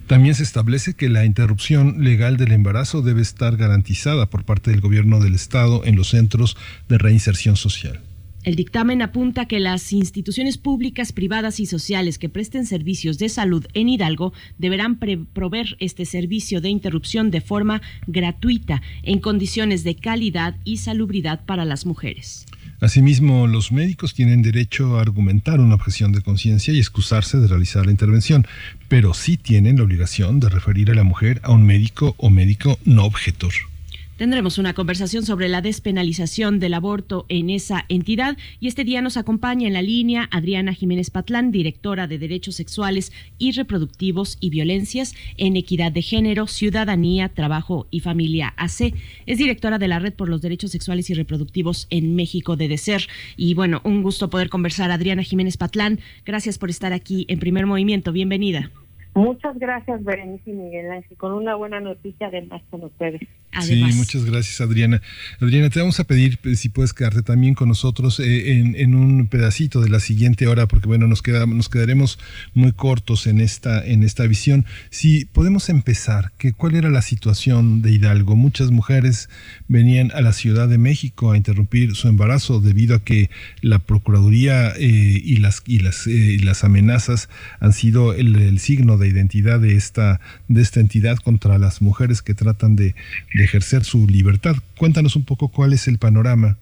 También 0.06 0.34
se 0.34 0.44
establece 0.44 0.94
que 0.94 1.08
la 1.08 1.26
interrupción 1.26 2.02
legal 2.02 2.36
del 2.38 2.52
embarazo 2.52 3.02
debe 3.02 3.20
estar 3.20 3.56
garantizada 3.56 4.30
por 4.30 4.44
parte 4.44 4.70
del 4.70 4.80
gobierno 4.80 5.20
del 5.20 5.34
Estado 5.34 5.84
en 5.84 5.96
los 5.96 6.08
centros 6.08 6.56
de 6.88 6.96
reinserción 6.96 7.56
social. 7.56 8.00
El 8.42 8.54
dictamen 8.54 9.02
apunta 9.02 9.44
que 9.44 9.60
las 9.60 9.92
instituciones 9.92 10.56
públicas, 10.56 11.12
privadas 11.12 11.60
y 11.60 11.66
sociales 11.66 12.18
que 12.18 12.30
presten 12.30 12.64
servicios 12.64 13.18
de 13.18 13.28
salud 13.28 13.66
en 13.74 13.90
Hidalgo 13.90 14.32
deberán 14.56 14.98
proveer 14.98 15.76
este 15.78 16.06
servicio 16.06 16.62
de 16.62 16.70
interrupción 16.70 17.30
de 17.30 17.42
forma 17.42 17.82
gratuita 18.06 18.80
en 19.02 19.18
condiciones 19.18 19.84
de 19.84 19.94
calidad 19.94 20.56
y 20.64 20.78
salubridad 20.78 21.44
para 21.44 21.66
las 21.66 21.84
mujeres. 21.84 22.46
Asimismo, 22.80 23.46
los 23.46 23.72
médicos 23.72 24.14
tienen 24.14 24.40
derecho 24.40 24.96
a 24.96 25.02
argumentar 25.02 25.60
una 25.60 25.74
objeción 25.74 26.12
de 26.12 26.22
conciencia 26.22 26.72
y 26.72 26.78
excusarse 26.78 27.36
de 27.36 27.46
realizar 27.46 27.84
la 27.84 27.92
intervención, 27.92 28.46
pero 28.88 29.12
sí 29.12 29.36
tienen 29.36 29.76
la 29.76 29.84
obligación 29.84 30.40
de 30.40 30.48
referir 30.48 30.90
a 30.90 30.94
la 30.94 31.04
mujer 31.04 31.42
a 31.44 31.52
un 31.52 31.66
médico 31.66 32.14
o 32.16 32.30
médico 32.30 32.78
no 32.86 33.04
objetor. 33.04 33.52
Tendremos 34.20 34.58
una 34.58 34.74
conversación 34.74 35.24
sobre 35.24 35.48
la 35.48 35.62
despenalización 35.62 36.60
del 36.60 36.74
aborto 36.74 37.24
en 37.30 37.48
esa 37.48 37.86
entidad 37.88 38.36
y 38.60 38.68
este 38.68 38.84
día 38.84 39.00
nos 39.00 39.16
acompaña 39.16 39.66
en 39.66 39.72
la 39.72 39.80
línea 39.80 40.28
Adriana 40.30 40.74
Jiménez 40.74 41.08
Patlán, 41.08 41.50
directora 41.50 42.06
de 42.06 42.18
Derechos 42.18 42.56
Sexuales 42.56 43.12
y 43.38 43.52
Reproductivos 43.52 44.36
y 44.38 44.50
Violencias 44.50 45.14
en 45.38 45.56
Equidad 45.56 45.90
de 45.90 46.02
Género, 46.02 46.48
Ciudadanía, 46.48 47.30
Trabajo 47.30 47.86
y 47.90 48.00
Familia 48.00 48.52
AC. 48.58 48.92
Es 49.24 49.38
directora 49.38 49.78
de 49.78 49.88
la 49.88 49.98
Red 49.98 50.12
por 50.12 50.28
los 50.28 50.42
Derechos 50.42 50.72
Sexuales 50.72 51.08
y 51.08 51.14
Reproductivos 51.14 51.86
en 51.88 52.14
México 52.14 52.56
de 52.56 52.68
DECER. 52.68 53.08
Y 53.38 53.54
bueno, 53.54 53.80
un 53.84 54.02
gusto 54.02 54.28
poder 54.28 54.50
conversar. 54.50 54.90
Adriana 54.90 55.22
Jiménez 55.22 55.56
Patlán, 55.56 55.98
gracias 56.26 56.58
por 56.58 56.68
estar 56.68 56.92
aquí 56.92 57.24
en 57.30 57.38
Primer 57.38 57.64
Movimiento. 57.64 58.12
Bienvenida. 58.12 58.70
Muchas 59.14 59.58
gracias, 59.58 60.04
Berenice 60.04 60.50
y 60.50 60.54
Miguel 60.54 60.90
Ángel, 60.90 61.16
con 61.16 61.32
una 61.32 61.56
buena 61.56 61.80
noticia 61.80 62.28
además 62.28 62.62
con 62.70 62.84
ustedes. 62.84 63.22
Sí, 63.62 63.82
muchas 63.96 64.24
gracias, 64.24 64.60
Adriana. 64.60 65.02
Adriana, 65.40 65.70
te 65.70 65.80
vamos 65.80 65.98
a 65.98 66.04
pedir 66.04 66.38
pues, 66.38 66.60
si 66.60 66.68
puedes 66.68 66.92
quedarte 66.92 67.22
también 67.22 67.54
con 67.54 67.68
nosotros 67.68 68.20
eh, 68.20 68.52
en, 68.52 68.94
un 68.94 69.26
pedacito 69.26 69.80
de 69.80 69.88
la 69.88 69.98
siguiente 69.98 70.46
hora, 70.46 70.66
porque 70.66 70.86
bueno, 70.86 71.08
nos, 71.08 71.20
queda, 71.20 71.44
nos 71.46 71.68
quedaremos 71.68 72.20
muy 72.54 72.70
cortos 72.72 73.26
en 73.26 73.40
esta, 73.40 73.84
en 73.84 74.04
esta 74.04 74.26
visión. 74.28 74.66
Si 74.90 75.24
podemos 75.24 75.68
empezar, 75.68 76.30
que, 76.38 76.52
¿cuál 76.52 76.76
era 76.76 76.90
la 76.90 77.02
situación 77.02 77.82
de 77.82 77.90
Hidalgo? 77.90 78.36
Muchas 78.36 78.70
mujeres 78.70 79.28
venían 79.66 80.12
a 80.14 80.20
la 80.20 80.32
Ciudad 80.32 80.68
de 80.68 80.78
México 80.78 81.32
a 81.32 81.36
interrumpir 81.36 81.96
su 81.96 82.06
embarazo 82.06 82.60
debido 82.60 82.94
a 82.94 83.04
que 83.04 83.30
la 83.62 83.80
Procuraduría 83.80 84.70
eh, 84.76 84.78
y, 84.80 85.38
las, 85.38 85.64
y, 85.66 85.80
las, 85.80 86.06
eh, 86.06 86.38
las 86.42 86.62
amenazas 86.62 87.28
han 87.58 87.72
sido 87.72 88.14
el, 88.14 88.36
el 88.36 88.60
signo 88.60 88.96
de 89.00 89.08
identidad 89.08 89.58
de 89.58 89.74
esta, 89.74 90.20
de 90.46 90.62
esta 90.62 90.78
entidad 90.78 91.16
contra 91.16 91.58
las 91.58 91.82
mujeres 91.82 92.22
que 92.22 92.34
tratan 92.34 92.76
de, 92.76 92.94
ejercer 93.34 93.84
su 93.84 94.06
libertad. 94.06 94.54
Cuéntanos 94.78 95.16
un 95.16 95.24
poco 95.24 95.48
cuál 95.48 95.72
es 95.72 95.88
el 95.88 95.98
panorama. 95.98 96.56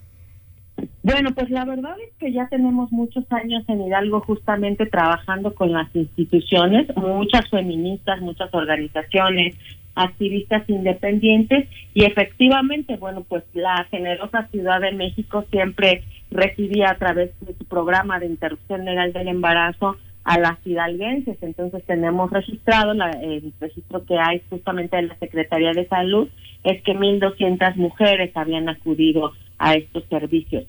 Bueno, 1.03 1.35
pues 1.35 1.51
la 1.51 1.65
verdad 1.65 1.97
es 2.01 2.15
que 2.19 2.33
ya 2.33 2.47
tenemos 2.49 2.93
muchos 2.93 3.25
años 3.31 3.65
en 3.69 3.83
Hidalgo 3.83 4.21
justamente 4.21 4.87
trabajando 4.87 5.55
con 5.55 5.73
las 5.73 5.89
instituciones, 5.95 6.87
muchas 6.97 7.49
feministas, 7.51 8.21
muchas 8.21 8.55
organizaciones, 8.55 9.57
activistas 9.97 10.63
independientes 10.69 11.69
y 11.95 12.05
efectivamente, 12.05 12.97
bueno, 12.97 13.25
pues 13.29 13.43
la 13.55 13.85
generosa 13.91 14.47
Ciudad 14.53 14.81
de 14.81 14.93
México 14.93 15.45
siempre 15.51 16.05
recibía 16.31 16.91
a 16.91 16.99
través 16.99 17.31
de 17.41 17.55
su 17.55 17.65
programa 17.65 18.21
de 18.21 18.27
interrupción 18.27 18.85
legal 18.85 19.13
del 19.13 19.29
embarazo 19.29 19.97
a 20.29 20.39
las 20.39 20.59
hidalguenses. 20.67 21.39
Entonces 21.41 21.83
tenemos 21.87 22.31
registrado, 22.31 22.93
el 22.93 23.51
registro 23.59 24.05
que 24.05 24.19
hay 24.19 24.43
justamente 24.51 24.97
de 24.97 25.05
la 25.05 25.19
Secretaría 25.19 25.73
de 25.73 25.89
Salud 25.89 26.29
es 26.65 26.83
que 26.83 26.93
1.200 26.93 27.77
mujeres 27.77 28.31
habían 28.37 28.69
acudido 28.69 29.33
a 29.57 29.73
estos 29.73 30.05
servicios. 30.11 30.65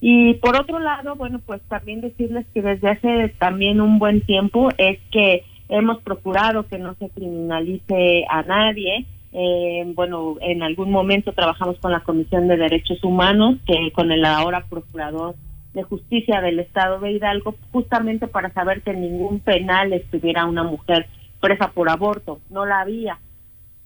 Y 0.00 0.34
por 0.34 0.54
otro 0.56 0.78
lado, 0.78 1.16
bueno, 1.16 1.40
pues 1.44 1.60
también 1.62 2.00
decirles 2.00 2.46
que 2.54 2.62
desde 2.62 2.88
hace 2.88 3.34
también 3.40 3.80
un 3.80 3.98
buen 3.98 4.20
tiempo 4.20 4.68
es 4.78 5.00
que 5.10 5.42
hemos 5.68 6.00
procurado 6.02 6.68
que 6.68 6.78
no 6.78 6.94
se 6.94 7.10
criminalice 7.10 8.24
a 8.30 8.42
nadie. 8.42 9.06
Eh, 9.32 9.92
bueno, 9.96 10.36
en 10.40 10.62
algún 10.62 10.92
momento 10.92 11.32
trabajamos 11.32 11.78
con 11.80 11.90
la 11.90 12.00
Comisión 12.00 12.46
de 12.46 12.56
Derechos 12.56 13.02
Humanos, 13.02 13.56
que 13.66 13.90
con 13.92 14.12
el 14.12 14.24
ahora 14.24 14.64
procurador 14.70 15.34
de 15.74 15.82
Justicia 15.82 16.40
del 16.40 16.58
Estado 16.58 16.98
de 17.00 17.12
Hidalgo, 17.12 17.54
justamente 17.72 18.26
para 18.26 18.50
saber 18.52 18.82
que 18.82 18.90
en 18.90 19.02
ningún 19.02 19.40
penal 19.40 19.92
estuviera 19.92 20.46
una 20.46 20.64
mujer 20.64 21.06
presa 21.40 21.70
por 21.72 21.88
aborto. 21.88 22.40
No 22.50 22.66
la 22.66 22.80
había. 22.80 23.18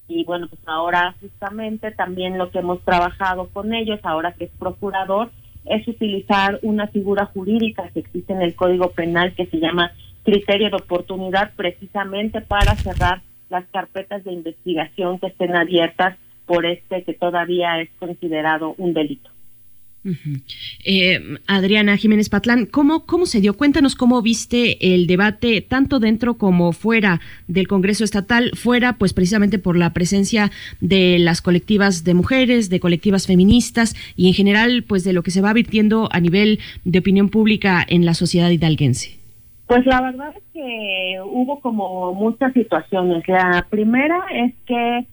Y 0.09 0.25
bueno, 0.25 0.49
pues 0.49 0.61
ahora 0.67 1.15
justamente 1.21 1.91
también 1.91 2.37
lo 2.39 2.51
que 2.51 2.59
hemos 2.59 2.81
trabajado 2.83 3.49
con 3.49 3.73
ellos, 3.73 4.01
ahora 4.03 4.33
que 4.33 4.45
es 4.45 4.51
procurador, 4.59 5.31
es 5.65 5.87
utilizar 5.89 6.59
una 6.63 6.89
figura 6.89 7.27
jurídica 7.27 7.89
que 7.93 8.01
existe 8.01 8.33
en 8.33 8.43
el 8.43 8.55
Código 8.55 8.91
Penal 8.91 9.35
que 9.35 9.47
se 9.47 9.59
llama 9.59 9.93
criterio 10.23 10.69
de 10.71 10.77
oportunidad 10.77 11.53
precisamente 11.57 12.41
para 12.41 12.75
cerrar 12.77 13.23
las 13.49 13.65
carpetas 13.67 14.25
de 14.25 14.33
investigación 14.33 15.19
que 15.19 15.29
estén 15.29 15.57
abiertas 15.57 16.19
por 16.47 16.67
este 16.67 17.03
que 17.05 17.15
todavía 17.15 17.81
es 17.81 17.91
considerado 17.99 18.75
un 18.77 18.93
delito. 18.93 19.31
Eh, 20.85 21.39
Adriana 21.47 21.97
Jiménez 21.97 22.29
Patlán, 22.29 22.67
¿cómo, 22.67 23.07
¿cómo 23.07 23.27
se 23.27 23.41
dio? 23.41 23.57
Cuéntanos 23.57 23.95
cómo 23.95 24.21
viste 24.21 24.95
el 24.95 25.07
debate 25.07 25.63
tanto 25.63 25.99
dentro 25.99 26.35
como 26.35 26.73
fuera 26.73 27.21
del 27.49 27.69
Congreso 27.69 28.05
Estatal, 28.05 28.51
fuera 28.55 28.95
pues 28.99 29.15
precisamente 29.15 29.59
por 29.59 29.77
la 29.77 29.93
presencia 29.93 30.51
de 30.81 31.19
las 31.19 31.41
colectivas 31.41 32.05
de 32.05 32.15
mujeres, 32.15 32.69
de 32.69 32.81
colectivas 32.81 33.27
feministas 33.27 33.95
y 34.17 34.29
en 34.29 34.35
general 34.35 34.85
pues 34.87 35.05
de 35.05 35.13
lo 35.13 35.23
que 35.23 35.31
se 35.31 35.41
va 35.41 35.53
virtiendo 35.53 36.09
a 36.13 36.21
nivel 36.21 36.61
de 36.85 36.99
opinión 36.99 37.29
pública 37.29 37.85
en 37.89 38.05
la 38.05 38.15
sociedad 38.15 38.51
hidalguense. 38.51 39.19
Pues 39.67 39.87
la 39.87 40.03
verdad 40.03 40.35
es 40.37 40.43
que 40.53 41.19
hubo 41.25 41.61
como 41.61 42.13
muchas 42.13 42.53
situaciones. 42.53 43.27
La 43.27 43.67
primera 43.71 44.23
es 44.33 44.53
que 44.67 45.07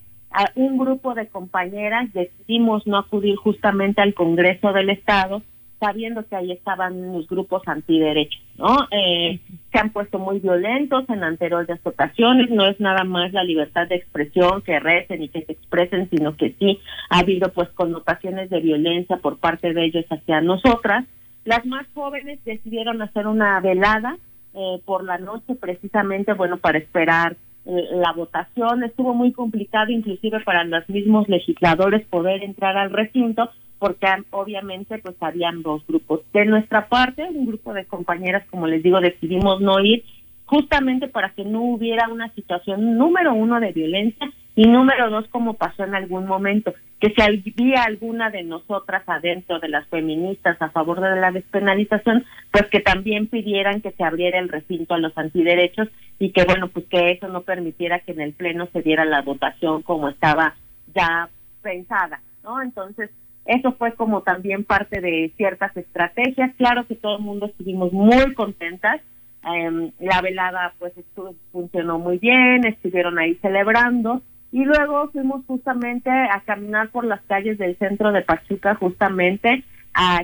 un 0.56 0.78
grupo 0.78 1.14
de 1.14 1.28
compañeras 1.28 2.12
decidimos 2.14 2.88
no 2.88 2.98
acudir 2.98 3.36
justamente 3.36 4.02
al 4.02 4.14
Congreso 4.14 4.74
del 4.74 4.90
Estado 4.90 5.42
sabiendo 5.82 6.24
que 6.28 6.36
ahí 6.36 6.52
estaban 6.52 7.12
los 7.12 7.28
grupos 7.28 7.64
antiderechos, 7.66 8.40
¿no? 8.56 8.88
Eh, 8.92 9.40
se 9.72 9.80
han 9.80 9.90
puesto 9.90 10.20
muy 10.20 10.40
violentos 10.40 11.10
en 11.10 11.24
anteriores 11.24 11.80
ocasiones, 11.82 12.52
no 12.52 12.68
es 12.68 12.80
nada 12.80 13.04
más 13.04 13.34
la 13.34 13.44
libertad 13.44 13.88
de 13.88 13.96
expresión 13.96 14.62
que 14.62 14.80
recen 14.80 15.24
y 15.24 15.30
que 15.30 15.42
se 15.42 15.54
expresen, 15.54 16.08
sino 16.12 16.38
que 16.38 16.54
sí 16.60 16.80
ha 17.10 17.20
habido 17.20 17.52
pues 17.52 17.68
connotaciones 17.70 18.52
de 18.52 18.60
violencia 18.60 19.18
por 19.18 19.40
parte 19.40 19.74
de 19.74 19.86
ellos 19.86 20.06
hacia 20.12 20.40
nosotras. 20.40 21.06
Las 21.46 21.66
más 21.66 21.88
jóvenes 21.96 22.40
decidieron 22.46 23.02
hacer 23.02 23.26
una 23.26 23.60
velada 23.60 24.18
eh, 24.54 24.80
por 24.86 25.04
la 25.04 25.18
noche 25.18 25.56
precisamente, 25.56 26.34
bueno, 26.34 26.58
para 26.58 26.78
esperar 26.78 27.38
la 27.66 28.12
votación. 28.14 28.84
Estuvo 28.84 29.14
muy 29.14 29.32
complicado 29.32 29.92
inclusive 29.92 30.40
para 30.42 30.64
los 30.64 30.88
mismos 30.90 31.30
legisladores 31.30 32.06
poder 32.08 32.44
entrar 32.44 32.78
al 32.78 32.92
recinto 32.92 33.50
porque 33.80 34.08
obviamente 34.30 35.00
pues 35.00 35.16
habían 35.22 35.64
dos 35.64 35.86
grupos. 35.88 36.22
De 36.34 36.46
nuestra 36.46 36.88
parte, 36.88 37.24
un 37.24 37.48
grupo 37.48 37.74
de 37.74 37.86
compañeras, 37.86 38.46
como 38.52 38.68
les 38.68 38.84
digo, 38.84 39.02
decidimos 39.02 39.60
no 39.60 39.80
ir 39.80 40.04
justamente 40.46 41.08
para 41.08 41.30
que 41.32 41.46
no 41.46 41.64
hubiera 41.64 42.08
una 42.10 42.32
situación 42.34 42.98
número 42.98 43.34
uno 43.34 43.60
de 43.60 43.72
violencia 43.72 44.32
y 44.56 44.68
número 44.68 45.10
dos 45.10 45.28
como 45.30 45.54
pasó 45.54 45.84
en 45.84 45.96
algún 45.96 46.26
momento, 46.26 46.74
que 47.00 47.14
si 47.16 47.22
había 47.22 47.84
alguna 47.84 48.30
de 48.30 48.44
nosotras 48.44 49.04
adentro 49.08 49.60
de 49.60 49.70
las 49.70 49.88
feministas 49.88 50.62
a 50.62 50.70
favor 50.70 51.02
de 51.02 51.20
la 51.20 51.32
despenalización, 51.32 52.26
pues 52.52 52.68
que 52.68 52.80
también 52.80 53.28
pidieran 53.28 53.82
que 53.82 53.92
se 53.92 54.04
abriera 54.04 54.40
el 54.40 54.50
recinto 54.50 54.94
a 54.94 55.00
los 55.00 55.18
antiderechos 55.18 55.88
y 56.20 56.32
que 56.32 56.44
bueno, 56.44 56.68
pues 56.68 56.86
que 56.86 57.12
eso 57.12 57.28
no 57.28 57.42
permitiera 57.42 58.00
que 58.00 58.12
en 58.12 58.22
el 58.22 58.34
pleno 58.34 58.68
se 58.72 58.82
diera 58.82 59.06
la 59.06 59.22
votación 59.22 59.82
como 59.82 60.10
estaba 60.10 60.56
ya 60.94 61.30
pensada, 61.64 62.22
¿no? 62.44 62.62
Entonces, 62.62 63.10
eso 63.46 63.72
fue 63.74 63.94
como 63.96 64.22
también 64.22 64.64
parte 64.64 65.02
de 65.02 65.34
ciertas 65.38 65.76
estrategias. 65.76 66.54
Claro 66.58 66.86
que 66.86 66.96
todo 66.96 67.18
el 67.18 67.24
mundo 67.24 67.48
estuvimos 67.48 67.92
muy 67.92 68.36
contentas. 68.36 69.02
Em, 69.44 69.92
la 70.00 70.22
velada 70.22 70.74
pues 70.78 70.96
estuvo, 70.96 71.34
funcionó 71.52 71.98
muy 71.98 72.20
bien, 72.20 72.64
estuvieron 72.66 73.18
ahí 73.18 73.34
celebrando 73.42 74.22
y 74.52 74.66
luego 74.66 75.10
fuimos 75.12 75.46
justamente 75.46 76.10
a 76.10 76.42
caminar 76.46 76.90
por 76.90 77.06
las 77.06 77.22
calles 77.22 77.58
del 77.58 77.78
centro 77.78 78.12
de 78.12 78.22
Pachuca 78.22 78.76
justamente 78.76 79.64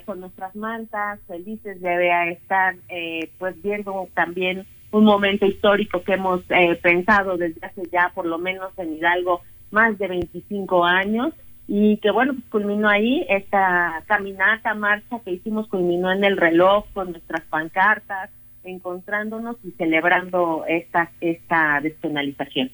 con 0.05 0.21
nuestras 0.21 0.55
mantas, 0.55 1.19
felices 1.27 1.81
de 1.81 2.31
estar 2.31 2.75
eh, 2.89 3.29
pues 3.37 3.61
viendo 3.61 4.07
también 4.13 4.65
un 4.91 5.03
momento 5.03 5.45
histórico 5.45 6.03
que 6.03 6.13
hemos 6.13 6.41
eh, 6.49 6.79
pensado 6.81 7.37
desde 7.37 7.65
hace 7.65 7.83
ya 7.91 8.11
por 8.15 8.25
lo 8.25 8.37
menos 8.37 8.71
en 8.77 8.93
Hidalgo 8.95 9.41
más 9.71 9.97
de 9.97 10.07
25 10.07 10.85
años 10.85 11.33
y 11.67 11.97
que 11.97 12.11
bueno, 12.11 12.33
pues 12.33 12.45
culminó 12.49 12.87
ahí 12.87 13.25
esta 13.27 14.01
caminata, 14.07 14.73
marcha 14.73 15.19
que 15.25 15.31
hicimos, 15.31 15.67
culminó 15.67 16.11
en 16.13 16.23
el 16.23 16.37
reloj 16.37 16.85
con 16.93 17.11
nuestras 17.11 17.41
pancartas, 17.41 18.29
encontrándonos 18.63 19.57
y 19.65 19.71
celebrando 19.71 20.63
esta, 20.67 21.11
esta 21.19 21.81
despenalización. 21.81 22.71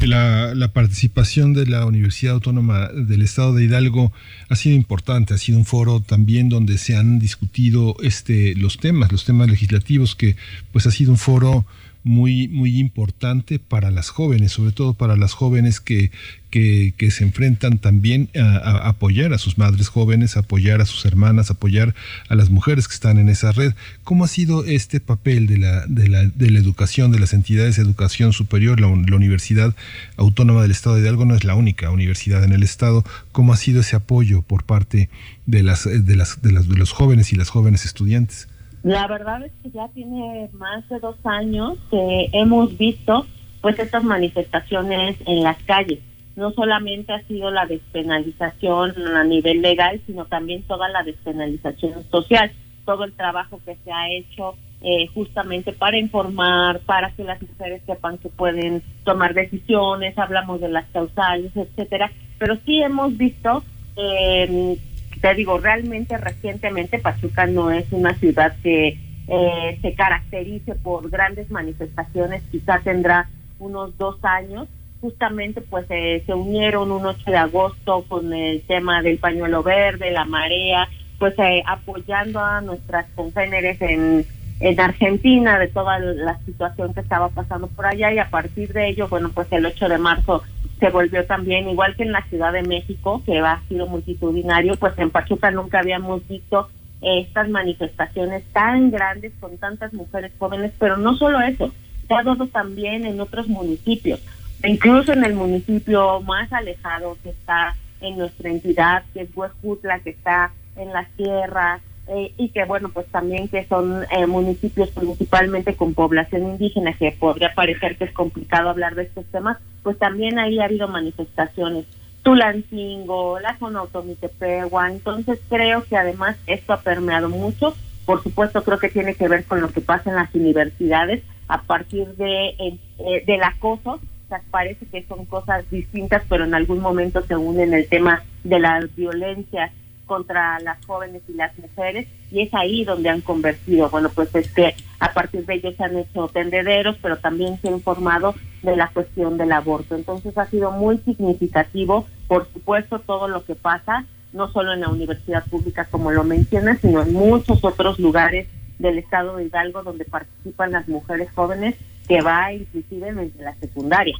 La, 0.00 0.54
la, 0.54 0.68
participación 0.68 1.54
de 1.54 1.66
la 1.66 1.84
Universidad 1.84 2.34
Autónoma 2.34 2.88
del 2.88 3.20
Estado 3.20 3.52
de 3.52 3.64
Hidalgo 3.64 4.12
ha 4.48 4.54
sido 4.54 4.76
importante, 4.76 5.34
ha 5.34 5.38
sido 5.38 5.58
un 5.58 5.64
foro 5.64 6.00
también 6.00 6.48
donde 6.48 6.78
se 6.78 6.96
han 6.96 7.18
discutido 7.18 7.96
este 8.02 8.54
los 8.54 8.78
temas, 8.78 9.10
los 9.10 9.24
temas 9.24 9.50
legislativos, 9.50 10.14
que 10.14 10.36
pues 10.72 10.86
ha 10.86 10.92
sido 10.92 11.10
un 11.10 11.18
foro 11.18 11.66
muy, 12.04 12.48
muy 12.48 12.78
importante 12.78 13.58
para 13.58 13.90
las 13.90 14.08
jóvenes, 14.10 14.52
sobre 14.52 14.72
todo 14.72 14.94
para 14.94 15.16
las 15.16 15.32
jóvenes 15.32 15.80
que, 15.80 16.10
que, 16.50 17.10
se 17.10 17.24
enfrentan 17.24 17.78
también 17.78 18.30
a, 18.36 18.88
apoyar 18.88 19.32
a 19.32 19.38
sus 19.38 19.58
madres 19.58 19.88
jóvenes, 19.88 20.36
apoyar 20.36 20.80
a 20.80 20.86
sus 20.86 21.04
hermanas, 21.04 21.50
apoyar 21.50 21.94
a 22.28 22.34
las 22.34 22.50
mujeres 22.50 22.88
que 22.88 22.94
están 22.94 23.18
en 23.18 23.28
esa 23.28 23.52
red. 23.52 23.74
¿Cómo 24.04 24.24
ha 24.24 24.28
sido 24.28 24.64
este 24.64 25.00
papel 25.00 25.46
de 25.46 25.58
la, 25.58 25.86
de 25.86 26.08
la, 26.08 26.24
de 26.24 26.50
la 26.50 26.58
educación, 26.58 27.12
de 27.12 27.18
las 27.18 27.32
entidades 27.32 27.76
de 27.76 27.82
educación 27.82 28.32
superior? 28.32 28.80
La, 28.80 28.88
Universidad 29.18 29.74
Autónoma 30.16 30.62
del 30.62 30.70
Estado 30.70 30.96
de 30.96 31.02
Hidalgo 31.02 31.24
no 31.24 31.34
es 31.34 31.42
la 31.42 31.56
única 31.56 31.90
universidad 31.90 32.44
en 32.44 32.52
el 32.52 32.62
Estado. 32.62 33.04
¿Cómo 33.32 33.52
ha 33.52 33.56
sido 33.56 33.80
ese 33.80 33.96
apoyo 33.96 34.42
por 34.42 34.64
parte 34.64 35.08
de, 35.46 35.62
las, 35.62 35.84
de, 35.84 36.14
las, 36.14 36.40
de, 36.40 36.52
las, 36.52 36.68
de 36.68 36.76
los 36.76 36.92
jóvenes 36.92 37.32
y 37.32 37.36
las 37.36 37.48
jóvenes 37.48 37.84
estudiantes? 37.84 38.48
La 38.82 39.06
verdad 39.06 39.44
es 39.44 39.52
que 39.62 39.70
ya 39.70 39.88
tiene 39.88 40.48
más 40.52 40.88
de 40.88 41.00
dos 41.00 41.16
años 41.24 41.78
que 41.90 42.30
hemos 42.32 42.76
visto 42.78 43.26
pues 43.60 43.78
estas 43.78 44.04
manifestaciones 44.04 45.16
en 45.26 45.42
las 45.42 45.60
calles. 45.64 45.98
No 46.36 46.52
solamente 46.52 47.12
ha 47.12 47.22
sido 47.26 47.50
la 47.50 47.66
despenalización 47.66 48.94
a 49.16 49.24
nivel 49.24 49.60
legal, 49.60 50.00
sino 50.06 50.24
también 50.26 50.62
toda 50.62 50.88
la 50.88 51.02
despenalización 51.02 52.04
social, 52.10 52.52
todo 52.84 53.04
el 53.04 53.12
trabajo 53.12 53.60
que 53.64 53.76
se 53.84 53.90
ha 53.90 54.08
hecho 54.10 54.54
eh, 54.80 55.08
justamente 55.12 55.72
para 55.72 55.98
informar, 55.98 56.78
para 56.80 57.10
que 57.10 57.24
las 57.24 57.42
mujeres 57.42 57.82
sepan 57.84 58.18
que 58.18 58.28
pueden 58.28 58.80
tomar 59.02 59.34
decisiones, 59.34 60.16
hablamos 60.16 60.60
de 60.60 60.68
las 60.68 60.86
causales, 60.90 61.50
etcétera, 61.56 62.12
pero 62.38 62.56
sí 62.64 62.80
hemos 62.80 63.16
visto 63.16 63.64
eh, 63.96 64.78
te 65.20 65.34
digo, 65.34 65.58
realmente 65.58 66.16
recientemente 66.16 66.98
Pachuca 66.98 67.46
no 67.46 67.70
es 67.70 67.86
una 67.90 68.14
ciudad 68.14 68.56
que 68.62 68.98
eh, 69.28 69.78
se 69.82 69.94
caracterice 69.94 70.74
por 70.74 71.10
grandes 71.10 71.50
manifestaciones, 71.50 72.42
quizá 72.50 72.80
tendrá 72.80 73.28
unos 73.58 73.96
dos 73.98 74.16
años. 74.22 74.68
Justamente 75.00 75.60
pues 75.60 75.86
eh, 75.90 76.24
se 76.26 76.34
unieron 76.34 76.90
un 76.90 77.06
8 77.06 77.30
de 77.30 77.36
agosto 77.36 78.04
con 78.08 78.32
el 78.32 78.62
tema 78.62 79.00
del 79.00 79.18
pañuelo 79.18 79.62
verde, 79.62 80.10
la 80.10 80.24
marea, 80.24 80.88
pues 81.18 81.34
eh, 81.38 81.62
apoyando 81.66 82.40
a 82.40 82.60
nuestras 82.60 83.06
congéneres 83.14 83.80
en, 83.80 84.26
en 84.60 84.80
Argentina 84.80 85.58
de 85.58 85.68
toda 85.68 85.98
la 85.98 86.38
situación 86.44 86.92
que 86.92 87.00
estaba 87.00 87.28
pasando 87.28 87.68
por 87.68 87.86
allá 87.86 88.12
y 88.12 88.18
a 88.18 88.30
partir 88.30 88.72
de 88.72 88.88
ello, 88.88 89.08
bueno, 89.08 89.30
pues 89.30 89.46
el 89.52 89.66
8 89.66 89.88
de 89.88 89.98
marzo 89.98 90.42
se 90.80 90.90
volvió 90.90 91.24
también, 91.26 91.68
igual 91.68 91.96
que 91.96 92.04
en 92.04 92.12
la 92.12 92.22
Ciudad 92.26 92.52
de 92.52 92.62
México, 92.62 93.22
que 93.24 93.38
ha 93.38 93.60
sido 93.68 93.86
multitudinario, 93.86 94.76
pues 94.76 94.96
en 94.98 95.10
Pachuca 95.10 95.50
nunca 95.50 95.80
habíamos 95.80 96.26
visto 96.28 96.68
estas 97.00 97.48
manifestaciones 97.48 98.44
tan 98.52 98.90
grandes 98.90 99.32
con 99.40 99.56
tantas 99.58 99.92
mujeres 99.92 100.32
jóvenes, 100.38 100.72
pero 100.78 100.96
no 100.96 101.16
solo 101.16 101.40
eso, 101.40 101.72
se 102.06 102.14
ha 102.14 102.22
dado 102.22 102.46
también 102.46 103.06
en 103.06 103.20
otros 103.20 103.48
municipios, 103.48 104.20
incluso 104.64 105.12
en 105.12 105.24
el 105.24 105.34
municipio 105.34 106.20
más 106.22 106.52
alejado 106.52 107.16
que 107.22 107.30
está 107.30 107.76
en 108.00 108.18
nuestra 108.18 108.50
entidad, 108.50 109.04
que 109.12 109.22
es 109.22 109.28
Huejutla, 109.36 110.00
que 110.00 110.10
está 110.10 110.52
en 110.76 110.92
las 110.92 111.08
tierras, 111.16 111.80
eh, 112.08 112.32
y 112.38 112.48
que 112.48 112.64
bueno, 112.64 112.88
pues 112.88 113.06
también 113.08 113.48
que 113.48 113.66
son 113.66 114.02
eh, 114.10 114.26
municipios 114.26 114.90
principalmente 114.90 115.76
con 115.76 115.92
población 115.92 116.44
indígena, 116.44 116.94
que 116.94 117.12
podría 117.12 117.52
parecer 117.54 117.98
que 117.98 118.04
es 118.04 118.12
complicado 118.12 118.70
hablar 118.70 118.94
de 118.94 119.02
estos 119.02 119.26
temas, 119.26 119.58
pues 119.82 119.98
también 119.98 120.38
ahí 120.38 120.58
ha 120.58 120.64
habido 120.64 120.88
manifestaciones. 120.88 121.84
Tulancingo, 122.22 123.38
la 123.40 123.58
zona 123.58 123.80
Automitepehuan, 123.80 124.92
entonces 124.92 125.38
creo 125.50 125.84
que 125.84 125.96
además 125.96 126.36
esto 126.46 126.72
ha 126.72 126.80
permeado 126.80 127.28
mucho, 127.28 127.74
por 128.06 128.22
supuesto 128.22 128.64
creo 128.64 128.78
que 128.78 128.88
tiene 128.88 129.14
que 129.14 129.28
ver 129.28 129.44
con 129.44 129.60
lo 129.60 129.68
que 129.68 129.82
pasa 129.82 130.08
en 130.08 130.16
las 130.16 130.34
universidades 130.34 131.22
a 131.46 131.62
partir 131.62 132.06
de 132.16 132.54
eh, 132.58 132.78
del 133.26 133.42
acoso, 133.42 133.92
o 133.92 134.28
sea, 134.28 134.40
parece 134.50 134.86
que 134.86 135.04
son 135.04 135.26
cosas 135.26 135.70
distintas, 135.70 136.22
pero 136.28 136.44
en 136.44 136.54
algún 136.54 136.80
momento 136.80 137.22
se 137.22 137.36
unen 137.36 137.74
el 137.74 137.86
tema 137.86 138.22
de 138.44 138.60
la 138.60 138.80
violencia 138.96 139.72
contra 140.08 140.58
las 140.58 140.84
jóvenes 140.84 141.22
y 141.28 141.34
las 141.34 141.56
mujeres 141.56 142.08
y 142.32 142.42
es 142.42 142.52
ahí 142.52 142.84
donde 142.84 143.10
han 143.10 143.20
convertido. 143.20 143.88
Bueno, 143.90 144.08
pues 144.12 144.34
es 144.34 144.52
que 144.52 144.74
a 144.98 145.12
partir 145.12 145.46
de 145.46 145.54
ellos 145.54 145.76
se 145.76 145.84
han 145.84 145.96
hecho 145.96 146.26
tendederos, 146.26 146.96
pero 147.00 147.18
también 147.18 147.60
se 147.60 147.68
ha 147.68 147.70
informado 147.70 148.34
de 148.62 148.74
la 148.74 148.88
cuestión 148.88 149.38
del 149.38 149.52
aborto. 149.52 149.94
Entonces 149.94 150.36
ha 150.36 150.46
sido 150.46 150.72
muy 150.72 150.98
significativo, 150.98 152.06
por 152.26 152.48
supuesto, 152.52 152.98
todo 152.98 153.28
lo 153.28 153.44
que 153.44 153.54
pasa, 153.54 154.04
no 154.32 154.50
solo 154.50 154.72
en 154.72 154.80
la 154.80 154.88
universidad 154.88 155.44
pública 155.44 155.84
como 155.84 156.10
lo 156.10 156.24
menciona, 156.24 156.76
sino 156.76 157.02
en 157.02 157.12
muchos 157.12 157.62
otros 157.62 158.00
lugares 158.00 158.48
del 158.78 158.98
estado 158.98 159.36
de 159.36 159.44
Hidalgo 159.44 159.82
donde 159.82 160.04
participan 160.04 160.72
las 160.72 160.88
mujeres 160.88 161.30
jóvenes 161.34 161.76
que 162.08 162.20
va 162.22 162.52
inclusive 162.52 163.12
desde 163.12 163.42
la 163.42 163.54
secundaria. 163.56 164.16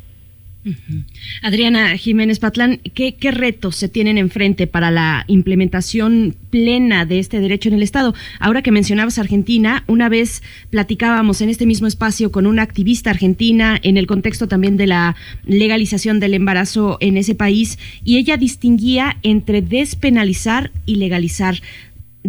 Adriana 1.42 1.96
Jiménez 1.96 2.40
Patlán, 2.40 2.80
¿qué, 2.94 3.16
retos 3.30 3.76
se 3.76 3.88
tienen 3.88 4.18
enfrente 4.18 4.66
para 4.66 4.90
la 4.90 5.24
implementación 5.28 6.34
plena 6.50 7.06
de 7.06 7.20
este 7.20 7.40
derecho 7.40 7.68
en 7.68 7.76
el 7.76 7.82
Estado? 7.82 8.14
Ahora 8.40 8.62
que 8.62 8.70
mencionabas 8.70 9.18
Argentina, 9.18 9.84
una 9.86 10.08
vez 10.08 10.42
platicábamos 10.70 11.40
en 11.40 11.48
este 11.48 11.64
mismo 11.64 11.86
espacio 11.86 12.32
con 12.32 12.46
una 12.46 12.62
activista 12.62 13.10
argentina 13.10 13.78
en 13.82 13.96
el 13.96 14.06
contexto 14.06 14.48
también 14.48 14.76
de 14.76 14.88
la 14.88 15.16
legalización 15.44 16.20
del 16.20 16.34
embarazo 16.34 16.98
en 17.00 17.16
ese 17.16 17.34
país 17.34 17.78
y 18.04 18.18
ella 18.18 18.36
distinguía 18.36 19.16
entre 19.22 19.62
despenalizar 19.62 20.72
y 20.86 20.96
legalizar 20.96 21.60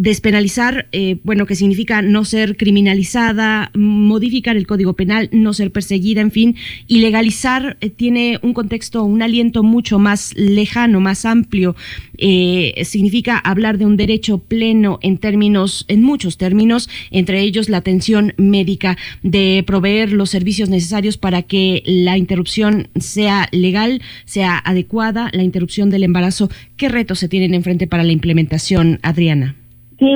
despenalizar, 0.00 0.88
eh, 0.92 1.18
bueno, 1.24 1.44
que 1.44 1.54
significa 1.54 2.00
no 2.00 2.24
ser 2.24 2.56
criminalizada, 2.56 3.70
modificar 3.74 4.56
el 4.56 4.66
Código 4.66 4.94
Penal, 4.94 5.28
no 5.30 5.52
ser 5.52 5.72
perseguida, 5.72 6.22
en 6.22 6.30
fin, 6.30 6.56
y 6.86 7.00
legalizar 7.00 7.76
eh, 7.82 7.90
tiene 7.90 8.38
un 8.40 8.54
contexto, 8.54 9.04
un 9.04 9.20
aliento 9.20 9.62
mucho 9.62 9.98
más 9.98 10.32
lejano, 10.36 11.00
más 11.00 11.26
amplio. 11.26 11.76
Eh, 12.16 12.80
significa 12.84 13.36
hablar 13.36 13.76
de 13.76 13.84
un 13.84 13.98
derecho 13.98 14.38
pleno 14.38 14.98
en 15.02 15.18
términos, 15.18 15.84
en 15.86 16.02
muchos 16.02 16.38
términos, 16.38 16.88
entre 17.10 17.42
ellos 17.42 17.68
la 17.68 17.76
atención 17.76 18.32
médica, 18.38 18.96
de 19.22 19.62
proveer 19.66 20.12
los 20.12 20.30
servicios 20.30 20.70
necesarios 20.70 21.18
para 21.18 21.42
que 21.42 21.82
la 21.84 22.16
interrupción 22.16 22.88
sea 22.98 23.50
legal, 23.52 24.00
sea 24.24 24.56
adecuada, 24.56 25.28
la 25.34 25.42
interrupción 25.42 25.90
del 25.90 26.04
embarazo. 26.04 26.50
¿Qué 26.78 26.88
retos 26.88 27.18
se 27.18 27.28
tienen 27.28 27.52
enfrente 27.52 27.86
para 27.86 28.02
la 28.02 28.12
implementación, 28.12 28.98
Adriana? 29.02 29.59
Sí, 30.00 30.10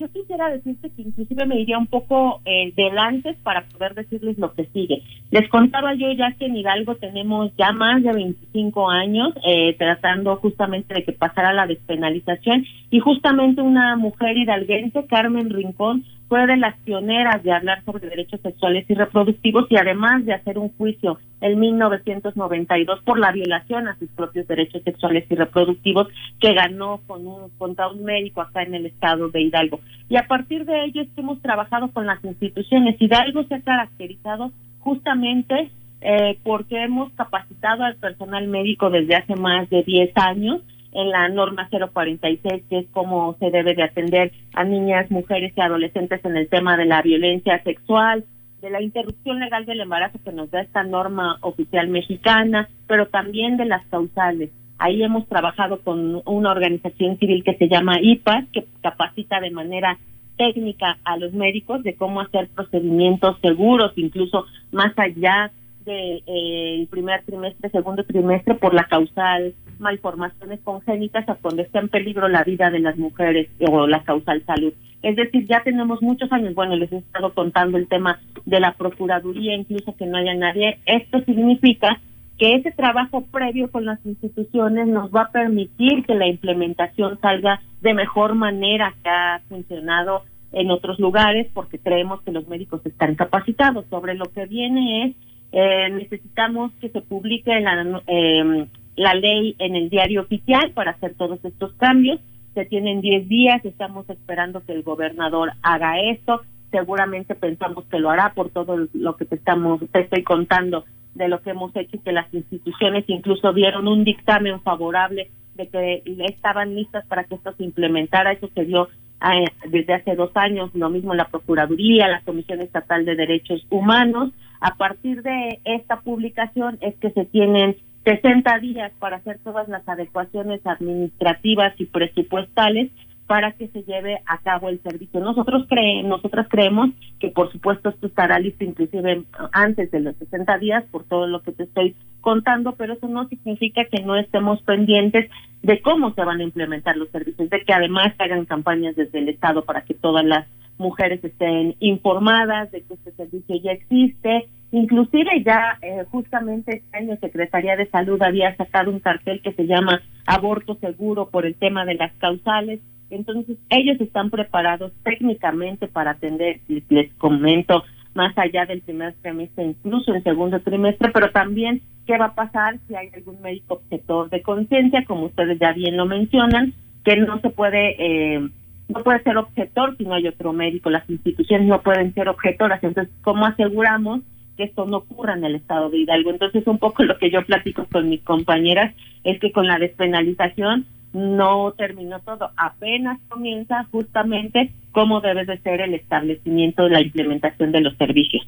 yo 0.00 0.08
quisiera 0.08 0.48
decirte 0.48 0.88
que 0.88 1.02
inclusive 1.02 1.44
me 1.44 1.60
iría 1.60 1.76
un 1.76 1.88
poco 1.88 2.40
eh, 2.46 2.72
delante 2.74 3.34
para 3.42 3.66
poder 3.66 3.94
decirles 3.94 4.38
lo 4.38 4.54
que 4.54 4.64
sigue. 4.72 5.02
Les 5.30 5.46
contaba 5.50 5.92
yo 5.92 6.10
ya 6.12 6.32
que 6.38 6.46
en 6.46 6.56
Hidalgo 6.56 6.94
tenemos 6.94 7.54
ya 7.58 7.70
más 7.72 8.02
de 8.02 8.14
25 8.14 8.88
años 8.88 9.34
eh, 9.46 9.74
tratando 9.76 10.36
justamente 10.36 10.94
de 10.94 11.04
que 11.04 11.12
pasara 11.12 11.52
la 11.52 11.66
despenalización 11.66 12.64
y 12.90 12.98
justamente 13.00 13.60
una 13.60 13.94
mujer 13.96 14.38
hidalguense, 14.38 15.04
Carmen 15.04 15.50
Rincón, 15.50 16.04
fue 16.28 16.46
de 16.46 16.56
las 16.56 16.76
pioneras 16.80 17.42
de 17.42 17.52
hablar 17.52 17.84
sobre 17.84 18.08
derechos 18.08 18.40
sexuales 18.40 18.84
y 18.88 18.94
reproductivos 18.94 19.66
y 19.70 19.76
además 19.76 20.24
de 20.24 20.34
hacer 20.34 20.58
un 20.58 20.70
juicio 20.70 21.18
en 21.40 21.58
1992 21.58 23.00
por 23.04 23.18
la 23.18 23.32
violación 23.32 23.86
a 23.86 23.96
sus 23.98 24.08
propios 24.10 24.48
derechos 24.48 24.82
sexuales 24.82 25.24
y 25.30 25.34
reproductivos 25.34 26.08
que 26.40 26.54
ganó 26.54 27.00
con 27.06 27.26
un, 27.26 27.50
contra 27.58 27.88
un 27.88 28.04
médico 28.04 28.40
acá 28.40 28.62
en 28.62 28.74
el 28.74 28.86
estado 28.86 29.28
de 29.28 29.42
Hidalgo. 29.42 29.80
Y 30.08 30.16
a 30.16 30.26
partir 30.26 30.64
de 30.64 30.84
ello 30.84 31.02
es 31.02 31.08
que 31.10 31.20
hemos 31.20 31.40
trabajado 31.42 31.90
con 31.92 32.06
las 32.06 32.24
instituciones. 32.24 33.00
Hidalgo 33.00 33.44
se 33.44 33.56
ha 33.56 33.60
caracterizado 33.60 34.50
justamente 34.80 35.70
eh, 36.00 36.38
porque 36.42 36.82
hemos 36.82 37.12
capacitado 37.12 37.84
al 37.84 37.96
personal 37.96 38.46
médico 38.48 38.90
desde 38.90 39.16
hace 39.16 39.34
más 39.36 39.68
de 39.70 39.82
10 39.82 40.12
años 40.16 40.60
en 40.96 41.10
la 41.10 41.28
norma 41.28 41.68
046, 41.70 42.64
que 42.70 42.78
es 42.78 42.86
cómo 42.90 43.36
se 43.38 43.50
debe 43.50 43.74
de 43.74 43.82
atender 43.82 44.32
a 44.54 44.64
niñas, 44.64 45.10
mujeres 45.10 45.52
y 45.54 45.60
adolescentes 45.60 46.24
en 46.24 46.38
el 46.38 46.48
tema 46.48 46.78
de 46.78 46.86
la 46.86 47.02
violencia 47.02 47.62
sexual, 47.62 48.24
de 48.62 48.70
la 48.70 48.80
interrupción 48.80 49.38
legal 49.38 49.66
del 49.66 49.82
embarazo 49.82 50.18
que 50.24 50.32
nos 50.32 50.50
da 50.50 50.62
esta 50.62 50.84
norma 50.84 51.36
oficial 51.42 51.88
mexicana, 51.88 52.70
pero 52.86 53.08
también 53.08 53.58
de 53.58 53.66
las 53.66 53.84
causales. 53.88 54.50
Ahí 54.78 55.02
hemos 55.02 55.28
trabajado 55.28 55.80
con 55.82 56.22
una 56.24 56.50
organización 56.50 57.18
civil 57.18 57.44
que 57.44 57.56
se 57.56 57.68
llama 57.68 58.00
IPAS, 58.00 58.46
que 58.50 58.66
capacita 58.80 59.38
de 59.40 59.50
manera 59.50 59.98
técnica 60.38 60.96
a 61.04 61.18
los 61.18 61.34
médicos 61.34 61.82
de 61.82 61.94
cómo 61.94 62.22
hacer 62.22 62.48
procedimientos 62.54 63.38
seguros, 63.42 63.92
incluso 63.96 64.46
más 64.72 64.98
allá 64.98 65.50
del 65.84 66.22
de, 66.24 66.82
eh, 66.82 66.86
primer 66.90 67.22
trimestre, 67.24 67.68
segundo 67.68 68.02
trimestre, 68.04 68.54
por 68.54 68.72
la 68.72 68.84
causal 68.84 69.54
malformaciones 69.80 70.60
congénitas 70.60 71.28
a 71.28 71.34
cuando 71.34 71.62
está 71.62 71.80
en 71.80 71.88
peligro 71.88 72.28
la 72.28 72.44
vida 72.44 72.70
de 72.70 72.80
las 72.80 72.96
mujeres 72.96 73.48
o 73.60 73.86
la 73.86 74.02
causal 74.04 74.42
salud. 74.44 74.72
Es 75.02 75.16
decir, 75.16 75.46
ya 75.46 75.62
tenemos 75.62 76.02
muchos 76.02 76.30
años, 76.32 76.54
bueno, 76.54 76.74
les 76.76 76.90
he 76.92 76.98
estado 76.98 77.32
contando 77.32 77.78
el 77.78 77.86
tema 77.86 78.20
de 78.44 78.60
la 78.60 78.72
Procuraduría, 78.72 79.54
incluso 79.54 79.94
que 79.96 80.06
no 80.06 80.18
haya 80.18 80.34
nadie. 80.34 80.78
Esto 80.84 81.20
significa 81.24 82.00
que 82.38 82.54
ese 82.54 82.70
trabajo 82.72 83.22
previo 83.22 83.70
con 83.70 83.84
las 83.84 84.04
instituciones 84.04 84.88
nos 84.88 85.10
va 85.10 85.22
a 85.22 85.30
permitir 85.32 86.04
que 86.04 86.14
la 86.14 86.26
implementación 86.26 87.18
salga 87.20 87.60
de 87.80 87.94
mejor 87.94 88.34
manera 88.34 88.94
que 89.02 89.08
ha 89.08 89.40
funcionado 89.48 90.22
en 90.52 90.70
otros 90.70 90.98
lugares, 90.98 91.46
porque 91.52 91.78
creemos 91.78 92.22
que 92.22 92.32
los 92.32 92.48
médicos 92.48 92.84
están 92.84 93.14
capacitados. 93.14 93.84
Sobre 93.90 94.14
lo 94.14 94.26
que 94.26 94.46
viene 94.46 95.06
es, 95.06 95.16
eh, 95.52 95.90
necesitamos 95.90 96.72
que 96.80 96.88
se 96.88 97.00
publique 97.00 97.60
la, 97.60 98.02
eh, 98.06 98.66
la 98.96 99.14
ley 99.14 99.54
en 99.58 99.76
el 99.76 99.90
diario 99.90 100.22
oficial 100.22 100.72
para 100.72 100.92
hacer 100.92 101.14
todos 101.14 101.44
estos 101.44 101.72
cambios. 101.74 102.18
Se 102.54 102.64
tienen 102.64 103.00
10 103.00 103.28
días, 103.28 103.64
estamos 103.64 104.08
esperando 104.08 104.64
que 104.64 104.72
el 104.72 104.82
gobernador 104.82 105.52
haga 105.62 106.00
esto. 106.00 106.42
Seguramente 106.70 107.34
pensamos 107.34 107.84
que 107.86 108.00
lo 108.00 108.10
hará 108.10 108.32
por 108.34 108.50
todo 108.50 108.88
lo 108.92 109.16
que 109.16 109.24
te 109.24 109.36
estamos 109.36 109.80
te 109.92 110.00
estoy 110.00 110.22
contando 110.22 110.84
de 111.14 111.28
lo 111.28 111.40
que 111.40 111.50
hemos 111.50 111.74
hecho 111.76 111.96
y 111.96 112.00
que 112.00 112.12
las 112.12 112.32
instituciones 112.32 113.04
incluso 113.08 113.52
dieron 113.52 113.88
un 113.88 114.04
dictamen 114.04 114.60
favorable 114.60 115.30
de 115.54 115.68
que 115.68 116.02
estaban 116.28 116.74
listas 116.74 117.06
para 117.06 117.24
que 117.24 117.36
esto 117.36 117.52
se 117.56 117.64
implementara. 117.64 118.32
Eso 118.32 118.48
se 118.54 118.64
dio 118.64 118.88
eh, 119.22 119.46
desde 119.68 119.94
hace 119.94 120.14
dos 120.14 120.30
años, 120.34 120.70
lo 120.74 120.90
mismo 120.90 121.14
la 121.14 121.28
Procuraduría, 121.28 122.08
la 122.08 122.20
Comisión 122.20 122.60
Estatal 122.60 123.04
de 123.04 123.16
Derechos 123.16 123.66
Humanos. 123.70 124.32
A 124.60 124.76
partir 124.76 125.22
de 125.22 125.60
esta 125.64 126.00
publicación 126.00 126.78
es 126.80 126.94
que 126.96 127.10
se 127.10 127.24
tienen 127.24 127.76
60 128.06 128.60
días 128.60 128.92
para 129.00 129.16
hacer 129.16 129.40
todas 129.42 129.68
las 129.68 129.86
adecuaciones 129.88 130.64
administrativas 130.64 131.74
y 131.80 131.86
presupuestales 131.86 132.92
para 133.26 133.50
que 133.50 133.66
se 133.66 133.82
lleve 133.82 134.20
a 134.26 134.38
cabo 134.38 134.68
el 134.68 134.80
servicio. 134.80 135.18
Nosotros 135.18 135.66
cre 135.68 136.04
nosotras 136.04 136.46
creemos 136.48 136.90
que 137.18 137.30
por 137.30 137.50
supuesto 137.50 137.88
esto 137.88 138.06
estará 138.06 138.38
listo 138.38 138.62
inclusive 138.62 139.24
antes 139.50 139.90
de 139.90 139.98
los 139.98 140.14
60 140.18 140.58
días 140.58 140.84
por 140.92 141.02
todo 141.02 141.26
lo 141.26 141.42
que 141.42 141.50
te 141.50 141.64
estoy 141.64 141.96
contando, 142.20 142.76
pero 142.76 142.92
eso 142.92 143.08
no 143.08 143.26
significa 143.26 143.84
que 143.86 144.04
no 144.04 144.14
estemos 144.14 144.62
pendientes 144.62 145.28
de 145.62 145.82
cómo 145.82 146.14
se 146.14 146.22
van 146.22 146.38
a 146.38 146.44
implementar 146.44 146.96
los 146.96 147.08
servicios, 147.10 147.50
de 147.50 147.64
que 147.64 147.72
además 147.72 148.14
hagan 148.18 148.44
campañas 148.44 148.94
desde 148.94 149.18
el 149.18 149.28
Estado 149.28 149.64
para 149.64 149.80
que 149.80 149.94
todas 149.94 150.24
las 150.24 150.46
mujeres 150.78 151.24
estén 151.24 151.74
informadas 151.80 152.70
de 152.70 152.82
que 152.82 152.94
este 152.94 153.10
servicio 153.12 153.56
ya 153.56 153.72
existe, 153.72 154.48
Inclusive 154.76 155.42
ya 155.42 155.78
eh, 155.80 156.04
justamente 156.10 156.76
este 156.76 156.98
año 156.98 157.16
Secretaría 157.18 157.76
de 157.76 157.86
Salud 157.86 158.20
había 158.20 158.54
sacado 158.56 158.90
un 158.90 159.00
cartel 159.00 159.40
que 159.40 159.54
se 159.54 159.66
llama 159.66 160.02
aborto 160.26 160.74
seguro 160.74 161.30
por 161.30 161.46
el 161.46 161.54
tema 161.54 161.86
de 161.86 161.94
las 161.94 162.12
causales. 162.18 162.80
Entonces 163.08 163.56
ellos 163.70 163.98
están 163.98 164.28
preparados 164.28 164.92
técnicamente 165.02 165.88
para 165.88 166.10
atender, 166.10 166.60
les, 166.68 167.10
comento, 167.14 167.84
más 168.12 168.36
allá 168.36 168.66
del 168.66 168.82
primer 168.82 169.14
trimestre, 169.22 169.64
incluso 169.64 170.14
en 170.14 170.22
segundo 170.22 170.60
trimestre, 170.60 171.10
pero 171.10 171.30
también 171.30 171.80
qué 172.06 172.18
va 172.18 172.26
a 172.26 172.34
pasar 172.34 172.78
si 172.86 172.94
hay 172.96 173.08
algún 173.14 173.40
médico 173.40 173.76
objetor 173.76 174.28
de 174.28 174.42
conciencia, 174.42 175.06
como 175.06 175.24
ustedes 175.24 175.58
ya 175.58 175.72
bien 175.72 175.96
lo 175.96 176.04
mencionan, 176.04 176.74
que 177.02 177.16
no 177.16 177.40
se 177.40 177.48
puede... 177.48 177.96
Eh, 177.98 178.50
no 178.88 179.02
puede 179.02 179.20
ser 179.22 179.36
objetor 179.36 179.96
si 179.96 180.04
no 180.04 180.14
hay 180.14 180.28
otro 180.28 180.52
médico, 180.52 180.90
las 180.90 181.08
instituciones 181.10 181.66
no 181.66 181.82
pueden 181.82 182.14
ser 182.14 182.28
objetoras, 182.28 182.84
entonces, 182.84 183.12
¿cómo 183.22 183.44
aseguramos 183.46 184.20
que 184.56 184.64
esto 184.64 184.86
no 184.86 184.98
ocurra 184.98 185.34
en 185.34 185.44
el 185.44 185.54
estado 185.54 185.90
de 185.90 185.98
Hidalgo. 185.98 186.30
Entonces, 186.30 186.66
un 186.66 186.78
poco 186.78 187.04
lo 187.04 187.18
que 187.18 187.30
yo 187.30 187.44
platico 187.44 187.86
con 187.86 188.08
mis 188.08 188.22
compañeras 188.22 188.94
es 189.24 189.38
que 189.40 189.52
con 189.52 189.66
la 189.66 189.78
despenalización 189.78 190.86
no 191.12 191.72
terminó 191.72 192.20
todo, 192.20 192.50
apenas 192.56 193.18
comienza 193.28 193.84
justamente 193.90 194.72
cómo 194.92 195.20
debe 195.20 195.44
de 195.46 195.58
ser 195.58 195.80
el 195.80 195.94
establecimiento 195.94 196.84
de 196.84 196.90
la 196.90 197.00
implementación 197.00 197.72
de 197.72 197.80
los 197.80 197.96
servicios. 197.96 198.46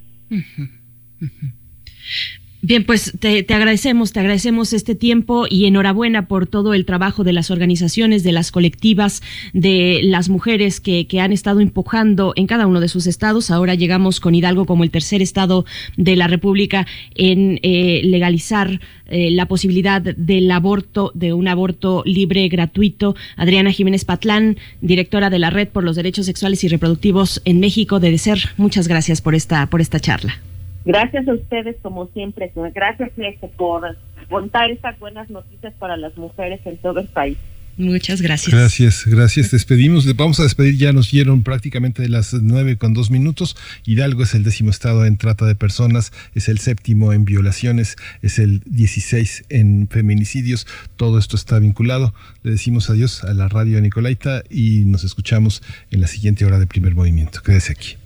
Bien, 2.61 2.85
pues 2.85 3.13
te, 3.21 3.47
agradecemos, 3.55 4.13
te 4.13 4.19
agradecemos 4.19 4.73
este 4.73 4.97
tiempo 4.97 5.47
y 5.49 5.67
enhorabuena 5.67 6.27
por 6.27 6.49
todo 6.49 6.75
el 6.75 6.87
trabajo 6.87 7.23
de 7.23 7.33
las 7.33 7.53
organizaciones, 7.53 8.25
de 8.25 8.33
las 8.33 8.51
colectivas, 8.51 9.23
de 9.53 10.01
las 10.03 10.29
mujeres 10.29 10.81
que, 10.81 11.07
que 11.07 11.21
han 11.21 11.31
estado 11.31 11.61
empujando 11.61 12.33
en 12.35 12.49
cada 12.49 12.67
uno 12.67 12.81
de 12.81 12.89
sus 12.89 13.07
estados. 13.07 13.53
Ahora 13.53 13.77
llegamos 13.77 14.19
con 14.19 14.35
Hidalgo 14.35 14.67
como 14.67 14.83
el 14.83 14.91
tercer 14.91 15.23
estado 15.23 15.67
de 15.97 16.17
la 16.17 16.27
República 16.27 16.85
en 17.15 17.61
eh, 17.63 18.01
legalizar 18.03 18.81
eh, 19.07 19.31
la 19.31 19.47
posibilidad 19.47 20.03
del 20.03 20.51
aborto, 20.51 21.13
de 21.15 21.33
un 21.33 21.47
aborto 21.47 22.03
libre, 22.05 22.49
gratuito. 22.49 23.15
Adriana 23.37 23.71
Jiménez 23.71 24.05
Patlán, 24.05 24.57
directora 24.81 25.31
de 25.31 25.39
la 25.39 25.51
Red 25.51 25.69
por 25.69 25.85
los 25.85 25.95
Derechos 25.95 26.27
Sexuales 26.27 26.65
y 26.65 26.69
Reproductivos 26.69 27.41
en 27.45 27.61
México, 27.61 28.01
de 28.01 28.11
DECER. 28.11 28.41
Muchas 28.57 28.89
gracias 28.89 29.21
por 29.21 29.37
esta, 29.37 29.67
por 29.67 29.81
esta 29.81 30.01
charla. 30.01 30.41
Gracias 30.89 31.28
a 31.28 31.35
ustedes, 31.35 31.77
como 31.82 32.06
siempre. 32.15 32.51
Gracias, 32.74 33.10
por 33.59 33.82
contar 34.31 34.70
estas 34.70 34.98
buenas 34.98 35.28
noticias 35.28 35.74
para 35.78 35.98
las 35.98 36.16
mujeres 36.16 36.60
en 36.65 36.78
todo 36.78 37.01
el 37.01 37.09
país. 37.09 37.36
Muchas 37.77 38.23
gracias. 38.23 38.55
Gracias, 38.55 39.05
gracias. 39.05 39.51
Despedimos, 39.51 40.16
vamos 40.16 40.40
a 40.40 40.44
despedir, 40.44 40.78
ya 40.78 40.94
nos 40.94 41.10
dieron 41.10 41.43
prácticamente 41.43 42.01
de 42.01 42.09
las 42.09 42.32
nueve 42.32 42.78
con 42.78 42.94
dos 42.94 43.10
minutos. 43.10 43.55
Hidalgo 43.85 44.23
es 44.23 44.35
el 44.35 44.44
décimo 44.44 44.70
estado 44.70 45.05
en 45.05 45.19
trata 45.19 45.44
de 45.44 45.55
personas, 45.55 46.10
es 46.35 46.48
el 46.48 46.59
séptimo 46.59 47.12
en 47.12 47.27
violaciones, 47.27 47.97
es 48.23 48.39
el 48.39 48.60
16 48.65 49.44
en 49.51 49.89
feminicidios. 49.89 50.66
Todo 50.97 51.19
esto 51.19 51.36
está 51.36 51.59
vinculado. 51.59 52.15
Le 52.43 52.52
decimos 52.52 52.89
adiós 52.89 53.24
a 53.24 53.35
la 53.35 53.48
radio 53.48 53.78
Nicolaita 53.82 54.43
y 54.48 54.86
nos 54.86 55.05
escuchamos 55.05 55.62
en 55.90 56.01
la 56.01 56.06
siguiente 56.06 56.47
hora 56.47 56.59
de 56.59 56.66
primer 56.66 56.94
movimiento. 56.94 57.43
Quédese 57.43 57.73
aquí. 57.73 57.97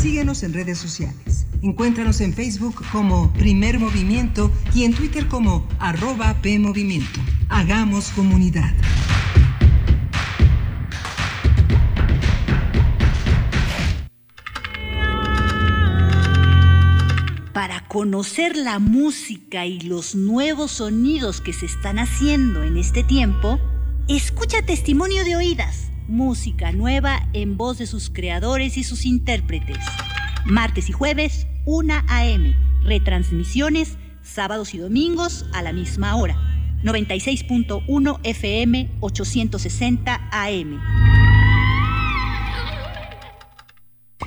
Síguenos 0.00 0.42
en 0.44 0.54
redes 0.54 0.78
sociales. 0.78 1.46
Encuéntranos 1.60 2.22
en 2.22 2.32
Facebook 2.32 2.82
como 2.90 3.30
Primer 3.34 3.78
Movimiento 3.78 4.50
y 4.74 4.84
en 4.84 4.94
Twitter 4.94 5.28
como 5.28 5.68
arroba 5.78 6.40
PMovimiento. 6.40 7.20
Hagamos 7.50 8.08
comunidad. 8.12 8.72
Para 17.52 17.86
conocer 17.86 18.56
la 18.56 18.78
música 18.78 19.66
y 19.66 19.80
los 19.80 20.14
nuevos 20.14 20.70
sonidos 20.70 21.42
que 21.42 21.52
se 21.52 21.66
están 21.66 21.98
haciendo 21.98 22.62
en 22.62 22.78
este 22.78 23.04
tiempo, 23.04 23.60
escucha 24.08 24.62
testimonio 24.64 25.24
de 25.26 25.36
oídas 25.36 25.89
música 26.10 26.72
nueva 26.72 27.26
en 27.32 27.56
voz 27.56 27.78
de 27.78 27.86
sus 27.86 28.10
creadores 28.10 28.76
y 28.76 28.84
sus 28.84 29.06
intérpretes. 29.06 29.78
Martes 30.44 30.88
y 30.88 30.92
jueves, 30.92 31.46
1 31.64 31.94
a.m. 32.08 32.56
Retransmisiones, 32.82 33.96
sábados 34.22 34.74
y 34.74 34.78
domingos 34.78 35.46
a 35.52 35.62
la 35.62 35.72
misma 35.72 36.16
hora. 36.16 36.36
96.1 36.82 38.20
FM, 38.24 38.90
860 39.00 40.28
AM. 40.32 40.80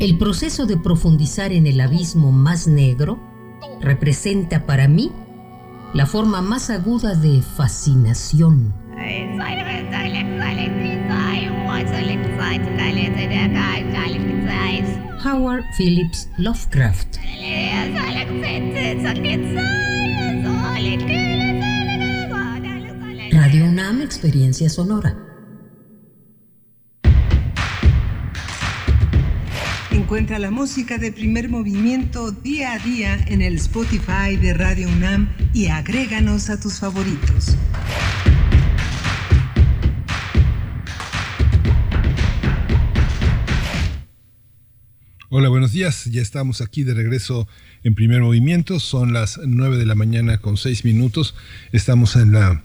El 0.00 0.18
proceso 0.18 0.66
de 0.66 0.76
profundizar 0.76 1.52
en 1.52 1.66
el 1.66 1.80
abismo 1.80 2.32
más 2.32 2.66
negro 2.66 3.18
representa 3.80 4.66
para 4.66 4.88
mí 4.88 5.12
la 5.94 6.06
forma 6.06 6.42
más 6.42 6.68
aguda 6.68 7.14
de 7.14 7.40
fascinación. 7.42 8.74
Howard 15.24 15.64
Phillips 15.78 16.28
Lovecraft. 16.38 17.16
Radio 23.32 23.64
UNAM 23.64 24.02
Experiencia 24.02 24.68
Sonora. 24.68 25.33
Encuentra 30.04 30.38
la 30.38 30.50
música 30.50 30.98
de 30.98 31.12
primer 31.12 31.48
movimiento 31.48 32.30
día 32.30 32.74
a 32.74 32.78
día 32.78 33.24
en 33.26 33.40
el 33.40 33.56
Spotify 33.56 34.36
de 34.38 34.52
Radio 34.52 34.86
UNAM 34.88 35.34
y 35.54 35.68
agréganos 35.68 36.50
a 36.50 36.60
tus 36.60 36.78
favoritos. 36.78 37.56
Hola, 45.30 45.48
buenos 45.48 45.72
días. 45.72 46.04
Ya 46.04 46.20
estamos 46.20 46.60
aquí 46.60 46.84
de 46.84 46.92
regreso 46.92 47.48
en 47.82 47.94
primer 47.94 48.20
movimiento. 48.20 48.80
Son 48.80 49.14
las 49.14 49.40
9 49.42 49.78
de 49.78 49.86
la 49.86 49.94
mañana 49.94 50.36
con 50.36 50.58
6 50.58 50.84
minutos. 50.84 51.34
Estamos 51.72 52.14
en 52.16 52.32
la 52.32 52.62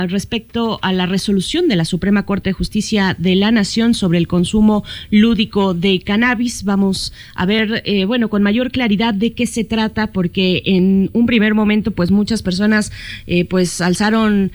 respecto 0.07 0.79
a 0.83 0.93
la 0.93 1.07
resolución 1.07 1.67
de 1.67 1.75
la 1.75 1.85
Suprema 1.85 2.25
Corte 2.25 2.51
de 2.51 2.55
Justicia 2.55 3.17
de 3.19 3.35
la 3.35 3.51
Nación 3.51 3.93
sobre 3.95 4.19
el 4.19 4.29
consumo 4.29 4.85
lúdico 5.11 5.75
de 5.75 6.01
cannabis. 6.01 6.63
Vamos 6.63 7.13
a 7.35 7.45
ver, 7.45 7.83
eh, 7.85 8.05
bueno, 8.05 8.29
con 8.29 8.45
mayor 8.45 8.71
claridad 8.71 9.15
de 9.15 9.33
qué 9.33 9.47
se 9.47 9.65
trata, 9.65 10.13
porque 10.13 10.63
en 10.65 11.11
un 11.13 11.27
primer 11.27 11.55
momento, 11.55 11.91
pues 11.91 12.13
muchas 12.13 12.41
personas, 12.41 12.93
eh, 13.27 13.45
pues 13.45 13.81
alzaron 13.81 14.53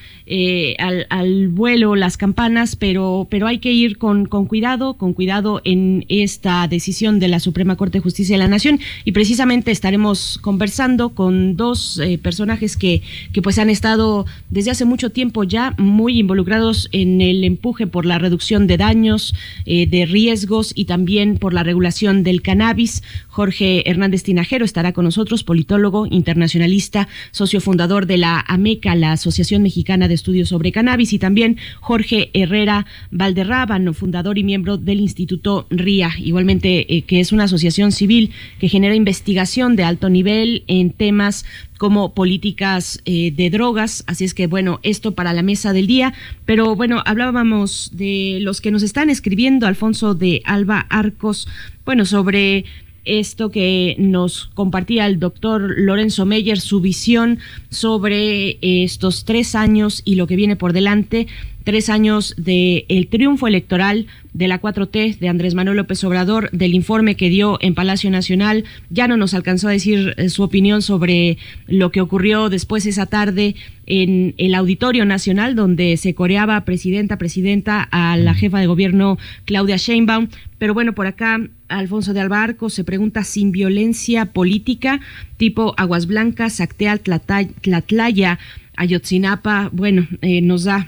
al, 0.80 1.08
al, 1.10 1.48
vuelo 1.50 1.96
las 1.96 2.16
campanas, 2.16 2.76
pero, 2.76 3.28
pero 3.30 3.48
hay 3.48 3.60
que 3.60 3.74
ir 3.74 3.98
con, 3.98 4.26
con 4.26 4.46
cuidado, 4.46 4.94
con 4.94 5.14
cuidado 5.14 5.62
en 5.66 6.06
esta 6.08 6.68
decisión 6.68 7.20
de 7.20 7.28
la 7.28 7.40
Suprema 7.40 7.76
Corte 7.76 7.98
de 7.98 8.04
Justicia 8.04 8.36
de 8.36 8.44
la 8.44 8.48
Nación 8.48 8.80
y 9.04 9.12
precisamente 9.12 9.72
estaremos 9.72 10.38
conversando 10.48 11.10
con 11.10 11.58
dos 11.58 12.00
eh, 12.00 12.18
personajes 12.18 12.78
que, 12.78 13.02
que 13.34 13.42
pues 13.42 13.60
han 13.60 13.70
estado 13.70 14.26
desde 14.50 14.72
hace 14.72 14.86
mucho 14.86 15.10
tiempo 15.10 15.44
ya 15.44 15.76
muy 15.78 16.20
involucrados 16.20 16.88
en 16.94 17.20
el 17.20 17.44
empuje 17.44 17.86
por 17.86 18.06
la 18.06 18.18
reducción 18.18 18.66
de 18.66 18.78
daños, 18.78 19.36
eh, 19.66 19.88
de 19.88 20.06
riesgos 20.06 20.72
y 20.74 20.86
también 20.86 21.38
por 21.38 21.54
la 21.54 21.64
regulación 21.64 22.24
del 22.24 22.42
cannabis. 22.42 23.04
Jorge 23.28 23.90
Hernández 23.90 24.24
Tinajero 24.24 24.64
estará 24.64 24.94
con 24.94 25.04
nosotros, 25.04 25.44
politólogo, 25.44 26.08
internacionalista, 26.10 27.10
socio 27.32 27.60
fundador 27.60 28.06
de 28.06 28.16
la 28.16 28.46
AMECA, 28.48 28.96
la 28.96 29.12
Asociación 29.12 29.64
Mexicana 29.64 30.08
de 30.08 30.14
Estudios 30.14 30.48
sobre 30.48 30.72
Cannabis, 30.72 31.12
y 31.12 31.20
también 31.20 31.58
Jorge 31.82 32.30
Herrera 32.34 32.86
Valderrábano, 33.12 33.94
fundador 33.94 34.38
y 34.38 34.46
miembro 34.46 34.78
del 34.78 35.02
Instituto 35.02 35.68
RIA, 35.72 36.12
igualmente 36.20 36.96
eh, 36.96 37.02
que 37.02 37.20
es 37.20 37.34
una 37.34 37.44
asociación 37.44 37.92
civil 37.92 38.32
que 38.60 38.70
genera 38.70 38.96
investigación 38.96 39.76
de 39.76 39.84
alto 39.84 40.10
nivel 40.10 40.27
en 40.28 40.92
temas 40.92 41.46
como 41.78 42.14
políticas 42.14 43.02
eh, 43.06 43.32
de 43.32 43.50
drogas. 43.50 44.04
Así 44.08 44.26
es 44.26 44.34
que, 44.34 44.48
bueno, 44.48 44.80
esto 44.84 45.14
para 45.14 45.34
la 45.34 45.44
mesa 45.44 45.74
del 45.74 45.88
día. 45.88 46.14
Pero 46.46 46.76
bueno, 46.76 47.02
hablábamos 47.06 47.92
de 47.94 48.40
los 48.42 48.62
que 48.62 48.72
nos 48.72 48.84
están 48.84 49.10
escribiendo, 49.10 49.68
Alfonso 49.68 50.14
de 50.14 50.42
Alba 50.46 50.86
Arcos, 50.90 51.48
bueno, 51.86 52.06
sobre 52.06 52.66
esto 53.08 53.50
que 53.50 53.96
nos 53.98 54.48
compartía 54.54 55.06
el 55.06 55.20
doctor 55.20 55.76
Lorenzo 55.78 56.26
Meyer, 56.26 56.60
su 56.60 56.82
visión 56.82 57.40
sobre 57.70 58.58
estos 58.62 59.26
tres 59.26 59.56
años 59.56 60.02
y 60.06 60.16
lo 60.16 60.28
que 60.28 60.36
viene 60.36 60.56
por 60.56 60.74
delante, 60.74 61.28
tres 61.68 61.90
años 61.90 62.34
del 62.38 62.86
el 62.88 63.08
triunfo 63.08 63.46
electoral 63.46 64.08
de 64.32 64.48
la 64.48 64.62
4T 64.62 65.18
de 65.20 65.28
Andrés 65.28 65.54
Manuel 65.54 65.76
López 65.76 66.02
Obrador, 66.06 66.50
del 66.52 66.74
informe 66.74 67.16
que 67.16 67.28
dio 67.28 67.58
en 67.60 67.76
Palacio 67.76 68.10
Nacional. 68.10 68.64
Ya 68.90 69.10
no 69.10 69.18
nos 69.18 69.34
alcanzó 69.34 69.68
a 69.68 69.72
decir 69.72 70.14
eh, 70.16 70.30
su 70.30 70.44
opinión 70.44 70.82
sobre 70.82 71.38
lo 71.68 71.92
que 71.92 72.00
ocurrió 72.00 72.48
después 72.48 72.86
esa 72.86 73.06
tarde 73.06 73.58
en 73.86 74.34
el 74.38 74.56
Auditorio 74.56 75.04
Nacional, 75.04 75.58
donde 75.58 75.98
se 75.98 76.14
coreaba 76.14 76.64
presidenta, 76.64 77.18
presidenta 77.18 77.82
a 77.92 78.16
la 78.16 78.34
jefa 78.34 78.62
de 78.62 78.68
gobierno 78.68 79.18
Claudia 79.44 79.76
Sheinbaum. 79.76 80.30
Pero 80.60 80.74
bueno, 80.74 80.94
por 80.94 81.06
acá 81.06 81.42
Alfonso 81.68 82.14
de 82.14 82.22
Albarco 82.22 82.70
se 82.70 82.86
pregunta 82.86 83.26
sin 83.26 83.52
violencia 83.52 84.28
política, 84.28 85.02
tipo 85.36 85.74
Aguas 85.76 86.08
Blancas, 86.08 86.62
Acteal, 86.62 87.02
Tlatlaya, 87.02 88.40
Ayotzinapa. 88.78 89.70
Bueno, 89.74 90.08
eh, 90.22 90.40
nos 90.40 90.64
da 90.64 90.88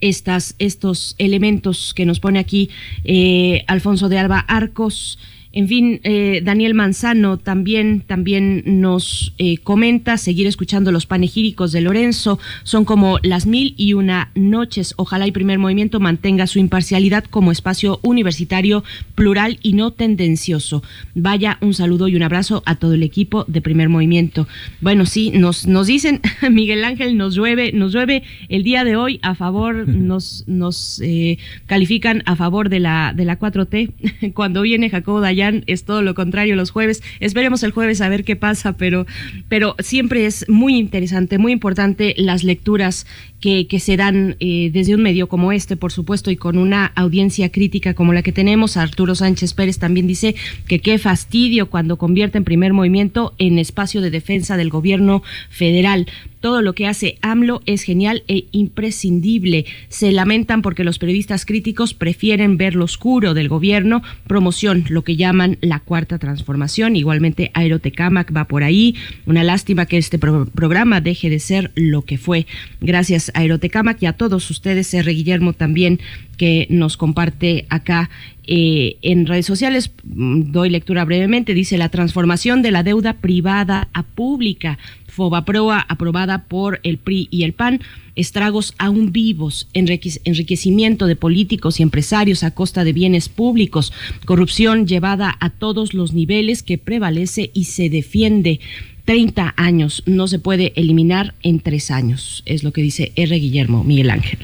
estas, 0.00 0.54
estos 0.58 1.14
elementos 1.18 1.94
que 1.94 2.06
nos 2.06 2.20
pone 2.20 2.38
aquí 2.38 2.70
eh, 3.04 3.64
Alfonso 3.66 4.08
de 4.08 4.18
Alba 4.18 4.40
Arcos. 4.40 5.18
En 5.56 5.68
fin, 5.68 6.00
eh, 6.04 6.42
Daniel 6.44 6.74
Manzano 6.74 7.38
también, 7.38 8.02
también 8.02 8.62
nos 8.66 9.32
eh, 9.38 9.56
comenta 9.56 10.18
seguir 10.18 10.46
escuchando 10.46 10.92
los 10.92 11.06
panegíricos 11.06 11.72
de 11.72 11.80
Lorenzo. 11.80 12.38
Son 12.62 12.84
como 12.84 13.18
las 13.22 13.46
mil 13.46 13.72
y 13.78 13.94
una 13.94 14.30
noches. 14.34 14.92
Ojalá 14.98 15.24
el 15.24 15.32
primer 15.32 15.58
movimiento 15.58 15.98
mantenga 15.98 16.46
su 16.46 16.58
imparcialidad 16.58 17.24
como 17.24 17.52
espacio 17.52 18.00
universitario, 18.02 18.84
plural 19.14 19.58
y 19.62 19.72
no 19.72 19.92
tendencioso. 19.92 20.82
Vaya 21.14 21.56
un 21.62 21.72
saludo 21.72 22.08
y 22.08 22.16
un 22.16 22.22
abrazo 22.22 22.62
a 22.66 22.74
todo 22.74 22.92
el 22.92 23.02
equipo 23.02 23.46
de 23.48 23.62
primer 23.62 23.88
movimiento. 23.88 24.46
Bueno, 24.82 25.06
sí, 25.06 25.30
nos, 25.30 25.66
nos 25.66 25.86
dicen, 25.86 26.20
Miguel 26.50 26.84
Ángel, 26.84 27.16
nos 27.16 27.34
llueve, 27.34 27.72
nos 27.72 27.94
llueve 27.94 28.24
el 28.50 28.62
día 28.62 28.84
de 28.84 28.96
hoy 28.96 29.20
a 29.22 29.34
favor, 29.34 29.88
nos, 29.88 30.44
nos 30.46 31.00
eh, 31.02 31.38
califican 31.64 32.22
a 32.26 32.36
favor 32.36 32.68
de 32.68 32.80
la, 32.80 33.14
de 33.16 33.24
la 33.24 33.38
4T. 33.38 34.34
Cuando 34.34 34.60
viene 34.60 34.90
Jacobo 34.90 35.22
Dayan 35.22 35.45
es 35.66 35.84
todo 35.84 36.02
lo 36.02 36.14
contrario 36.14 36.56
los 36.56 36.70
jueves. 36.70 37.02
Esperemos 37.20 37.62
el 37.62 37.72
jueves 37.72 38.00
a 38.00 38.08
ver 38.08 38.24
qué 38.24 38.36
pasa, 38.36 38.76
pero, 38.76 39.06
pero 39.48 39.76
siempre 39.78 40.26
es 40.26 40.48
muy 40.48 40.76
interesante, 40.76 41.38
muy 41.38 41.52
importante 41.52 42.14
las 42.16 42.44
lecturas 42.44 43.06
que, 43.40 43.66
que 43.66 43.80
se 43.80 43.96
dan 43.96 44.36
eh, 44.40 44.70
desde 44.72 44.94
un 44.94 45.02
medio 45.02 45.28
como 45.28 45.52
este, 45.52 45.76
por 45.76 45.92
supuesto, 45.92 46.30
y 46.30 46.36
con 46.36 46.58
una 46.58 46.86
audiencia 46.94 47.50
crítica 47.50 47.94
como 47.94 48.12
la 48.12 48.22
que 48.22 48.32
tenemos. 48.32 48.76
Arturo 48.76 49.14
Sánchez 49.14 49.54
Pérez 49.54 49.78
también 49.78 50.06
dice 50.06 50.34
que 50.66 50.80
qué 50.80 50.98
fastidio 50.98 51.68
cuando 51.70 51.96
convierte 51.96 52.38
en 52.38 52.44
primer 52.44 52.72
movimiento 52.72 53.34
en 53.38 53.58
espacio 53.58 54.00
de 54.00 54.10
defensa 54.10 54.56
del 54.56 54.70
gobierno 54.70 55.22
federal. 55.50 56.06
Todo 56.46 56.62
lo 56.62 56.74
que 56.74 56.86
hace 56.86 57.18
AMLO 57.22 57.60
es 57.66 57.82
genial 57.82 58.22
e 58.28 58.44
imprescindible. 58.52 59.66
Se 59.88 60.12
lamentan 60.12 60.62
porque 60.62 60.84
los 60.84 61.00
periodistas 61.00 61.44
críticos 61.44 61.92
prefieren 61.92 62.56
ver 62.56 62.76
lo 62.76 62.84
oscuro 62.84 63.34
del 63.34 63.48
gobierno. 63.48 64.00
Promoción, 64.28 64.84
lo 64.88 65.02
que 65.02 65.16
llaman 65.16 65.58
la 65.60 65.80
cuarta 65.80 66.20
transformación. 66.20 66.94
Igualmente, 66.94 67.50
Aerotecamac 67.52 68.32
va 68.32 68.44
por 68.44 68.62
ahí. 68.62 68.94
Una 69.26 69.42
lástima 69.42 69.86
que 69.86 69.98
este 69.98 70.20
programa 70.20 71.00
deje 71.00 71.30
de 71.30 71.40
ser 71.40 71.72
lo 71.74 72.02
que 72.02 72.16
fue. 72.16 72.46
Gracias, 72.80 73.32
Aerotecamac, 73.34 74.00
y 74.00 74.06
a 74.06 74.12
todos 74.12 74.48
ustedes, 74.48 74.94
R. 74.94 75.12
Guillermo 75.12 75.52
también, 75.52 75.98
que 76.36 76.68
nos 76.70 76.96
comparte 76.96 77.66
acá 77.70 78.08
eh, 78.46 78.98
en 79.02 79.26
redes 79.26 79.46
sociales. 79.46 79.90
Mm, 80.04 80.52
doy 80.52 80.70
lectura 80.70 81.04
brevemente. 81.04 81.54
Dice 81.54 81.76
la 81.76 81.88
transformación 81.88 82.62
de 82.62 82.70
la 82.70 82.84
deuda 82.84 83.14
privada 83.14 83.88
a 83.92 84.04
pública 84.04 84.78
Fobaproa 85.16 85.86
aprobada 85.88 86.44
por 86.44 86.78
el 86.82 86.98
PRI 86.98 87.28
y 87.30 87.44
el 87.44 87.54
PAN, 87.54 87.80
estragos 88.16 88.74
aún 88.76 89.12
vivos, 89.12 89.66
enriquecimiento 89.72 91.06
de 91.06 91.16
políticos 91.16 91.80
y 91.80 91.82
empresarios 91.82 92.44
a 92.44 92.50
costa 92.50 92.84
de 92.84 92.92
bienes 92.92 93.30
públicos, 93.30 93.94
corrupción 94.26 94.86
llevada 94.86 95.34
a 95.40 95.48
todos 95.48 95.94
los 95.94 96.12
niveles 96.12 96.62
que 96.62 96.76
prevalece 96.76 97.50
y 97.54 97.64
se 97.64 97.88
defiende. 97.88 98.60
30 99.06 99.54
años 99.56 100.02
no 100.04 100.28
se 100.28 100.38
puede 100.38 100.74
eliminar 100.76 101.34
en 101.42 101.60
tres 101.60 101.90
años, 101.90 102.42
es 102.44 102.62
lo 102.62 102.72
que 102.72 102.82
dice 102.82 103.12
R. 103.16 103.34
Guillermo 103.38 103.84
Miguel 103.84 104.10
Ángel. 104.10 104.38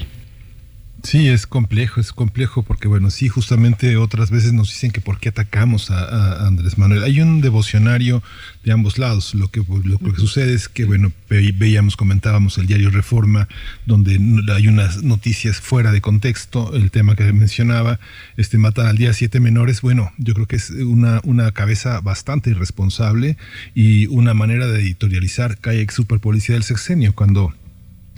Sí, 1.03 1.27
es 1.27 1.45
complejo, 1.45 1.99
es 1.99 2.13
complejo 2.13 2.63
porque, 2.63 2.87
bueno, 2.87 3.09
sí, 3.11 3.27
justamente 3.27 3.97
otras 3.97 4.31
veces 4.31 4.53
nos 4.53 4.69
dicen 4.69 4.89
que 4.89 5.01
por 5.01 5.19
qué 5.19 5.29
atacamos 5.29 5.91
a, 5.91 6.47
Andrés 6.47 6.77
Manuel. 6.77 7.03
Hay 7.03 7.19
un 7.19 7.41
devocionario 7.41 8.23
de 8.63 8.71
ambos 8.71 8.97
lados. 8.97 9.35
Lo 9.35 9.49
que, 9.49 9.61
lo, 9.83 9.99
que 9.99 10.15
sucede 10.15 10.53
es 10.53 10.69
que, 10.69 10.85
bueno, 10.85 11.11
veíamos, 11.29 11.97
comentábamos 11.97 12.57
el 12.57 12.67
diario 12.67 12.89
Reforma, 12.89 13.49
donde 13.85 14.17
hay 14.53 14.67
unas 14.69 15.03
noticias 15.03 15.59
fuera 15.59 15.91
de 15.91 15.99
contexto, 15.99 16.73
el 16.73 16.89
tema 16.89 17.17
que 17.17 17.31
mencionaba, 17.33 17.99
este 18.37 18.57
matan 18.57 18.87
al 18.87 18.97
día 18.97 19.11
siete 19.11 19.41
menores. 19.41 19.81
Bueno, 19.81 20.13
yo 20.17 20.33
creo 20.33 20.47
que 20.47 20.55
es 20.55 20.69
una, 20.69 21.19
una 21.25 21.51
cabeza 21.51 21.99
bastante 21.99 22.51
irresponsable 22.51 23.37
y 23.75 24.07
una 24.07 24.33
manera 24.33 24.67
de 24.67 24.79
editorializar 24.79 25.57
que 25.57 25.69
hay 25.69 25.87
superpolicía 25.89 26.55
del 26.55 26.63
sexenio, 26.63 27.13
cuando 27.13 27.53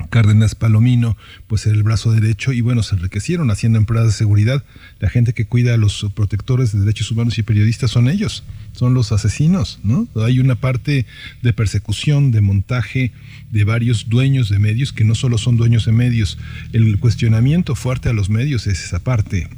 Cárdenas 0.09 0.55
Palomino, 0.55 1.17
pues 1.47 1.65
era 1.65 1.75
el 1.75 1.83
brazo 1.83 2.11
derecho 2.11 2.53
y 2.53 2.61
bueno, 2.61 2.83
se 2.83 2.95
enriquecieron 2.95 3.51
haciendo 3.51 3.79
empresas 3.79 4.07
de 4.07 4.13
seguridad. 4.13 4.63
La 4.99 5.09
gente 5.09 5.33
que 5.33 5.45
cuida 5.45 5.73
a 5.73 5.77
los 5.77 6.05
protectores 6.13 6.71
de 6.71 6.79
derechos 6.79 7.11
humanos 7.11 7.37
y 7.37 7.43
periodistas 7.43 7.91
son 7.91 8.09
ellos, 8.09 8.43
son 8.73 8.93
los 8.93 9.11
asesinos, 9.11 9.79
¿no? 9.83 10.07
Hay 10.15 10.39
una 10.39 10.55
parte 10.55 11.05
de 11.41 11.53
persecución, 11.53 12.31
de 12.31 12.41
montaje 12.41 13.11
de 13.51 13.63
varios 13.63 14.09
dueños 14.09 14.49
de 14.49 14.59
medios 14.59 14.93
que 14.93 15.05
no 15.05 15.15
solo 15.15 15.37
son 15.37 15.57
dueños 15.57 15.85
de 15.85 15.91
medios. 15.91 16.37
El 16.73 16.99
cuestionamiento 16.99 17.75
fuerte 17.75 18.09
a 18.09 18.13
los 18.13 18.29
medios 18.29 18.67
es 18.67 18.83
esa 18.83 18.99
parte 18.99 19.49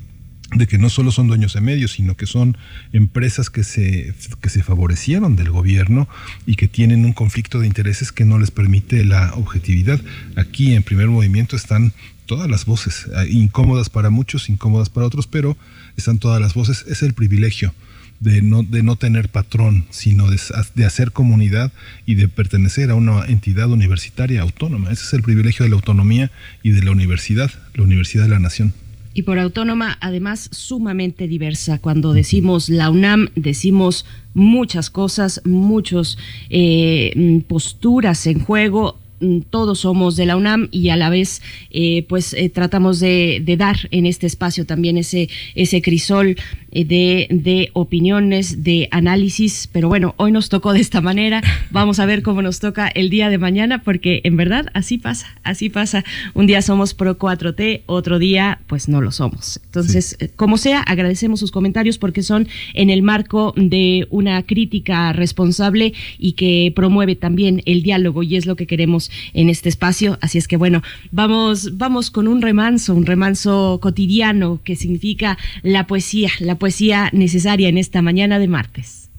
de 0.55 0.67
que 0.67 0.77
no 0.77 0.89
solo 0.89 1.11
son 1.11 1.27
dueños 1.27 1.53
de 1.53 1.61
medios, 1.61 1.91
sino 1.93 2.15
que 2.15 2.25
son 2.25 2.57
empresas 2.93 3.49
que 3.49 3.63
se, 3.63 4.13
que 4.41 4.49
se 4.49 4.63
favorecieron 4.63 5.35
del 5.35 5.49
gobierno 5.49 6.07
y 6.45 6.55
que 6.55 6.67
tienen 6.67 7.05
un 7.05 7.13
conflicto 7.13 7.59
de 7.59 7.67
intereses 7.67 8.11
que 8.11 8.25
no 8.25 8.39
les 8.39 8.51
permite 8.51 9.03
la 9.03 9.33
objetividad. 9.33 9.99
Aquí 10.35 10.73
en 10.73 10.83
primer 10.83 11.07
movimiento 11.07 11.55
están 11.55 11.93
todas 12.25 12.49
las 12.49 12.65
voces, 12.65 13.07
eh, 13.13 13.27
incómodas 13.29 13.89
para 13.89 14.09
muchos, 14.09 14.49
incómodas 14.49 14.89
para 14.89 15.07
otros, 15.07 15.27
pero 15.27 15.57
están 15.97 16.17
todas 16.17 16.39
las 16.39 16.53
voces. 16.53 16.85
Es 16.87 17.03
el 17.03 17.13
privilegio 17.13 17.73
de 18.21 18.41
no, 18.41 18.63
de 18.63 18.83
no 18.83 18.95
tener 18.95 19.29
patrón, 19.29 19.85
sino 19.89 20.29
de, 20.29 20.39
de, 20.75 20.85
hacer 20.85 21.11
comunidad 21.11 21.71
y 22.05 22.15
de 22.15 22.27
pertenecer 22.27 22.89
a 22.89 22.95
una 22.95 23.25
entidad 23.25 23.69
universitaria 23.69 24.41
autónoma. 24.41 24.91
Ese 24.91 25.03
es 25.03 25.13
el 25.13 25.21
privilegio 25.23 25.63
de 25.63 25.69
la 25.69 25.75
autonomía 25.75 26.31
y 26.63 26.71
de 26.71 26.83
la 26.83 26.91
universidad, 26.91 27.51
la 27.75 27.83
Universidad 27.83 28.23
de 28.23 28.29
la 28.29 28.39
Nación 28.39 28.73
y 29.17 29.23
por 29.23 29.39
autónoma, 29.39 29.97
además 29.99 30.47
sumamente 30.51 31.27
diversa. 31.27 31.79
Cuando 31.79 32.13
decimos 32.13 32.69
la 32.69 32.91
UNAM, 32.91 33.29
decimos 33.33 34.05
muchas 34.35 34.91
cosas, 34.91 35.41
muchas 35.43 36.19
eh, 36.51 37.41
posturas 37.47 38.27
en 38.27 38.41
juego 38.41 38.99
Mm, 39.19 39.39
todos 39.49 39.79
somos 39.79 40.15
de 40.15 40.27
la 40.27 40.37
UNAM 40.37 40.69
y 40.71 40.89
a 40.89 40.95
la 40.95 41.09
vez 41.09 41.41
eh, 41.71 42.05
pues 42.07 42.33
eh, 42.33 42.49
tratamos 42.49 42.99
de, 42.99 43.43
dar 43.57 43.75
en 43.89 44.05
este 44.05 44.27
espacio 44.27 44.65
también 44.65 44.95
ese, 44.97 45.27
ese 45.55 45.81
crisol 45.81 46.37
de, 46.83 47.27
de, 47.29 47.69
opiniones, 47.73 48.63
de 48.63 48.87
análisis, 48.91 49.69
pero 49.71 49.87
bueno, 49.87 50.13
hoy 50.17 50.31
nos 50.31 50.49
tocó 50.49 50.73
de 50.73 50.79
esta 50.79 51.01
manera, 51.01 51.41
vamos 51.71 51.99
a 51.99 52.05
ver 52.05 52.21
cómo 52.21 52.41
nos 52.41 52.59
toca 52.59 52.87
el 52.87 53.09
día 53.09 53.29
de 53.29 53.37
mañana, 53.37 53.81
porque 53.83 54.21
en 54.23 54.37
verdad 54.37 54.67
así 54.73 54.97
pasa, 54.97 55.27
así 55.43 55.69
pasa, 55.69 56.03
un 56.33 56.47
día 56.47 56.61
somos 56.61 56.93
pro 56.93 57.17
4T, 57.17 57.81
otro 57.85 58.19
día 58.19 58.59
pues 58.67 58.87
no 58.87 59.01
lo 59.01 59.11
somos. 59.11 59.59
Entonces, 59.65 60.17
como 60.35 60.57
sea, 60.57 60.81
agradecemos 60.81 61.39
sus 61.39 61.51
comentarios 61.51 61.97
porque 61.97 62.23
son 62.23 62.47
en 62.73 62.89
el 62.89 63.01
marco 63.01 63.53
de 63.55 64.07
una 64.09 64.43
crítica 64.43 65.13
responsable 65.13 65.93
y 66.19 66.33
que 66.33 66.71
promueve 66.75 67.15
también 67.15 67.61
el 67.65 67.81
diálogo 67.83 68.23
y 68.23 68.35
es 68.35 68.45
lo 68.45 68.55
que 68.55 68.67
queremos 68.67 69.09
en 69.33 69.49
este 69.49 69.69
espacio. 69.69 70.17
Así 70.21 70.37
es 70.37 70.47
que 70.47 70.57
bueno, 70.57 70.83
vamos, 71.11 71.77
vamos 71.77 72.11
con 72.11 72.27
un 72.27 72.41
remanso, 72.41 72.93
un 72.93 73.05
remanso 73.05 73.79
cotidiano 73.81 74.59
que 74.63 74.75
significa 74.75 75.37
la 75.63 75.87
poesía, 75.87 76.29
la 76.39 76.55
poesía 76.55 76.66
necesaria 77.13 77.69
en 77.69 77.77
esta 77.77 78.01
mañana 78.01 78.39
de 78.39 78.47
martes. 78.47 79.09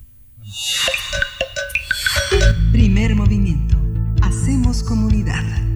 Primer 2.73 3.15
movimiento. 3.15 3.77
Hacemos 4.23 4.83
comunidad. 4.83 5.68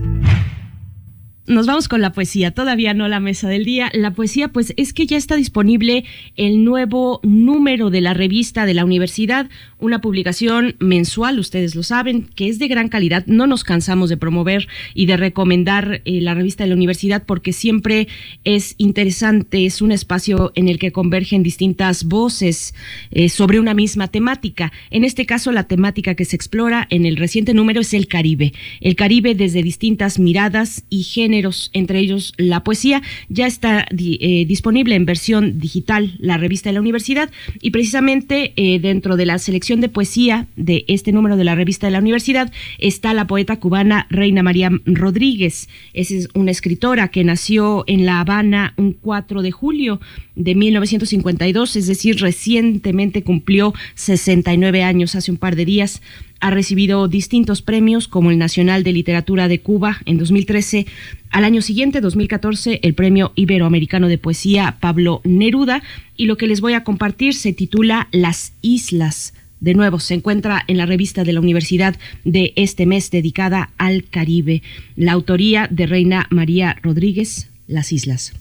Nos 1.49 1.67
vamos 1.67 1.89
con 1.89 2.01
la 2.01 2.13
poesía, 2.13 2.53
todavía 2.53 2.95
no 2.95 3.09
la 3.09 3.19
mesa 3.19 3.49
del 3.49 3.65
día. 3.65 3.91
La 3.95 4.13
poesía, 4.13 4.53
pues 4.53 4.73
es 4.77 4.93
que 4.93 5.07
ya 5.07 5.17
está 5.17 5.35
disponible 5.35 6.05
el 6.37 6.63
nuevo 6.63 7.19
número 7.25 7.91
de 7.91 8.01
la 8.01 8.15
revista 8.15 8.65
de 8.65 8.75
la 8.75 8.85
universidad, 8.85 9.51
una 9.81 10.01
publicación 10.01 10.77
mensual, 10.79 11.41
ustedes 11.41 11.75
lo 11.75 11.83
saben, 11.83 12.29
que 12.37 12.47
es 12.47 12.61
de 12.61 12.69
gran 12.69 12.89
calidad. 12.89 13.27
No 13.27 13.49
nos 13.49 13.65
cansamos 13.65 14.09
de 14.09 14.17
promover 14.17 14.69
y 14.95 15.07
de 15.07 15.17
recomendar 15.17 16.03
eh, 16.05 16.21
la 16.21 16.35
revista 16.35 16.63
de 16.63 16.69
la 16.69 16.77
universidad 16.77 17.25
porque 17.27 17.53
siempre 17.53 18.07
es 18.45 18.77
interesante, 18.79 19.67
es 19.67 19.83
un 19.83 19.91
espacio 19.91 20.53
en 20.55 20.69
el 20.69 20.79
que 20.79 20.93
convergen 20.93 21.43
distintas 21.43 22.05
voces 22.05 22.73
eh, 23.11 23.29
sobre 23.29 23.59
una 23.59 23.75
misma 23.75 24.07
temática. 24.07 24.73
En 24.91 25.03
este 25.03 25.27
caso, 25.27 25.51
la 25.51 25.65
temática 25.65 26.15
que 26.15 26.25
se 26.25 26.37
explora 26.37 26.87
en 26.89 27.05
el 27.05 27.17
reciente 27.17 27.53
número 27.53 27.81
es 27.81 27.95
el 27.95 28.07
Caribe. 28.07 28.53
El 28.81 28.95
Caribe 28.95 29.35
desde 29.35 29.65
distintas 29.65 30.21
miradas 30.21 30.85
y 30.89 31.03
géneros 31.03 31.32
entre 31.73 31.99
ellos 31.99 32.35
la 32.37 32.65
poesía. 32.65 33.03
Ya 33.29 33.47
está 33.47 33.87
eh, 33.91 34.45
disponible 34.47 34.95
en 34.95 35.07
versión 35.07 35.59
digital 35.59 36.15
la 36.19 36.37
revista 36.37 36.69
de 36.69 36.75
la 36.75 36.81
universidad 36.81 37.31
y 37.61 37.71
precisamente 37.71 38.53
eh, 38.57 38.79
dentro 38.81 39.17
de 39.17 39.27
la 39.27 39.39
selección 39.39 39.81
de 39.81 39.89
poesía 39.89 40.47
de 40.57 40.85
este 40.89 41.13
número 41.13 41.37
de 41.37 41.45
la 41.45 41.55
revista 41.55 41.87
de 41.87 41.93
la 41.93 42.01
universidad 42.01 42.53
está 42.79 43.15
la 43.15 43.27
poeta 43.27 43.59
cubana 43.59 44.07
Reina 44.11 44.43
María 44.43 44.71
Rodríguez. 44.85 45.69
Es 45.95 46.29
una 46.35 46.51
escritora 46.51 47.09
que 47.09 47.25
nació 47.25 47.85
en 47.87 48.05
La 48.07 48.21
Habana 48.21 48.75
un 48.77 48.93
4 48.93 49.43
de 49.43 49.51
julio 49.51 50.01
de 50.35 50.55
1952, 50.55 51.77
es 51.77 51.87
decir, 51.87 52.21
recientemente 52.21 53.23
cumplió 53.23 53.75
69 53.95 54.83
años 54.83 55.15
hace 55.15 55.31
un 55.31 55.37
par 55.37 55.57
de 55.57 55.65
días. 55.65 56.03
Ha 56.43 56.51
recibido 56.51 57.07
distintos 57.07 57.63
premios 57.63 58.09
como 58.09 58.33
el 58.33 58.37
Nacional 58.37 58.83
de 58.83 58.93
Literatura 58.93 59.47
de 59.47 59.61
Cuba 59.61 59.99
en 60.07 60.19
2013. 60.19 60.87
Al 61.31 61.45
año 61.45 61.63
siguiente, 61.63 62.01
2014, 62.01 62.81
el 62.83 62.95
Premio 62.95 63.31
Iberoamericano 63.37 64.09
de 64.09 64.19
Poesía 64.19 64.77
Pablo 64.81 65.21
Neruda. 65.23 65.85
Y 66.17 66.27
lo 66.27 66.37
que 66.37 66.49
les 66.49 66.61
voy 66.61 66.73
a 66.73 66.83
compartir 66.83 67.35
se 67.35 67.53
titula 67.53 68.09
Las 68.11 68.55
Islas. 68.61 69.35
De 69.61 69.75
nuevo, 69.75 70.01
se 70.01 70.15
encuentra 70.15 70.65
en 70.67 70.79
la 70.79 70.87
revista 70.87 71.23
de 71.23 71.33
la 71.33 71.39
Universidad 71.39 71.97
de 72.25 72.53
este 72.57 72.87
mes 72.87 73.13
dedicada 73.13 73.71
al 73.79 74.03
Caribe. 74.03 74.65
La 74.97 75.13
autoría 75.13 75.69
de 75.71 75.87
Reina 75.87 76.27
María 76.31 76.77
Rodríguez, 76.83 77.51
Las 77.69 77.93
Islas. 77.93 78.33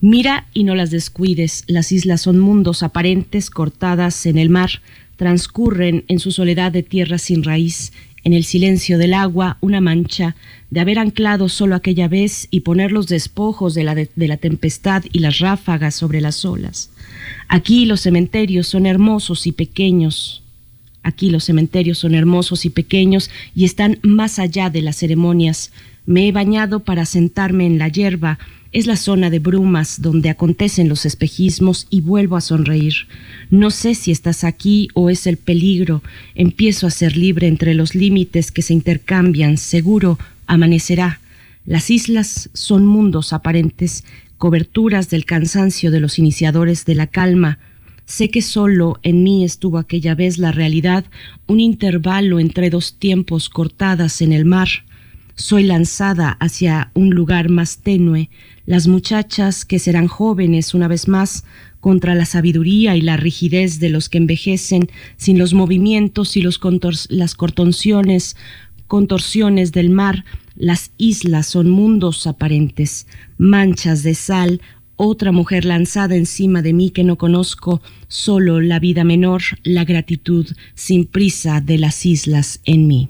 Mira 0.00 0.46
y 0.54 0.64
no 0.64 0.74
las 0.74 0.90
descuides, 0.90 1.64
las 1.66 1.92
islas 1.92 2.22
son 2.22 2.38
mundos 2.38 2.82
aparentes 2.82 3.50
cortadas 3.50 4.24
en 4.24 4.38
el 4.38 4.48
mar 4.48 4.80
transcurren 5.20 6.06
en 6.08 6.18
su 6.18 6.32
soledad 6.32 6.72
de 6.72 6.82
tierra 6.82 7.18
sin 7.18 7.44
raíz, 7.44 7.92
en 8.24 8.32
el 8.32 8.42
silencio 8.42 8.96
del 8.96 9.12
agua, 9.12 9.58
una 9.60 9.82
mancha 9.82 10.34
de 10.70 10.80
haber 10.80 10.98
anclado 10.98 11.50
solo 11.50 11.74
aquella 11.74 12.08
vez 12.08 12.48
y 12.50 12.60
poner 12.60 12.90
los 12.90 13.06
despojos 13.06 13.74
de 13.74 13.84
la, 13.84 13.94
de, 13.94 14.08
la 14.16 14.38
tempestad 14.38 15.04
y 15.12 15.18
las 15.18 15.40
ráfagas 15.40 15.94
sobre 15.94 16.22
las 16.22 16.46
olas. 16.46 16.90
Aquí 17.48 17.84
los 17.84 18.00
cementerios 18.00 18.66
son 18.66 18.86
hermosos 18.86 19.46
y 19.46 19.52
pequeños. 19.52 20.42
Aquí 21.02 21.28
los 21.28 21.44
cementerios 21.44 21.98
son 21.98 22.14
hermosos 22.14 22.64
y 22.64 22.70
pequeños 22.70 23.30
y 23.54 23.66
están 23.66 23.98
más 24.00 24.38
allá 24.38 24.70
de 24.70 24.80
las 24.80 24.96
ceremonias. 24.96 25.70
Me 26.06 26.28
he 26.28 26.32
bañado 26.32 26.80
para 26.80 27.04
sentarme 27.04 27.66
en 27.66 27.78
la 27.78 27.88
hierba, 27.88 28.38
es 28.72 28.86
la 28.86 28.96
zona 28.96 29.30
de 29.30 29.40
brumas 29.40 30.00
donde 30.00 30.30
acontecen 30.30 30.88
los 30.88 31.04
espejismos 31.04 31.86
y 31.90 32.02
vuelvo 32.02 32.36
a 32.36 32.40
sonreír. 32.40 32.94
No 33.50 33.70
sé 33.70 33.94
si 33.94 34.12
estás 34.12 34.44
aquí 34.44 34.88
o 34.94 35.10
es 35.10 35.26
el 35.26 35.36
peligro. 35.36 36.02
Empiezo 36.34 36.86
a 36.86 36.90
ser 36.90 37.16
libre 37.16 37.48
entre 37.48 37.74
los 37.74 37.94
límites 37.94 38.52
que 38.52 38.62
se 38.62 38.72
intercambian. 38.72 39.58
Seguro 39.58 40.18
amanecerá. 40.46 41.20
Las 41.66 41.90
islas 41.90 42.48
son 42.52 42.86
mundos 42.86 43.32
aparentes, 43.32 44.04
coberturas 44.38 45.10
del 45.10 45.24
cansancio 45.24 45.90
de 45.90 46.00
los 46.00 46.18
iniciadores 46.18 46.84
de 46.84 46.94
la 46.94 47.08
calma. 47.08 47.58
Sé 48.06 48.30
que 48.30 48.42
solo 48.42 48.98
en 49.02 49.22
mí 49.22 49.44
estuvo 49.44 49.78
aquella 49.78 50.14
vez 50.14 50.38
la 50.38 50.52
realidad, 50.52 51.04
un 51.46 51.60
intervalo 51.60 52.40
entre 52.40 52.70
dos 52.70 52.94
tiempos 52.94 53.48
cortadas 53.48 54.22
en 54.22 54.32
el 54.32 54.44
mar. 54.44 54.68
Soy 55.36 55.62
lanzada 55.62 56.30
hacia 56.40 56.90
un 56.94 57.10
lugar 57.10 57.48
más 57.50 57.78
tenue, 57.78 58.28
las 58.70 58.86
muchachas 58.86 59.64
que 59.64 59.80
serán 59.80 60.06
jóvenes 60.06 60.74
una 60.74 60.86
vez 60.86 61.08
más 61.08 61.44
contra 61.80 62.14
la 62.14 62.24
sabiduría 62.24 62.94
y 62.94 63.00
la 63.00 63.16
rigidez 63.16 63.80
de 63.80 63.88
los 63.88 64.08
que 64.08 64.18
envejecen 64.18 64.88
sin 65.16 65.40
los 65.40 65.54
movimientos 65.54 66.36
y 66.36 66.40
los 66.40 66.60
las 67.08 67.34
contorsiones, 67.34 68.36
contorsiones 68.86 69.72
del 69.72 69.90
mar, 69.90 70.24
las 70.54 70.92
islas 70.98 71.48
son 71.48 71.68
mundos 71.68 72.28
aparentes, 72.28 73.08
manchas 73.38 74.04
de 74.04 74.14
sal, 74.14 74.60
otra 74.94 75.32
mujer 75.32 75.64
lanzada 75.64 76.14
encima 76.14 76.62
de 76.62 76.72
mí 76.72 76.90
que 76.90 77.02
no 77.02 77.18
conozco, 77.18 77.82
solo 78.06 78.60
la 78.60 78.78
vida 78.78 79.02
menor, 79.02 79.42
la 79.64 79.84
gratitud 79.84 80.46
sin 80.76 81.06
prisa 81.06 81.60
de 81.60 81.76
las 81.78 82.06
islas 82.06 82.60
en 82.64 82.86
mí. 82.86 83.08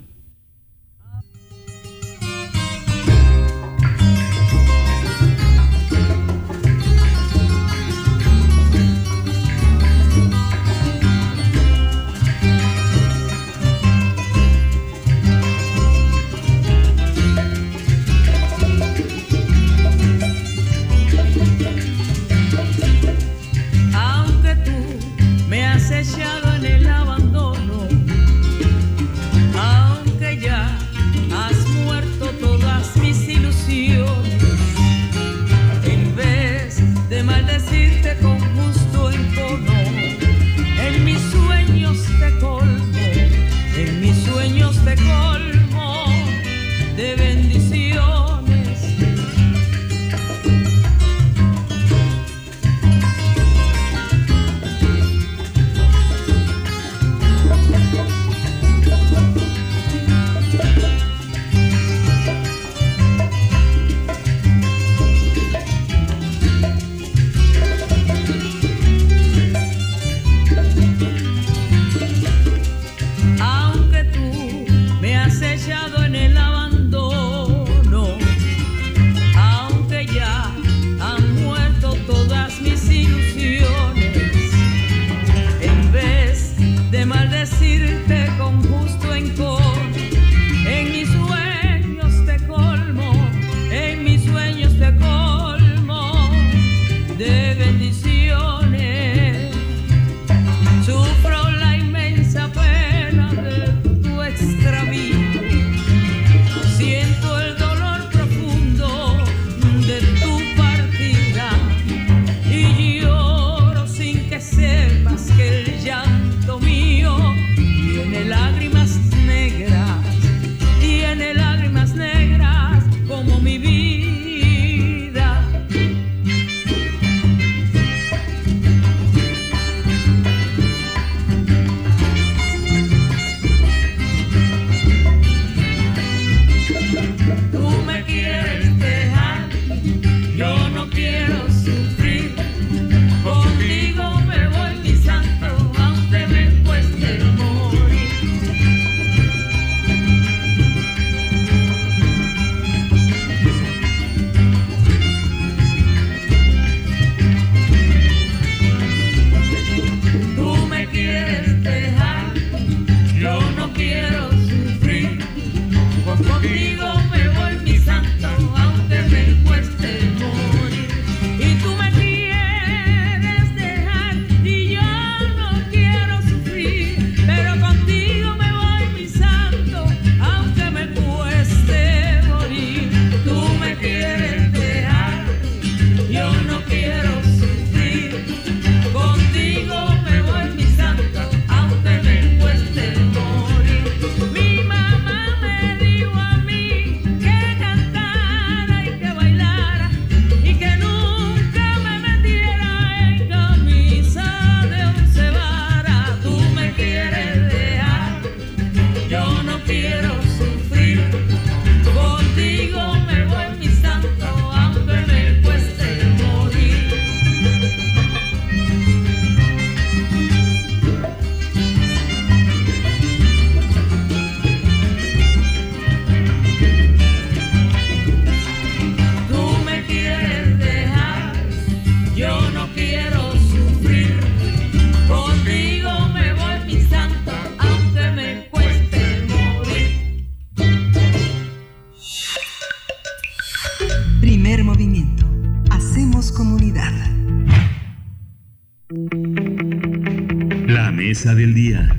Mesa 251.21 251.35
día. 251.35 251.95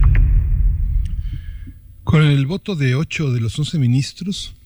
Con 2.02 2.22
el 2.22 2.44
voto 2.46 2.74
de 2.74 2.96
8 2.96 3.30
de 3.30 3.40
los 3.40 3.56
11 3.56 3.78
ministros, 3.78 4.56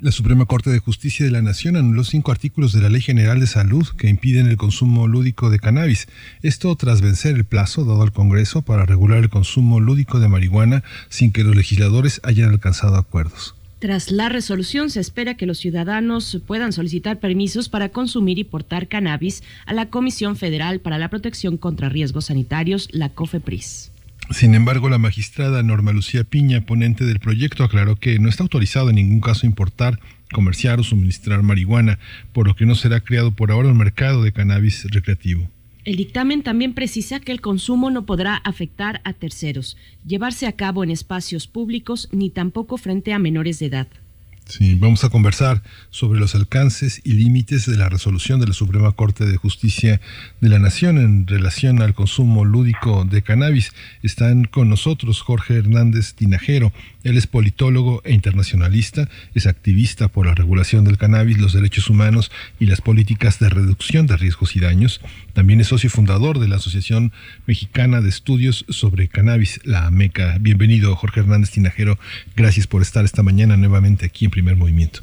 la 0.00 0.10
Suprema 0.10 0.46
Corte 0.46 0.70
de 0.70 0.80
Justicia 0.80 1.24
de 1.24 1.30
la 1.30 1.42
Nación 1.42 1.76
anuló 1.76 2.02
cinco 2.02 2.32
artículos 2.32 2.72
de 2.72 2.80
la 2.80 2.88
Ley 2.88 3.02
General 3.02 3.38
de 3.38 3.46
Salud 3.46 3.86
que 3.96 4.08
impiden 4.08 4.48
el 4.48 4.56
consumo 4.56 5.06
lúdico 5.06 5.48
de 5.48 5.60
cannabis. 5.60 6.08
Esto 6.42 6.74
tras 6.74 7.02
vencer 7.02 7.36
el 7.36 7.44
plazo 7.44 7.84
dado 7.84 8.02
al 8.02 8.12
Congreso 8.12 8.62
para 8.62 8.84
regular 8.84 9.18
el 9.18 9.30
consumo 9.30 9.78
lúdico 9.78 10.18
de 10.18 10.26
marihuana 10.26 10.82
sin 11.08 11.30
que 11.30 11.44
los 11.44 11.54
legisladores 11.54 12.20
hayan 12.24 12.50
alcanzado 12.50 12.96
acuerdos. 12.96 13.54
Tras 13.84 14.10
la 14.10 14.30
resolución, 14.30 14.88
se 14.88 14.98
espera 14.98 15.34
que 15.34 15.44
los 15.44 15.58
ciudadanos 15.58 16.40
puedan 16.46 16.72
solicitar 16.72 17.20
permisos 17.20 17.68
para 17.68 17.90
consumir 17.90 18.38
y 18.38 18.44
portar 18.44 18.88
cannabis 18.88 19.42
a 19.66 19.74
la 19.74 19.90
Comisión 19.90 20.36
Federal 20.36 20.80
para 20.80 20.96
la 20.96 21.10
Protección 21.10 21.58
contra 21.58 21.90
Riesgos 21.90 22.24
Sanitarios, 22.24 22.88
la 22.92 23.10
COFEPRIS. 23.10 23.92
Sin 24.30 24.54
embargo, 24.54 24.88
la 24.88 24.96
magistrada 24.96 25.62
Norma 25.62 25.92
Lucía 25.92 26.24
Piña, 26.24 26.62
ponente 26.62 27.04
del 27.04 27.20
proyecto, 27.20 27.62
aclaró 27.62 27.96
que 27.96 28.18
no 28.18 28.30
está 28.30 28.42
autorizado 28.42 28.88
en 28.88 28.96
ningún 28.96 29.20
caso 29.20 29.44
importar, 29.44 30.00
comerciar 30.32 30.80
o 30.80 30.82
suministrar 30.82 31.42
marihuana, 31.42 31.98
por 32.32 32.46
lo 32.46 32.56
que 32.56 32.64
no 32.64 32.76
será 32.76 33.00
creado 33.00 33.32
por 33.32 33.50
ahora 33.50 33.68
el 33.68 33.74
mercado 33.74 34.22
de 34.22 34.32
cannabis 34.32 34.86
recreativo. 34.92 35.50
El 35.84 35.96
dictamen 35.96 36.42
también 36.42 36.72
precisa 36.72 37.20
que 37.20 37.30
el 37.30 37.42
consumo 37.42 37.90
no 37.90 38.06
podrá 38.06 38.36
afectar 38.36 39.02
a 39.04 39.12
terceros, 39.12 39.76
llevarse 40.06 40.46
a 40.46 40.52
cabo 40.52 40.82
en 40.82 40.90
espacios 40.90 41.46
públicos 41.46 42.08
ni 42.10 42.30
tampoco 42.30 42.78
frente 42.78 43.12
a 43.12 43.18
menores 43.18 43.58
de 43.58 43.66
edad. 43.66 43.88
Sí, 44.46 44.74
vamos 44.74 45.02
a 45.04 45.08
conversar 45.08 45.62
sobre 45.88 46.20
los 46.20 46.34
alcances 46.34 47.00
y 47.02 47.14
límites 47.14 47.64
de 47.64 47.78
la 47.78 47.88
resolución 47.88 48.40
de 48.40 48.46
la 48.46 48.52
Suprema 48.52 48.92
Corte 48.92 49.24
de 49.24 49.38
Justicia 49.38 50.02
de 50.42 50.48
la 50.50 50.58
Nación 50.58 50.98
en 50.98 51.26
relación 51.26 51.80
al 51.80 51.94
consumo 51.94 52.44
lúdico 52.44 53.06
de 53.06 53.22
cannabis. 53.22 53.72
Están 54.02 54.44
con 54.44 54.68
nosotros 54.68 55.22
Jorge 55.22 55.56
Hernández 55.56 56.12
Tinajero. 56.12 56.74
Él 57.04 57.16
es 57.16 57.26
politólogo 57.26 58.02
e 58.04 58.12
internacionalista, 58.12 59.08
es 59.34 59.46
activista 59.46 60.08
por 60.08 60.26
la 60.26 60.34
regulación 60.34 60.84
del 60.84 60.98
cannabis, 60.98 61.38
los 61.38 61.54
derechos 61.54 61.88
humanos 61.88 62.30
y 62.60 62.66
las 62.66 62.82
políticas 62.82 63.38
de 63.38 63.48
reducción 63.48 64.06
de 64.06 64.18
riesgos 64.18 64.56
y 64.56 64.60
daños. 64.60 65.00
También 65.34 65.60
es 65.60 65.66
socio 65.66 65.90
fundador 65.90 66.38
de 66.38 66.46
la 66.46 66.56
Asociación 66.56 67.12
Mexicana 67.46 68.00
de 68.00 68.08
Estudios 68.08 68.64
sobre 68.68 69.08
Cannabis, 69.08 69.60
la 69.64 69.86
AMECA. 69.86 70.38
Bienvenido, 70.40 70.94
Jorge 70.94 71.20
Hernández 71.20 71.50
Tinajero. 71.50 71.98
Gracias 72.36 72.68
por 72.68 72.82
estar 72.82 73.04
esta 73.04 73.24
mañana 73.24 73.56
nuevamente 73.56 74.06
aquí 74.06 74.24
en 74.24 74.30
Primer 74.30 74.56
Movimiento. 74.56 75.00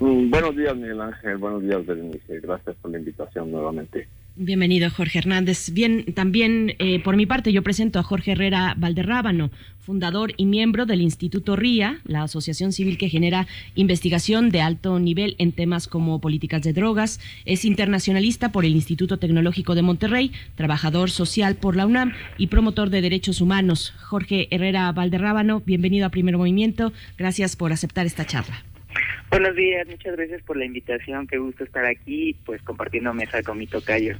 Mm, 0.00 0.30
buenos 0.30 0.56
días, 0.56 0.74
Miguel 0.74 1.00
Ángel. 1.02 1.36
Buenos 1.36 1.62
días, 1.62 1.84
Berenice. 1.84 2.40
Gracias 2.40 2.74
por 2.80 2.90
la 2.90 2.98
invitación 2.98 3.52
nuevamente. 3.52 4.08
Bienvenido, 4.36 4.90
Jorge 4.90 5.20
Hernández. 5.20 5.70
Bien, 5.70 6.12
también 6.12 6.74
eh, 6.80 7.00
por 7.04 7.14
mi 7.14 7.24
parte 7.24 7.52
yo 7.52 7.62
presento 7.62 8.00
a 8.00 8.02
Jorge 8.02 8.32
Herrera 8.32 8.74
Valderrábano, 8.76 9.52
fundador 9.78 10.34
y 10.36 10.44
miembro 10.44 10.86
del 10.86 11.02
Instituto 11.02 11.54
RIA, 11.54 12.00
la 12.02 12.24
asociación 12.24 12.72
civil 12.72 12.98
que 12.98 13.08
genera 13.08 13.46
investigación 13.76 14.50
de 14.50 14.60
alto 14.60 14.98
nivel 14.98 15.36
en 15.38 15.52
temas 15.52 15.86
como 15.86 16.20
políticas 16.20 16.62
de 16.62 16.72
drogas. 16.72 17.20
Es 17.44 17.64
internacionalista 17.64 18.50
por 18.50 18.64
el 18.64 18.74
Instituto 18.74 19.18
Tecnológico 19.20 19.76
de 19.76 19.82
Monterrey, 19.82 20.32
trabajador 20.56 21.12
social 21.12 21.54
por 21.54 21.76
la 21.76 21.86
UNAM 21.86 22.12
y 22.36 22.48
promotor 22.48 22.90
de 22.90 23.02
derechos 23.02 23.40
humanos. 23.40 23.94
Jorge 24.02 24.48
Herrera 24.50 24.90
Valderrábano, 24.90 25.62
bienvenido 25.64 26.06
a 26.06 26.10
Primer 26.10 26.36
Movimiento. 26.36 26.92
Gracias 27.16 27.54
por 27.54 27.72
aceptar 27.72 28.04
esta 28.04 28.26
charla. 28.26 28.64
Buenos 29.34 29.56
días, 29.56 29.84
muchas 29.88 30.14
gracias 30.14 30.42
por 30.42 30.56
la 30.56 30.64
invitación, 30.64 31.26
qué 31.26 31.38
gusto 31.38 31.64
estar 31.64 31.84
aquí, 31.84 32.36
pues 32.46 32.62
compartiendo 32.62 33.12
mesa 33.12 33.42
con 33.42 33.58
mi 33.58 33.66
tocayo. 33.66 34.16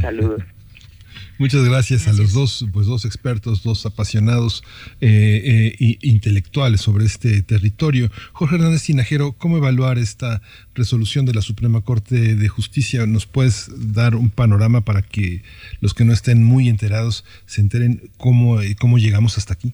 Saludos. 0.00 0.40
Muchas 1.38 1.64
gracias, 1.68 2.06
a 2.06 2.12
los 2.12 2.32
dos, 2.32 2.64
pues 2.72 2.86
dos 2.86 3.04
expertos, 3.04 3.64
dos 3.64 3.84
apasionados 3.86 4.62
eh, 5.00 5.74
eh, 5.80 5.98
intelectuales 6.02 6.80
sobre 6.80 7.06
este 7.06 7.42
territorio. 7.42 8.08
Jorge 8.32 8.54
Hernández 8.54 8.84
Tinajero, 8.84 9.32
¿cómo 9.32 9.56
evaluar 9.56 9.98
esta 9.98 10.42
resolución 10.76 11.26
de 11.26 11.34
la 11.34 11.42
Suprema 11.42 11.80
Corte 11.80 12.36
de 12.36 12.48
Justicia? 12.48 13.04
¿Nos 13.04 13.26
puedes 13.26 13.68
dar 13.92 14.14
un 14.14 14.30
panorama 14.30 14.82
para 14.82 15.02
que 15.02 15.42
los 15.80 15.92
que 15.92 16.04
no 16.04 16.12
estén 16.12 16.44
muy 16.44 16.68
enterados 16.68 17.24
se 17.46 17.62
enteren 17.62 18.00
cómo, 18.16 18.60
cómo 18.78 18.98
llegamos 18.98 19.38
hasta 19.38 19.54
aquí? 19.54 19.72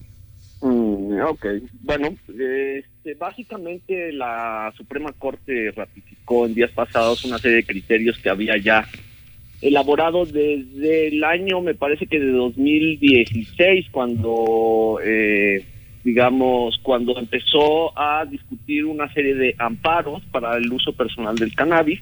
Mm, 0.62 1.20
ok, 1.28 1.47
bueno, 1.82 2.16
este, 3.09 3.14
básicamente 3.14 4.12
la 4.12 4.72
Suprema 4.76 5.12
Corte 5.12 5.72
ratificó 5.74 6.47
en 6.47 6.55
días 6.55 6.70
pasados 6.72 7.24
una 7.24 7.39
serie 7.39 7.59
de 7.59 7.64
criterios 7.64 8.18
que 8.18 8.28
había 8.28 8.56
ya 8.59 8.86
elaborado 9.60 10.24
desde 10.24 11.09
el 11.09 11.24
año, 11.24 11.60
me 11.60 11.74
parece 11.74 12.06
que 12.06 12.20
de 12.20 12.30
2016, 12.30 13.86
cuando, 13.90 15.01
eh, 15.02 15.64
digamos, 16.05 16.78
cuando 16.82 17.18
empezó 17.18 17.98
a 17.98 18.24
discutir 18.24 18.85
una 18.85 19.12
serie 19.12 19.35
de 19.35 19.55
amparos 19.59 20.22
para 20.30 20.56
el 20.56 20.72
uso 20.72 20.93
personal 20.93 21.36
del 21.36 21.55
cannabis. 21.55 22.01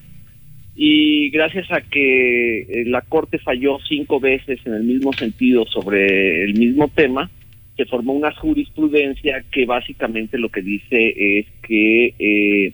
Y 0.78 1.30
gracias 1.30 1.72
a 1.72 1.80
que 1.80 2.60
eh, 2.60 2.84
la 2.86 3.00
Corte 3.00 3.38
falló 3.38 3.78
cinco 3.88 4.20
veces 4.20 4.60
en 4.66 4.74
el 4.74 4.82
mismo 4.82 5.10
sentido 5.14 5.64
sobre 5.66 6.44
el 6.44 6.52
mismo 6.52 6.88
tema, 6.88 7.30
se 7.76 7.84
formó 7.84 8.14
una 8.14 8.34
jurisprudencia 8.34 9.44
que 9.50 9.66
básicamente 9.66 10.38
lo 10.38 10.48
que 10.48 10.62
dice 10.62 11.38
es 11.38 11.46
que 11.62 12.14
eh, 12.18 12.72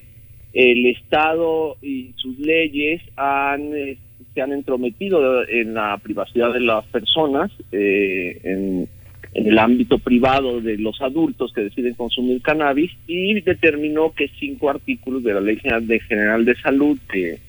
el 0.53 0.85
Estado 0.85 1.75
y 1.81 2.13
sus 2.15 2.39
leyes 2.39 3.01
han 3.17 3.75
eh, 3.75 3.97
se 4.33 4.41
han 4.41 4.53
entrometido 4.53 5.47
en 5.47 5.75
la 5.75 5.97
privacidad 6.01 6.53
de 6.53 6.61
las 6.61 6.85
personas, 6.85 7.51
eh, 7.71 8.39
en, 8.43 8.87
el 9.35 9.57
ámbito 9.57 9.97
privado 9.97 10.61
de 10.61 10.77
los 10.77 11.01
adultos 11.01 11.51
que 11.53 11.61
deciden 11.61 11.95
consumir 11.95 12.39
cannabis 12.43 12.91
y 13.07 13.41
determinó 13.41 14.13
que 14.13 14.29
cinco 14.39 14.69
artículos 14.69 15.23
de 15.23 15.33
la 15.33 15.41
Ley 15.41 15.57
General 15.57 16.45
de, 16.45 16.55
Salud 16.61 16.99
que 17.11 17.39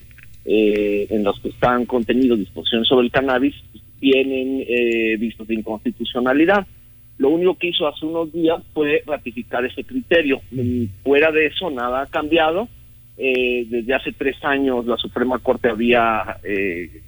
en 0.46 1.24
los 1.24 1.38
que 1.40 1.50
están 1.50 1.84
contenidos 1.84 2.38
disposiciones 2.38 2.88
sobre 2.88 3.06
el 3.06 3.12
cannabis 3.12 3.54
tienen 4.00 4.64
vistos 5.18 5.46
de 5.46 5.54
inconstitucionalidad. 5.56 6.66
Lo 7.18 7.28
único 7.28 7.56
que 7.56 7.68
hizo 7.68 7.86
hace 7.86 8.06
unos 8.06 8.32
días 8.32 8.62
fue 8.72 9.02
ratificar 9.06 9.64
ese 9.64 9.84
criterio. 9.84 10.40
Fuera 11.02 11.30
de 11.30 11.46
eso, 11.46 11.70
nada 11.70 12.02
ha 12.02 12.06
cambiado. 12.06 12.68
Eh, 13.16 13.66
desde 13.68 13.94
hace 13.94 14.12
tres 14.12 14.36
años 14.42 14.86
la 14.86 14.96
Suprema 14.96 15.38
Corte 15.38 15.68
había, 15.68 16.38
eh, 16.42 17.02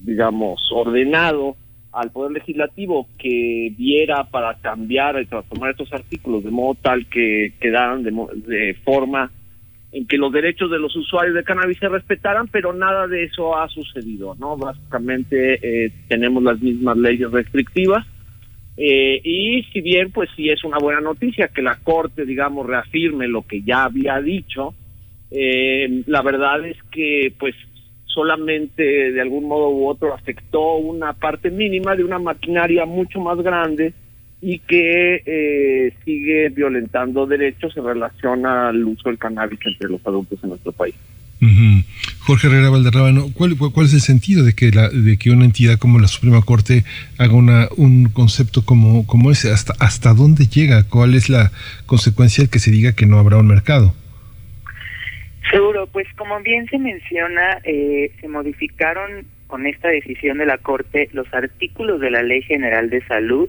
digamos, 0.00 0.60
ordenado 0.70 1.56
al 1.92 2.12
Poder 2.12 2.32
Legislativo 2.32 3.08
que 3.18 3.72
viera 3.76 4.24
para 4.24 4.54
cambiar 4.60 5.20
y 5.20 5.26
transformar 5.26 5.70
estos 5.70 5.92
artículos 5.92 6.44
de 6.44 6.50
modo 6.50 6.76
tal 6.80 7.06
que 7.08 7.54
quedaran 7.58 8.04
de, 8.04 8.76
forma 8.84 9.32
en 9.90 10.06
que 10.06 10.18
los 10.18 10.32
derechos 10.32 10.70
de 10.70 10.78
los 10.78 10.94
usuarios 10.94 11.34
de 11.34 11.42
cannabis 11.42 11.78
se 11.78 11.88
respetaran, 11.88 12.46
pero 12.46 12.72
nada 12.72 13.08
de 13.08 13.24
eso 13.24 13.56
ha 13.56 13.66
sucedido, 13.68 14.36
¿no? 14.38 14.56
Básicamente 14.56 15.86
eh, 15.86 15.92
tenemos 16.06 16.42
las 16.44 16.60
mismas 16.60 16.96
leyes 16.96 17.28
restrictivas 17.32 18.06
eh, 18.82 19.20
y 19.22 19.62
si 19.64 19.82
bien, 19.82 20.10
pues 20.10 20.30
sí 20.34 20.48
es 20.48 20.64
una 20.64 20.78
buena 20.78 21.02
noticia 21.02 21.48
que 21.48 21.60
la 21.60 21.76
Corte, 21.76 22.24
digamos, 22.24 22.66
reafirme 22.66 23.28
lo 23.28 23.42
que 23.42 23.60
ya 23.60 23.84
había 23.84 24.18
dicho, 24.22 24.72
eh, 25.30 26.02
la 26.06 26.22
verdad 26.22 26.64
es 26.64 26.78
que, 26.90 27.30
pues, 27.38 27.54
solamente 28.06 28.82
de 29.12 29.20
algún 29.20 29.46
modo 29.46 29.68
u 29.68 29.86
otro 29.86 30.14
afectó 30.14 30.76
una 30.76 31.12
parte 31.12 31.50
mínima 31.50 31.94
de 31.94 32.04
una 32.04 32.18
maquinaria 32.18 32.86
mucho 32.86 33.20
más 33.20 33.36
grande 33.42 33.92
y 34.40 34.60
que 34.60 35.22
eh, 35.26 35.92
sigue 36.02 36.48
violentando 36.48 37.26
derechos 37.26 37.76
en 37.76 37.84
relación 37.84 38.46
al 38.46 38.82
uso 38.82 39.10
del 39.10 39.18
cannabis 39.18 39.60
entre 39.62 39.90
los 39.90 40.04
adultos 40.06 40.42
en 40.42 40.48
nuestro 40.48 40.72
país. 40.72 40.94
Jorge 42.18 42.48
Herrera 42.48 42.68
Valderrábano, 42.68 43.28
¿cuál, 43.32 43.56
¿cuál, 43.56 43.86
es 43.86 43.94
el 43.94 44.00
sentido 44.00 44.44
de 44.44 44.52
que, 44.52 44.70
la, 44.70 44.90
que 45.18 45.30
una 45.30 45.46
entidad 45.46 45.78
como 45.78 45.98
la 45.98 46.06
Suprema 46.06 46.42
Corte 46.42 46.84
haga 47.18 47.32
una, 47.32 47.68
un 47.76 48.10
concepto 48.10 48.64
como, 48.64 49.06
como 49.06 49.30
ese? 49.30 49.50
¿Hasta, 49.50 49.72
¿Hasta 49.80 50.12
dónde 50.12 50.46
llega? 50.46 50.86
¿Cuál 50.86 51.14
es 51.14 51.30
la 51.30 51.50
consecuencia 51.86 52.44
de 52.44 52.50
que 52.50 52.58
se 52.58 52.70
diga 52.70 52.94
que 52.94 53.06
no 53.06 53.18
habrá 53.18 53.38
un 53.38 53.46
mercado? 53.46 53.94
Seguro, 55.50 55.86
pues 55.86 56.06
como 56.16 56.38
bien 56.40 56.66
se 56.66 56.78
menciona, 56.78 57.58
eh, 57.64 58.12
se 58.20 58.28
modificaron 58.28 59.24
con 59.46 59.66
esta 59.66 59.88
decisión 59.88 60.38
de 60.38 60.46
la 60.46 60.58
Corte 60.58 61.08
los 61.12 61.26
artículos 61.32 62.00
de 62.00 62.10
la 62.10 62.22
Ley 62.22 62.42
General 62.42 62.88
de 62.90 63.04
Salud 63.06 63.48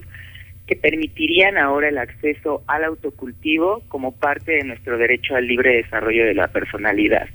que 0.65 0.76
permitirían 0.76 1.57
ahora 1.57 1.89
el 1.89 1.97
acceso 1.97 2.63
al 2.65 2.85
autocultivo 2.85 3.84
como 3.89 4.13
parte 4.13 4.53
de 4.53 4.63
nuestro 4.63 4.97
derecho 4.97 5.35
al 5.35 5.45
libre 5.45 5.76
desarrollo 5.76 6.26
de 6.26 6.34
la 6.34 6.47
personalidad. 6.47 7.27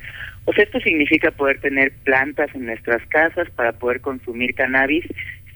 Sea, 0.55 0.65
esto 0.65 0.81
significa 0.81 1.31
poder 1.33 1.61
tener 1.61 1.93
plantas 2.05 2.55
en 2.55 2.67
nuestras 2.67 3.05
casas 3.09 3.51
para 3.51 3.73
poder 3.73 4.01
consumir 4.01 4.55
cannabis 4.55 5.05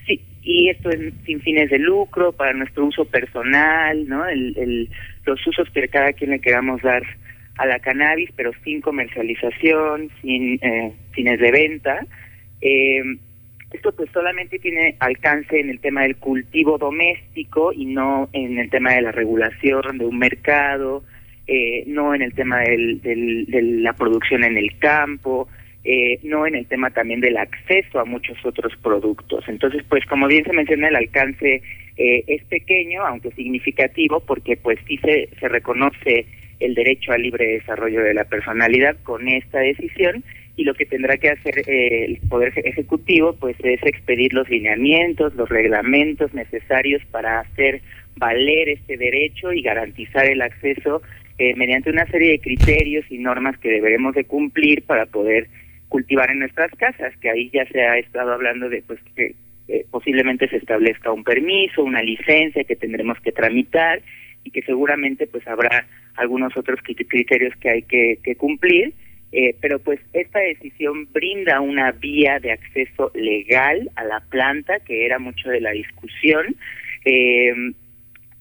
sí, 0.06 0.20
y 0.42 0.68
esto 0.68 0.90
es 0.90 1.12
sin 1.24 1.40
fines 1.40 1.70
de 1.70 1.78
lucro, 1.78 2.32
para 2.32 2.52
nuestro 2.52 2.84
uso 2.86 3.04
personal, 3.04 4.08
¿no? 4.08 4.26
El, 4.26 4.88
los 5.24 5.46
usos 5.46 5.68
que 5.70 5.88
cada 5.88 6.12
quien 6.12 6.30
le 6.30 6.40
queramos 6.40 6.82
dar 6.82 7.02
a 7.56 7.66
la 7.66 7.78
cannabis, 7.78 8.30
pero 8.36 8.52
sin 8.64 8.80
comercialización, 8.80 10.10
sin 10.22 10.58
eh, 10.62 10.94
fines 11.12 11.38
de 11.38 11.50
venta. 11.50 12.06
Eh, 12.60 13.02
esto 13.72 13.92
pues 13.92 14.10
solamente 14.12 14.58
tiene 14.58 14.96
alcance 14.98 15.60
en 15.60 15.70
el 15.70 15.78
tema 15.78 16.02
del 16.02 16.16
cultivo 16.16 16.78
doméstico 16.78 17.72
y 17.72 17.86
no 17.86 18.28
en 18.32 18.58
el 18.58 18.68
tema 18.68 18.94
de 18.94 19.02
la 19.02 19.12
regulación 19.12 19.98
de 19.98 20.06
un 20.06 20.18
mercado, 20.18 21.04
eh, 21.52 21.82
no 21.88 22.14
en 22.14 22.22
el 22.22 22.32
tema 22.32 22.60
del, 22.60 23.00
de 23.02 23.62
la 23.82 23.92
producción 23.92 24.44
en 24.44 24.56
el 24.56 24.78
campo, 24.78 25.48
eh, 25.82 26.20
no 26.22 26.46
en 26.46 26.54
el 26.54 26.66
tema 26.66 26.90
también 26.90 27.20
del 27.20 27.36
acceso 27.36 27.98
a 27.98 28.04
muchos 28.04 28.38
otros 28.44 28.72
productos. 28.80 29.42
Entonces, 29.48 29.82
pues 29.88 30.06
como 30.06 30.28
bien 30.28 30.44
se 30.44 30.52
menciona, 30.52 30.86
el 30.86 30.94
alcance 30.94 31.60
eh, 31.96 32.24
es 32.28 32.44
pequeño, 32.44 33.04
aunque 33.04 33.32
significativo, 33.32 34.20
porque 34.20 34.56
pues 34.56 34.78
sí 34.86 34.96
se, 34.98 35.28
se 35.40 35.48
reconoce 35.48 36.26
el 36.60 36.76
derecho 36.76 37.10
al 37.10 37.22
libre 37.22 37.54
desarrollo 37.54 38.00
de 38.02 38.14
la 38.14 38.26
personalidad 38.26 38.96
con 39.02 39.26
esta 39.26 39.58
decisión 39.58 40.22
y 40.54 40.62
lo 40.62 40.74
que 40.74 40.86
tendrá 40.86 41.16
que 41.16 41.30
hacer 41.30 41.68
eh, 41.68 42.04
el 42.04 42.18
Poder 42.28 42.52
Ejecutivo 42.54 43.34
pues 43.40 43.56
es 43.64 43.82
expedir 43.82 44.34
los 44.34 44.48
lineamientos, 44.48 45.34
los 45.34 45.48
reglamentos 45.48 46.32
necesarios 46.32 47.02
para 47.10 47.40
hacer 47.40 47.80
valer 48.16 48.68
este 48.68 48.96
derecho 48.96 49.52
y 49.52 49.62
garantizar 49.62 50.26
el 50.26 50.42
acceso 50.42 51.02
eh, 51.40 51.54
mediante 51.56 51.88
una 51.88 52.04
serie 52.04 52.32
de 52.32 52.38
criterios 52.38 53.06
y 53.08 53.16
normas 53.16 53.56
que 53.56 53.70
deberemos 53.70 54.14
de 54.14 54.24
cumplir 54.24 54.82
para 54.82 55.06
poder 55.06 55.48
cultivar 55.88 56.30
en 56.30 56.40
nuestras 56.40 56.70
casas, 56.72 57.16
que 57.16 57.30
ahí 57.30 57.48
ya 57.48 57.64
se 57.64 57.80
ha 57.80 57.96
estado 57.96 58.34
hablando 58.34 58.68
de 58.68 58.82
pues 58.82 59.00
que 59.16 59.34
eh, 59.66 59.86
posiblemente 59.90 60.48
se 60.48 60.58
establezca 60.58 61.10
un 61.10 61.24
permiso, 61.24 61.82
una 61.82 62.02
licencia 62.02 62.64
que 62.64 62.76
tendremos 62.76 63.18
que 63.20 63.32
tramitar 63.32 64.02
y 64.44 64.50
que 64.50 64.60
seguramente 64.60 65.26
pues 65.26 65.48
habrá 65.48 65.86
algunos 66.16 66.54
otros 66.58 66.78
criterios 66.84 67.56
que 67.56 67.70
hay 67.70 67.82
que, 67.84 68.18
que 68.22 68.36
cumplir. 68.36 68.92
Eh, 69.32 69.56
pero 69.62 69.78
pues 69.78 69.98
esta 70.12 70.40
decisión 70.40 71.08
brinda 71.10 71.62
una 71.62 71.92
vía 71.92 72.38
de 72.38 72.52
acceso 72.52 73.12
legal 73.14 73.88
a 73.96 74.04
la 74.04 74.20
planta, 74.28 74.80
que 74.80 75.06
era 75.06 75.18
mucho 75.18 75.48
de 75.48 75.62
la 75.62 75.70
discusión, 75.70 76.54
eh, 77.06 77.72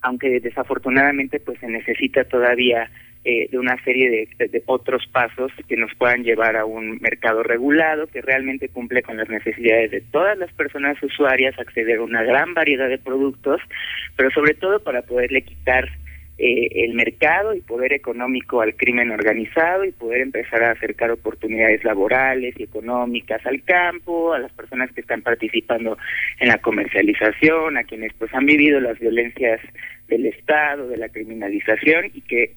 aunque 0.01 0.39
desafortunadamente 0.39 1.39
pues 1.39 1.59
se 1.59 1.67
necesita 1.67 2.23
todavía 2.23 2.89
eh, 3.26 3.49
de 3.51 3.59
una 3.59 3.76
serie 3.84 4.30
de, 4.38 4.63
otros 4.65 5.05
pasos 5.07 5.51
que 5.67 5.76
nos 5.76 5.93
puedan 5.95 6.23
llevar 6.23 6.55
a 6.55 6.63
un 6.63 6.99
mercado 7.01 7.43
regulado 7.43 8.07
que 8.07 8.21
realmente 8.21 8.69
cumple 8.69 9.03
con 9.03 9.17
las 9.17 9.27
necesidades 9.27 9.91
de 9.91 9.99
todas 9.99 10.38
las 10.38 10.53
personas 10.53 11.01
usuarias, 11.03 11.59
acceder 11.59 11.99
a 11.99 12.03
una 12.03 12.23
gran 12.23 12.53
variedad 12.53 12.88
de 12.88 12.97
productos, 12.97 13.59
pero 14.15 14.31
sobre 14.31 14.53
todo 14.53 14.81
para 14.81 15.01
poderle 15.01 15.41
quitar 15.41 15.89
eh, 16.41 16.86
el 16.86 16.94
mercado 16.94 17.53
y 17.53 17.60
poder 17.60 17.91
económico 17.91 18.61
al 18.61 18.74
crimen 18.76 19.11
organizado 19.11 19.84
y 19.84 19.91
poder 19.91 20.22
empezar 20.22 20.64
a 20.64 20.72
acercar 20.72 21.11
oportunidades 21.11 21.84
laborales 21.84 22.56
y 22.57 22.64
económicas 22.64 23.45
al 23.45 23.61
campo, 23.64 24.32
a 24.32 24.40
las 24.40 24.53
personas 24.53 24.90
que 24.94 25.02
están 25.02 25.22
participando 25.22 25.98
en 26.40 26.48
la 26.48 26.60
comercialización, 26.60 27.76
a 27.76 27.84
quienes 27.84 28.14
pues 28.14 28.34
han 28.34 28.45
vivido 28.45 28.80
las 28.80 28.98
violencias 28.99 29.60
del 30.07 30.28
Estado, 30.28 30.88
de 30.88 30.95
la 30.95 31.10
criminalización 31.10 32.06
y 32.14 32.22
que 32.22 32.53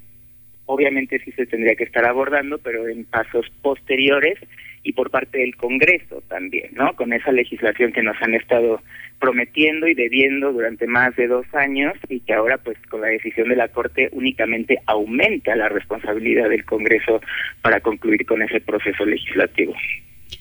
obviamente 0.67 1.19
sí 1.25 1.33
se 1.33 1.47
tendría 1.47 1.75
que 1.75 1.83
estar 1.83 2.05
abordando, 2.05 2.59
pero 2.59 2.87
en 2.87 3.05
pasos 3.05 3.51
posteriores 3.63 4.39
y 4.83 4.93
por 4.93 5.11
parte 5.11 5.39
del 5.39 5.57
Congreso 5.57 6.23
también, 6.29 6.71
¿no? 6.75 6.95
Con 6.95 7.13
esa 7.13 7.33
legislación 7.33 7.93
que 7.93 8.03
nos 8.03 8.21
han 8.21 8.35
estado 8.35 8.81
prometiendo 9.21 9.87
y 9.87 9.95
debiendo 9.95 10.53
durante 10.53 10.87
más 10.87 11.15
de 11.15 11.29
dos 11.29 11.47
años 11.55 11.95
y 12.09 12.21
que 12.21 12.35
ahora 12.35 12.59
pues 12.59 12.77
con 12.89 13.03
la 13.03 13.07
decisión 13.07 13.49
de 13.49 13.57
la 13.57 13.69
Corte 13.69 14.09
únicamente 14.13 14.79
aumenta 14.87 15.55
la 15.55 15.69
responsabilidad 15.69 16.49
del 16.49 16.65
Congreso 16.65 17.21
para 17.63 17.81
concluir 17.81 18.27
con 18.27 18.43
ese 18.43 18.61
proceso 18.61 19.05
legislativo. 19.05 19.75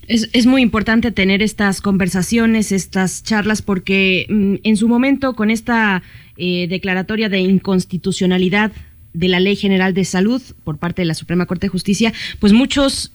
Es, 0.07 0.30
es, 0.34 0.47
muy 0.47 0.63
importante 0.63 1.11
tener 1.11 1.43
estas 1.43 1.80
conversaciones, 1.80 2.72
estas 2.72 3.23
charlas, 3.23 3.61
porque 3.61 4.26
mm, 4.30 4.55
en 4.63 4.77
su 4.77 4.88
momento 4.88 5.35
con 5.35 5.51
esta 5.51 6.01
eh, 6.38 6.68
declaratoria 6.68 7.30
de 7.30 7.39
inconstitucionalidad 7.39 8.72
de 9.13 9.27
la 9.27 9.39
Ley 9.39 9.55
General 9.55 9.93
de 9.93 10.05
Salud 10.05 10.41
por 10.63 10.80
parte 10.80 11.03
de 11.03 11.05
la 11.05 11.13
Suprema 11.13 11.45
Corte 11.45 11.68
de 11.68 11.72
Justicia, 11.72 12.13
pues 12.39 12.51
muchos 12.53 13.13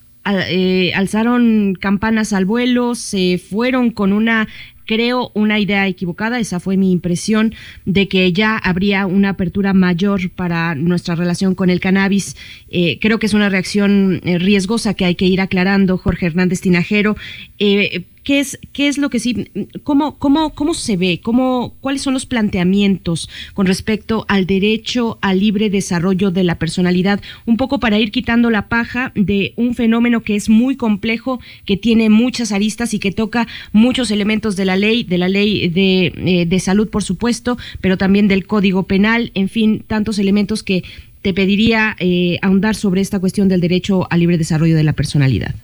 eh, 0.48 0.92
alzaron 0.94 1.76
campanas 1.80 2.32
al 2.32 2.44
vuelo, 2.44 2.94
se 2.94 3.38
fueron 3.38 3.90
con 3.90 4.12
una 4.12 4.48
creo 4.86 5.32
una 5.34 5.58
idea 5.58 5.86
equivocada, 5.86 6.38
esa 6.38 6.60
fue 6.60 6.76
mi 6.76 6.92
impresión 6.92 7.54
de 7.84 8.08
que 8.08 8.32
ya 8.32 8.56
habría 8.56 9.06
una 9.06 9.30
apertura 9.30 9.74
mayor 9.74 10.30
para 10.30 10.74
nuestra 10.74 11.14
relación 11.14 11.54
con 11.54 11.68
el 11.68 11.80
cannabis. 11.80 12.36
Eh, 12.70 12.98
creo 13.00 13.18
que 13.18 13.26
es 13.26 13.34
una 13.34 13.48
reacción 13.48 14.20
eh, 14.24 14.38
riesgosa 14.38 14.94
que 14.94 15.04
hay 15.04 15.16
que 15.16 15.26
ir 15.26 15.40
aclarando, 15.40 15.98
Jorge 15.98 16.26
Hernández 16.26 16.60
Tinajero. 16.60 17.16
Eh, 17.58 18.04
¿Qué 18.26 18.40
es, 18.40 18.58
qué 18.72 18.88
es 18.88 18.98
lo 18.98 19.08
que 19.08 19.20
sí, 19.20 19.52
cómo, 19.84 20.18
cómo, 20.18 20.50
cómo 20.50 20.74
se 20.74 20.96
ve, 20.96 21.20
cómo, 21.22 21.76
cuáles 21.80 22.02
son 22.02 22.12
los 22.12 22.26
planteamientos 22.26 23.30
con 23.54 23.66
respecto 23.68 24.26
al 24.26 24.46
derecho 24.46 25.16
al 25.20 25.38
libre 25.38 25.70
desarrollo 25.70 26.32
de 26.32 26.42
la 26.42 26.58
personalidad, 26.58 27.20
un 27.44 27.56
poco 27.56 27.78
para 27.78 28.00
ir 28.00 28.10
quitando 28.10 28.50
la 28.50 28.68
paja 28.68 29.12
de 29.14 29.52
un 29.54 29.76
fenómeno 29.76 30.24
que 30.24 30.34
es 30.34 30.48
muy 30.48 30.74
complejo, 30.74 31.38
que 31.64 31.76
tiene 31.76 32.10
muchas 32.10 32.50
aristas 32.50 32.94
y 32.94 32.98
que 32.98 33.12
toca 33.12 33.46
muchos 33.70 34.10
elementos 34.10 34.56
de 34.56 34.64
la 34.64 34.74
ley, 34.74 35.04
de 35.04 35.18
la 35.18 35.28
ley 35.28 35.68
de, 35.68 36.06
eh, 36.16 36.46
de 36.46 36.58
salud, 36.58 36.88
por 36.90 37.04
supuesto, 37.04 37.56
pero 37.80 37.96
también 37.96 38.26
del 38.26 38.44
código 38.44 38.88
penal, 38.88 39.30
en 39.34 39.48
fin, 39.48 39.84
tantos 39.86 40.18
elementos 40.18 40.64
que 40.64 40.82
te 41.22 41.32
pediría 41.32 41.94
eh, 42.00 42.40
ahondar 42.42 42.74
sobre 42.74 43.02
esta 43.02 43.20
cuestión 43.20 43.46
del 43.46 43.60
derecho 43.60 44.08
al 44.10 44.18
libre 44.18 44.36
desarrollo 44.36 44.74
de 44.74 44.82
la 44.82 44.94
personalidad. 44.94 45.54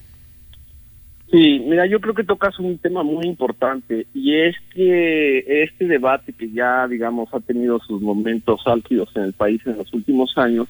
Sí, 1.32 1.64
mira, 1.66 1.86
yo 1.86 1.98
creo 1.98 2.12
que 2.12 2.24
tocas 2.24 2.58
un 2.58 2.76
tema 2.76 3.02
muy 3.02 3.24
importante 3.24 4.06
y 4.12 4.34
es 4.34 4.54
que 4.74 5.62
este 5.62 5.86
debate 5.86 6.34
que 6.34 6.50
ya, 6.50 6.86
digamos, 6.86 7.32
ha 7.32 7.40
tenido 7.40 7.78
sus 7.78 8.02
momentos 8.02 8.60
álgidos 8.66 9.08
en 9.16 9.22
el 9.22 9.32
país 9.32 9.62
en 9.64 9.78
los 9.78 9.90
últimos 9.94 10.36
años, 10.36 10.68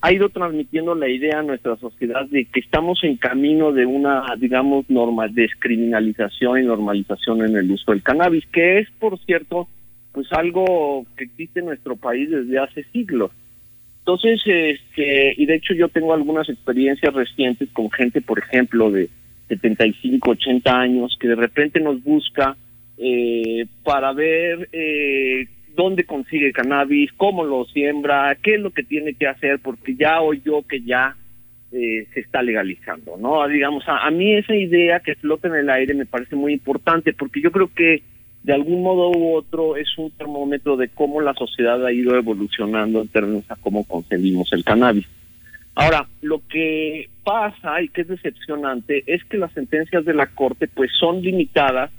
ha 0.00 0.10
ido 0.10 0.30
transmitiendo 0.30 0.94
la 0.94 1.10
idea 1.10 1.40
a 1.40 1.42
nuestra 1.42 1.76
sociedad 1.76 2.24
de 2.24 2.46
que 2.46 2.60
estamos 2.60 3.04
en 3.04 3.18
camino 3.18 3.70
de 3.72 3.84
una, 3.84 4.24
digamos, 4.38 4.88
norma, 4.88 5.28
descriminalización 5.28 6.62
y 6.62 6.64
normalización 6.64 7.44
en 7.44 7.56
el 7.58 7.70
uso 7.70 7.92
del 7.92 8.02
cannabis, 8.02 8.46
que 8.46 8.78
es, 8.78 8.88
por 8.98 9.18
cierto, 9.26 9.68
pues 10.12 10.32
algo 10.32 11.04
que 11.18 11.24
existe 11.24 11.60
en 11.60 11.66
nuestro 11.66 11.96
país 11.96 12.30
desde 12.30 12.58
hace 12.58 12.82
siglos. 12.92 13.30
Entonces, 13.98 14.40
este, 14.46 15.34
y 15.36 15.44
de 15.44 15.56
hecho 15.56 15.74
yo 15.74 15.90
tengo 15.90 16.14
algunas 16.14 16.48
experiencias 16.48 17.12
recientes 17.12 17.68
con 17.74 17.90
gente, 17.90 18.22
por 18.22 18.38
ejemplo, 18.38 18.90
de 18.90 19.10
75, 19.48 20.30
80 20.30 20.78
años, 20.78 21.16
que 21.20 21.28
de 21.28 21.34
repente 21.34 21.80
nos 21.80 22.02
busca 22.02 22.56
eh, 22.96 23.66
para 23.82 24.12
ver 24.12 24.68
eh, 24.72 25.46
dónde 25.74 26.04
consigue 26.04 26.52
cannabis, 26.52 27.10
cómo 27.16 27.44
lo 27.44 27.64
siembra, 27.66 28.36
qué 28.42 28.54
es 28.54 28.60
lo 28.60 28.70
que 28.70 28.82
tiene 28.82 29.14
que 29.14 29.26
hacer, 29.26 29.60
porque 29.60 29.94
ya 29.94 30.20
oyó 30.20 30.62
que 30.62 30.82
ya 30.82 31.16
eh, 31.72 32.06
se 32.12 32.20
está 32.20 32.42
legalizando, 32.42 33.16
¿no? 33.16 33.46
Digamos, 33.46 33.86
a, 33.88 34.06
a, 34.06 34.10
mí 34.10 34.34
esa 34.34 34.54
idea 34.54 35.00
que 35.00 35.14
flota 35.14 35.48
en 35.48 35.54
el 35.54 35.70
aire 35.70 35.94
me 35.94 36.06
parece 36.06 36.34
muy 36.34 36.52
importante, 36.52 37.12
porque 37.12 37.40
yo 37.40 37.52
creo 37.52 37.70
que 37.74 38.02
de 38.42 38.54
algún 38.54 38.82
modo 38.82 39.10
u 39.10 39.34
otro 39.34 39.76
es 39.76 39.86
un 39.98 40.10
termómetro 40.10 40.76
de 40.76 40.88
cómo 40.88 41.20
la 41.20 41.34
sociedad 41.34 41.84
ha 41.84 41.92
ido 41.92 42.16
evolucionando 42.16 43.02
en 43.02 43.08
términos 43.08 43.44
a 43.50 43.56
cómo 43.56 43.84
concebimos 43.84 44.52
el 44.52 44.64
cannabis. 44.64 45.06
Ahora, 45.80 46.08
lo 46.22 46.42
que 46.48 47.08
pasa 47.22 47.80
y 47.80 47.88
que 47.90 48.00
es 48.00 48.08
decepcionante 48.08 49.04
es 49.06 49.22
que 49.26 49.36
las 49.38 49.52
sentencias 49.52 50.04
de 50.04 50.12
la 50.12 50.26
Corte 50.26 50.66
pues 50.66 50.90
son 50.98 51.22
limitadas, 51.22 51.92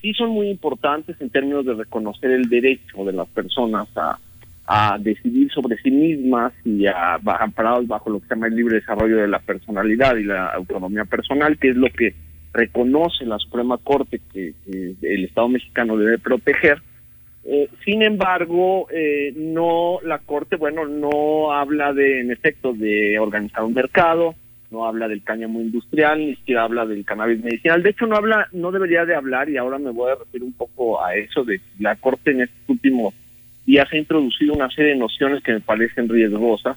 sí 0.00 0.14
son 0.14 0.30
muy 0.30 0.48
importantes 0.48 1.20
en 1.20 1.30
términos 1.30 1.66
de 1.66 1.74
reconocer 1.74 2.30
el 2.30 2.48
derecho 2.48 3.04
de 3.04 3.12
las 3.12 3.26
personas 3.26 3.88
a, 3.96 4.20
a 4.68 4.98
decidir 5.00 5.50
sobre 5.50 5.76
sí 5.78 5.90
mismas 5.90 6.52
y 6.64 6.86
a, 6.86 7.14
amparados 7.40 7.88
bajo 7.88 8.08
lo 8.08 8.20
que 8.20 8.28
se 8.28 8.34
llama 8.36 8.46
el 8.46 8.54
libre 8.54 8.76
desarrollo 8.76 9.16
de 9.16 9.26
la 9.26 9.40
personalidad 9.40 10.14
y 10.14 10.22
la 10.22 10.50
autonomía 10.50 11.04
personal, 11.04 11.58
que 11.58 11.70
es 11.70 11.76
lo 11.76 11.88
que 11.90 12.14
reconoce 12.52 13.26
la 13.26 13.40
Suprema 13.40 13.78
Corte 13.78 14.20
que 14.32 14.54
el 15.02 15.24
Estado 15.24 15.48
mexicano 15.48 15.96
debe 15.96 16.18
proteger 16.18 16.80
eh, 17.46 17.68
sin 17.84 18.02
embargo, 18.02 18.86
eh, 18.90 19.32
no 19.36 19.98
la 20.02 20.18
Corte, 20.18 20.56
bueno, 20.56 20.86
no 20.86 21.52
habla 21.52 21.92
de, 21.92 22.20
en 22.20 22.30
efecto, 22.30 22.72
de 22.72 23.18
organizar 23.18 23.64
un 23.64 23.74
mercado, 23.74 24.34
no 24.70 24.86
habla 24.86 25.08
del 25.08 25.22
cáñamo 25.22 25.60
industrial, 25.60 26.18
ni 26.18 26.34
siquiera 26.36 26.64
habla 26.64 26.86
del 26.86 27.04
cannabis 27.04 27.42
medicinal. 27.42 27.82
De 27.82 27.90
hecho, 27.90 28.06
no 28.06 28.16
habla, 28.16 28.48
no 28.52 28.72
debería 28.72 29.04
de 29.04 29.14
hablar, 29.14 29.48
y 29.48 29.56
ahora 29.56 29.78
me 29.78 29.90
voy 29.90 30.10
a 30.10 30.16
referir 30.16 30.42
un 30.42 30.54
poco 30.54 31.04
a 31.04 31.14
eso, 31.16 31.44
de 31.44 31.60
la 31.78 31.96
Corte 31.96 32.30
en 32.30 32.42
estos 32.42 32.68
últimos 32.68 33.14
días 33.66 33.88
ha 33.92 33.96
introducido 33.96 34.54
una 34.54 34.70
serie 34.70 34.92
de 34.92 34.98
nociones 34.98 35.42
que 35.42 35.52
me 35.52 35.60
parecen 35.60 36.08
riesgosas. 36.08 36.76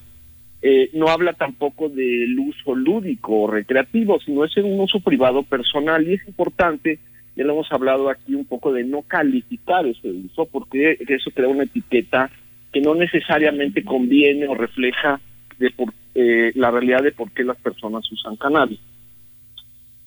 Eh, 0.62 0.90
no 0.94 1.08
habla 1.08 1.34
tampoco 1.34 1.88
del 1.88 2.38
uso 2.40 2.76
lúdico 2.76 3.42
o 3.42 3.48
recreativo, 3.48 4.20
sino 4.20 4.44
es 4.44 4.56
un 4.58 4.80
uso 4.80 5.00
privado 5.00 5.44
personal, 5.44 6.08
y 6.08 6.16
es 6.16 6.28
importante 6.28 7.00
ya 7.38 7.44
lo 7.44 7.54
hemos 7.54 7.72
hablado 7.72 8.10
aquí 8.10 8.34
un 8.34 8.46
poco 8.46 8.74
de 8.74 8.84
no 8.84 9.04
calificar 9.04 9.86
ese 9.86 10.10
uso, 10.10 10.46
porque 10.46 10.98
eso 11.08 11.30
crea 11.32 11.48
una 11.48 11.64
etiqueta 11.64 12.32
que 12.74 12.82
no 12.82 12.96
necesariamente 12.96 13.84
conviene 13.84 14.48
o 14.48 14.56
refleja 14.56 15.22
de 15.60 15.70
por, 15.70 15.94
eh, 16.16 16.52
la 16.56 16.72
realidad 16.72 17.04
de 17.04 17.12
por 17.12 17.32
qué 17.32 17.44
las 17.44 17.58
personas 17.58 18.12
usan 18.12 18.38
cannabis. 18.38 18.80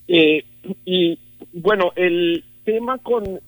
Eh, 0.08 0.44
y 0.84 1.18
bueno, 1.52 1.92
el 1.94 2.42
tema 2.64 2.98
con, 2.98 3.38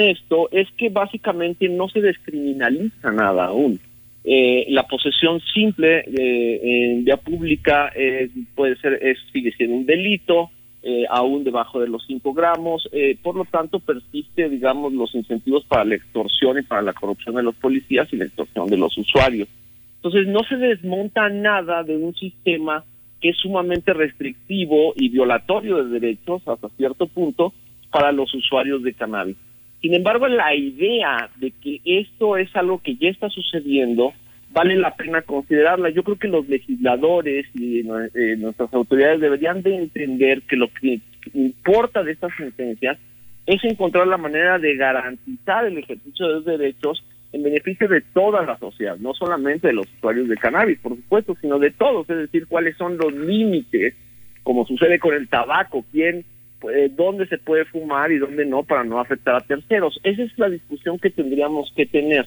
esto 0.00 0.48
es 0.52 0.68
que 0.76 0.90
básicamente 0.90 1.66
no 1.68 1.88
se 1.88 2.02
descriminaliza 2.02 3.10
nada 3.10 3.46
aún. 3.46 3.80
Eh, 4.22 4.66
la 4.68 4.82
posesión 4.82 5.40
simple 5.54 6.00
eh, 6.00 6.60
en 6.62 7.04
vía 7.04 7.16
pública 7.16 7.90
eh, 7.96 8.28
puede 8.54 8.76
ser 8.76 8.98
es, 9.02 9.16
sigue 9.32 9.52
siendo 9.52 9.76
un 9.76 9.86
delito, 9.86 10.50
eh, 10.82 11.04
aún 11.10 11.44
debajo 11.44 11.80
de 11.80 11.88
los 11.88 12.04
5 12.06 12.32
gramos, 12.32 12.88
eh, 12.92 13.18
por 13.22 13.34
lo 13.34 13.44
tanto 13.44 13.80
persiste, 13.80 14.48
digamos, 14.48 14.92
los 14.92 15.14
incentivos 15.14 15.64
para 15.64 15.84
la 15.84 15.96
extorsión 15.96 16.58
y 16.58 16.62
para 16.62 16.82
la 16.82 16.92
corrupción 16.92 17.34
de 17.34 17.42
los 17.42 17.56
policías 17.56 18.12
y 18.12 18.16
la 18.16 18.26
extorsión 18.26 18.68
de 18.68 18.76
los 18.76 18.96
usuarios. 18.96 19.48
Entonces 19.96 20.28
no 20.28 20.40
se 20.44 20.56
desmonta 20.56 21.28
nada 21.28 21.82
de 21.82 21.96
un 21.96 22.14
sistema 22.14 22.84
que 23.20 23.30
es 23.30 23.36
sumamente 23.38 23.92
restrictivo 23.92 24.92
y 24.94 25.08
violatorio 25.08 25.82
de 25.82 25.98
derechos 25.98 26.46
hasta 26.46 26.68
cierto 26.70 27.08
punto 27.08 27.52
para 27.90 28.12
los 28.12 28.32
usuarios 28.32 28.82
de 28.84 28.94
cannabis. 28.94 29.36
Sin 29.80 29.94
embargo, 29.94 30.28
la 30.28 30.54
idea 30.54 31.30
de 31.36 31.50
que 31.50 31.80
esto 31.84 32.36
es 32.36 32.54
algo 32.54 32.78
que 32.78 32.96
ya 32.96 33.08
está 33.08 33.28
sucediendo 33.28 34.12
vale 34.50 34.76
la 34.76 34.94
pena 34.94 35.22
considerarla. 35.22 35.90
Yo 35.90 36.02
creo 36.02 36.18
que 36.18 36.28
los 36.28 36.48
legisladores 36.48 37.46
y 37.54 37.80
eh, 37.80 38.36
nuestras 38.38 38.72
autoridades 38.72 39.20
deberían 39.20 39.62
de 39.62 39.76
entender 39.76 40.42
que 40.42 40.56
lo 40.56 40.68
que 40.68 41.00
importa 41.34 42.02
de 42.02 42.12
estas 42.12 42.34
sentencias 42.36 42.98
es 43.46 43.64
encontrar 43.64 44.06
la 44.06 44.18
manera 44.18 44.58
de 44.58 44.76
garantizar 44.76 45.64
el 45.66 45.78
ejercicio 45.78 46.26
de 46.26 46.34
los 46.34 46.44
derechos 46.44 47.04
en 47.32 47.42
beneficio 47.42 47.88
de 47.88 48.00
toda 48.00 48.42
la 48.44 48.58
sociedad, 48.58 48.96
no 48.98 49.14
solamente 49.14 49.68
de 49.68 49.74
los 49.74 49.86
usuarios 49.96 50.28
de 50.28 50.36
cannabis, 50.36 50.78
por 50.78 50.96
supuesto, 50.96 51.36
sino 51.40 51.58
de 51.58 51.70
todos, 51.70 52.08
es 52.08 52.16
decir, 52.16 52.46
cuáles 52.46 52.76
son 52.76 52.96
los 52.96 53.12
límites, 53.12 53.94
como 54.42 54.66
sucede 54.66 54.98
con 54.98 55.14
el 55.14 55.28
tabaco, 55.28 55.84
quién, 55.92 56.24
eh, 56.72 56.90
dónde 56.90 57.26
se 57.26 57.38
puede 57.38 57.66
fumar 57.66 58.10
y 58.12 58.18
dónde 58.18 58.46
no 58.46 58.62
para 58.62 58.84
no 58.84 58.98
afectar 58.98 59.34
a 59.34 59.40
terceros. 59.40 60.00
Esa 60.02 60.22
es 60.22 60.38
la 60.38 60.48
discusión 60.48 60.98
que 60.98 61.10
tendríamos 61.10 61.72
que 61.76 61.86
tener. 61.86 62.26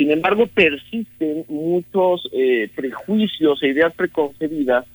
Sin 0.00 0.10
embargo, 0.10 0.46
persisten 0.46 1.44
muchos 1.50 2.26
eh, 2.32 2.70
prejuicios 2.74 3.62
e 3.62 3.68
ideas 3.68 3.92
preconcebidas 3.92 4.86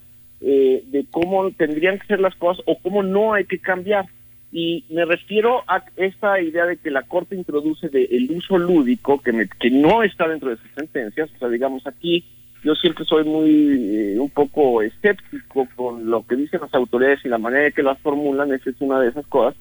eh, 0.41 0.83
de 0.87 1.05
cómo 1.11 1.51
tendrían 1.51 1.99
que 1.99 2.07
ser 2.07 2.19
las 2.19 2.33
cosas 2.33 2.63
o 2.65 2.79
cómo 2.79 3.03
no 3.03 3.35
hay 3.35 3.45
que 3.45 3.59
cambiar. 3.59 4.07
Y 4.51 4.83
me 4.89 5.05
refiero 5.05 5.61
a 5.67 5.83
esta 5.97 6.41
idea 6.41 6.65
de 6.65 6.77
que 6.77 6.89
la 6.89 7.03
Corte 7.03 7.35
introduce 7.35 7.87
de 7.89 8.05
el 8.05 8.31
uso 8.31 8.57
lúdico, 8.57 9.21
que, 9.21 9.31
me, 9.31 9.47
que 9.47 9.69
no 9.69 10.01
está 10.01 10.27
dentro 10.27 10.49
de 10.49 10.57
sus 10.57 10.71
sentencias. 10.71 11.29
O 11.35 11.37
sea, 11.37 11.49
digamos, 11.49 11.85
aquí 11.85 12.25
yo 12.63 12.73
siempre 12.73 13.05
soy 13.05 13.25
muy, 13.25 13.51
eh, 13.77 14.19
un 14.19 14.31
poco 14.31 14.81
escéptico 14.81 15.67
con 15.75 16.09
lo 16.09 16.25
que 16.25 16.35
dicen 16.35 16.61
las 16.61 16.73
autoridades 16.73 17.23
y 17.23 17.29
la 17.29 17.37
manera 17.37 17.67
en 17.67 17.73
que 17.73 17.83
las 17.83 17.99
formulan, 17.99 18.51
esa 18.51 18.71
es 18.71 18.77
una 18.79 18.99
de 18.99 19.09
esas 19.09 19.27
cosas. 19.27 19.55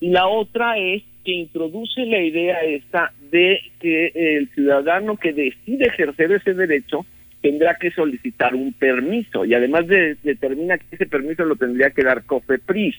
Y 0.00 0.10
la 0.10 0.26
otra 0.26 0.78
es 0.78 1.02
que 1.24 1.32
introduce 1.32 2.04
la 2.06 2.20
idea 2.20 2.62
esta 2.62 3.12
de 3.30 3.60
que 3.80 4.12
el 4.14 4.48
ciudadano 4.50 5.16
que 5.16 5.32
decide 5.32 5.86
ejercer 5.86 6.32
ese 6.32 6.54
derecho 6.54 7.06
tendrá 7.40 7.76
que 7.76 7.90
solicitar 7.90 8.54
un 8.54 8.72
permiso 8.72 9.44
y 9.44 9.54
además 9.54 9.86
de, 9.86 10.16
determina 10.22 10.78
que 10.78 10.96
ese 10.96 11.06
permiso 11.06 11.44
lo 11.44 11.56
tendría 11.56 11.90
que 11.90 12.02
dar 12.02 12.24
COFEPRIS. 12.24 12.96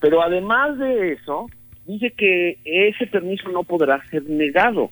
Pero 0.00 0.22
además 0.22 0.78
de 0.78 1.12
eso, 1.12 1.46
dice 1.86 2.10
que 2.10 2.58
ese 2.64 3.06
permiso 3.06 3.48
no 3.50 3.62
podrá 3.64 4.02
ser 4.10 4.24
negado. 4.24 4.90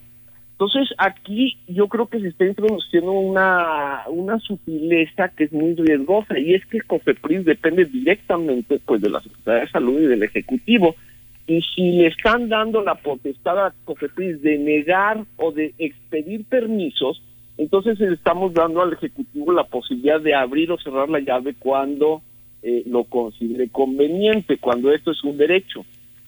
Entonces 0.53 0.95
aquí 0.99 1.59
yo 1.69 1.89
creo 1.89 2.07
que 2.07 2.21
se 2.21 2.29
está 2.29 2.45
introduciendo 2.45 3.13
una, 3.13 4.03
una 4.09 4.39
sutileza 4.39 5.29
que 5.29 5.45
es 5.45 5.53
muy 5.53 5.75
riesgosa 5.75 6.39
y 6.39 6.55
es 6.55 6.65
que 6.67 6.83
COFEPRIS 6.83 7.47
depende 7.47 7.87
directamente 7.87 8.79
pues 8.85 9.01
de 9.01 9.11
la 9.11 9.21
Secretaría 9.21 9.63
de 9.63 9.71
Salud 9.71 10.01
y 10.01 10.07
del 10.07 10.23
Ejecutivo 10.23 10.97
y 11.47 11.61
si 11.75 11.93
le 11.93 12.09
están 12.09 12.49
dando 12.49 12.83
la 12.83 12.95
potestad 12.95 13.67
a 13.67 13.75
COFEPRIS 13.85 14.43
de 14.43 14.59
negar 14.59 15.25
o 15.37 15.51
de 15.53 15.75
expedir 15.79 16.45
permisos, 16.45 17.23
entonces 17.59 18.01
estamos 18.01 18.55
dando 18.55 18.83
al 18.83 18.93
Ejecutivo 18.93 19.53
la 19.53 19.65
posibilidad 19.65 20.21
de 20.21 20.35
abrir 20.35 20.71
o 20.71 20.79
cerrar 20.79 21.09
la 21.09 21.21
llave 21.21 21.55
cuando 21.59 22.23
eh, 22.63 22.85
lo 22.87 23.05
considere 23.05 23.69
conveniente, 23.69 24.59
cuando 24.59 24.93
esto 24.93 25.11
es 25.11 25.23
un 25.25 25.37
derecho. 25.37 25.85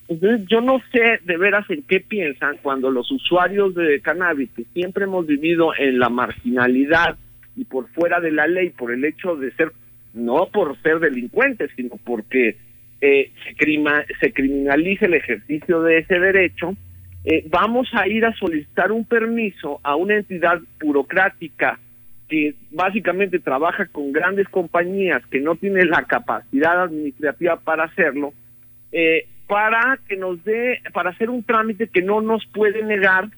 Entonces 0.09 0.47
yo 0.49 0.61
no 0.61 0.81
sé 0.93 1.21
de 1.25 1.37
veras 1.39 1.69
en 1.71 1.83
qué 1.85 2.01
piensan 2.01 2.59
cuando 2.63 2.91
los 2.91 3.11
usuarios 3.11 3.75
de 3.75 4.01
cannabis, 4.01 4.51
que 4.51 4.65
siempre 4.75 5.05
hemos 5.05 5.27
vivido 5.27 5.73
en 5.79 5.99
la 5.99 6.09
marginalidad 6.09 7.17
y 7.57 7.65
por 7.65 7.89
fuera 7.89 8.21
de 8.21 8.33
la 8.33 8.47
ley, 8.47 8.71
por 8.71 8.93
el 8.93 9.05
hecho 9.05 9.37
de 9.37 9.53
ser, 9.53 9.73
no 10.15 10.47
por 10.53 10.77
ser 10.83 10.99
delincuentes, 10.99 11.71
sino 11.77 11.97
porque 12.05 12.57
eh, 13.03 13.33
se, 13.45 13.55
crima, 13.57 14.05
se 14.20 14.33
criminaliza 14.33 15.07
el 15.07 15.15
ejercicio 15.15 15.83
de 15.83 15.99
ese 15.99 16.20
derecho, 16.20 16.77
eh, 17.24 17.45
vamos 17.51 17.89
a 17.95 18.07
ir 18.07 18.24
a 18.24 18.33
solicitar 18.35 18.93
un 18.93 19.05
permiso 19.05 19.81
a 19.83 19.97
una 19.97 20.15
entidad 20.16 20.61
burocrática 20.81 21.81
que 22.29 22.55
básicamente 22.70 23.41
trabaja 23.41 23.87
con 23.87 24.12
grandes 24.12 24.49
compañías 24.49 25.20
que 25.27 25.41
no 25.41 25.57
tienen 25.57 25.91
la 25.91 26.05
capacidad 26.05 26.85
administrativa 26.85 27.57
para 27.57 27.85
hacerlo, 27.85 28.33
eh, 28.93 29.27
para 29.49 29.99
que 30.09 30.16
nos 30.16 30.43
dé, 30.45 30.81
para 30.93 31.11
hacer 31.11 31.29
un 31.29 31.43
trámite 31.43 31.89
que 31.89 32.03
no 32.03 32.20
nos 32.20 32.47
puede 32.47 32.85
negar 32.85 33.29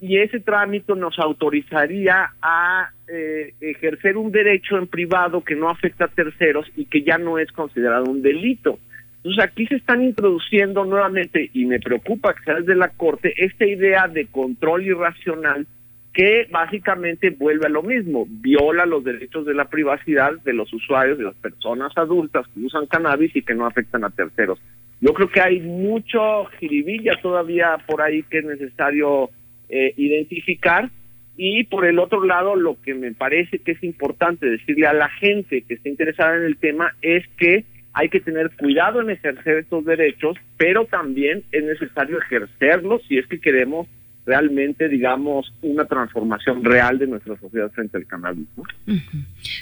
y 0.00 0.18
ese 0.18 0.38
trámite 0.38 0.94
nos 0.94 1.18
autorizaría 1.18 2.30
a 2.42 2.90
eh, 3.08 3.54
ejercer 3.60 4.18
un 4.18 4.30
derecho 4.30 4.76
en 4.76 4.86
privado 4.86 5.42
que 5.42 5.54
no 5.54 5.70
afecta 5.70 6.04
a 6.04 6.08
terceros 6.08 6.66
y 6.76 6.84
que 6.84 7.02
ya 7.02 7.16
no 7.16 7.38
es 7.38 7.50
considerado 7.52 8.04
un 8.04 8.20
delito. 8.20 8.78
Entonces 9.24 9.42
aquí 9.42 9.66
se 9.66 9.76
están 9.76 10.04
introduciendo 10.04 10.84
nuevamente, 10.84 11.50
y 11.54 11.64
me 11.64 11.80
preocupa 11.80 12.34
que 12.34 12.44
sea 12.44 12.56
desde 12.56 12.74
la 12.74 12.90
Corte, 12.90 13.32
esta 13.38 13.64
idea 13.64 14.06
de 14.06 14.26
control 14.26 14.84
irracional 14.84 15.66
que 16.12 16.46
básicamente 16.50 17.30
vuelve 17.30 17.66
a 17.66 17.70
lo 17.70 17.82
mismo, 17.82 18.26
viola 18.28 18.84
los 18.84 19.02
derechos 19.02 19.46
de 19.46 19.54
la 19.54 19.64
privacidad 19.64 20.34
de 20.44 20.52
los 20.52 20.70
usuarios, 20.74 21.16
de 21.16 21.24
las 21.24 21.34
personas 21.36 21.96
adultas 21.96 22.46
que 22.48 22.60
usan 22.60 22.86
cannabis 22.86 23.34
y 23.34 23.40
que 23.40 23.54
no 23.54 23.66
afectan 23.66 24.04
a 24.04 24.10
terceros. 24.10 24.60
Yo 25.00 25.14
creo 25.14 25.30
que 25.30 25.40
hay 25.40 25.58
mucho 25.60 26.44
jiribilla 26.60 27.18
todavía 27.22 27.78
por 27.86 28.02
ahí 28.02 28.22
que 28.24 28.38
es 28.38 28.44
necesario 28.44 29.30
eh, 29.70 29.94
identificar 29.96 30.90
y 31.36 31.64
por 31.64 31.86
el 31.86 31.98
otro 31.98 32.24
lado 32.24 32.56
lo 32.56 32.80
que 32.82 32.94
me 32.94 33.12
parece 33.12 33.58
que 33.58 33.72
es 33.72 33.82
importante 33.82 34.46
decirle 34.46 34.86
a 34.86 34.92
la 34.92 35.08
gente 35.08 35.62
que 35.62 35.74
está 35.74 35.88
interesada 35.88 36.36
en 36.36 36.44
el 36.44 36.58
tema 36.58 36.94
es 37.00 37.26
que 37.38 37.64
hay 37.94 38.08
que 38.08 38.20
tener 38.20 38.50
cuidado 38.56 39.00
en 39.00 39.10
ejercer 39.10 39.58
estos 39.58 39.84
derechos, 39.84 40.36
pero 40.56 40.84
también 40.84 41.44
es 41.52 41.64
necesario 41.64 42.18
ejercerlos 42.18 43.02
si 43.08 43.18
es 43.18 43.26
que 43.26 43.40
queremos 43.40 43.86
realmente, 44.26 44.88
digamos, 44.88 45.52
una 45.62 45.84
transformación 45.84 46.64
real 46.64 46.98
de 46.98 47.06
nuestra 47.06 47.36
sociedad 47.38 47.70
frente 47.72 47.98
al 47.98 48.06
cannabis. 48.06 48.46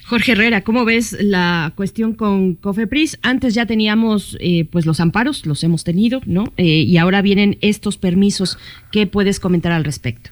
Jorge 0.06 0.32
Herrera, 0.32 0.62
¿cómo 0.62 0.84
ves 0.84 1.16
la 1.20 1.72
cuestión 1.74 2.14
con 2.14 2.54
Cofepris? 2.54 3.18
Antes 3.22 3.54
ya 3.54 3.66
teníamos 3.66 4.38
eh, 4.40 4.66
pues 4.70 4.86
los 4.86 5.00
amparos, 5.00 5.46
los 5.46 5.64
hemos 5.64 5.84
tenido, 5.84 6.20
¿no? 6.26 6.44
Eh, 6.56 6.64
y 6.64 6.96
ahora 6.96 7.22
vienen 7.22 7.59
estos 7.60 7.98
permisos. 7.98 8.56
¿Qué 8.92 9.06
puedes 9.06 9.40
comentar 9.40 9.72
al 9.72 9.84
respecto? 9.84 10.30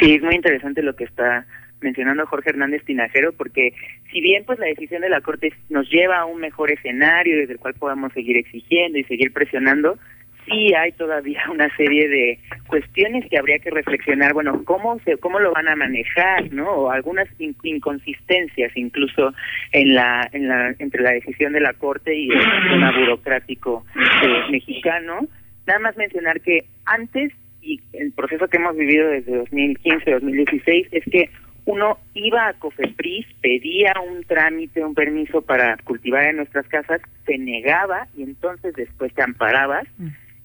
Sí, 0.00 0.12
es 0.12 0.22
muy 0.22 0.36
interesante 0.36 0.82
lo 0.82 0.94
que 0.94 1.04
está 1.04 1.44
mencionando 1.82 2.26
Jorge 2.26 2.50
Hernández 2.50 2.84
Tinajero, 2.84 3.32
porque 3.32 3.72
si 4.10 4.20
bien 4.20 4.44
pues 4.44 4.58
la 4.58 4.66
decisión 4.66 5.02
de 5.02 5.08
la 5.08 5.20
Corte 5.20 5.52
nos 5.68 5.88
lleva 5.90 6.18
a 6.18 6.24
un 6.26 6.40
mejor 6.40 6.70
escenario 6.70 7.36
desde 7.36 7.54
el 7.54 7.58
cual 7.58 7.74
podamos 7.74 8.12
seguir 8.12 8.36
exigiendo 8.36 8.98
y 8.98 9.04
seguir 9.04 9.32
presionando, 9.32 9.98
sí 10.46 10.74
hay 10.74 10.92
todavía 10.92 11.42
una 11.50 11.74
serie 11.76 12.08
de 12.08 12.38
cuestiones 12.66 13.28
que 13.28 13.38
habría 13.38 13.58
que 13.58 13.70
reflexionar, 13.70 14.32
bueno, 14.32 14.62
cómo 14.64 14.98
se 15.00 15.16
cómo 15.18 15.38
lo 15.38 15.52
van 15.52 15.68
a 15.68 15.76
manejar, 15.76 16.52
¿no? 16.52 16.70
O 16.70 16.90
algunas 16.90 17.28
inconsistencias 17.62 18.72
incluso 18.76 19.32
en 19.72 19.94
la 19.94 20.28
en 20.32 20.48
la 20.48 20.74
entre 20.78 21.02
la 21.02 21.12
decisión 21.12 21.52
de 21.52 21.60
la 21.60 21.74
Corte 21.74 22.14
y 22.14 22.30
el 22.30 22.40
sistema 22.40 22.92
burocrático 22.98 23.84
eh, 23.96 24.50
mexicano. 24.50 25.26
Nada 25.66 25.78
más 25.78 25.96
mencionar 25.96 26.40
que 26.40 26.64
antes 26.86 27.32
y 27.62 27.80
el 27.92 28.10
proceso 28.12 28.48
que 28.48 28.56
hemos 28.56 28.76
vivido 28.76 29.08
desde 29.08 29.44
2015-2016 29.44 30.88
es 30.90 31.04
que 31.04 31.30
uno 31.64 31.98
iba 32.14 32.48
a 32.48 32.54
Cofepris, 32.54 33.26
pedía 33.40 33.94
un 34.04 34.24
trámite, 34.24 34.84
un 34.84 34.94
permiso 34.94 35.42
para 35.42 35.76
cultivar 35.78 36.24
en 36.24 36.36
nuestras 36.36 36.66
casas, 36.66 37.00
se 37.24 37.38
negaba 37.38 38.08
y 38.16 38.22
entonces 38.22 38.74
después 38.74 39.14
te 39.14 39.22
amparabas 39.22 39.86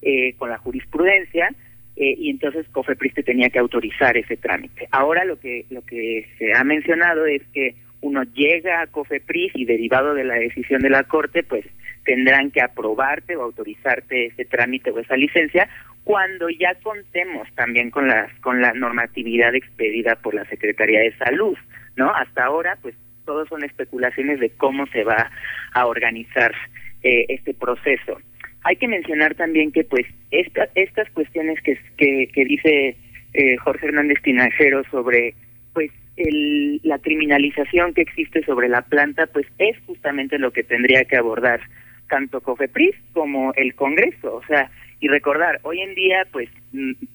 eh, 0.02 0.34
con 0.38 0.50
la 0.50 0.60
jurisprudencia 0.60 1.50
eh, 1.96 2.16
y 2.18 2.30
entonces 2.30 2.68
Cofepris 2.70 3.16
te 3.16 3.24
tenía 3.24 3.50
que 3.50 3.58
autorizar 3.58 4.16
ese 4.16 4.38
trámite. 4.38 4.88
Ahora 4.92 5.26
lo 5.26 5.40
que 5.40 5.66
lo 5.72 5.82
que 5.82 6.28
se 6.38 6.54
ha 6.54 6.64
mencionado 6.64 7.26
es 7.26 7.42
que 7.54 7.76
uno 8.02 8.24
llega 8.24 8.82
a 8.82 8.88
Cofepris 8.88 9.54
y 9.56 9.66
derivado 9.66 10.14
de 10.14 10.24
la 10.24 10.36
decisión 10.36 10.82
de 10.82 10.92
la 10.92 11.04
Corte, 11.04 11.42
pues 11.42 11.66
tendrán 12.08 12.52
que 12.52 12.62
aprobarte 12.62 13.36
o 13.36 13.44
autorizarte 13.44 14.28
ese 14.28 14.46
trámite 14.46 14.92
o 14.92 15.00
esa 15.00 15.18
licencia 15.18 15.68
cuando 16.06 16.50
ya 16.50 16.74
contemos 16.76 17.50
también 17.54 17.92
con 17.92 18.08
la, 18.08 18.30
con 18.40 18.62
la 18.62 18.72
normatividad 18.72 19.54
expedida 19.54 20.16
por 20.16 20.34
la 20.34 20.46
Secretaría 20.46 21.02
de 21.02 21.18
Salud, 21.18 21.58
¿no? 21.98 22.10
Hasta 22.16 22.46
ahora, 22.46 22.78
pues, 22.82 22.96
todos 23.26 23.50
son 23.50 23.66
especulaciones 23.66 24.40
de 24.40 24.52
cómo 24.52 24.88
se 24.88 25.04
va 25.04 25.30
a 25.74 25.86
organizar 25.86 26.56
eh, 27.04 27.26
este 27.28 27.54
proceso. 27.54 28.22
hay 28.64 28.78
que 28.78 28.88
mencionar 28.88 29.36
también 29.36 29.74
que 29.74 29.84
pues 29.84 30.06
esta, 30.32 30.70
estas 30.76 31.10
cuestiones 31.12 31.62
que, 31.62 31.78
que, 31.98 32.30
que 32.34 32.46
dice 32.46 32.96
eh, 33.34 33.58
Jorge 33.58 33.88
Hernández 33.88 34.22
Tinajero 34.24 34.84
sobre 34.90 35.36
pues 35.74 35.92
el, 36.16 36.80
la 36.84 37.00
criminalización 37.00 37.94
que 37.94 38.02
existe 38.02 38.44
sobre 38.46 38.70
la 38.70 38.82
planta 38.82 39.28
pues 39.28 39.46
es 39.58 39.78
justamente 39.86 40.40
lo 40.40 40.52
que 40.52 40.64
tendría 40.64 41.04
que 41.04 41.18
abordar 41.18 41.60
tanto 42.08 42.42
COFEPRIS 42.42 42.96
como 43.14 43.54
el 43.56 43.76
Congreso, 43.76 44.36
o 44.36 44.44
sea, 44.46 44.70
y 45.00 45.08
recordar, 45.08 45.60
hoy 45.64 45.82
en 45.82 45.94
día 45.94 46.26
pues 46.32 46.50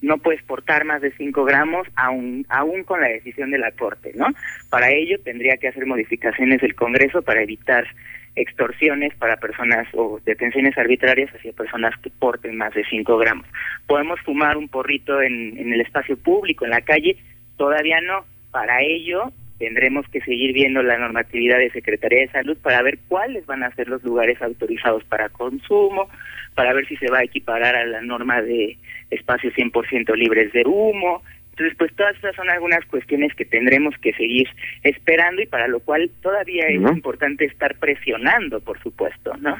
no 0.00 0.18
puedes 0.18 0.42
portar 0.42 0.84
más 0.84 1.02
de 1.02 1.12
5 1.12 1.44
gramos 1.44 1.86
aún, 1.96 2.46
aún 2.48 2.84
con 2.84 3.00
la 3.00 3.08
decisión 3.08 3.50
de 3.50 3.58
la 3.58 3.72
Corte, 3.72 4.12
¿no? 4.14 4.26
Para 4.70 4.90
ello 4.90 5.18
tendría 5.24 5.56
que 5.56 5.68
hacer 5.68 5.86
modificaciones 5.86 6.62
el 6.62 6.74
Congreso 6.74 7.22
para 7.22 7.42
evitar 7.42 7.86
extorsiones 8.34 9.14
para 9.16 9.36
personas 9.36 9.86
o 9.92 10.20
detenciones 10.24 10.78
arbitrarias 10.78 11.34
hacia 11.34 11.52
personas 11.52 11.94
que 12.00 12.10
porten 12.10 12.56
más 12.56 12.72
de 12.72 12.84
5 12.84 13.18
gramos. 13.18 13.46
Podemos 13.86 14.20
fumar 14.20 14.56
un 14.56 14.68
porrito 14.68 15.20
en, 15.20 15.58
en 15.58 15.72
el 15.72 15.80
espacio 15.80 16.16
público, 16.16 16.64
en 16.64 16.70
la 16.70 16.80
calle, 16.80 17.16
todavía 17.56 18.00
no. 18.00 18.24
Para 18.50 18.82
ello 18.82 19.32
tendremos 19.62 20.04
que 20.08 20.20
seguir 20.22 20.52
viendo 20.52 20.82
la 20.82 20.98
normatividad 20.98 21.56
de 21.58 21.70
Secretaría 21.70 22.22
de 22.22 22.32
Salud 22.32 22.56
para 22.60 22.82
ver 22.82 22.98
cuáles 23.06 23.46
van 23.46 23.62
a 23.62 23.72
ser 23.76 23.86
los 23.86 24.02
lugares 24.02 24.42
autorizados 24.42 25.04
para 25.04 25.28
consumo, 25.28 26.08
para 26.56 26.72
ver 26.72 26.84
si 26.88 26.96
se 26.96 27.08
va 27.08 27.20
a 27.20 27.22
equiparar 27.22 27.76
a 27.76 27.86
la 27.86 28.02
norma 28.02 28.42
de 28.42 28.76
espacios 29.12 29.54
100% 29.54 30.16
libres 30.16 30.52
de 30.52 30.64
humo. 30.66 31.22
Entonces, 31.50 31.76
pues 31.78 31.94
todas 31.94 32.16
esas 32.16 32.34
son 32.34 32.50
algunas 32.50 32.84
cuestiones 32.86 33.32
que 33.36 33.44
tendremos 33.44 33.94
que 33.98 34.12
seguir 34.14 34.48
esperando 34.82 35.40
y 35.42 35.46
para 35.46 35.68
lo 35.68 35.78
cual 35.78 36.10
todavía 36.22 36.66
es 36.66 36.80
importante 36.80 37.44
estar 37.44 37.76
presionando, 37.76 38.58
por 38.58 38.82
supuesto, 38.82 39.32
¿no? 39.36 39.56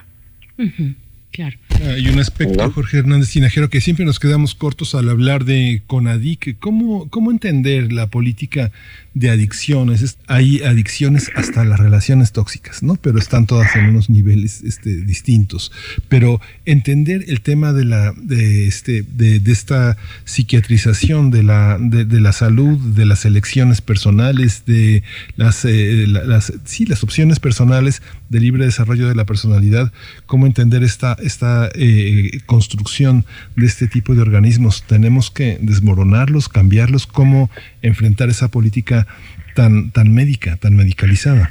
Claro. 1.33 1.57
Hay 1.83 2.07
un 2.09 2.19
aspecto, 2.19 2.71
Jorge 2.71 2.99
Hernández 2.99 3.31
Tinajero, 3.31 3.71
que 3.71 3.81
siempre 3.81 4.05
nos 4.05 4.21
quedamos 4.21 4.55
cortos 4.55 4.95
al 4.95 5.09
hablar 5.09 5.47
de 5.47 5.83
CONADIC. 5.87 6.59
¿Cómo, 6.59 7.09
cómo 7.09 7.31
entender 7.31 7.91
la 7.91 8.07
política 8.07 8.71
de 9.15 9.31
adicciones? 9.31 10.19
Hay 10.27 10.63
adicciones 10.63 11.31
hasta 11.35 11.65
las 11.65 11.81
relaciones 11.81 12.33
tóxicas, 12.33 12.83
¿no? 12.83 12.97
Pero 12.97 13.19
están 13.19 13.47
todas 13.47 13.75
en 13.77 13.87
unos 13.87 14.11
niveles 14.11 14.63
este, 14.63 14.91
distintos. 15.05 15.73
Pero 16.11 16.39
entender 16.67 17.25
el 17.27 17.41
tema 17.41 17.73
de 17.73 17.87
la 17.87 18.13
de 18.17 18.67
este 18.67 19.03
de, 19.03 19.41
esta 19.51 19.97
psiquiatrización 20.25 21.31
de 21.31 21.43
la 21.43 21.79
de, 21.81 22.21
la 22.21 22.33
salud, 22.33 22.79
de 22.79 23.07
las 23.07 23.25
elecciones 23.25 23.81
personales, 23.81 24.65
de 24.67 25.03
las, 25.37 25.65
eh, 25.65 26.05
las 26.07 26.53
sí 26.65 26.85
las 26.85 27.03
opciones 27.03 27.41
personales 27.41 28.03
de 28.33 28.41
libre 28.41 28.65
desarrollo 28.65 29.09
de 29.09 29.15
la 29.15 29.27
personalidad, 29.27 29.93
cómo 30.27 30.47
entender 30.47 30.83
esta 30.83 31.17
esta 31.23 31.69
eh, 31.75 32.41
construcción 32.47 33.25
de 33.57 33.67
este 33.67 33.87
tipo 33.87 34.15
de 34.15 34.23
organismos. 34.23 34.85
Tenemos 34.87 35.31
que 35.31 35.59
desmoronarlos, 35.61 36.49
cambiarlos, 36.49 37.07
cómo 37.07 37.51
enfrentar 37.83 38.31
esa 38.31 38.49
política 38.49 39.07
tan, 39.55 39.91
tan 39.91 40.15
médica, 40.15 40.57
tan 40.57 40.75
medicalizada. 40.75 41.51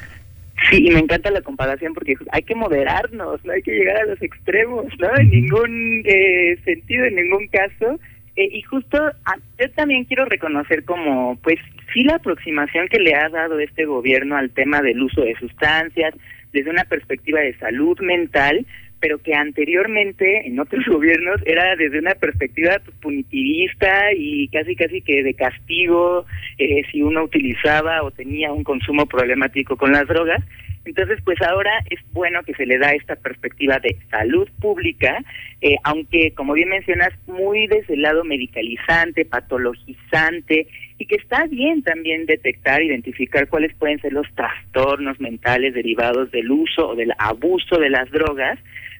Sí, 0.70 0.88
y 0.88 0.92
me 0.92 1.00
encanta 1.00 1.32
la 1.32 1.42
comparación 1.42 1.94
porque 1.94 2.16
hay 2.32 2.44
que 2.44 2.56
moderarnos, 2.56 3.44
no 3.46 3.52
hay 3.54 3.62
que 3.62 3.72
llegar 3.72 3.98
a 3.98 4.06
los 4.06 4.22
extremos, 4.22 4.86
¿no? 5.00 5.10
En 5.18 5.30
ningún 5.30 6.04
eh, 6.06 6.58
sentido, 6.66 7.06
en 7.06 7.16
ningún 7.16 7.48
caso. 7.48 8.00
Eh, 8.36 8.50
y 8.54 8.62
justo 8.62 8.98
ah, 9.26 9.38
yo 9.60 9.70
también 9.72 10.06
quiero 10.06 10.26
reconocer 10.26 10.84
como, 10.86 11.36
pues, 11.44 11.60
sí 11.94 12.04
la 12.04 12.16
aproximación 12.16 12.88
que 12.88 13.00
le 13.00 13.14
ha 13.14 13.30
dado 13.30 13.60
este 13.60 13.86
gobierno 13.86 14.38
al 14.38 14.52
tema 14.52 14.82
del 14.82 15.02
uso 15.02 15.22
de 15.22 15.36
sustancias 15.36 16.14
desde 16.54 16.70
una 16.70 16.84
perspectiva 16.86 17.40
de 17.40 17.58
salud 17.58 18.00
mental, 18.00 18.66
pero 19.00 19.18
que 19.18 19.34
anteriormente 19.34 20.48
en 20.48 20.60
otros 20.60 20.86
gobiernos 20.88 21.42
era 21.46 21.76
desde 21.76 22.00
una 22.00 22.16
perspectiva 22.16 22.80
punitivista 23.02 24.14
y 24.16 24.48
casi 24.50 24.76
casi 24.76 25.02
que 25.02 25.24
de 25.24 25.34
castigo 25.34 26.26
eh, 26.58 26.84
si 26.92 27.02
uno 27.02 27.24
utilizaba 27.24 28.04
o 28.04 28.12
tenía 28.12 28.54
un 28.54 28.64
consumo 28.64 29.06
problemático 29.08 29.76
con 29.76 29.92
las 29.92 30.08
drogas. 30.08 30.44
Entonces, 30.86 31.20
pues 31.24 31.40
ahora 31.42 31.72
es 31.90 32.00
bueno 32.12 32.42
que 32.44 32.56
se 32.56 32.66
le 32.66 32.80
da 32.80 32.92
esta 32.92 33.16
perspectiva 33.16 33.78
de 33.80 33.98
salud 34.10 34.50
pública, 34.60 35.24
eh, 35.62 35.76
aunque, 35.84 36.34
como 36.34 36.54
bien 36.54 36.70
mencionas, 36.70 37.12
muy 37.28 37.68
desde 37.68 37.94
el 37.94 38.02
lado 38.02 38.24
medicalizante, 38.24 39.26
patologizante, 39.26 40.68
y 40.98 41.06
que 41.06 41.16
está 41.16 41.46
bien 41.46 41.84
también 41.84 42.26
detectar, 42.26 42.82
identificar 42.82 43.48
cuáles 43.48 43.74
pueden 43.76 44.00
ser 44.02 44.14
los 44.14 44.28
trastornos 44.36 45.20
mentales 45.20 45.74
derivados 45.74 46.32
del 46.32 46.50
uso 46.52 46.90
o 46.90 46.96
del 46.96 47.14
abuso 47.18 47.78
de 47.78 47.90
las 47.90 48.10
drogas, 48.12 48.58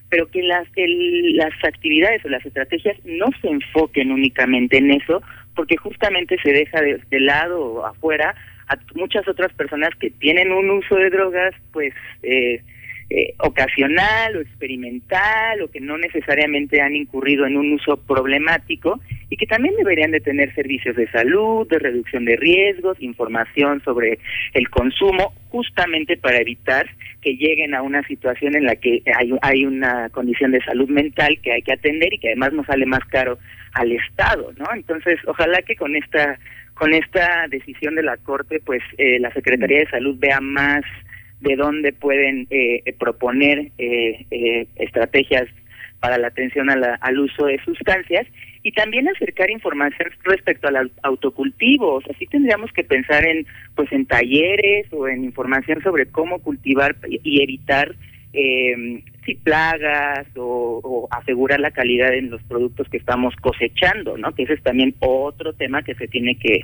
pero 0.10 0.28
que 0.28 0.44
las, 0.44 0.68
las 0.76 1.54
actividades 1.64 2.24
o 2.26 2.30
las 2.30 2.46
estrategias 2.46 2.98
no 3.06 3.28
se 3.42 3.48
enfoquen 3.48 4.12
únicamente 4.12 4.78
en 4.78 4.92
eso, 4.92 5.24
porque 5.56 5.78
justamente 5.78 6.38
se 6.44 6.52
deja 6.52 6.82
de, 6.82 7.20
lado 7.20 7.62
o 7.62 7.86
afuera 7.86 8.36
a 8.72 8.80
muchas 8.96 9.28
otras 9.28 9.54
personas 9.54 9.90
que 10.00 10.10
tienen 10.10 10.52
un 10.52 10.70
uso 10.70 10.96
de 10.96 11.10
drogas, 11.10 11.54
pues 11.74 11.94
eh, 12.24 12.62
eh, 13.10 13.34
ocasional 13.40 14.38
o 14.38 14.40
experimental 14.40 15.62
o 15.62 15.70
que 15.70 15.82
no 15.82 15.98
necesariamente 15.98 16.82
han 16.82 16.96
incurrido 16.96 17.46
en 17.46 17.58
un 17.58 17.74
uso 17.74 17.98
problemático 17.98 19.02
y 19.30 19.36
que 19.36 19.46
también 19.48 19.76
deberían 19.76 20.12
de 20.12 20.22
tener 20.22 20.56
servicios 20.56 20.96
de 20.96 21.12
salud, 21.12 21.68
de 21.68 21.80
reducción 21.80 22.24
de 22.24 22.38
riesgos, 22.38 23.02
información 23.02 23.82
sobre 23.84 24.20
el 24.54 24.70
consumo, 24.70 25.34
justamente 25.50 26.16
para 26.16 26.38
evitar 26.38 26.90
que 27.22 27.36
lleguen 27.36 27.76
a 27.76 27.82
una 27.82 28.02
situación 28.08 28.56
en 28.56 28.64
la 28.64 28.78
que 28.78 29.04
hay, 29.14 29.34
hay 29.42 29.66
una 29.66 30.08
condición 30.12 30.52
de 30.52 30.64
salud 30.64 30.88
mental 30.88 31.38
que 31.44 31.52
hay 31.52 31.64
que 31.64 31.74
atender 31.74 32.14
y 32.14 32.18
que 32.18 32.30
además 32.30 32.54
nos 32.54 32.66
sale 32.66 32.86
más 32.86 33.04
caro 33.10 33.38
al 33.74 33.92
Estado, 33.92 34.54
¿no? 34.58 34.66
Entonces, 34.74 35.20
ojalá 35.28 35.62
que 35.64 35.76
con 35.76 35.98
esta 35.98 36.40
con 36.82 36.96
esta 36.96 37.46
decisión 37.48 37.94
de 37.94 38.02
la 38.02 38.18
Corte, 38.18 38.60
pues 38.60 38.82
eh, 38.98 39.20
la 39.20 39.32
Secretaría 39.34 39.82
de 39.82 39.90
Salud 39.92 40.16
vea 40.18 40.42
más 40.42 40.82
de 41.40 41.56
dónde 41.56 41.94
pueden 41.94 42.48
eh, 42.50 42.82
eh, 42.84 42.94
proponer 42.94 43.72
eh, 43.78 44.66
estrategias 44.78 45.48
para 46.00 46.18
la 46.18 46.30
atención 46.30 46.72
al 46.72 47.20
uso 47.20 47.46
de 47.46 47.60
sustancias 47.64 48.26
y 48.64 48.72
también 48.72 49.08
acercar 49.08 49.52
información 49.52 50.10
respecto 50.24 50.70
al 50.70 50.92
autocultivo. 51.04 51.98
O 51.98 52.02
sea, 52.02 52.16
tendríamos 52.32 52.72
que 52.72 52.84
pensar 52.84 53.28
en, 53.28 53.46
pues, 53.76 53.92
en 53.92 54.08
talleres 54.08 54.92
o 54.92 55.08
en 55.08 55.24
información 55.24 55.84
sobre 55.84 56.08
cómo 56.08 56.40
cultivar 56.40 56.96
y 57.08 57.44
evitar 57.44 57.94
eh, 58.34 59.04
plagas 59.36 60.28
o, 60.36 61.08
asegurar 61.12 61.60
la 61.60 61.72
calidad 61.72 62.14
en 62.14 62.30
los 62.30 62.42
productos 62.44 62.88
que 62.90 62.98
estamos 62.98 63.36
cosechando, 63.38 64.18
¿no? 64.18 64.34
Que 64.34 64.44
ese 64.44 64.54
es 64.54 64.64
también 64.64 64.96
otro 65.00 65.54
tema 65.54 65.84
que 65.84 65.96
se 65.96 66.08
tiene 66.08 66.38
que 66.38 66.62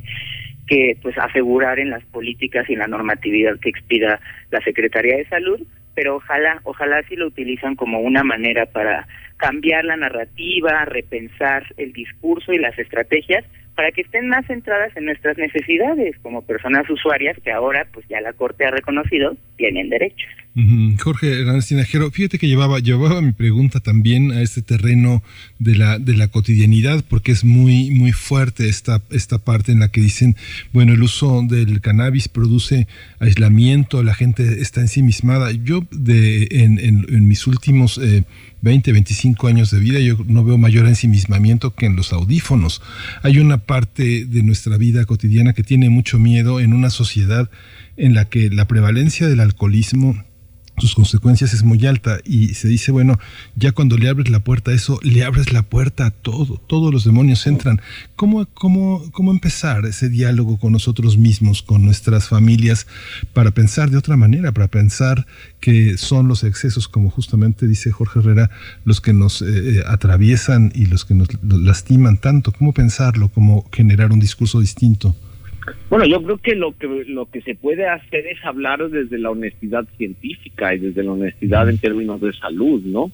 que 0.67 0.97
pues 1.01 1.17
asegurar 1.17 1.79
en 1.79 1.89
las 1.89 2.03
políticas 2.05 2.69
y 2.69 2.73
en 2.73 2.79
la 2.79 2.87
normatividad 2.87 3.57
que 3.59 3.69
expida 3.69 4.19
la 4.51 4.59
Secretaría 4.61 5.15
de 5.15 5.25
Salud, 5.29 5.61
pero 5.95 6.17
ojalá, 6.17 6.59
ojalá 6.63 7.01
si 7.03 7.15
lo 7.15 7.27
utilizan 7.27 7.75
como 7.75 8.01
una 8.01 8.23
manera 8.23 8.65
para 8.65 9.07
cambiar 9.37 9.85
la 9.85 9.95
narrativa, 9.95 10.83
repensar 10.85 11.63
el 11.77 11.93
discurso 11.93 12.51
y 12.51 12.57
las 12.57 12.77
estrategias 12.77 13.45
para 13.77 13.91
que 13.91 14.01
estén 14.01 14.27
más 14.27 14.43
centradas 14.47 14.91
en 14.97 15.05
nuestras 15.05 15.37
necesidades 15.37 16.15
como 16.23 16.41
personas 16.41 16.89
usuarias 16.89 17.37
que 17.43 17.51
ahora, 17.51 17.87
pues 17.93 18.07
ya 18.09 18.19
la 18.21 18.33
Corte 18.33 18.65
ha 18.65 18.71
reconocido, 18.71 19.37
tienen 19.55 19.89
derechos. 19.89 20.27
Jorge 20.99 21.41
Hernández 21.41 21.67
Tinajero, 21.67 22.09
fíjate 22.09 22.39
que 22.39 22.47
llevaba, 22.47 22.79
llevaba 22.79 23.21
mi 23.21 23.33
pregunta 23.33 23.79
también 23.79 24.31
a 24.31 24.41
este 24.41 24.63
terreno 24.63 25.21
de 25.59 25.75
la, 25.75 25.99
de 25.99 26.17
la 26.17 26.29
cotidianidad, 26.29 27.05
porque 27.07 27.31
es 27.31 27.43
muy, 27.43 27.91
muy 27.91 28.11
fuerte 28.11 28.67
esta, 28.67 29.03
esta 29.11 29.37
parte 29.37 29.71
en 29.71 29.81
la 29.81 29.89
que 29.89 30.01
dicen, 30.01 30.35
bueno, 30.73 30.93
el 30.93 31.03
uso 31.03 31.43
del 31.43 31.79
cannabis 31.79 32.27
produce 32.27 32.87
aislamiento, 33.19 34.01
la 34.01 34.15
gente 34.15 34.59
está 34.59 34.81
ensimismada. 34.81 35.51
Yo 35.51 35.81
de, 35.91 36.47
en, 36.49 36.79
en, 36.79 37.27
mis 37.27 37.45
últimos 37.45 37.99
eh, 37.99 38.23
20, 38.61 38.91
25 38.91 39.47
años 39.47 39.71
de 39.71 39.79
vida, 39.79 39.99
yo 39.99 40.17
no 40.25 40.43
veo 40.43 40.57
mayor 40.57 40.87
ensimismamiento 40.87 41.73
que 41.75 41.85
en 41.85 41.95
los 41.95 42.13
audífonos. 42.13 42.81
Hay 43.23 43.39
una 43.39 43.59
parte 43.59 44.25
de 44.25 44.43
nuestra 44.43 44.77
vida 44.77 45.05
cotidiana 45.05 45.53
que 45.53 45.63
tiene 45.63 45.89
mucho 45.89 46.19
miedo 46.19 46.59
en 46.59 46.73
una 46.73 46.89
sociedad 46.89 47.49
en 47.97 48.13
la 48.13 48.25
que 48.25 48.49
la 48.49 48.67
prevalencia 48.67 49.27
del 49.27 49.39
alcoholismo 49.39 50.23
sus 50.77 50.93
consecuencias 50.93 51.53
es 51.53 51.63
muy 51.63 51.83
alta 51.87 52.19
y 52.23 52.53
se 52.53 52.67
dice, 52.67 52.91
bueno, 52.91 53.17
ya 53.55 53.71
cuando 53.71 53.97
le 53.97 54.09
abres 54.09 54.29
la 54.29 54.41
puerta 54.41 54.71
a 54.71 54.73
eso, 54.75 54.99
le 55.01 55.23
abres 55.23 55.51
la 55.51 55.63
puerta 55.63 56.05
a 56.05 56.11
todo, 56.11 56.61
todos 56.67 56.93
los 56.93 57.03
demonios 57.03 57.47
entran. 57.47 57.81
¿Cómo, 58.15 58.45
cómo, 58.53 59.03
cómo 59.11 59.31
empezar 59.31 59.85
ese 59.85 60.07
diálogo 60.07 60.59
con 60.59 60.73
nosotros 60.73 61.17
mismos, 61.17 61.63
con 61.63 61.83
nuestras 61.83 62.27
familias, 62.27 62.85
para 63.33 63.51
pensar 63.51 63.89
de 63.89 63.97
otra 63.97 64.17
manera, 64.17 64.51
para 64.51 64.67
pensar 64.67 65.25
que 65.59 65.97
son 65.97 66.27
los 66.27 66.43
excesos, 66.43 66.87
como 66.87 67.09
justamente 67.09 67.67
dice 67.67 67.91
Jorge 67.91 68.19
Herrera, 68.19 68.51
los 68.85 69.01
que 69.01 69.13
nos 69.13 69.41
eh, 69.41 69.47
eh, 69.47 69.83
atraviesan 69.87 70.71
y 70.75 70.85
los 70.85 71.05
que 71.05 71.15
nos 71.15 71.27
lastiman 71.41 72.17
tanto? 72.17 72.51
¿Cómo 72.51 72.73
pensarlo? 72.73 73.29
¿Cómo 73.29 73.67
generar 73.71 74.11
un 74.11 74.19
discurso 74.19 74.59
distinto? 74.59 75.15
Bueno, 75.89 76.05
yo 76.05 76.21
creo 76.23 76.37
que 76.37 76.55
lo 76.55 76.77
que 76.77 76.87
lo 77.07 77.25
que 77.29 77.41
se 77.41 77.55
puede 77.55 77.87
hacer 77.87 78.25
es 78.27 78.43
hablar 78.45 78.89
desde 78.89 79.17
la 79.17 79.31
honestidad 79.31 79.85
científica 79.97 80.73
y 80.73 80.79
desde 80.79 81.03
la 81.03 81.13
honestidad 81.13 81.69
en 81.69 81.77
términos 81.77 82.21
de 82.21 82.33
salud, 82.33 82.81
¿no? 82.83 83.11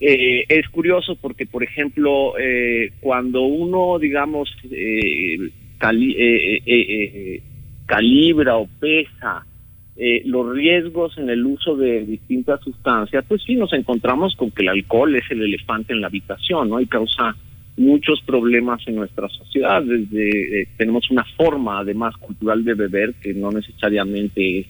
Eh, 0.00 0.44
es 0.48 0.68
curioso 0.68 1.16
porque, 1.16 1.46
por 1.46 1.62
ejemplo, 1.62 2.34
eh, 2.38 2.92
cuando 3.00 3.42
uno, 3.42 3.98
digamos, 3.98 4.50
eh, 4.70 5.36
eh, 5.92 6.60
eh, 6.62 6.62
eh, 6.66 7.42
calibra 7.86 8.56
o 8.56 8.68
pesa 8.80 9.46
los 10.24 10.52
riesgos 10.52 11.16
en 11.18 11.30
el 11.30 11.46
uso 11.46 11.76
de 11.76 12.04
distintas 12.04 12.60
sustancias, 12.62 13.24
pues 13.28 13.42
sí 13.46 13.54
nos 13.54 13.72
encontramos 13.72 14.34
con 14.34 14.50
que 14.50 14.62
el 14.62 14.70
alcohol 14.70 15.14
es 15.14 15.22
el 15.30 15.42
elefante 15.42 15.92
en 15.92 16.00
la 16.00 16.08
habitación, 16.08 16.68
¿no? 16.68 16.80
Y 16.80 16.86
causa 16.86 17.36
muchos 17.76 18.20
problemas 18.22 18.80
en 18.86 18.96
nuestra 18.96 19.28
sociedad. 19.28 19.82
Desde 19.82 20.62
eh, 20.62 20.68
tenemos 20.76 21.10
una 21.10 21.24
forma, 21.36 21.80
además, 21.80 22.16
cultural 22.16 22.64
de 22.64 22.74
beber 22.74 23.14
que 23.14 23.34
no 23.34 23.50
necesariamente 23.50 24.60
es 24.60 24.66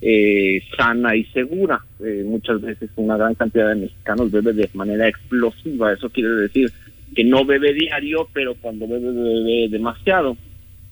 eh, 0.00 0.62
sana 0.76 1.16
y 1.16 1.24
segura. 1.26 1.80
Eh, 2.00 2.22
muchas 2.24 2.60
veces 2.60 2.90
una 2.96 3.16
gran 3.16 3.34
cantidad 3.34 3.70
de 3.70 3.76
mexicanos 3.76 4.30
bebe 4.30 4.52
de 4.52 4.68
manera 4.74 5.08
explosiva. 5.08 5.92
Eso 5.92 6.10
quiere 6.10 6.30
decir 6.30 6.70
que 7.14 7.24
no 7.24 7.44
bebe 7.44 7.72
diario, 7.72 8.28
pero 8.32 8.54
cuando 8.54 8.86
bebe, 8.86 9.10
bebe 9.10 9.68
demasiado. 9.70 10.36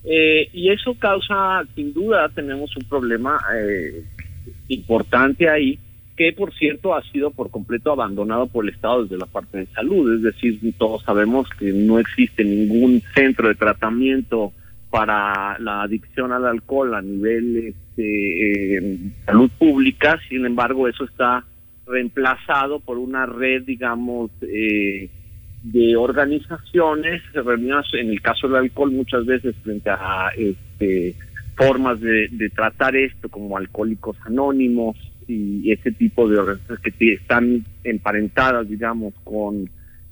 Eh, 0.04 0.48
y 0.52 0.70
eso 0.70 0.94
causa, 0.94 1.64
sin 1.74 1.92
duda, 1.92 2.28
tenemos 2.34 2.74
un 2.76 2.84
problema 2.88 3.38
importante 4.68 5.48
ahí, 5.48 5.78
que 6.16 6.32
por 6.32 6.54
cierto 6.54 6.94
ha 6.94 7.02
sido 7.02 7.30
por 7.30 7.50
completo 7.50 7.90
abandonado 7.92 8.46
por 8.46 8.64
el 8.64 8.74
Estado 8.74 9.02
desde 9.02 9.18
la 9.18 9.26
parte 9.26 9.58
de 9.58 9.66
salud. 9.66 10.14
Es 10.14 10.22
decir, 10.22 10.60
todos 10.78 11.02
sabemos 11.02 11.48
que 11.58 11.72
no 11.72 11.98
existe 11.98 12.44
ningún 12.44 13.02
centro 13.14 13.48
de 13.48 13.54
tratamiento 13.54 14.52
para 14.90 15.58
la 15.58 15.82
adicción 15.82 16.30
al 16.30 16.46
alcohol 16.46 16.94
a 16.94 17.02
nivel 17.02 17.74
este, 17.96 18.76
eh, 18.76 18.98
salud 19.26 19.50
pública, 19.58 20.20
sin 20.28 20.46
embargo 20.46 20.86
eso 20.86 21.04
está 21.04 21.44
reemplazado 21.84 22.78
por 22.78 22.98
una 22.98 23.26
red, 23.26 23.64
digamos, 23.64 24.30
eh, 24.42 25.10
de 25.64 25.96
organizaciones 25.96 27.22
reunidas 27.32 27.86
en 27.94 28.10
el 28.10 28.22
caso 28.22 28.46
del 28.46 28.58
alcohol 28.58 28.92
muchas 28.92 29.26
veces 29.26 29.56
frente 29.64 29.90
a 29.90 30.30
este, 30.36 31.16
formas 31.56 32.00
de, 32.00 32.28
de 32.30 32.50
tratar 32.50 32.94
esto 32.94 33.28
como 33.28 33.56
alcohólicos 33.56 34.16
anónimos 34.24 34.96
y 35.28 35.70
ese 35.72 35.92
tipo 35.92 36.28
de 36.28 36.38
organizaciones 36.38 36.96
que 36.96 37.14
están 37.14 37.64
emparentadas 37.82 38.68
digamos 38.68 39.14
con 39.24 39.68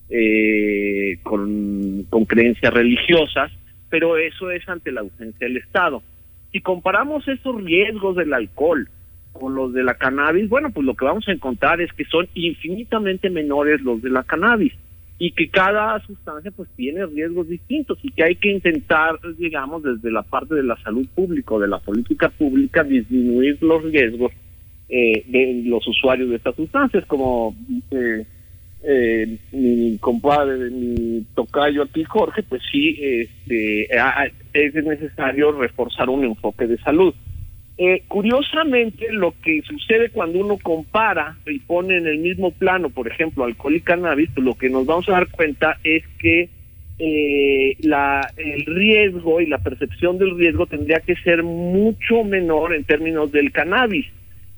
eh, 0.08 1.18
con, 1.22 2.04
con 2.10 2.24
creencias 2.24 2.72
religiosas 2.72 3.50
pero 3.92 4.16
eso 4.16 4.50
es 4.50 4.66
ante 4.70 4.90
la 4.90 5.02
ausencia 5.02 5.46
del 5.46 5.58
Estado. 5.58 6.02
Si 6.50 6.62
comparamos 6.62 7.28
esos 7.28 7.62
riesgos 7.62 8.16
del 8.16 8.32
alcohol 8.32 8.88
con 9.34 9.54
los 9.54 9.74
de 9.74 9.84
la 9.84 9.96
cannabis, 9.96 10.48
bueno, 10.48 10.70
pues 10.70 10.86
lo 10.86 10.94
que 10.94 11.04
vamos 11.04 11.28
a 11.28 11.32
encontrar 11.32 11.78
es 11.82 11.92
que 11.92 12.06
son 12.06 12.26
infinitamente 12.32 13.28
menores 13.28 13.82
los 13.82 14.00
de 14.00 14.08
la 14.08 14.22
cannabis 14.22 14.72
y 15.18 15.32
que 15.32 15.50
cada 15.50 16.00
sustancia 16.06 16.50
pues 16.52 16.70
tiene 16.74 17.04
riesgos 17.04 17.48
distintos 17.48 17.98
y 18.02 18.10
que 18.12 18.24
hay 18.24 18.36
que 18.36 18.50
intentar, 18.50 19.18
digamos, 19.36 19.82
desde 19.82 20.10
la 20.10 20.22
parte 20.22 20.54
de 20.54 20.62
la 20.62 20.76
salud 20.82 21.06
pública 21.14 21.52
o 21.52 21.60
de 21.60 21.68
la 21.68 21.78
política 21.78 22.30
pública 22.30 22.82
disminuir 22.84 23.58
los 23.60 23.84
riesgos 23.84 24.32
eh, 24.94 25.24
de 25.26 25.62
los 25.64 25.88
usuarios 25.88 26.28
de 26.28 26.36
estas 26.36 26.54
sustancias, 26.54 27.06
como 27.06 27.56
dice 27.66 28.26
eh, 28.82 29.38
mi 29.52 29.96
compadre, 29.96 30.68
mi 30.68 31.24
tocayo 31.34 31.84
aquí, 31.84 32.04
Jorge, 32.04 32.42
pues 32.42 32.60
sí, 32.70 32.98
este, 33.00 33.88
es 34.52 34.74
necesario 34.74 35.52
reforzar 35.52 36.10
un 36.10 36.24
enfoque 36.24 36.66
de 36.66 36.76
salud. 36.78 37.14
Eh, 37.78 38.02
curiosamente, 38.06 39.10
lo 39.12 39.34
que 39.42 39.62
sucede 39.62 40.10
cuando 40.10 40.40
uno 40.40 40.58
compara 40.62 41.38
y 41.46 41.58
pone 41.60 41.96
en 41.96 42.06
el 42.06 42.18
mismo 42.18 42.50
plano, 42.50 42.90
por 42.90 43.08
ejemplo, 43.08 43.44
alcohol 43.44 43.74
y 43.74 43.80
cannabis, 43.80 44.28
pues 44.34 44.44
lo 44.44 44.54
que 44.56 44.68
nos 44.68 44.84
vamos 44.84 45.08
a 45.08 45.12
dar 45.12 45.30
cuenta 45.30 45.78
es 45.82 46.04
que 46.18 46.50
eh, 46.98 47.76
la, 47.80 48.30
el 48.36 48.66
riesgo 48.66 49.40
y 49.40 49.46
la 49.46 49.56
percepción 49.56 50.18
del 50.18 50.36
riesgo 50.36 50.66
tendría 50.66 51.00
que 51.00 51.16
ser 51.16 51.42
mucho 51.42 52.24
menor 52.24 52.74
en 52.74 52.84
términos 52.84 53.32
del 53.32 53.52
cannabis. 53.52 54.06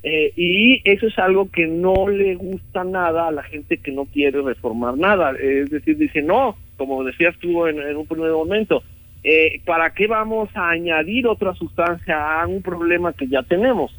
Eh, 0.07 0.35
y 0.37 0.83
eso 0.85 1.07
es 1.07 1.19
algo 1.19 1.51
que 1.51 1.67
no 1.67 2.07
le 2.09 2.35
gusta 2.35 2.85
nada 2.85 3.29
a 3.29 3.33
la 3.33 3.43
gente 3.43 3.79
que 3.79 3.91
no 3.91 4.05
quiere 4.05 4.43
reformar 4.43 4.99
nada. 4.99 5.33
Es 5.41 5.71
decir, 5.71 5.97
dice, 5.97 6.21
no, 6.21 6.59
como 6.77 7.03
decías 7.05 7.35
tú 7.39 7.67
en, 7.67 7.97
un 7.97 8.07
primer 8.07 8.31
momento, 8.31 8.83
eh, 9.23 9.63
¿para 9.65 9.95
qué 9.95 10.07
vamos 10.07 10.51
a 10.55 10.69
añadir 10.69 11.27
otra 11.27 11.55
sustancia 11.55 12.43
a 12.43 12.47
un 12.47 12.61
problema 12.61 13.15
que 13.15 13.29
ya 13.29 13.43
tenemos? 13.45 13.99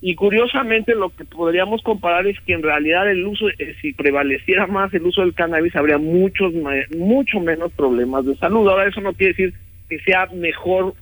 Y 0.00 0.14
curiosamente 0.14 0.94
lo 0.94 1.10
que 1.10 1.26
podríamos 1.26 1.82
comparar 1.82 2.26
es 2.26 2.40
que 2.40 2.54
en 2.54 2.62
realidad 2.62 3.10
el 3.10 3.26
uso, 3.26 3.46
eh, 3.50 3.76
si 3.82 3.92
prevaleciera 3.92 4.66
más 4.66 4.92
el 4.94 5.02
uso 5.02 5.20
del 5.20 5.34
cannabis, 5.34 5.76
habría 5.76 5.98
muchos, 5.98 6.54
mucho 6.96 7.40
menos 7.40 7.70
problemas 7.72 8.24
de 8.24 8.36
salud. 8.36 8.66
Ahora 8.66 8.88
eso 8.88 9.02
no 9.02 9.12
quiere 9.12 9.34
decir 9.34 9.54
que 9.90 9.98
sea 9.98 10.28
mejor 10.34 10.94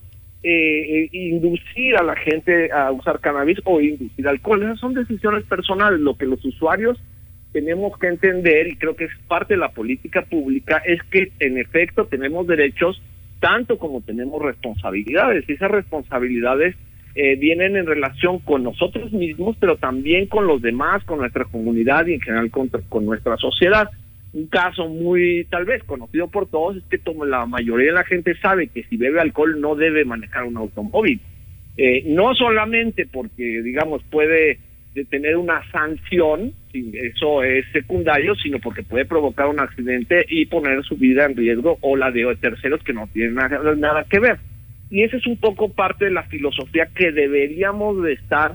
eh, 0.42 1.04
eh, 1.04 1.08
inducir 1.12 1.96
a 1.96 2.02
la 2.02 2.16
gente 2.16 2.72
a 2.72 2.90
usar 2.90 3.20
cannabis 3.20 3.58
o 3.64 3.80
inducir 3.80 4.26
alcohol. 4.26 4.62
Esas 4.62 4.80
son 4.80 4.94
decisiones 4.94 5.44
personales. 5.44 6.00
Lo 6.00 6.16
que 6.16 6.26
los 6.26 6.44
usuarios 6.44 6.98
tenemos 7.52 7.98
que 7.98 8.06
entender, 8.06 8.68
y 8.68 8.76
creo 8.76 8.96
que 8.96 9.04
es 9.04 9.10
parte 9.28 9.54
de 9.54 9.60
la 9.60 9.72
política 9.72 10.22
pública, 10.22 10.82
es 10.86 11.02
que 11.10 11.32
en 11.40 11.58
efecto 11.58 12.06
tenemos 12.06 12.46
derechos 12.46 13.02
tanto 13.40 13.78
como 13.78 14.02
tenemos 14.02 14.40
responsabilidades. 14.40 15.48
Y 15.48 15.52
esas 15.52 15.70
responsabilidades 15.70 16.76
eh, 17.14 17.36
vienen 17.36 17.76
en 17.76 17.86
relación 17.86 18.38
con 18.38 18.62
nosotros 18.62 19.12
mismos, 19.12 19.56
pero 19.58 19.76
también 19.76 20.26
con 20.26 20.46
los 20.46 20.62
demás, 20.62 21.02
con 21.04 21.18
nuestra 21.18 21.44
comunidad 21.44 22.06
y 22.06 22.14
en 22.14 22.20
general 22.20 22.50
con, 22.50 22.68
con 22.88 23.04
nuestra 23.04 23.36
sociedad. 23.36 23.90
Un 24.32 24.46
caso 24.46 24.88
muy, 24.88 25.46
tal 25.50 25.64
vez, 25.64 25.82
conocido 25.84 26.28
por 26.28 26.48
todos 26.48 26.76
es 26.76 26.84
que 26.84 26.98
como 26.98 27.24
la 27.24 27.46
mayoría 27.46 27.88
de 27.88 27.98
la 27.98 28.04
gente 28.04 28.36
sabe 28.36 28.68
que 28.68 28.84
si 28.84 28.96
bebe 28.96 29.20
alcohol 29.20 29.60
no 29.60 29.74
debe 29.74 30.04
manejar 30.04 30.44
un 30.44 30.56
automóvil. 30.56 31.20
Eh, 31.76 32.04
no 32.06 32.34
solamente 32.34 33.06
porque, 33.06 33.62
digamos, 33.62 34.02
puede 34.04 34.58
de 34.94 35.04
tener 35.04 35.36
una 35.36 35.62
sanción, 35.70 36.52
eso 36.72 37.42
es 37.42 37.64
secundario, 37.72 38.34
sino 38.36 38.58
porque 38.58 38.82
puede 38.82 39.04
provocar 39.04 39.46
un 39.46 39.60
accidente 39.60 40.24
y 40.28 40.46
poner 40.46 40.82
su 40.84 40.96
vida 40.96 41.26
en 41.26 41.36
riesgo 41.36 41.78
o 41.80 41.96
la 41.96 42.10
de 42.10 42.36
terceros 42.40 42.82
que 42.82 42.92
no 42.92 43.08
tienen 43.12 43.34
nada, 43.34 43.74
nada 43.76 44.04
que 44.04 44.18
ver. 44.18 44.38
Y 44.90 45.04
esa 45.04 45.16
es 45.16 45.26
un 45.26 45.36
poco 45.36 45.72
parte 45.72 46.06
de 46.06 46.10
la 46.10 46.24
filosofía 46.24 46.88
que 46.94 47.12
deberíamos 47.12 48.02
de 48.02 48.14
estar 48.14 48.54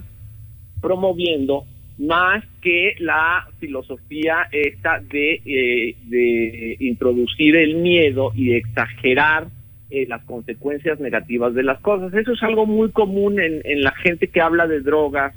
promoviendo 0.82 1.66
más 1.98 2.44
que 2.62 2.96
la 3.00 3.48
filosofía 3.60 4.48
esta 4.52 5.00
de, 5.00 5.42
eh, 5.46 5.96
de 6.08 6.78
introducir 6.80 7.56
el 7.56 7.76
miedo 7.76 8.32
y 8.36 8.54
exagerar 8.54 9.48
eh, 9.90 10.06
las 10.08 10.24
consecuencias 10.24 11.00
negativas 11.00 11.54
de 11.54 11.64
las 11.64 11.80
cosas. 11.80 12.14
Eso 12.14 12.34
es 12.34 12.44
algo 12.44 12.66
muy 12.66 12.92
común 12.92 13.40
en, 13.40 13.62
en 13.64 13.82
la 13.82 13.92
gente 13.92 14.28
que 14.28 14.42
habla 14.42 14.68
de 14.68 14.82
drogas 14.82 15.34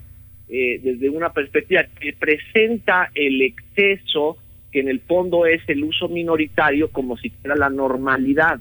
eh, 0.50 0.80
desde 0.82 1.10
una 1.10 1.34
perspectiva 1.34 1.84
que 2.00 2.14
presenta 2.14 3.10
el 3.14 3.42
exceso, 3.42 4.38
que 4.72 4.80
en 4.80 4.88
el 4.88 5.00
fondo 5.00 5.44
es 5.44 5.60
el 5.68 5.84
uso 5.84 6.08
minoritario, 6.08 6.90
como 6.90 7.18
si 7.18 7.28
fuera 7.28 7.54
la 7.54 7.68
normalidad. 7.68 8.58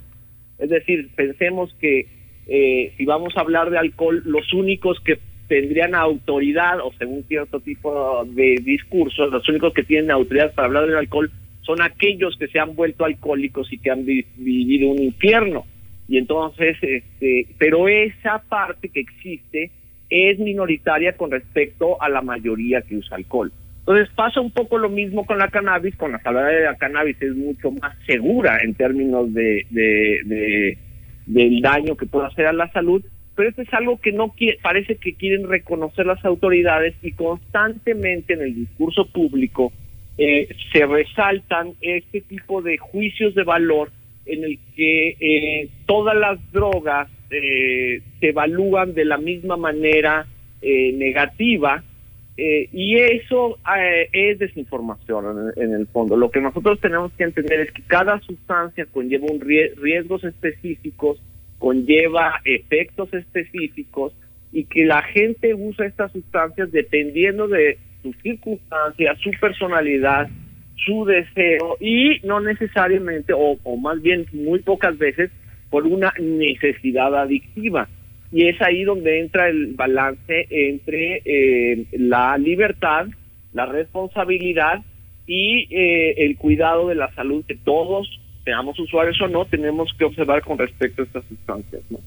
Es 0.58 0.68
decir, 0.68 1.08
pensemos 1.16 1.74
que 1.80 2.06
eh, 2.46 2.92
si 2.98 3.06
vamos 3.06 3.34
a 3.36 3.40
hablar 3.40 3.70
de 3.70 3.78
alcohol, 3.78 4.22
los 4.26 4.52
únicos 4.52 5.00
que 5.00 5.18
tendrían 5.48 5.94
autoridad, 5.94 6.80
o 6.80 6.92
según 6.98 7.24
cierto 7.24 7.60
tipo 7.60 8.24
de 8.26 8.56
discursos, 8.62 9.30
los 9.32 9.48
únicos 9.48 9.72
que 9.74 9.82
tienen 9.82 10.10
autoridad 10.10 10.52
para 10.54 10.66
hablar 10.66 10.86
del 10.86 10.96
alcohol 10.96 11.30
son 11.62 11.82
aquellos 11.82 12.36
que 12.38 12.48
se 12.48 12.58
han 12.58 12.74
vuelto 12.76 13.04
alcohólicos 13.04 13.72
y 13.72 13.78
que 13.78 13.90
han 13.90 14.04
vi- 14.04 14.26
vivido 14.36 14.88
un 14.90 15.02
infierno. 15.02 15.64
Y 16.06 16.16
entonces, 16.18 16.76
este, 16.80 17.46
pero 17.58 17.88
esa 17.88 18.42
parte 18.48 18.88
que 18.88 19.00
existe 19.00 19.70
es 20.10 20.38
minoritaria 20.38 21.14
con 21.16 21.30
respecto 21.30 22.00
a 22.00 22.08
la 22.08 22.22
mayoría 22.22 22.80
que 22.82 22.96
usa 22.96 23.16
alcohol. 23.16 23.52
Entonces 23.80 24.08
pasa 24.14 24.40
un 24.40 24.50
poco 24.50 24.78
lo 24.78 24.88
mismo 24.88 25.26
con 25.26 25.38
la 25.38 25.48
cannabis, 25.48 25.96
con 25.96 26.12
la 26.12 26.20
salada 26.20 26.48
de 26.48 26.62
la 26.64 26.76
cannabis 26.76 27.20
es 27.20 27.34
mucho 27.34 27.70
más 27.70 27.96
segura 28.06 28.58
en 28.62 28.74
términos 28.74 29.32
de, 29.34 29.66
de- 29.70 30.78
del 31.26 31.60
daño 31.60 31.94
que 31.96 32.06
puede 32.06 32.26
hacer 32.26 32.46
a 32.46 32.52
la 32.54 32.70
salud, 32.72 33.04
pero 33.38 33.50
esto 33.50 33.62
es 33.62 33.72
algo 33.72 34.00
que 34.00 34.10
no 34.10 34.30
quiere, 34.30 34.58
parece 34.60 34.96
que 34.96 35.14
quieren 35.14 35.48
reconocer 35.48 36.04
las 36.06 36.24
autoridades 36.24 36.96
y 37.02 37.12
constantemente 37.12 38.32
en 38.34 38.40
el 38.42 38.52
discurso 38.56 39.06
público 39.06 39.72
eh, 40.18 40.48
se 40.72 40.84
resaltan 40.84 41.74
este 41.80 42.20
tipo 42.22 42.62
de 42.62 42.78
juicios 42.78 43.36
de 43.36 43.44
valor 43.44 43.92
en 44.26 44.42
el 44.42 44.58
que 44.74 45.16
eh, 45.20 45.68
todas 45.86 46.16
las 46.16 46.38
drogas 46.50 47.08
eh, 47.30 48.02
se 48.18 48.28
evalúan 48.30 48.92
de 48.94 49.04
la 49.04 49.18
misma 49.18 49.56
manera 49.56 50.26
eh, 50.60 50.92
negativa 50.94 51.84
eh, 52.36 52.68
y 52.72 52.96
eso 52.98 53.58
eh, 53.78 54.08
es 54.12 54.38
desinformación 54.40 55.52
en, 55.56 55.62
en 55.62 55.74
el 55.74 55.86
fondo. 55.86 56.16
Lo 56.16 56.30
que 56.32 56.40
nosotros 56.40 56.80
tenemos 56.80 57.12
que 57.12 57.22
entender 57.22 57.60
es 57.60 57.70
que 57.70 57.82
cada 57.82 58.18
sustancia 58.20 58.86
conlleva 58.86 59.26
un 59.30 59.40
rie- 59.40 59.72
riesgos 59.76 60.24
específicos, 60.24 61.22
conlleva 61.58 62.40
efectos 62.44 63.12
específicos 63.12 64.12
y 64.52 64.64
que 64.64 64.84
la 64.84 65.02
gente 65.02 65.54
usa 65.54 65.86
estas 65.86 66.12
sustancias 66.12 66.72
dependiendo 66.72 67.48
de 67.48 67.78
sus 68.02 68.16
circunstancias, 68.22 69.18
su 69.20 69.30
personalidad, 69.40 70.28
su 70.84 71.04
deseo 71.04 71.76
y 71.80 72.20
no 72.24 72.40
necesariamente, 72.40 73.32
o, 73.34 73.58
más 73.76 74.00
bien 74.00 74.26
muy 74.32 74.60
pocas 74.60 74.96
veces, 74.96 75.30
por 75.70 75.86
una 75.86 76.12
necesidad 76.18 77.14
adictiva. 77.14 77.88
Y 78.30 78.48
es 78.48 78.60
ahí 78.60 78.84
donde 78.84 79.20
entra 79.20 79.48
el 79.48 79.74
balance 79.74 80.46
entre 80.50 81.22
eh, 81.24 81.86
la 81.92 82.36
libertad, 82.38 83.06
la 83.52 83.66
responsabilidad 83.66 84.82
y 85.26 85.66
eh, 85.70 86.14
el 86.24 86.36
cuidado 86.36 86.88
de 86.88 86.94
la 86.94 87.12
salud 87.14 87.44
que 87.46 87.56
todos, 87.56 88.08
seamos 88.48 88.78
usuarios 88.80 89.20
o 89.20 89.28
no, 89.28 89.44
tenemos 89.44 89.92
que 89.98 90.06
observar 90.06 90.42
con 90.42 90.56
respecto 90.56 91.02
a 91.02 91.04
estas 91.04 91.22
sustancias. 91.26 91.82
¿no? 91.90 91.98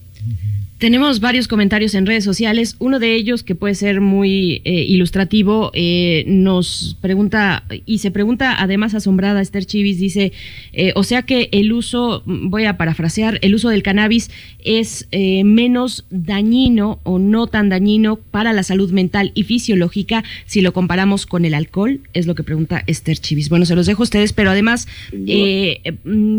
Tenemos 0.82 1.20
varios 1.20 1.48
comentarios 1.48 1.94
en 1.94 2.08
redes 2.08 2.24
sociales. 2.24 2.76
Uno 2.80 2.98
de 2.98 3.14
ellos, 3.14 3.44
que 3.44 3.53
puede 3.53 3.76
ser 3.76 4.02
muy 4.02 4.64
eh, 4.66 4.84
ilustrativo, 4.88 5.70
eh, 5.76 6.24
nos 6.26 6.98
pregunta, 7.00 7.66
y 7.86 8.00
se 8.00 8.10
pregunta 8.10 8.56
además 8.58 8.95
asombrada, 8.95 9.42
Esther 9.42 9.64
Chivis, 9.64 10.00
dice, 10.00 10.32
eh, 10.74 10.92
o 10.95 11.03
sea 11.03 11.22
que 11.22 11.50
el 11.52 11.72
uso, 11.72 12.24
voy 12.26 12.66
a 12.66 12.78
parafrasear, 12.78 13.38
el 13.44 13.53
uso 13.53 13.70
del 13.70 13.84
cannabis 13.84 14.32
es 14.66 15.08
menos 15.11 16.08
dañino 16.10 17.00
o 17.03 17.20
no 17.20 17.45
tan 17.45 17.70
dañino 17.70 18.16
para 18.16 18.52
la 18.52 18.64
salud 18.64 18.92
mental 18.92 19.34
y 19.36 19.44
fisiológica 19.44 20.24
si 20.48 20.61
lo 20.61 20.74
comparamos 20.74 21.28
con 21.28 21.45
el 21.45 21.53
alcohol, 21.53 22.00
es 22.14 22.26
lo 22.26 22.34
que 22.34 22.42
pregunta 22.42 22.84
Esther 22.88 23.20
Chivis. 23.20 23.50
Bueno, 23.50 23.66
se 23.66 23.76
los 23.76 23.86
dejo 23.86 24.02
a 24.02 24.06
ustedes, 24.06 24.34
pero 24.34 24.50
además, 24.50 24.88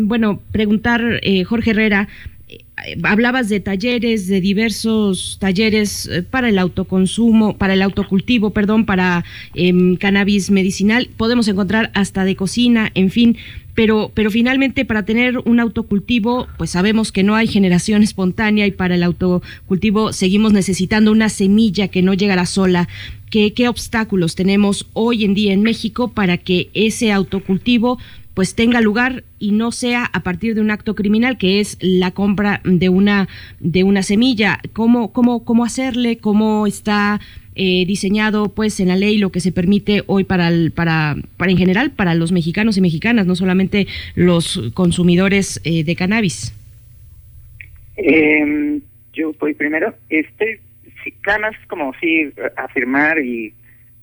bueno, 0.03 0.41
preguntar, 0.51 1.21
Jorge 1.45 1.71
Herrera, 1.71 2.07
hablabas 3.03 3.49
de 3.49 3.59
talleres, 3.59 4.27
de 4.27 4.41
diversos 4.41 5.37
talleres 5.39 6.07
eh, 6.07 6.23
para 6.23 6.49
el 6.49 6.59
autoconsumo, 6.59 7.57
para 7.57 7.73
el 7.73 7.81
autocultivo, 7.81 8.51
perdón, 8.51 8.85
para 8.85 9.23
em, 9.53 9.95
cannabis 9.95 10.51
medicinal. 10.51 11.09
Podemos 11.17 11.47
encontrar 11.47 11.91
hasta 11.93 12.25
de 12.25 12.35
cocina, 12.35 12.91
en 12.95 13.09
fin. 13.09 13.37
Pero, 13.75 14.11
pero 14.13 14.29
finalmente 14.29 14.85
para 14.85 15.03
tener 15.03 15.39
un 15.39 15.59
autocultivo, 15.59 16.47
pues 16.59 16.69
sabemos 16.69 17.11
que 17.11 17.23
no 17.23 17.33
hay 17.35 17.47
generación 17.47 18.03
espontánea 18.09 18.67
y 18.67 18.71
para 18.71 18.95
el 18.95 19.03
autocultivo 19.03 20.13
seguimos 20.13 20.53
necesitando 20.53 21.11
una 21.11 21.29
semilla 21.29 21.87
que 21.87 22.03
no 22.03 22.13
llegará 22.13 22.45
sola. 22.45 22.87
¿Qué, 23.33 23.67
obstáculos 23.67 24.35
tenemos 24.35 24.87
hoy 24.93 25.25
en 25.25 25.33
día 25.33 25.53
en 25.53 25.63
México 25.63 26.13
para 26.13 26.37
que 26.37 26.69
ese 26.75 27.11
autocultivo 27.11 27.97
pues 28.35 28.53
tenga 28.53 28.79
lugar 28.79 29.23
y 29.39 29.53
no 29.53 29.71
sea 29.71 30.05
a 30.05 30.21
partir 30.21 30.53
de 30.53 30.61
un 30.61 30.69
acto 30.69 30.93
criminal 30.93 31.39
que 31.39 31.59
es 31.59 31.79
la 31.81 32.11
compra 32.11 32.61
de 32.63 32.89
una 32.89 33.27
de 33.59 33.83
una 33.83 34.03
semilla 34.03 34.59
cómo 34.71 35.11
cómo 35.13 35.43
cómo 35.45 35.65
hacerle 35.65 36.17
cómo 36.17 36.67
está 36.67 37.21
eh, 37.55 37.85
diseñado 37.87 38.49
pues 38.49 38.79
en 38.79 38.89
la 38.89 38.97
ley 38.97 39.17
lo 39.17 39.31
que 39.31 39.39
se 39.39 39.51
permite 39.51 40.03
hoy 40.05 40.25
para 40.25 40.49
el, 40.49 40.71
para 40.71 41.15
para 41.37 41.51
en 41.51 41.57
general 41.57 41.89
para 41.89 42.13
los 42.13 42.31
mexicanos 42.31 42.77
y 42.77 42.81
mexicanas 42.81 43.25
no 43.25 43.35
solamente 43.35 43.87
los 44.13 44.61
consumidores 44.75 45.59
eh, 45.63 45.83
de 45.83 45.95
cannabis 45.95 46.53
eh, 47.97 48.79
yo 49.13 49.33
voy 49.39 49.53
primero. 49.53 49.93
Este 50.09 50.59
sí, 51.03 51.13
nada 51.25 51.39
más 51.39 51.55
como 51.67 51.93
sí 51.99 52.31
afirmar 52.55 53.19
y 53.19 53.53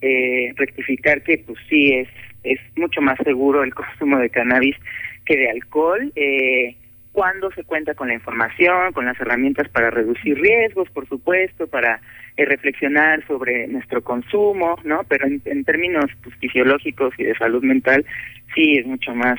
eh, 0.00 0.52
rectificar 0.56 1.22
que 1.22 1.38
pues 1.38 1.58
sí 1.68 1.92
es 1.92 2.08
es 2.44 2.58
mucho 2.76 3.00
más 3.00 3.18
seguro 3.24 3.62
el 3.62 3.74
consumo 3.74 4.18
de 4.18 4.30
cannabis 4.30 4.76
que 5.24 5.36
de 5.36 5.50
alcohol. 5.50 6.12
Eh, 6.16 6.76
cuando 7.12 7.50
se 7.52 7.64
cuenta 7.64 7.94
con 7.94 8.08
la 8.08 8.14
información, 8.14 8.92
con 8.92 9.04
las 9.04 9.20
herramientas 9.20 9.68
para 9.68 9.90
reducir 9.90 10.38
riesgos, 10.38 10.88
por 10.90 11.08
supuesto, 11.08 11.66
para 11.66 12.00
eh, 12.36 12.44
reflexionar 12.44 13.26
sobre 13.26 13.66
nuestro 13.66 14.02
consumo, 14.02 14.76
¿no? 14.84 15.02
Pero 15.08 15.26
en, 15.26 15.64
términos 15.64 16.06
pues, 16.22 16.36
fisiológicos 16.36 17.12
y 17.18 17.24
de 17.24 17.34
salud 17.34 17.64
mental, 17.64 18.06
sí 18.54 18.78
es 18.78 18.86
mucho 18.86 19.12
más, 19.14 19.38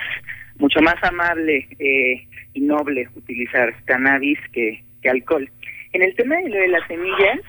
mucho 0.58 0.82
más 0.82 1.02
amable 1.02 1.66
eh, 1.80 2.28
y 2.54 2.62
noble 2.62 3.08
utilizar 3.16 3.74
cannabis 3.86 4.40
que, 4.52 4.84
que 5.02 5.10
alcohol. 5.10 5.50
En 5.94 6.02
el 6.04 6.16
tema 6.16 6.38
de 6.38 6.50
lo 6.50 6.56
de 6.56 6.70
las 6.70 6.88
semillas, 6.88 7.40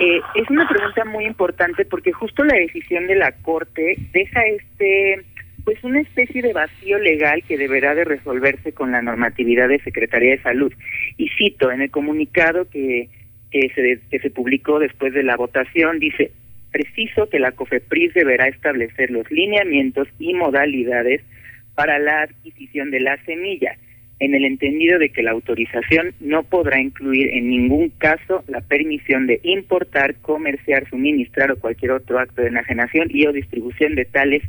eh, 0.00 0.20
es 0.34 0.50
una 0.50 0.68
pregunta 0.68 1.04
muy 1.06 1.24
importante 1.24 1.84
porque 1.86 2.12
justo 2.12 2.44
la 2.44 2.56
decisión 2.56 3.06
de 3.06 3.14
la 3.14 3.32
Corte 3.32 3.96
deja 4.12 4.44
este 4.46 5.24
pues 5.64 5.82
una 5.82 6.00
especie 6.00 6.42
de 6.42 6.52
vacío 6.52 6.96
legal 6.98 7.42
que 7.42 7.58
deberá 7.58 7.96
de 7.96 8.04
resolverse 8.04 8.72
con 8.72 8.92
la 8.92 9.02
normatividad 9.02 9.68
de 9.68 9.80
Secretaría 9.80 10.30
de 10.30 10.42
Salud. 10.42 10.72
Y 11.16 11.28
cito, 11.30 11.72
en 11.72 11.82
el 11.82 11.90
comunicado 11.90 12.70
que, 12.70 13.08
que, 13.50 13.72
se, 13.74 13.98
que 14.08 14.20
se 14.20 14.30
publicó 14.30 14.78
después 14.78 15.12
de 15.12 15.24
la 15.24 15.36
votación, 15.36 15.98
dice, 15.98 16.30
preciso 16.70 17.28
que 17.28 17.40
la 17.40 17.50
COFEPRIS 17.50 18.14
deberá 18.14 18.46
establecer 18.46 19.10
los 19.10 19.28
lineamientos 19.28 20.06
y 20.20 20.34
modalidades 20.34 21.22
para 21.74 21.98
la 21.98 22.22
adquisición 22.22 22.92
de 22.92 23.00
la 23.00 23.16
semilla 23.24 23.76
en 24.18 24.34
el 24.34 24.44
entendido 24.44 24.98
de 24.98 25.10
que 25.10 25.22
la 25.22 25.32
autorización 25.32 26.14
no 26.20 26.42
podrá 26.42 26.80
incluir 26.80 27.28
en 27.34 27.50
ningún 27.50 27.90
caso 27.90 28.44
la 28.48 28.62
permisión 28.62 29.26
de 29.26 29.40
importar, 29.42 30.16
comerciar, 30.22 30.88
suministrar 30.88 31.50
o 31.50 31.60
cualquier 31.60 31.92
otro 31.92 32.18
acto 32.18 32.40
de 32.40 32.48
enajenación 32.48 33.08
y 33.10 33.26
o 33.26 33.32
distribución 33.32 33.94
de 33.94 34.06
tales 34.06 34.42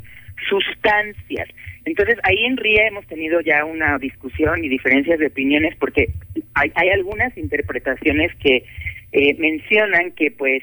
sustancias. 0.48 1.48
Entonces, 1.84 2.18
ahí 2.22 2.44
en 2.44 2.56
RIA 2.56 2.86
hemos 2.86 3.06
tenido 3.06 3.40
ya 3.40 3.64
una 3.64 3.98
discusión 3.98 4.64
y 4.64 4.68
diferencias 4.68 5.18
de 5.18 5.26
opiniones 5.26 5.76
porque 5.76 6.12
hay, 6.54 6.88
algunas 6.90 7.36
interpretaciones 7.36 8.34
que 8.36 8.64
eh, 9.12 9.34
mencionan 9.38 10.12
que 10.12 10.30
pues 10.30 10.62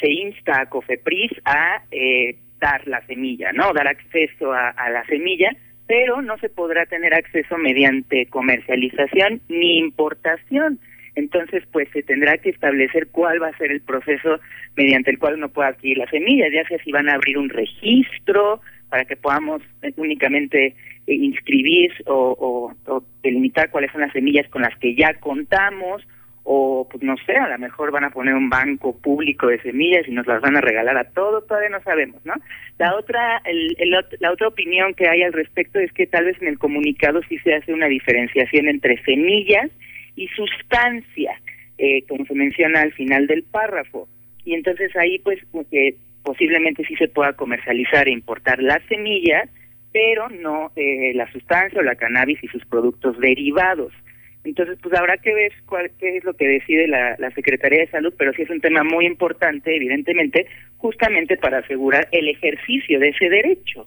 se 0.00 0.10
insta 0.10 0.60
a 0.60 0.66
COFEPRIS 0.66 1.32
a 1.44 1.84
eh, 1.90 2.36
dar 2.60 2.86
la 2.86 3.04
semilla, 3.06 3.52
¿no? 3.52 3.72
Dar 3.72 3.88
acceso 3.88 4.52
a 4.52 4.90
la 4.90 5.04
semilla 5.06 5.50
pero 5.86 6.22
no 6.22 6.38
se 6.38 6.48
podrá 6.48 6.86
tener 6.86 7.14
acceso 7.14 7.56
mediante 7.58 8.26
comercialización 8.26 9.40
ni 9.48 9.78
importación. 9.78 10.78
Entonces, 11.14 11.62
pues 11.70 11.88
se 11.92 12.02
tendrá 12.02 12.38
que 12.38 12.50
establecer 12.50 13.08
cuál 13.08 13.40
va 13.40 13.48
a 13.48 13.58
ser 13.58 13.70
el 13.70 13.80
proceso 13.80 14.40
mediante 14.76 15.10
el 15.10 15.18
cual 15.18 15.34
uno 15.34 15.48
pueda 15.48 15.68
adquirir 15.68 15.98
las 15.98 16.10
semillas, 16.10 16.50
ya 16.52 16.66
sea 16.66 16.82
si 16.82 16.90
van 16.90 17.08
a 17.08 17.14
abrir 17.14 17.38
un 17.38 17.50
registro 17.50 18.60
para 18.88 19.04
que 19.04 19.16
podamos 19.16 19.62
eh, 19.82 19.92
únicamente 19.96 20.66
eh, 20.66 20.74
inscribir 21.06 21.92
o, 22.06 22.74
o 22.86 23.04
delimitar 23.22 23.70
cuáles 23.70 23.92
son 23.92 24.00
las 24.00 24.12
semillas 24.12 24.48
con 24.48 24.62
las 24.62 24.76
que 24.78 24.94
ya 24.94 25.14
contamos, 25.14 26.02
o 26.44 26.86
pues 26.90 27.02
no 27.02 27.16
sé, 27.24 27.34
a 27.36 27.48
lo 27.48 27.58
mejor 27.58 27.90
van 27.90 28.04
a 28.04 28.10
poner 28.10 28.34
un 28.34 28.50
banco 28.50 28.96
público 28.98 29.46
de 29.46 29.60
semillas 29.62 30.06
y 30.06 30.12
nos 30.12 30.26
las 30.26 30.42
van 30.42 30.56
a 30.56 30.60
regalar 30.60 30.96
a 30.98 31.08
todos, 31.10 31.46
todavía 31.46 31.70
no 31.70 31.82
sabemos, 31.82 32.24
¿no? 32.24 32.34
La 32.78 32.94
otra, 32.96 33.40
el, 33.46 33.76
la 34.20 34.30
otra 34.30 34.48
opinión 34.48 34.92
que 34.94 35.08
hay 35.08 35.22
al 35.22 35.32
respecto 35.32 35.78
es 35.78 35.90
que 35.92 36.06
tal 36.06 36.26
vez 36.26 36.40
en 36.42 36.48
el 36.48 36.58
comunicado 36.58 37.20
sí 37.28 37.38
se 37.38 37.54
hace 37.54 37.72
una 37.72 37.86
diferenciación 37.86 38.68
entre 38.68 39.02
semillas 39.04 39.70
y 40.16 40.28
sustancia, 40.28 41.40
eh, 41.78 42.04
como 42.06 42.26
se 42.26 42.34
menciona 42.34 42.82
al 42.82 42.92
final 42.92 43.26
del 43.26 43.42
párrafo. 43.44 44.06
Y 44.44 44.54
entonces 44.54 44.94
ahí 44.96 45.18
pues 45.20 45.38
eh, 45.72 45.96
posiblemente 46.22 46.84
sí 46.84 46.94
se 46.96 47.08
pueda 47.08 47.32
comercializar 47.32 48.06
e 48.06 48.12
importar 48.12 48.62
las 48.62 48.82
semillas, 48.88 49.48
pero 49.92 50.28
no 50.28 50.72
eh, 50.76 51.12
la 51.14 51.30
sustancia 51.32 51.80
o 51.80 51.82
la 51.82 51.94
cannabis 51.94 52.42
y 52.42 52.48
sus 52.48 52.64
productos 52.66 53.18
derivados. 53.18 53.92
Entonces, 54.44 54.78
pues 54.82 54.94
habrá 54.94 55.16
que 55.16 55.34
ver 55.34 55.52
cuál, 55.66 55.90
qué 55.98 56.18
es 56.18 56.24
lo 56.24 56.34
que 56.34 56.46
decide 56.46 56.86
la, 56.86 57.16
la 57.18 57.30
Secretaría 57.30 57.80
de 57.80 57.90
Salud, 57.90 58.12
pero 58.18 58.32
sí 58.34 58.42
es 58.42 58.50
un 58.50 58.60
tema 58.60 58.84
muy 58.84 59.06
importante, 59.06 59.74
evidentemente, 59.74 60.46
justamente 60.76 61.36
para 61.36 61.58
asegurar 61.58 62.08
el 62.12 62.28
ejercicio 62.28 63.00
de 63.00 63.08
ese 63.08 63.28
derecho. 63.28 63.86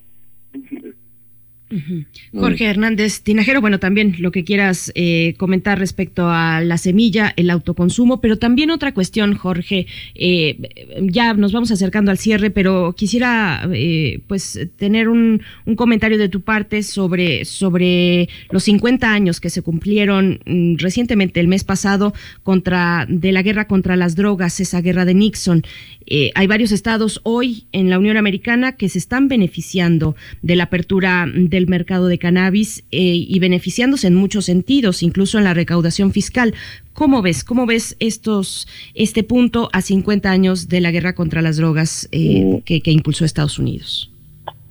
Jorge 2.34 2.66
Hernández 2.66 3.22
Tinajero, 3.22 3.60
bueno, 3.60 3.80
también 3.80 4.16
lo 4.20 4.32
que 4.32 4.44
quieras 4.44 4.92
eh, 4.96 5.34
comentar 5.38 5.78
respecto 5.80 6.30
a 6.30 6.62
la 6.62 6.78
semilla, 6.78 7.34
el 7.36 7.50
autoconsumo, 7.50 8.22
pero 8.22 8.38
también 8.38 8.70
otra 8.70 8.94
cuestión, 8.94 9.36
Jorge, 9.36 9.88
eh, 10.16 10.58
ya 11.02 11.34
nos 11.34 11.52
vamos 11.52 11.72
acercando 11.72 12.12
al 12.12 12.18
cierre, 12.18 12.52
pero 12.52 12.94
quisiera 12.96 13.68
eh, 13.74 14.22
pues 14.28 14.60
tener 14.78 15.10
un, 15.10 15.42
un, 15.66 15.76
comentario 15.76 16.18
de 16.18 16.30
tu 16.30 16.42
parte 16.42 16.84
sobre, 16.84 17.44
sobre 17.46 18.30
los 18.52 18.64
50 18.64 19.12
años 19.12 19.42
que 19.42 19.50
se 19.50 19.62
cumplieron 19.62 20.40
mm, 20.46 20.76
recientemente, 20.78 21.40
el 21.40 21.48
mes 21.48 21.64
pasado, 21.64 22.14
contra 22.44 23.06
de 23.10 23.32
la 23.32 23.42
guerra 23.42 23.68
contra 23.68 23.96
las 23.96 24.16
drogas, 24.16 24.60
esa 24.60 24.82
guerra 24.82 25.06
de 25.06 25.14
Nixon. 25.14 25.64
Eh, 26.06 26.32
hay 26.36 26.48
varios 26.48 26.72
estados 26.72 27.20
hoy 27.24 27.66
en 27.74 27.90
la 27.90 28.00
Unión 28.00 28.16
Americana 28.16 28.78
que 28.78 28.88
se 28.88 28.98
están 28.98 29.28
beneficiando 29.28 30.16
de 30.42 30.56
la 30.56 30.64
apertura 30.64 31.28
del 31.58 31.68
mercado 31.68 32.08
de 32.08 32.18
cannabis 32.18 32.86
eh, 32.92 33.00
y 33.00 33.40
beneficiándose 33.40 34.08
en 34.08 34.16
muchos 34.16 34.46
sentidos, 34.46 35.04
incluso 35.04 35.38
en 35.38 35.44
la 35.44 35.54
recaudación 35.54 36.12
fiscal. 36.12 36.54
¿Cómo 36.94 37.22
ves? 37.22 37.44
¿Cómo 37.44 37.66
ves 37.66 37.98
estos 38.00 38.68
este 38.94 39.24
punto 39.24 39.70
a 39.74 39.82
50 39.82 40.30
años 40.30 40.70
de 40.70 40.82
la 40.82 40.92
guerra 40.92 41.14
contra 41.14 41.42
las 41.42 41.58
drogas 41.58 42.08
eh, 42.12 42.44
mm. 42.46 42.62
que, 42.62 42.92
impulsó 42.92 43.26
Estados 43.26 43.60
Unidos? 43.60 44.12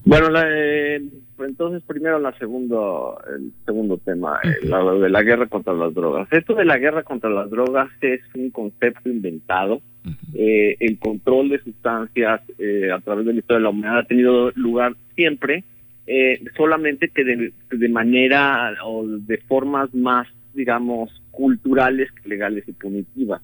Bueno, 0.04 0.28
entonces 1.40 1.82
primero 1.86 2.18
la 2.18 2.32
segundo, 2.38 3.18
el 3.36 3.52
segundo 3.64 3.98
tema, 3.98 4.38
lo 4.62 5.00
de 5.00 5.10
la 5.10 5.22
guerra 5.22 5.46
contra 5.48 5.74
las 5.74 5.92
drogas. 5.92 6.28
Esto 6.32 6.54
de 6.54 6.64
la 6.64 6.78
guerra 6.78 7.02
contra 7.02 7.28
las 7.28 7.50
drogas 7.50 7.90
es 8.00 8.20
un 8.34 8.50
concepto 8.50 9.08
inventado 9.08 9.80
eh, 10.34 10.76
el 10.80 10.98
control 10.98 11.48
de 11.48 11.58
sustancias 11.60 12.40
eh, 12.58 12.90
a 12.92 13.00
través 13.00 13.26
de 13.26 13.32
la 13.32 13.38
historia 13.40 13.58
de 13.58 13.62
la 13.64 13.70
humanidad 13.70 13.98
ha 13.98 14.06
tenido 14.06 14.50
lugar 14.52 14.94
siempre 15.14 15.64
eh, 16.06 16.40
solamente 16.56 17.08
que 17.08 17.24
de, 17.24 17.52
de 17.70 17.88
manera 17.88 18.74
o 18.84 19.06
de 19.06 19.38
formas 19.38 19.92
más, 19.94 20.28
digamos, 20.54 21.10
culturales 21.30 22.10
que 22.12 22.28
legales 22.28 22.64
y 22.68 22.72
punitivas. 22.72 23.42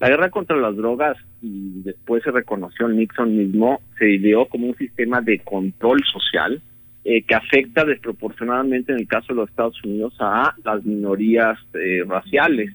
La 0.00 0.08
guerra 0.08 0.30
contra 0.30 0.56
las 0.56 0.76
drogas, 0.76 1.16
y 1.40 1.82
después 1.82 2.22
se 2.22 2.30
reconoció 2.30 2.88
en 2.88 2.96
Nixon 2.96 3.36
mismo, 3.36 3.80
se 3.98 4.10
ideó 4.10 4.46
como 4.46 4.66
un 4.66 4.76
sistema 4.76 5.20
de 5.20 5.38
control 5.38 6.02
social 6.12 6.60
eh, 7.04 7.22
que 7.22 7.34
afecta 7.34 7.84
desproporcionadamente 7.84 8.92
en 8.92 8.98
el 8.98 9.06
caso 9.06 9.28
de 9.28 9.34
los 9.34 9.50
Estados 9.50 9.82
Unidos 9.84 10.14
a 10.20 10.54
las 10.64 10.84
minorías 10.84 11.58
eh, 11.74 12.02
raciales, 12.06 12.74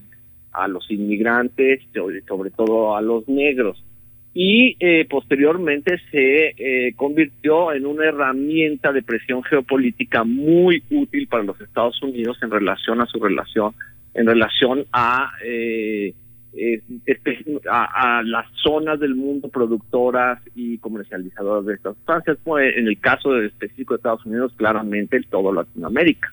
a 0.51 0.67
los 0.67 0.89
inmigrantes, 0.89 1.81
sobre 2.27 2.51
todo 2.51 2.95
a 2.95 3.01
los 3.01 3.27
negros. 3.27 3.83
Y 4.33 4.77
eh, 4.79 5.05
posteriormente 5.09 5.99
se 6.11 6.53
eh, 6.57 6.93
convirtió 6.95 7.73
en 7.73 7.85
una 7.85 8.05
herramienta 8.05 8.93
de 8.93 9.01
presión 9.01 9.43
geopolítica 9.43 10.23
muy 10.23 10.83
útil 10.91 11.27
para 11.27 11.43
los 11.43 11.59
Estados 11.59 12.01
Unidos 12.03 12.37
en 12.43 12.51
relación 12.51 13.01
a 13.01 13.07
su 13.07 13.19
relación, 13.19 13.73
en 14.13 14.27
relación 14.27 14.85
a 14.93 15.31
eh, 15.43 16.13
espe- 16.53 17.61
a, 17.69 18.21
las 18.23 18.45
zonas 18.61 18.99
del 18.99 19.15
mundo 19.15 19.49
productoras 19.49 20.39
y 20.55 20.77
comercializadoras 20.77 21.65
de 21.65 21.73
estas 21.73 21.95
sustancias, 21.95 22.37
en 22.45 22.87
el 22.87 22.99
caso 22.99 23.39
específico 23.41 23.93
de 23.93 23.97
Estados 23.97 24.25
Unidos, 24.25 24.53
claramente 24.55 25.17
en 25.17 25.23
todo 25.23 25.51
Latinoamérica. 25.51 26.31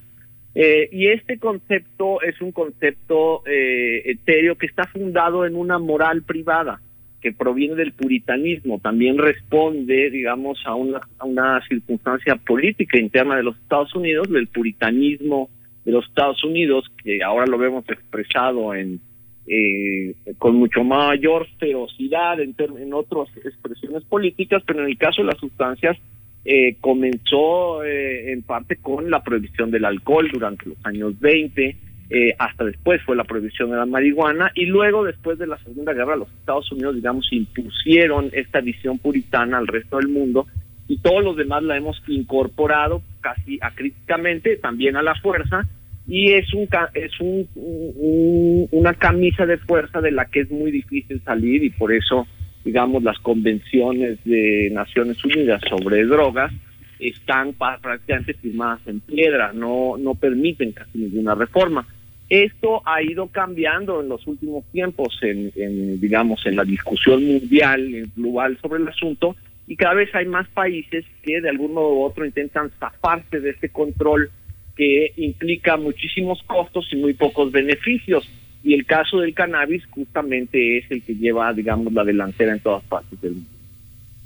Eh, 0.54 0.88
y 0.90 1.08
este 1.08 1.38
concepto 1.38 2.22
es 2.22 2.40
un 2.40 2.52
concepto 2.52 3.42
eh, 3.46 4.02
etéreo 4.10 4.56
que 4.56 4.66
está 4.66 4.84
fundado 4.84 5.44
en 5.44 5.54
una 5.54 5.78
moral 5.78 6.22
privada 6.22 6.80
que 7.26 7.32
proviene 7.32 7.74
del 7.74 7.90
puritanismo, 7.90 8.78
también 8.78 9.18
responde, 9.18 10.10
digamos, 10.10 10.60
a 10.64 10.76
una, 10.76 11.00
a 11.18 11.24
una 11.24 11.60
circunstancia 11.66 12.36
política 12.36 13.00
interna 13.00 13.34
de 13.34 13.42
los 13.42 13.56
Estados 13.56 13.92
Unidos, 13.96 14.30
del 14.30 14.46
puritanismo 14.46 15.50
de 15.84 15.90
los 15.90 16.06
Estados 16.06 16.44
Unidos, 16.44 16.84
que 17.02 17.24
ahora 17.24 17.46
lo 17.46 17.58
vemos 17.58 17.84
expresado 17.88 18.72
en 18.74 19.00
eh, 19.48 20.14
con 20.38 20.54
mucho 20.54 20.84
mayor 20.84 21.48
ferocidad 21.58 22.38
en, 22.38 22.54
en 22.78 22.94
otras 22.94 23.26
expresiones 23.44 24.04
políticas, 24.04 24.62
pero 24.64 24.84
en 24.84 24.90
el 24.90 24.96
caso 24.96 25.22
de 25.22 25.26
las 25.26 25.38
sustancias 25.38 25.96
eh, 26.44 26.76
comenzó 26.80 27.82
eh, 27.82 28.30
en 28.30 28.42
parte 28.42 28.76
con 28.76 29.10
la 29.10 29.24
prohibición 29.24 29.72
del 29.72 29.84
alcohol 29.84 30.30
durante 30.32 30.68
los 30.68 30.78
años 30.84 31.18
20, 31.18 31.76
eh, 32.10 32.34
hasta 32.38 32.64
después 32.64 33.02
fue 33.02 33.16
la 33.16 33.24
prohibición 33.24 33.70
de 33.70 33.76
la 33.76 33.86
marihuana 33.86 34.52
y 34.54 34.66
luego 34.66 35.04
después 35.04 35.38
de 35.38 35.46
la 35.46 35.58
Segunda 35.58 35.92
Guerra 35.92 36.16
los 36.16 36.28
Estados 36.38 36.70
Unidos, 36.72 36.94
digamos, 36.94 37.26
impusieron 37.32 38.30
esta 38.32 38.60
visión 38.60 38.98
puritana 38.98 39.58
al 39.58 39.66
resto 39.66 39.96
del 39.98 40.08
mundo 40.08 40.46
y 40.88 40.98
todos 40.98 41.24
los 41.24 41.36
demás 41.36 41.62
la 41.64 41.76
hemos 41.76 42.00
incorporado 42.06 43.02
casi 43.20 43.58
acríticamente, 43.60 44.56
también 44.56 44.96
a 44.96 45.02
la 45.02 45.16
fuerza, 45.16 45.66
y 46.06 46.30
es 46.34 46.54
un 46.54 46.68
es 46.94 47.20
un, 47.20 47.48
un- 47.56 48.68
una 48.70 48.94
camisa 48.94 49.44
de 49.46 49.58
fuerza 49.58 50.00
de 50.00 50.12
la 50.12 50.26
que 50.26 50.40
es 50.42 50.50
muy 50.50 50.70
difícil 50.70 51.20
salir 51.24 51.64
y 51.64 51.70
por 51.70 51.92
eso 51.92 52.26
digamos 52.64 53.02
las 53.02 53.18
convenciones 53.18 54.18
de 54.24 54.70
Naciones 54.72 55.24
Unidas 55.24 55.60
sobre 55.68 56.04
drogas 56.04 56.52
están 57.00 57.52
prácticamente 57.54 58.34
firmadas 58.34 58.80
en 58.86 59.00
piedra, 59.00 59.52
no 59.52 59.96
no 59.98 60.14
permiten 60.14 60.70
casi 60.72 60.98
ninguna 60.98 61.34
reforma. 61.34 61.84
Esto 62.28 62.82
ha 62.84 63.02
ido 63.02 63.28
cambiando 63.28 64.00
en 64.00 64.08
los 64.08 64.26
últimos 64.26 64.64
tiempos 64.72 65.18
en, 65.22 65.52
en, 65.54 66.00
digamos 66.00 66.44
en 66.46 66.56
la 66.56 66.64
discusión 66.64 67.24
mundial 67.24 67.94
en 67.94 68.10
global 68.16 68.58
sobre 68.60 68.82
el 68.82 68.88
asunto 68.88 69.36
y 69.66 69.76
cada 69.76 69.94
vez 69.94 70.14
hay 70.14 70.26
más 70.26 70.48
países 70.48 71.04
que 71.22 71.40
de 71.40 71.48
algún 71.48 71.74
modo 71.74 71.94
u 71.94 72.02
otro 72.02 72.24
intentan 72.24 72.70
zafarse 72.78 73.40
de 73.40 73.50
este 73.50 73.68
control 73.68 74.30
que 74.76 75.12
implica 75.16 75.76
muchísimos 75.76 76.42
costos 76.44 76.86
y 76.92 76.96
muy 76.96 77.14
pocos 77.14 77.50
beneficios. 77.50 78.28
Y 78.62 78.74
el 78.74 78.84
caso 78.84 79.18
del 79.18 79.34
cannabis 79.34 79.84
justamente 79.86 80.78
es 80.78 80.90
el 80.90 81.02
que 81.02 81.14
lleva, 81.14 81.52
digamos, 81.52 81.92
la 81.92 82.04
delantera 82.04 82.52
en 82.52 82.60
todas 82.60 82.84
partes 82.84 83.20
del 83.20 83.32
mundo. 83.32 83.55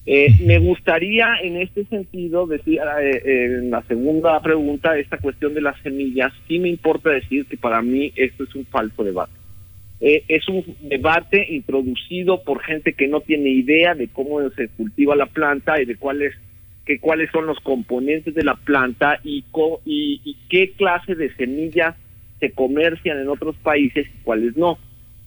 Eh, 0.06 0.28
me 0.44 0.58
gustaría 0.58 1.36
en 1.42 1.56
este 1.58 1.84
sentido 1.84 2.46
decir, 2.46 2.78
eh, 2.78 3.22
eh, 3.24 3.44
en 3.58 3.70
la 3.70 3.82
segunda 3.82 4.40
pregunta, 4.40 4.98
esta 4.98 5.18
cuestión 5.18 5.54
de 5.54 5.60
las 5.60 5.78
semillas, 5.82 6.32
sí 6.48 6.58
me 6.58 6.68
importa 6.68 7.10
decir 7.10 7.46
que 7.46 7.56
para 7.56 7.82
mí 7.82 8.12
esto 8.16 8.44
es 8.44 8.54
un 8.54 8.64
falso 8.66 9.04
debate. 9.04 9.32
Eh, 10.00 10.24
es 10.28 10.48
un 10.48 10.64
debate 10.80 11.46
introducido 11.50 12.42
por 12.42 12.62
gente 12.62 12.94
que 12.94 13.06
no 13.06 13.20
tiene 13.20 13.50
idea 13.50 13.94
de 13.94 14.08
cómo 14.08 14.40
se 14.50 14.68
cultiva 14.68 15.14
la 15.14 15.26
planta 15.26 15.80
y 15.80 15.84
de 15.84 15.96
cuáles 15.96 16.34
que 16.86 16.98
cuáles 16.98 17.30
son 17.30 17.46
los 17.46 17.60
componentes 17.60 18.34
de 18.34 18.42
la 18.42 18.54
planta 18.54 19.20
y, 19.22 19.42
co- 19.50 19.82
y, 19.84 20.22
y 20.24 20.36
qué 20.48 20.72
clase 20.72 21.14
de 21.14 21.32
semillas 21.34 21.94
se 22.40 22.50
comercian 22.52 23.18
en 23.20 23.28
otros 23.28 23.54
países 23.56 24.06
y 24.06 24.22
cuáles 24.24 24.56
no. 24.56 24.78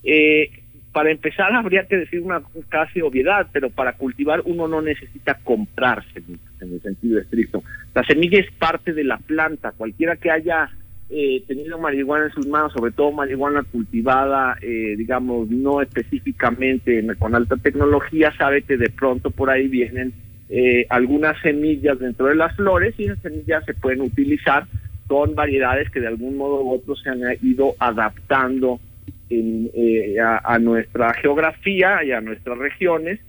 Eh, 0.03 0.49
para 0.93 1.11
empezar 1.11 1.51
habría 1.53 1.87
que 1.87 1.97
decir 1.97 2.21
una 2.21 2.41
casi 2.69 3.01
obviedad, 3.01 3.47
pero 3.51 3.69
para 3.69 3.93
cultivar 3.93 4.41
uno 4.45 4.67
no 4.67 4.81
necesita 4.81 5.39
comprar 5.43 6.03
semillas 6.13 6.61
en 6.61 6.73
el 6.73 6.81
sentido 6.81 7.19
estricto. 7.19 7.63
La 7.95 8.03
semilla 8.03 8.39
es 8.39 8.51
parte 8.51 8.93
de 8.93 9.03
la 9.03 9.17
planta. 9.17 9.73
Cualquiera 9.75 10.15
que 10.15 10.31
haya 10.31 10.69
eh, 11.09 11.43
tenido 11.47 11.77
marihuana 11.79 12.25
en 12.25 12.31
sus 12.31 12.47
manos, 12.47 12.71
sobre 12.73 12.91
todo 12.91 13.11
marihuana 13.11 13.63
cultivada, 13.63 14.55
eh, 14.61 14.95
digamos, 14.97 15.49
no 15.49 15.81
específicamente 15.81 16.99
en- 16.99 17.13
con 17.15 17.35
alta 17.35 17.55
tecnología, 17.57 18.31
sabe 18.37 18.61
que 18.61 18.77
de 18.77 18.89
pronto 18.89 19.29
por 19.29 19.49
ahí 19.49 19.67
vienen 19.67 20.13
eh, 20.49 20.85
algunas 20.89 21.39
semillas 21.41 21.97
dentro 21.99 22.27
de 22.27 22.35
las 22.35 22.55
flores 22.55 22.93
y 22.99 23.05
esas 23.05 23.19
semillas 23.19 23.65
se 23.65 23.73
pueden 23.73 24.01
utilizar 24.01 24.65
con 25.07 25.33
variedades 25.35 25.89
que 25.89 25.99
de 25.99 26.07
algún 26.07 26.37
modo 26.37 26.63
u 26.63 26.73
otro 26.73 26.95
se 26.95 27.09
han 27.09 27.19
ido 27.41 27.73
adaptando 27.79 28.79
en, 29.29 29.69
eh, 29.73 30.17
a, 30.19 30.59
nuestra 30.59 31.13
geografía 31.13 32.03
y 32.03 32.11
a 32.11 32.21
nuestras 32.21 32.57
regiones. 32.57 33.19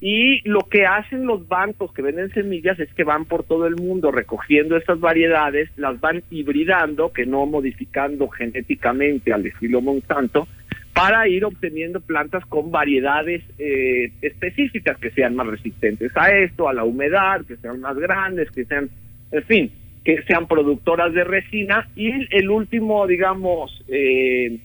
Y 0.00 0.40
lo 0.48 0.62
que 0.62 0.84
hacen 0.84 1.26
los 1.26 1.46
bancos 1.46 1.92
que 1.92 2.02
venden 2.02 2.32
semillas 2.32 2.78
es 2.80 2.92
que 2.94 3.04
van 3.04 3.24
por 3.24 3.44
todo 3.44 3.66
el 3.66 3.76
mundo 3.76 4.10
recogiendo 4.10 4.76
estas 4.76 4.98
variedades, 4.98 5.70
las 5.76 6.00
van 6.00 6.24
hibridando, 6.30 7.12
que 7.12 7.24
no 7.24 7.46
modificando 7.46 8.28
genéticamente 8.28 9.32
al 9.32 9.46
estilo 9.46 9.80
Monsanto, 9.80 10.48
para 10.92 11.26
ir 11.28 11.44
obteniendo 11.44 12.00
plantas 12.00 12.44
con 12.46 12.70
variedades 12.70 13.42
eh, 13.58 14.12
específicas 14.20 14.98
que 14.98 15.10
sean 15.10 15.34
más 15.36 15.46
resistentes 15.46 16.12
a 16.16 16.30
esto, 16.36 16.68
a 16.68 16.74
la 16.74 16.84
humedad, 16.84 17.42
que 17.46 17.56
sean 17.56 17.80
más 17.80 17.96
grandes, 17.96 18.50
que 18.50 18.64
sean, 18.64 18.90
en 19.30 19.44
fin, 19.44 19.72
que 20.04 20.22
sean 20.24 20.46
productoras 20.46 21.14
de 21.14 21.24
resina. 21.24 21.88
Y 21.96 22.10
el 22.36 22.50
último, 22.50 23.06
digamos, 23.06 23.84
eh, 23.88 24.58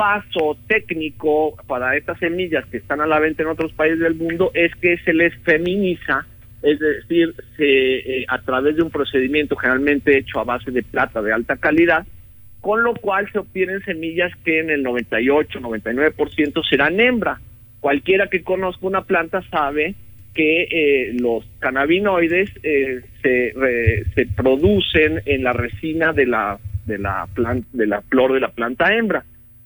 paso 0.00 0.56
técnico 0.66 1.54
para 1.66 1.94
estas 1.94 2.18
semillas 2.18 2.64
que 2.70 2.78
están 2.78 3.02
a 3.02 3.06
la 3.06 3.18
venta 3.18 3.42
en 3.42 3.50
otros 3.50 3.70
países 3.74 3.98
del 3.98 4.14
mundo 4.14 4.50
es 4.54 4.74
que 4.76 4.96
se 5.04 5.12
les 5.12 5.34
feminiza, 5.42 6.26
es 6.62 6.78
decir, 6.78 7.34
se, 7.58 7.64
eh, 8.20 8.24
a 8.26 8.40
través 8.40 8.76
de 8.76 8.82
un 8.82 8.90
procedimiento 8.90 9.56
generalmente 9.56 10.16
hecho 10.16 10.40
a 10.40 10.44
base 10.44 10.70
de 10.70 10.82
plata 10.82 11.20
de 11.20 11.34
alta 11.34 11.58
calidad, 11.58 12.06
con 12.62 12.82
lo 12.82 12.94
cual 12.94 13.30
se 13.30 13.40
obtienen 13.40 13.82
semillas 13.84 14.32
que 14.42 14.60
en 14.60 14.70
el 14.70 14.82
98, 14.82 15.60
99% 15.60 16.62
serán 16.66 16.98
hembra. 16.98 17.38
Cualquiera 17.80 18.28
que 18.28 18.42
conozca 18.42 18.86
una 18.86 19.02
planta 19.04 19.42
sabe 19.50 19.94
que 20.32 20.62
eh, 20.62 21.12
los 21.20 21.44
cannabinoides 21.58 22.50
eh, 22.62 23.00
se, 23.20 23.52
re- 23.54 24.04
se 24.14 24.24
producen 24.34 25.20
en 25.26 25.44
la 25.44 25.52
resina 25.52 26.14
de 26.14 26.24
la 26.24 26.58
de 26.86 26.96
la 26.98 27.26
plan- 27.34 27.66
de 27.74 27.86
la 27.86 28.00
flor 28.00 28.32
de 28.32 28.40
la 28.40 28.48
planta 28.48 28.94
hembra. 28.96 29.24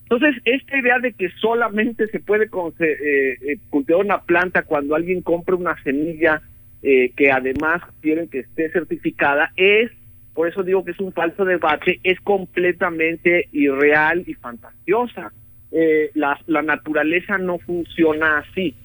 Entonces, 0.09 0.41
esta 0.45 0.77
idea 0.77 0.99
de 0.99 1.13
que 1.13 1.29
solamente 1.41 2.07
se 2.07 2.19
puede 2.19 2.45
eh, 2.45 2.49
eh, 2.79 3.57
cultivar 3.69 4.05
una 4.05 4.21
planta 4.21 4.63
cuando 4.63 4.95
alguien 4.95 5.21
compra 5.21 5.55
una 5.55 5.81
semilla 5.83 6.41
eh, 6.83 7.11
que 7.17 7.31
además 7.31 7.81
quieren 8.01 8.29
que 8.29 8.39
esté 8.39 8.69
certificada 8.69 9.51
es, 9.55 9.89
por 10.35 10.47
eso 10.47 10.61
digo 10.61 10.85
que 10.85 10.91
es 10.91 10.99
un 10.99 11.11
falso 11.13 11.43
debate, 11.43 11.99
es 12.03 12.19
completamente 12.21 13.49
irreal 13.51 14.23
y 14.27 14.35
fantasiosa. 14.35 15.33
Eh, 15.71 16.11
la, 16.13 16.39
la 16.45 16.61
naturaleza 16.61 17.39
no 17.39 17.57
funciona 17.57 18.37
así. 18.37 18.75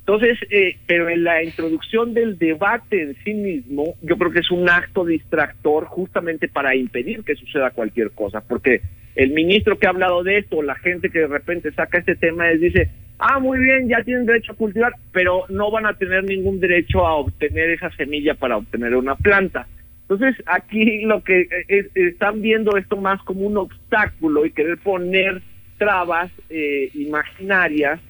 Entonces, 0.00 0.38
eh, 0.50 0.76
pero 0.86 1.08
en 1.08 1.24
la 1.24 1.42
introducción 1.42 2.14
del 2.14 2.38
debate 2.38 3.02
en 3.02 3.16
sí 3.24 3.34
mismo, 3.34 3.96
yo 4.02 4.16
creo 4.16 4.30
que 4.30 4.40
es 4.40 4.50
un 4.50 4.68
acto 4.68 5.04
distractor 5.04 5.86
justamente 5.86 6.48
para 6.48 6.76
impedir 6.76 7.24
que 7.24 7.34
suceda 7.34 7.70
cualquier 7.70 8.12
cosa, 8.12 8.40
porque 8.40 8.80
el 9.16 9.30
ministro 9.32 9.78
que 9.78 9.86
ha 9.86 9.90
hablado 9.90 10.22
de 10.22 10.38
esto, 10.38 10.62
la 10.62 10.74
gente 10.76 11.10
que 11.10 11.20
de 11.20 11.26
repente 11.26 11.72
saca 11.72 11.98
este 11.98 12.16
tema, 12.16 12.48
les 12.48 12.60
dice, 12.60 12.88
ah, 13.18 13.38
muy 13.38 13.58
bien, 13.58 13.88
ya 13.88 14.02
tienen 14.02 14.26
derecho 14.26 14.52
a 14.52 14.56
cultivar, 14.56 14.92
pero 15.12 15.44
no 15.48 15.70
van 15.70 15.86
a 15.86 15.94
tener 15.94 16.24
ningún 16.24 16.60
derecho 16.60 17.06
a 17.06 17.14
obtener 17.16 17.70
esa 17.70 17.90
semilla 17.96 18.34
para 18.34 18.56
obtener 18.56 18.94
una 18.96 19.16
planta. 19.16 19.66
Entonces, 20.08 20.42
aquí 20.46 21.02
lo 21.02 21.22
que 21.22 21.42
eh, 21.42 21.48
es- 21.68 21.86
están 21.94 22.40
viendo 22.42 22.76
esto 22.76 22.96
más 22.96 23.20
como 23.22 23.42
un 23.42 23.56
obstáculo 23.58 24.44
y 24.46 24.50
querer 24.52 24.78
poner 24.78 25.42
trabas 25.78 26.30
eh, 26.50 26.90
imaginarias 26.94 28.00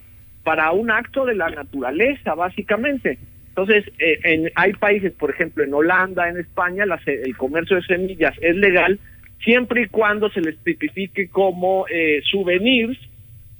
para 0.45 0.71
un 0.73 0.91
acto 0.91 1.27
de 1.27 1.35
la 1.35 1.51
naturaleza, 1.51 2.35
básicamente. 2.35 3.19
Entonces, 3.49 3.85
eh, 3.99 4.19
en, 4.25 4.51
hay 4.55 4.73
países, 4.73 5.13
por 5.13 5.31
ejemplo, 5.31 5.63
en 5.65 5.75
Holanda, 5.75 6.29
en 6.29 6.39
España, 6.39 6.85
el 7.07 7.37
comercio 7.37 7.77
de 7.77 7.83
semillas 7.83 8.35
es 8.41 8.57
legal 8.57 8.99
siempre 9.45 9.83
y 9.83 9.87
cuando 9.89 10.31
se 10.31 10.41
les 10.41 10.57
tipifique 10.59 11.29
como 11.29 11.87
eh, 11.89 12.21
souvenirs 12.31 12.99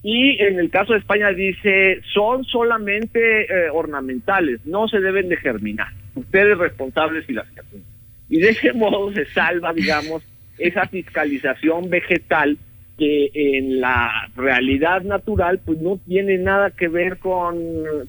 y 0.03 0.43
en 0.43 0.59
el 0.59 0.71
caso 0.71 0.93
de 0.93 1.01
España 1.01 1.31
dice 1.31 2.01
son 2.15 2.45
solamente 2.45 3.43
eh, 3.43 3.71
ornamentales, 3.73 4.65
no 4.65 4.89
se 4.89 5.01
deben 5.01 5.29
de 5.29 5.37
germinar. 5.37 5.89
Ustedes 6.15 6.57
responsables 6.59 7.29
y 7.29 7.35
las 7.35 7.49
germinan. 7.49 7.87
Y 8.29 8.41
de 8.41 8.51
ese 8.51 8.73
modo 8.73 9.13
se 9.13 9.27
salva, 9.27 9.73
digamos, 9.73 10.23
esa 10.59 10.87
fiscalización 10.87 11.91
vegetal 11.91 12.57
que 12.97 13.31
en 13.35 13.81
la 13.81 14.29
realidad 14.37 15.03
natural 15.03 15.59
pues 15.65 15.79
no 15.81 15.99
tiene 16.07 16.37
nada 16.39 16.71
que 16.71 16.87
ver 16.87 17.19
con, 17.19 17.57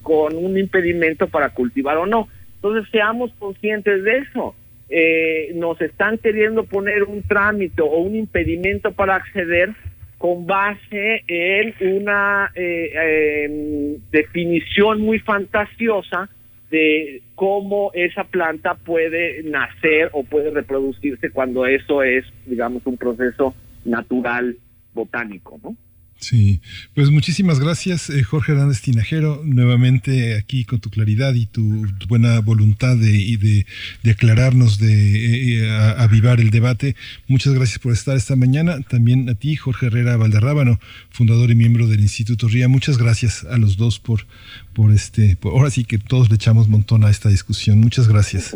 con 0.01 0.35
un 0.35 0.57
impedimento 0.57 1.27
para 1.27 1.49
cultivar 1.49 1.97
o 1.97 2.05
no. 2.05 2.27
Entonces 2.55 2.91
seamos 2.91 3.31
conscientes 3.39 4.03
de 4.03 4.17
eso. 4.19 4.53
Eh, 4.93 5.53
nos 5.55 5.79
están 5.79 6.17
queriendo 6.17 6.65
poner 6.65 7.03
un 7.03 7.23
trámite 7.23 7.81
o 7.81 7.99
un 7.99 8.13
impedimento 8.13 8.91
para 8.91 9.15
acceder 9.15 9.73
con 10.17 10.45
base 10.45 11.23
en 11.27 11.73
una 11.79 12.51
eh, 12.53 13.45
em, 13.45 14.01
definición 14.11 14.99
muy 14.99 15.19
fantasiosa 15.19 16.29
de 16.69 17.21
cómo 17.35 17.91
esa 17.93 18.25
planta 18.25 18.75
puede 18.75 19.43
nacer 19.43 20.09
o 20.11 20.23
puede 20.23 20.51
reproducirse 20.51 21.31
cuando 21.31 21.65
eso 21.65 22.03
es, 22.03 22.25
digamos, 22.45 22.85
un 22.85 22.97
proceso 22.97 23.55
natural 23.85 24.57
botánico, 24.93 25.57
¿no? 25.63 25.75
Sí, 26.21 26.61
pues 26.93 27.09
muchísimas 27.09 27.59
gracias 27.59 28.11
eh, 28.11 28.21
Jorge 28.21 28.51
Hernández 28.51 28.81
Tinajero, 28.81 29.41
nuevamente 29.43 30.35
aquí 30.35 30.65
con 30.65 30.79
tu 30.79 30.91
claridad 30.91 31.33
y 31.33 31.47
tu, 31.47 31.87
buena 32.07 32.39
voluntad 32.41 32.95
de, 32.95 33.09
y 33.09 33.37
de, 33.37 33.65
aclararnos, 34.11 34.77
de 34.77 34.93
eh, 34.93 35.65
eh, 35.65 35.95
avivar 35.97 36.39
el 36.39 36.51
debate. 36.51 36.95
Muchas 37.27 37.55
gracias 37.55 37.79
por 37.79 37.91
estar 37.91 38.15
esta 38.15 38.35
mañana. 38.35 38.81
También 38.81 39.27
a 39.29 39.33
ti, 39.33 39.55
Jorge 39.55 39.87
Herrera 39.87 40.15
Valderrábano, 40.15 40.77
fundador 41.09 41.49
y 41.49 41.55
miembro 41.55 41.87
del 41.87 42.01
Instituto 42.01 42.47
RIA. 42.47 42.67
Muchas 42.67 42.99
gracias 42.99 43.43
a 43.43 43.57
los 43.57 43.77
dos 43.77 43.99
por, 43.99 44.27
por 44.73 44.91
este, 44.91 45.39
ahora 45.43 45.71
sí 45.71 45.85
que 45.85 45.97
todos 45.97 46.29
le 46.29 46.35
echamos 46.35 46.69
montón 46.69 47.03
a 47.03 47.09
esta 47.09 47.29
discusión. 47.29 47.79
Muchas 47.79 48.07
gracias. 48.07 48.55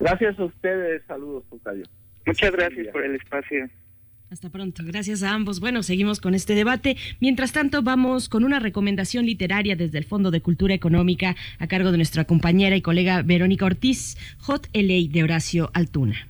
Gracias 0.00 0.36
a 0.40 0.44
ustedes, 0.44 1.02
saludos, 1.06 1.44
Tocayo. 1.50 1.84
Muchas 2.26 2.50
gracias 2.50 2.88
por 2.88 3.04
el 3.04 3.14
espacio. 3.14 3.68
Hasta 4.28 4.50
pronto. 4.50 4.82
Gracias 4.84 5.22
a 5.22 5.32
ambos. 5.32 5.60
Bueno, 5.60 5.84
seguimos 5.84 6.20
con 6.20 6.34
este 6.34 6.56
debate. 6.56 6.96
Mientras 7.20 7.52
tanto, 7.52 7.82
vamos 7.82 8.28
con 8.28 8.42
una 8.42 8.58
recomendación 8.58 9.24
literaria 9.24 9.76
desde 9.76 9.98
el 9.98 10.04
Fondo 10.04 10.32
de 10.32 10.40
Cultura 10.40 10.74
Económica 10.74 11.36
a 11.60 11.68
cargo 11.68 11.92
de 11.92 11.98
nuestra 11.98 12.24
compañera 12.24 12.74
y 12.74 12.82
colega 12.82 13.22
Verónica 13.22 13.66
Ortiz, 13.66 14.16
Hot 14.38 14.68
LA 14.72 15.12
de 15.12 15.22
Horacio 15.22 15.70
Altuna. 15.74 16.26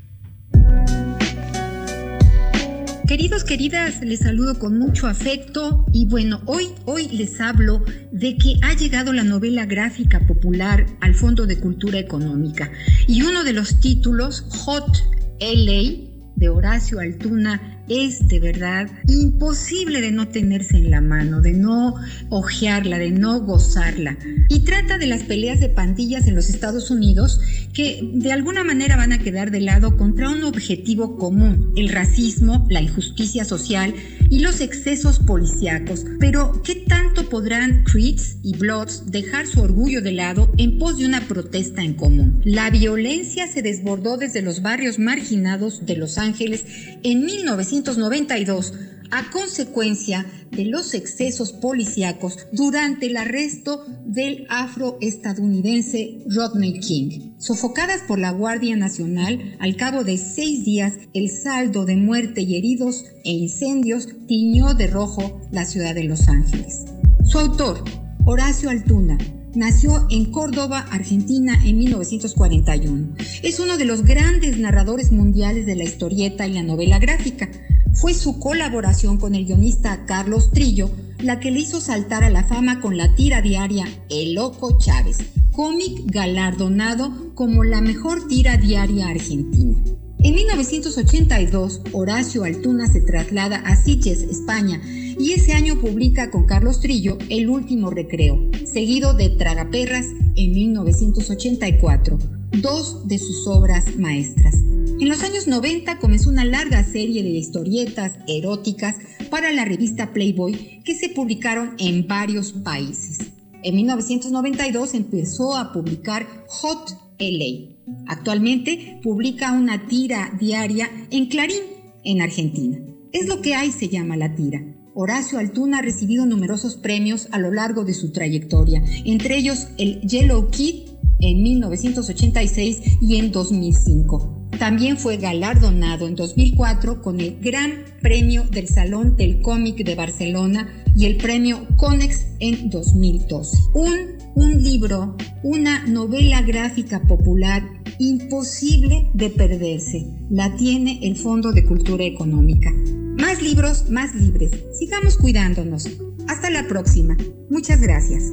Queridos, 3.08 3.44
queridas, 3.44 4.02
les 4.02 4.20
saludo 4.20 4.58
con 4.58 4.78
mucho 4.78 5.06
afecto 5.06 5.86
y 5.94 6.04
bueno, 6.04 6.42
hoy, 6.44 6.66
hoy 6.84 7.08
les 7.08 7.40
hablo 7.40 7.82
de 8.12 8.36
que 8.36 8.56
ha 8.62 8.74
llegado 8.74 9.14
la 9.14 9.24
novela 9.24 9.64
gráfica 9.64 10.20
popular 10.26 10.84
al 11.00 11.14
Fondo 11.14 11.46
de 11.46 11.58
Cultura 11.58 11.98
Económica 11.98 12.70
y 13.08 13.22
uno 13.22 13.42
de 13.42 13.54
los 13.54 13.80
títulos, 13.80 14.44
Hot 14.50 14.98
LA, 15.40 16.16
de 16.36 16.48
Horacio 16.50 17.00
Altuna, 17.00 17.75
es 17.88 18.26
de 18.28 18.40
verdad 18.40 18.88
imposible 19.08 20.00
de 20.00 20.10
no 20.10 20.28
tenerse 20.28 20.76
en 20.76 20.90
la 20.90 21.00
mano, 21.00 21.40
de 21.40 21.52
no 21.52 21.94
ojearla, 22.30 22.98
de 22.98 23.10
no 23.10 23.40
gozarla. 23.40 24.18
Y 24.48 24.60
trata 24.60 24.98
de 24.98 25.06
las 25.06 25.22
peleas 25.22 25.60
de 25.60 25.68
pandillas 25.68 26.26
en 26.26 26.34
los 26.34 26.48
Estados 26.48 26.90
Unidos 26.90 27.40
que 27.72 28.00
de 28.14 28.32
alguna 28.32 28.64
manera 28.64 28.96
van 28.96 29.12
a 29.12 29.18
quedar 29.18 29.50
de 29.50 29.60
lado 29.60 29.96
contra 29.96 30.30
un 30.30 30.44
objetivo 30.44 31.16
común, 31.16 31.72
el 31.76 31.88
racismo, 31.88 32.66
la 32.70 32.80
injusticia 32.80 33.44
social 33.44 33.94
y 34.30 34.40
los 34.40 34.60
excesos 34.60 35.18
policíacos. 35.20 36.04
Pero, 36.18 36.62
¿qué 36.64 36.74
tanto 36.74 37.28
podrán 37.28 37.84
Creeds 37.84 38.38
y 38.42 38.56
Bloods 38.56 39.10
dejar 39.10 39.46
su 39.46 39.60
orgullo 39.60 40.02
de 40.02 40.12
lado 40.12 40.50
en 40.56 40.78
pos 40.78 40.98
de 40.98 41.06
una 41.06 41.20
protesta 41.28 41.82
en 41.82 41.94
común? 41.94 42.40
La 42.44 42.70
violencia 42.70 43.46
se 43.46 43.62
desbordó 43.62 44.16
desde 44.16 44.42
los 44.42 44.62
barrios 44.62 44.98
marginados 44.98 45.86
de 45.86 45.96
Los 45.96 46.18
Ángeles 46.18 46.64
en 47.02 47.24
1900 47.24 47.75
1992 47.76 48.72
a 49.10 49.30
consecuencia 49.30 50.26
de 50.50 50.64
los 50.64 50.94
excesos 50.94 51.52
policíacos 51.52 52.38
durante 52.52 53.06
el 53.06 53.16
arresto 53.16 53.84
del 54.04 54.46
afroestadounidense 54.48 56.24
Rodney 56.28 56.80
King. 56.80 57.34
Sofocadas 57.38 58.02
por 58.02 58.18
la 58.18 58.32
Guardia 58.32 58.76
Nacional, 58.76 59.56
al 59.60 59.76
cabo 59.76 60.02
de 60.02 60.18
seis 60.18 60.64
días, 60.64 60.94
el 61.14 61.30
saldo 61.30 61.84
de 61.84 61.96
muerte 61.96 62.42
y 62.42 62.56
heridos 62.56 63.04
e 63.24 63.30
incendios 63.30 64.08
tiñó 64.26 64.74
de 64.74 64.86
rojo 64.88 65.40
la 65.52 65.64
ciudad 65.64 65.94
de 65.94 66.04
Los 66.04 66.28
Ángeles. 66.28 66.84
Su 67.24 67.38
autor, 67.38 67.84
Horacio 68.24 68.70
Altuna, 68.70 69.18
Nació 69.56 70.06
en 70.10 70.26
Córdoba, 70.26 70.86
Argentina, 70.90 71.58
en 71.64 71.78
1941. 71.78 73.16
Es 73.42 73.58
uno 73.58 73.78
de 73.78 73.86
los 73.86 74.04
grandes 74.04 74.58
narradores 74.58 75.12
mundiales 75.12 75.64
de 75.64 75.74
la 75.76 75.84
historieta 75.84 76.46
y 76.46 76.52
la 76.52 76.62
novela 76.62 76.98
gráfica. 76.98 77.48
Fue 77.94 78.12
su 78.12 78.38
colaboración 78.38 79.16
con 79.16 79.34
el 79.34 79.46
guionista 79.46 80.04
Carlos 80.04 80.50
Trillo 80.50 80.90
la 81.20 81.40
que 81.40 81.50
le 81.50 81.60
hizo 81.60 81.80
saltar 81.80 82.22
a 82.22 82.28
la 82.28 82.44
fama 82.44 82.82
con 82.82 82.98
la 82.98 83.14
tira 83.14 83.40
diaria 83.40 83.88
El 84.10 84.34
Loco 84.34 84.76
Chávez, 84.78 85.20
cómic 85.52 86.02
galardonado 86.04 87.34
como 87.34 87.64
la 87.64 87.80
mejor 87.80 88.28
tira 88.28 88.58
diaria 88.58 89.08
argentina. 89.08 89.78
En 90.18 90.34
1982, 90.34 91.80
Horacio 91.92 92.44
Altuna 92.44 92.88
se 92.88 93.00
traslada 93.00 93.56
a 93.58 93.74
Sitges, 93.76 94.20
España, 94.22 94.82
y 95.18 95.32
ese 95.32 95.52
año 95.52 95.80
publica 95.80 96.30
con 96.30 96.44
Carlos 96.44 96.80
Trillo 96.80 97.18
El 97.28 97.48
último 97.48 97.90
recreo, 97.90 98.38
seguido 98.64 99.14
de 99.14 99.30
Tragaperras 99.30 100.06
en 100.36 100.52
1984, 100.52 102.18
dos 102.60 103.06
de 103.08 103.18
sus 103.18 103.46
obras 103.46 103.96
maestras. 103.96 104.54
En 104.98 105.08
los 105.08 105.22
años 105.22 105.46
90 105.46 105.98
comenzó 105.98 106.30
una 106.30 106.44
larga 106.44 106.82
serie 106.84 107.22
de 107.22 107.30
historietas 107.30 108.14
eróticas 108.26 108.96
para 109.30 109.52
la 109.52 109.64
revista 109.64 110.12
Playboy 110.12 110.82
que 110.84 110.94
se 110.94 111.08
publicaron 111.10 111.74
en 111.78 112.06
varios 112.06 112.52
países. 112.52 113.18
En 113.62 113.76
1992 113.76 114.94
empezó 114.94 115.56
a 115.56 115.72
publicar 115.72 116.26
Hot 116.48 116.96
LA. 117.18 117.76
Actualmente 118.06 119.00
publica 119.02 119.52
una 119.52 119.86
tira 119.86 120.32
diaria 120.38 120.90
en 121.10 121.26
Clarín, 121.26 121.62
en 122.04 122.22
Argentina. 122.22 122.78
Es 123.12 123.28
lo 123.28 123.40
que 123.40 123.54
hay, 123.54 123.72
se 123.72 123.88
llama 123.88 124.16
la 124.16 124.34
tira. 124.34 124.75
Horacio 124.98 125.38
Altuna 125.38 125.80
ha 125.80 125.82
recibido 125.82 126.24
numerosos 126.24 126.76
premios 126.76 127.28
a 127.30 127.38
lo 127.38 127.52
largo 127.52 127.84
de 127.84 127.92
su 127.92 128.12
trayectoria, 128.12 128.82
entre 129.04 129.36
ellos 129.36 129.68
el 129.76 130.00
Yellow 130.00 130.48
Kid 130.48 130.88
en 131.20 131.42
1986 131.42 132.80
y 133.02 133.16
en 133.16 133.30
2005. 133.30 134.48
También 134.58 134.96
fue 134.96 135.18
galardonado 135.18 136.06
en 136.06 136.14
2004 136.14 137.02
con 137.02 137.20
el 137.20 137.38
Gran 137.40 137.72
Premio 138.00 138.44
del 138.44 138.68
Salón 138.68 139.16
del 139.16 139.42
Cómic 139.42 139.84
de 139.84 139.96
Barcelona 139.96 140.66
y 140.96 141.04
el 141.04 141.18
Premio 141.18 141.66
Conex 141.76 142.28
en 142.38 142.70
2012. 142.70 143.54
Un, 143.74 144.15
un 144.36 144.62
libro, 144.62 145.16
una 145.42 145.86
novela 145.86 146.42
gráfica 146.42 147.00
popular 147.00 147.62
imposible 147.98 149.10
de 149.14 149.30
perderse. 149.30 150.06
La 150.30 150.54
tiene 150.56 151.00
el 151.02 151.16
Fondo 151.16 151.52
de 151.52 151.64
Cultura 151.64 152.04
Económica. 152.04 152.70
Más 153.18 153.42
libros, 153.42 153.88
más 153.90 154.14
libres. 154.14 154.50
Sigamos 154.78 155.16
cuidándonos. 155.16 155.88
Hasta 156.28 156.50
la 156.50 156.68
próxima. 156.68 157.16
Muchas 157.48 157.80
gracias. 157.80 158.24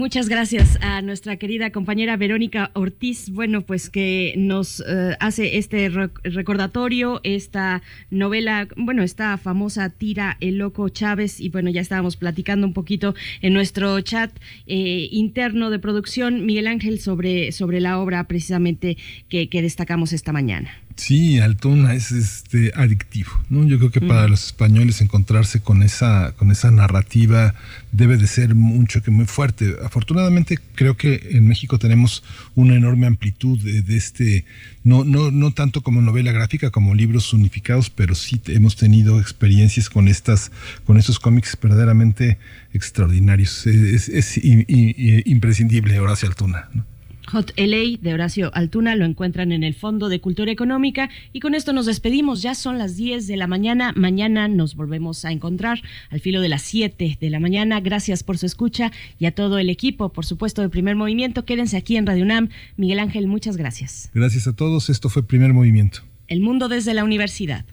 Muchas 0.00 0.30
gracias 0.30 0.78
a 0.80 1.02
nuestra 1.02 1.36
querida 1.36 1.72
compañera 1.72 2.16
Verónica 2.16 2.70
Ortiz, 2.72 3.28
bueno, 3.28 3.60
pues 3.60 3.90
que 3.90 4.32
nos 4.34 4.82
eh, 4.88 5.14
hace 5.20 5.58
este 5.58 5.90
recordatorio, 6.24 7.20
esta 7.22 7.82
novela, 8.08 8.66
bueno, 8.78 9.02
esta 9.02 9.36
famosa 9.36 9.90
tira 9.90 10.38
El 10.40 10.56
Loco 10.56 10.88
Chávez, 10.88 11.38
y 11.38 11.50
bueno, 11.50 11.68
ya 11.68 11.82
estábamos 11.82 12.16
platicando 12.16 12.66
un 12.66 12.72
poquito 12.72 13.14
en 13.42 13.52
nuestro 13.52 14.00
chat 14.00 14.32
eh, 14.66 15.06
interno 15.10 15.68
de 15.68 15.78
producción, 15.78 16.46
Miguel 16.46 16.68
Ángel, 16.68 16.98
sobre, 16.98 17.52
sobre 17.52 17.78
la 17.78 17.98
obra 17.98 18.24
precisamente 18.24 18.96
que, 19.28 19.50
que 19.50 19.60
destacamos 19.60 20.14
esta 20.14 20.32
mañana. 20.32 20.70
Sí, 21.00 21.40
Altuna 21.40 21.94
es 21.94 22.12
este 22.12 22.72
adictivo, 22.76 23.30
¿no? 23.48 23.64
Yo 23.64 23.78
creo 23.78 23.90
que 23.90 24.02
para 24.02 24.28
los 24.28 24.44
españoles 24.44 25.00
encontrarse 25.00 25.60
con 25.60 25.82
esa 25.82 26.34
con 26.36 26.50
esa 26.50 26.70
narrativa 26.70 27.54
debe 27.90 28.18
de 28.18 28.26
ser 28.26 28.52
un 28.52 28.86
choque 28.86 29.10
muy 29.10 29.24
fuerte. 29.24 29.76
Afortunadamente 29.82 30.58
creo 30.74 30.98
que 30.98 31.30
en 31.30 31.48
México 31.48 31.78
tenemos 31.78 32.22
una 32.54 32.74
enorme 32.74 33.06
amplitud 33.06 33.58
de, 33.60 33.96
este 33.96 34.44
no 34.84 35.02
no 35.04 35.30
no 35.30 35.52
tanto 35.52 35.80
como 35.80 36.02
novela 36.02 36.32
gráfica 36.32 36.70
como 36.70 36.94
libros 36.94 37.32
unificados, 37.32 37.88
pero 37.88 38.14
sí 38.14 38.38
hemos 38.48 38.76
tenido 38.76 39.20
experiencias 39.20 39.88
con 39.88 40.06
estas 40.06 40.52
con 40.84 40.98
estos 40.98 41.18
cómics 41.18 41.56
verdaderamente 41.62 42.36
extraordinarios. 42.74 43.66
Es, 43.66 44.38
imprescindible 44.44 45.98
Horacio 45.98 46.28
Altuna. 46.28 46.68
¿no? 46.74 46.84
Hot 47.32 47.52
LA 47.56 47.98
de 48.00 48.12
Horacio 48.12 48.50
Altuna 48.54 48.96
lo 48.96 49.04
encuentran 49.04 49.52
en 49.52 49.62
el 49.62 49.74
Fondo 49.74 50.08
de 50.08 50.20
Cultura 50.20 50.50
Económica 50.50 51.10
y 51.32 51.38
con 51.38 51.54
esto 51.54 51.72
nos 51.72 51.86
despedimos. 51.86 52.42
Ya 52.42 52.56
son 52.56 52.76
las 52.76 52.96
10 52.96 53.28
de 53.28 53.36
la 53.36 53.46
mañana. 53.46 53.92
Mañana 53.94 54.48
nos 54.48 54.74
volvemos 54.74 55.24
a 55.24 55.30
encontrar 55.30 55.80
al 56.10 56.20
filo 56.20 56.40
de 56.40 56.48
las 56.48 56.62
7 56.62 57.18
de 57.20 57.30
la 57.30 57.38
mañana. 57.38 57.80
Gracias 57.80 58.24
por 58.24 58.36
su 58.36 58.46
escucha 58.46 58.90
y 59.20 59.26
a 59.26 59.34
todo 59.34 59.58
el 59.58 59.70
equipo, 59.70 60.12
por 60.12 60.26
supuesto, 60.26 60.60
de 60.62 60.70
Primer 60.70 60.96
Movimiento. 60.96 61.44
Quédense 61.44 61.76
aquí 61.76 61.96
en 61.96 62.06
Radio 62.06 62.24
UNAM. 62.24 62.48
Miguel 62.76 62.98
Ángel, 62.98 63.28
muchas 63.28 63.56
gracias. 63.56 64.10
Gracias 64.12 64.48
a 64.48 64.56
todos. 64.56 64.90
Esto 64.90 65.08
fue 65.08 65.22
Primer 65.22 65.52
Movimiento. 65.52 66.00
El 66.26 66.40
mundo 66.40 66.68
desde 66.68 66.94
la 66.94 67.04
universidad. 67.04 67.64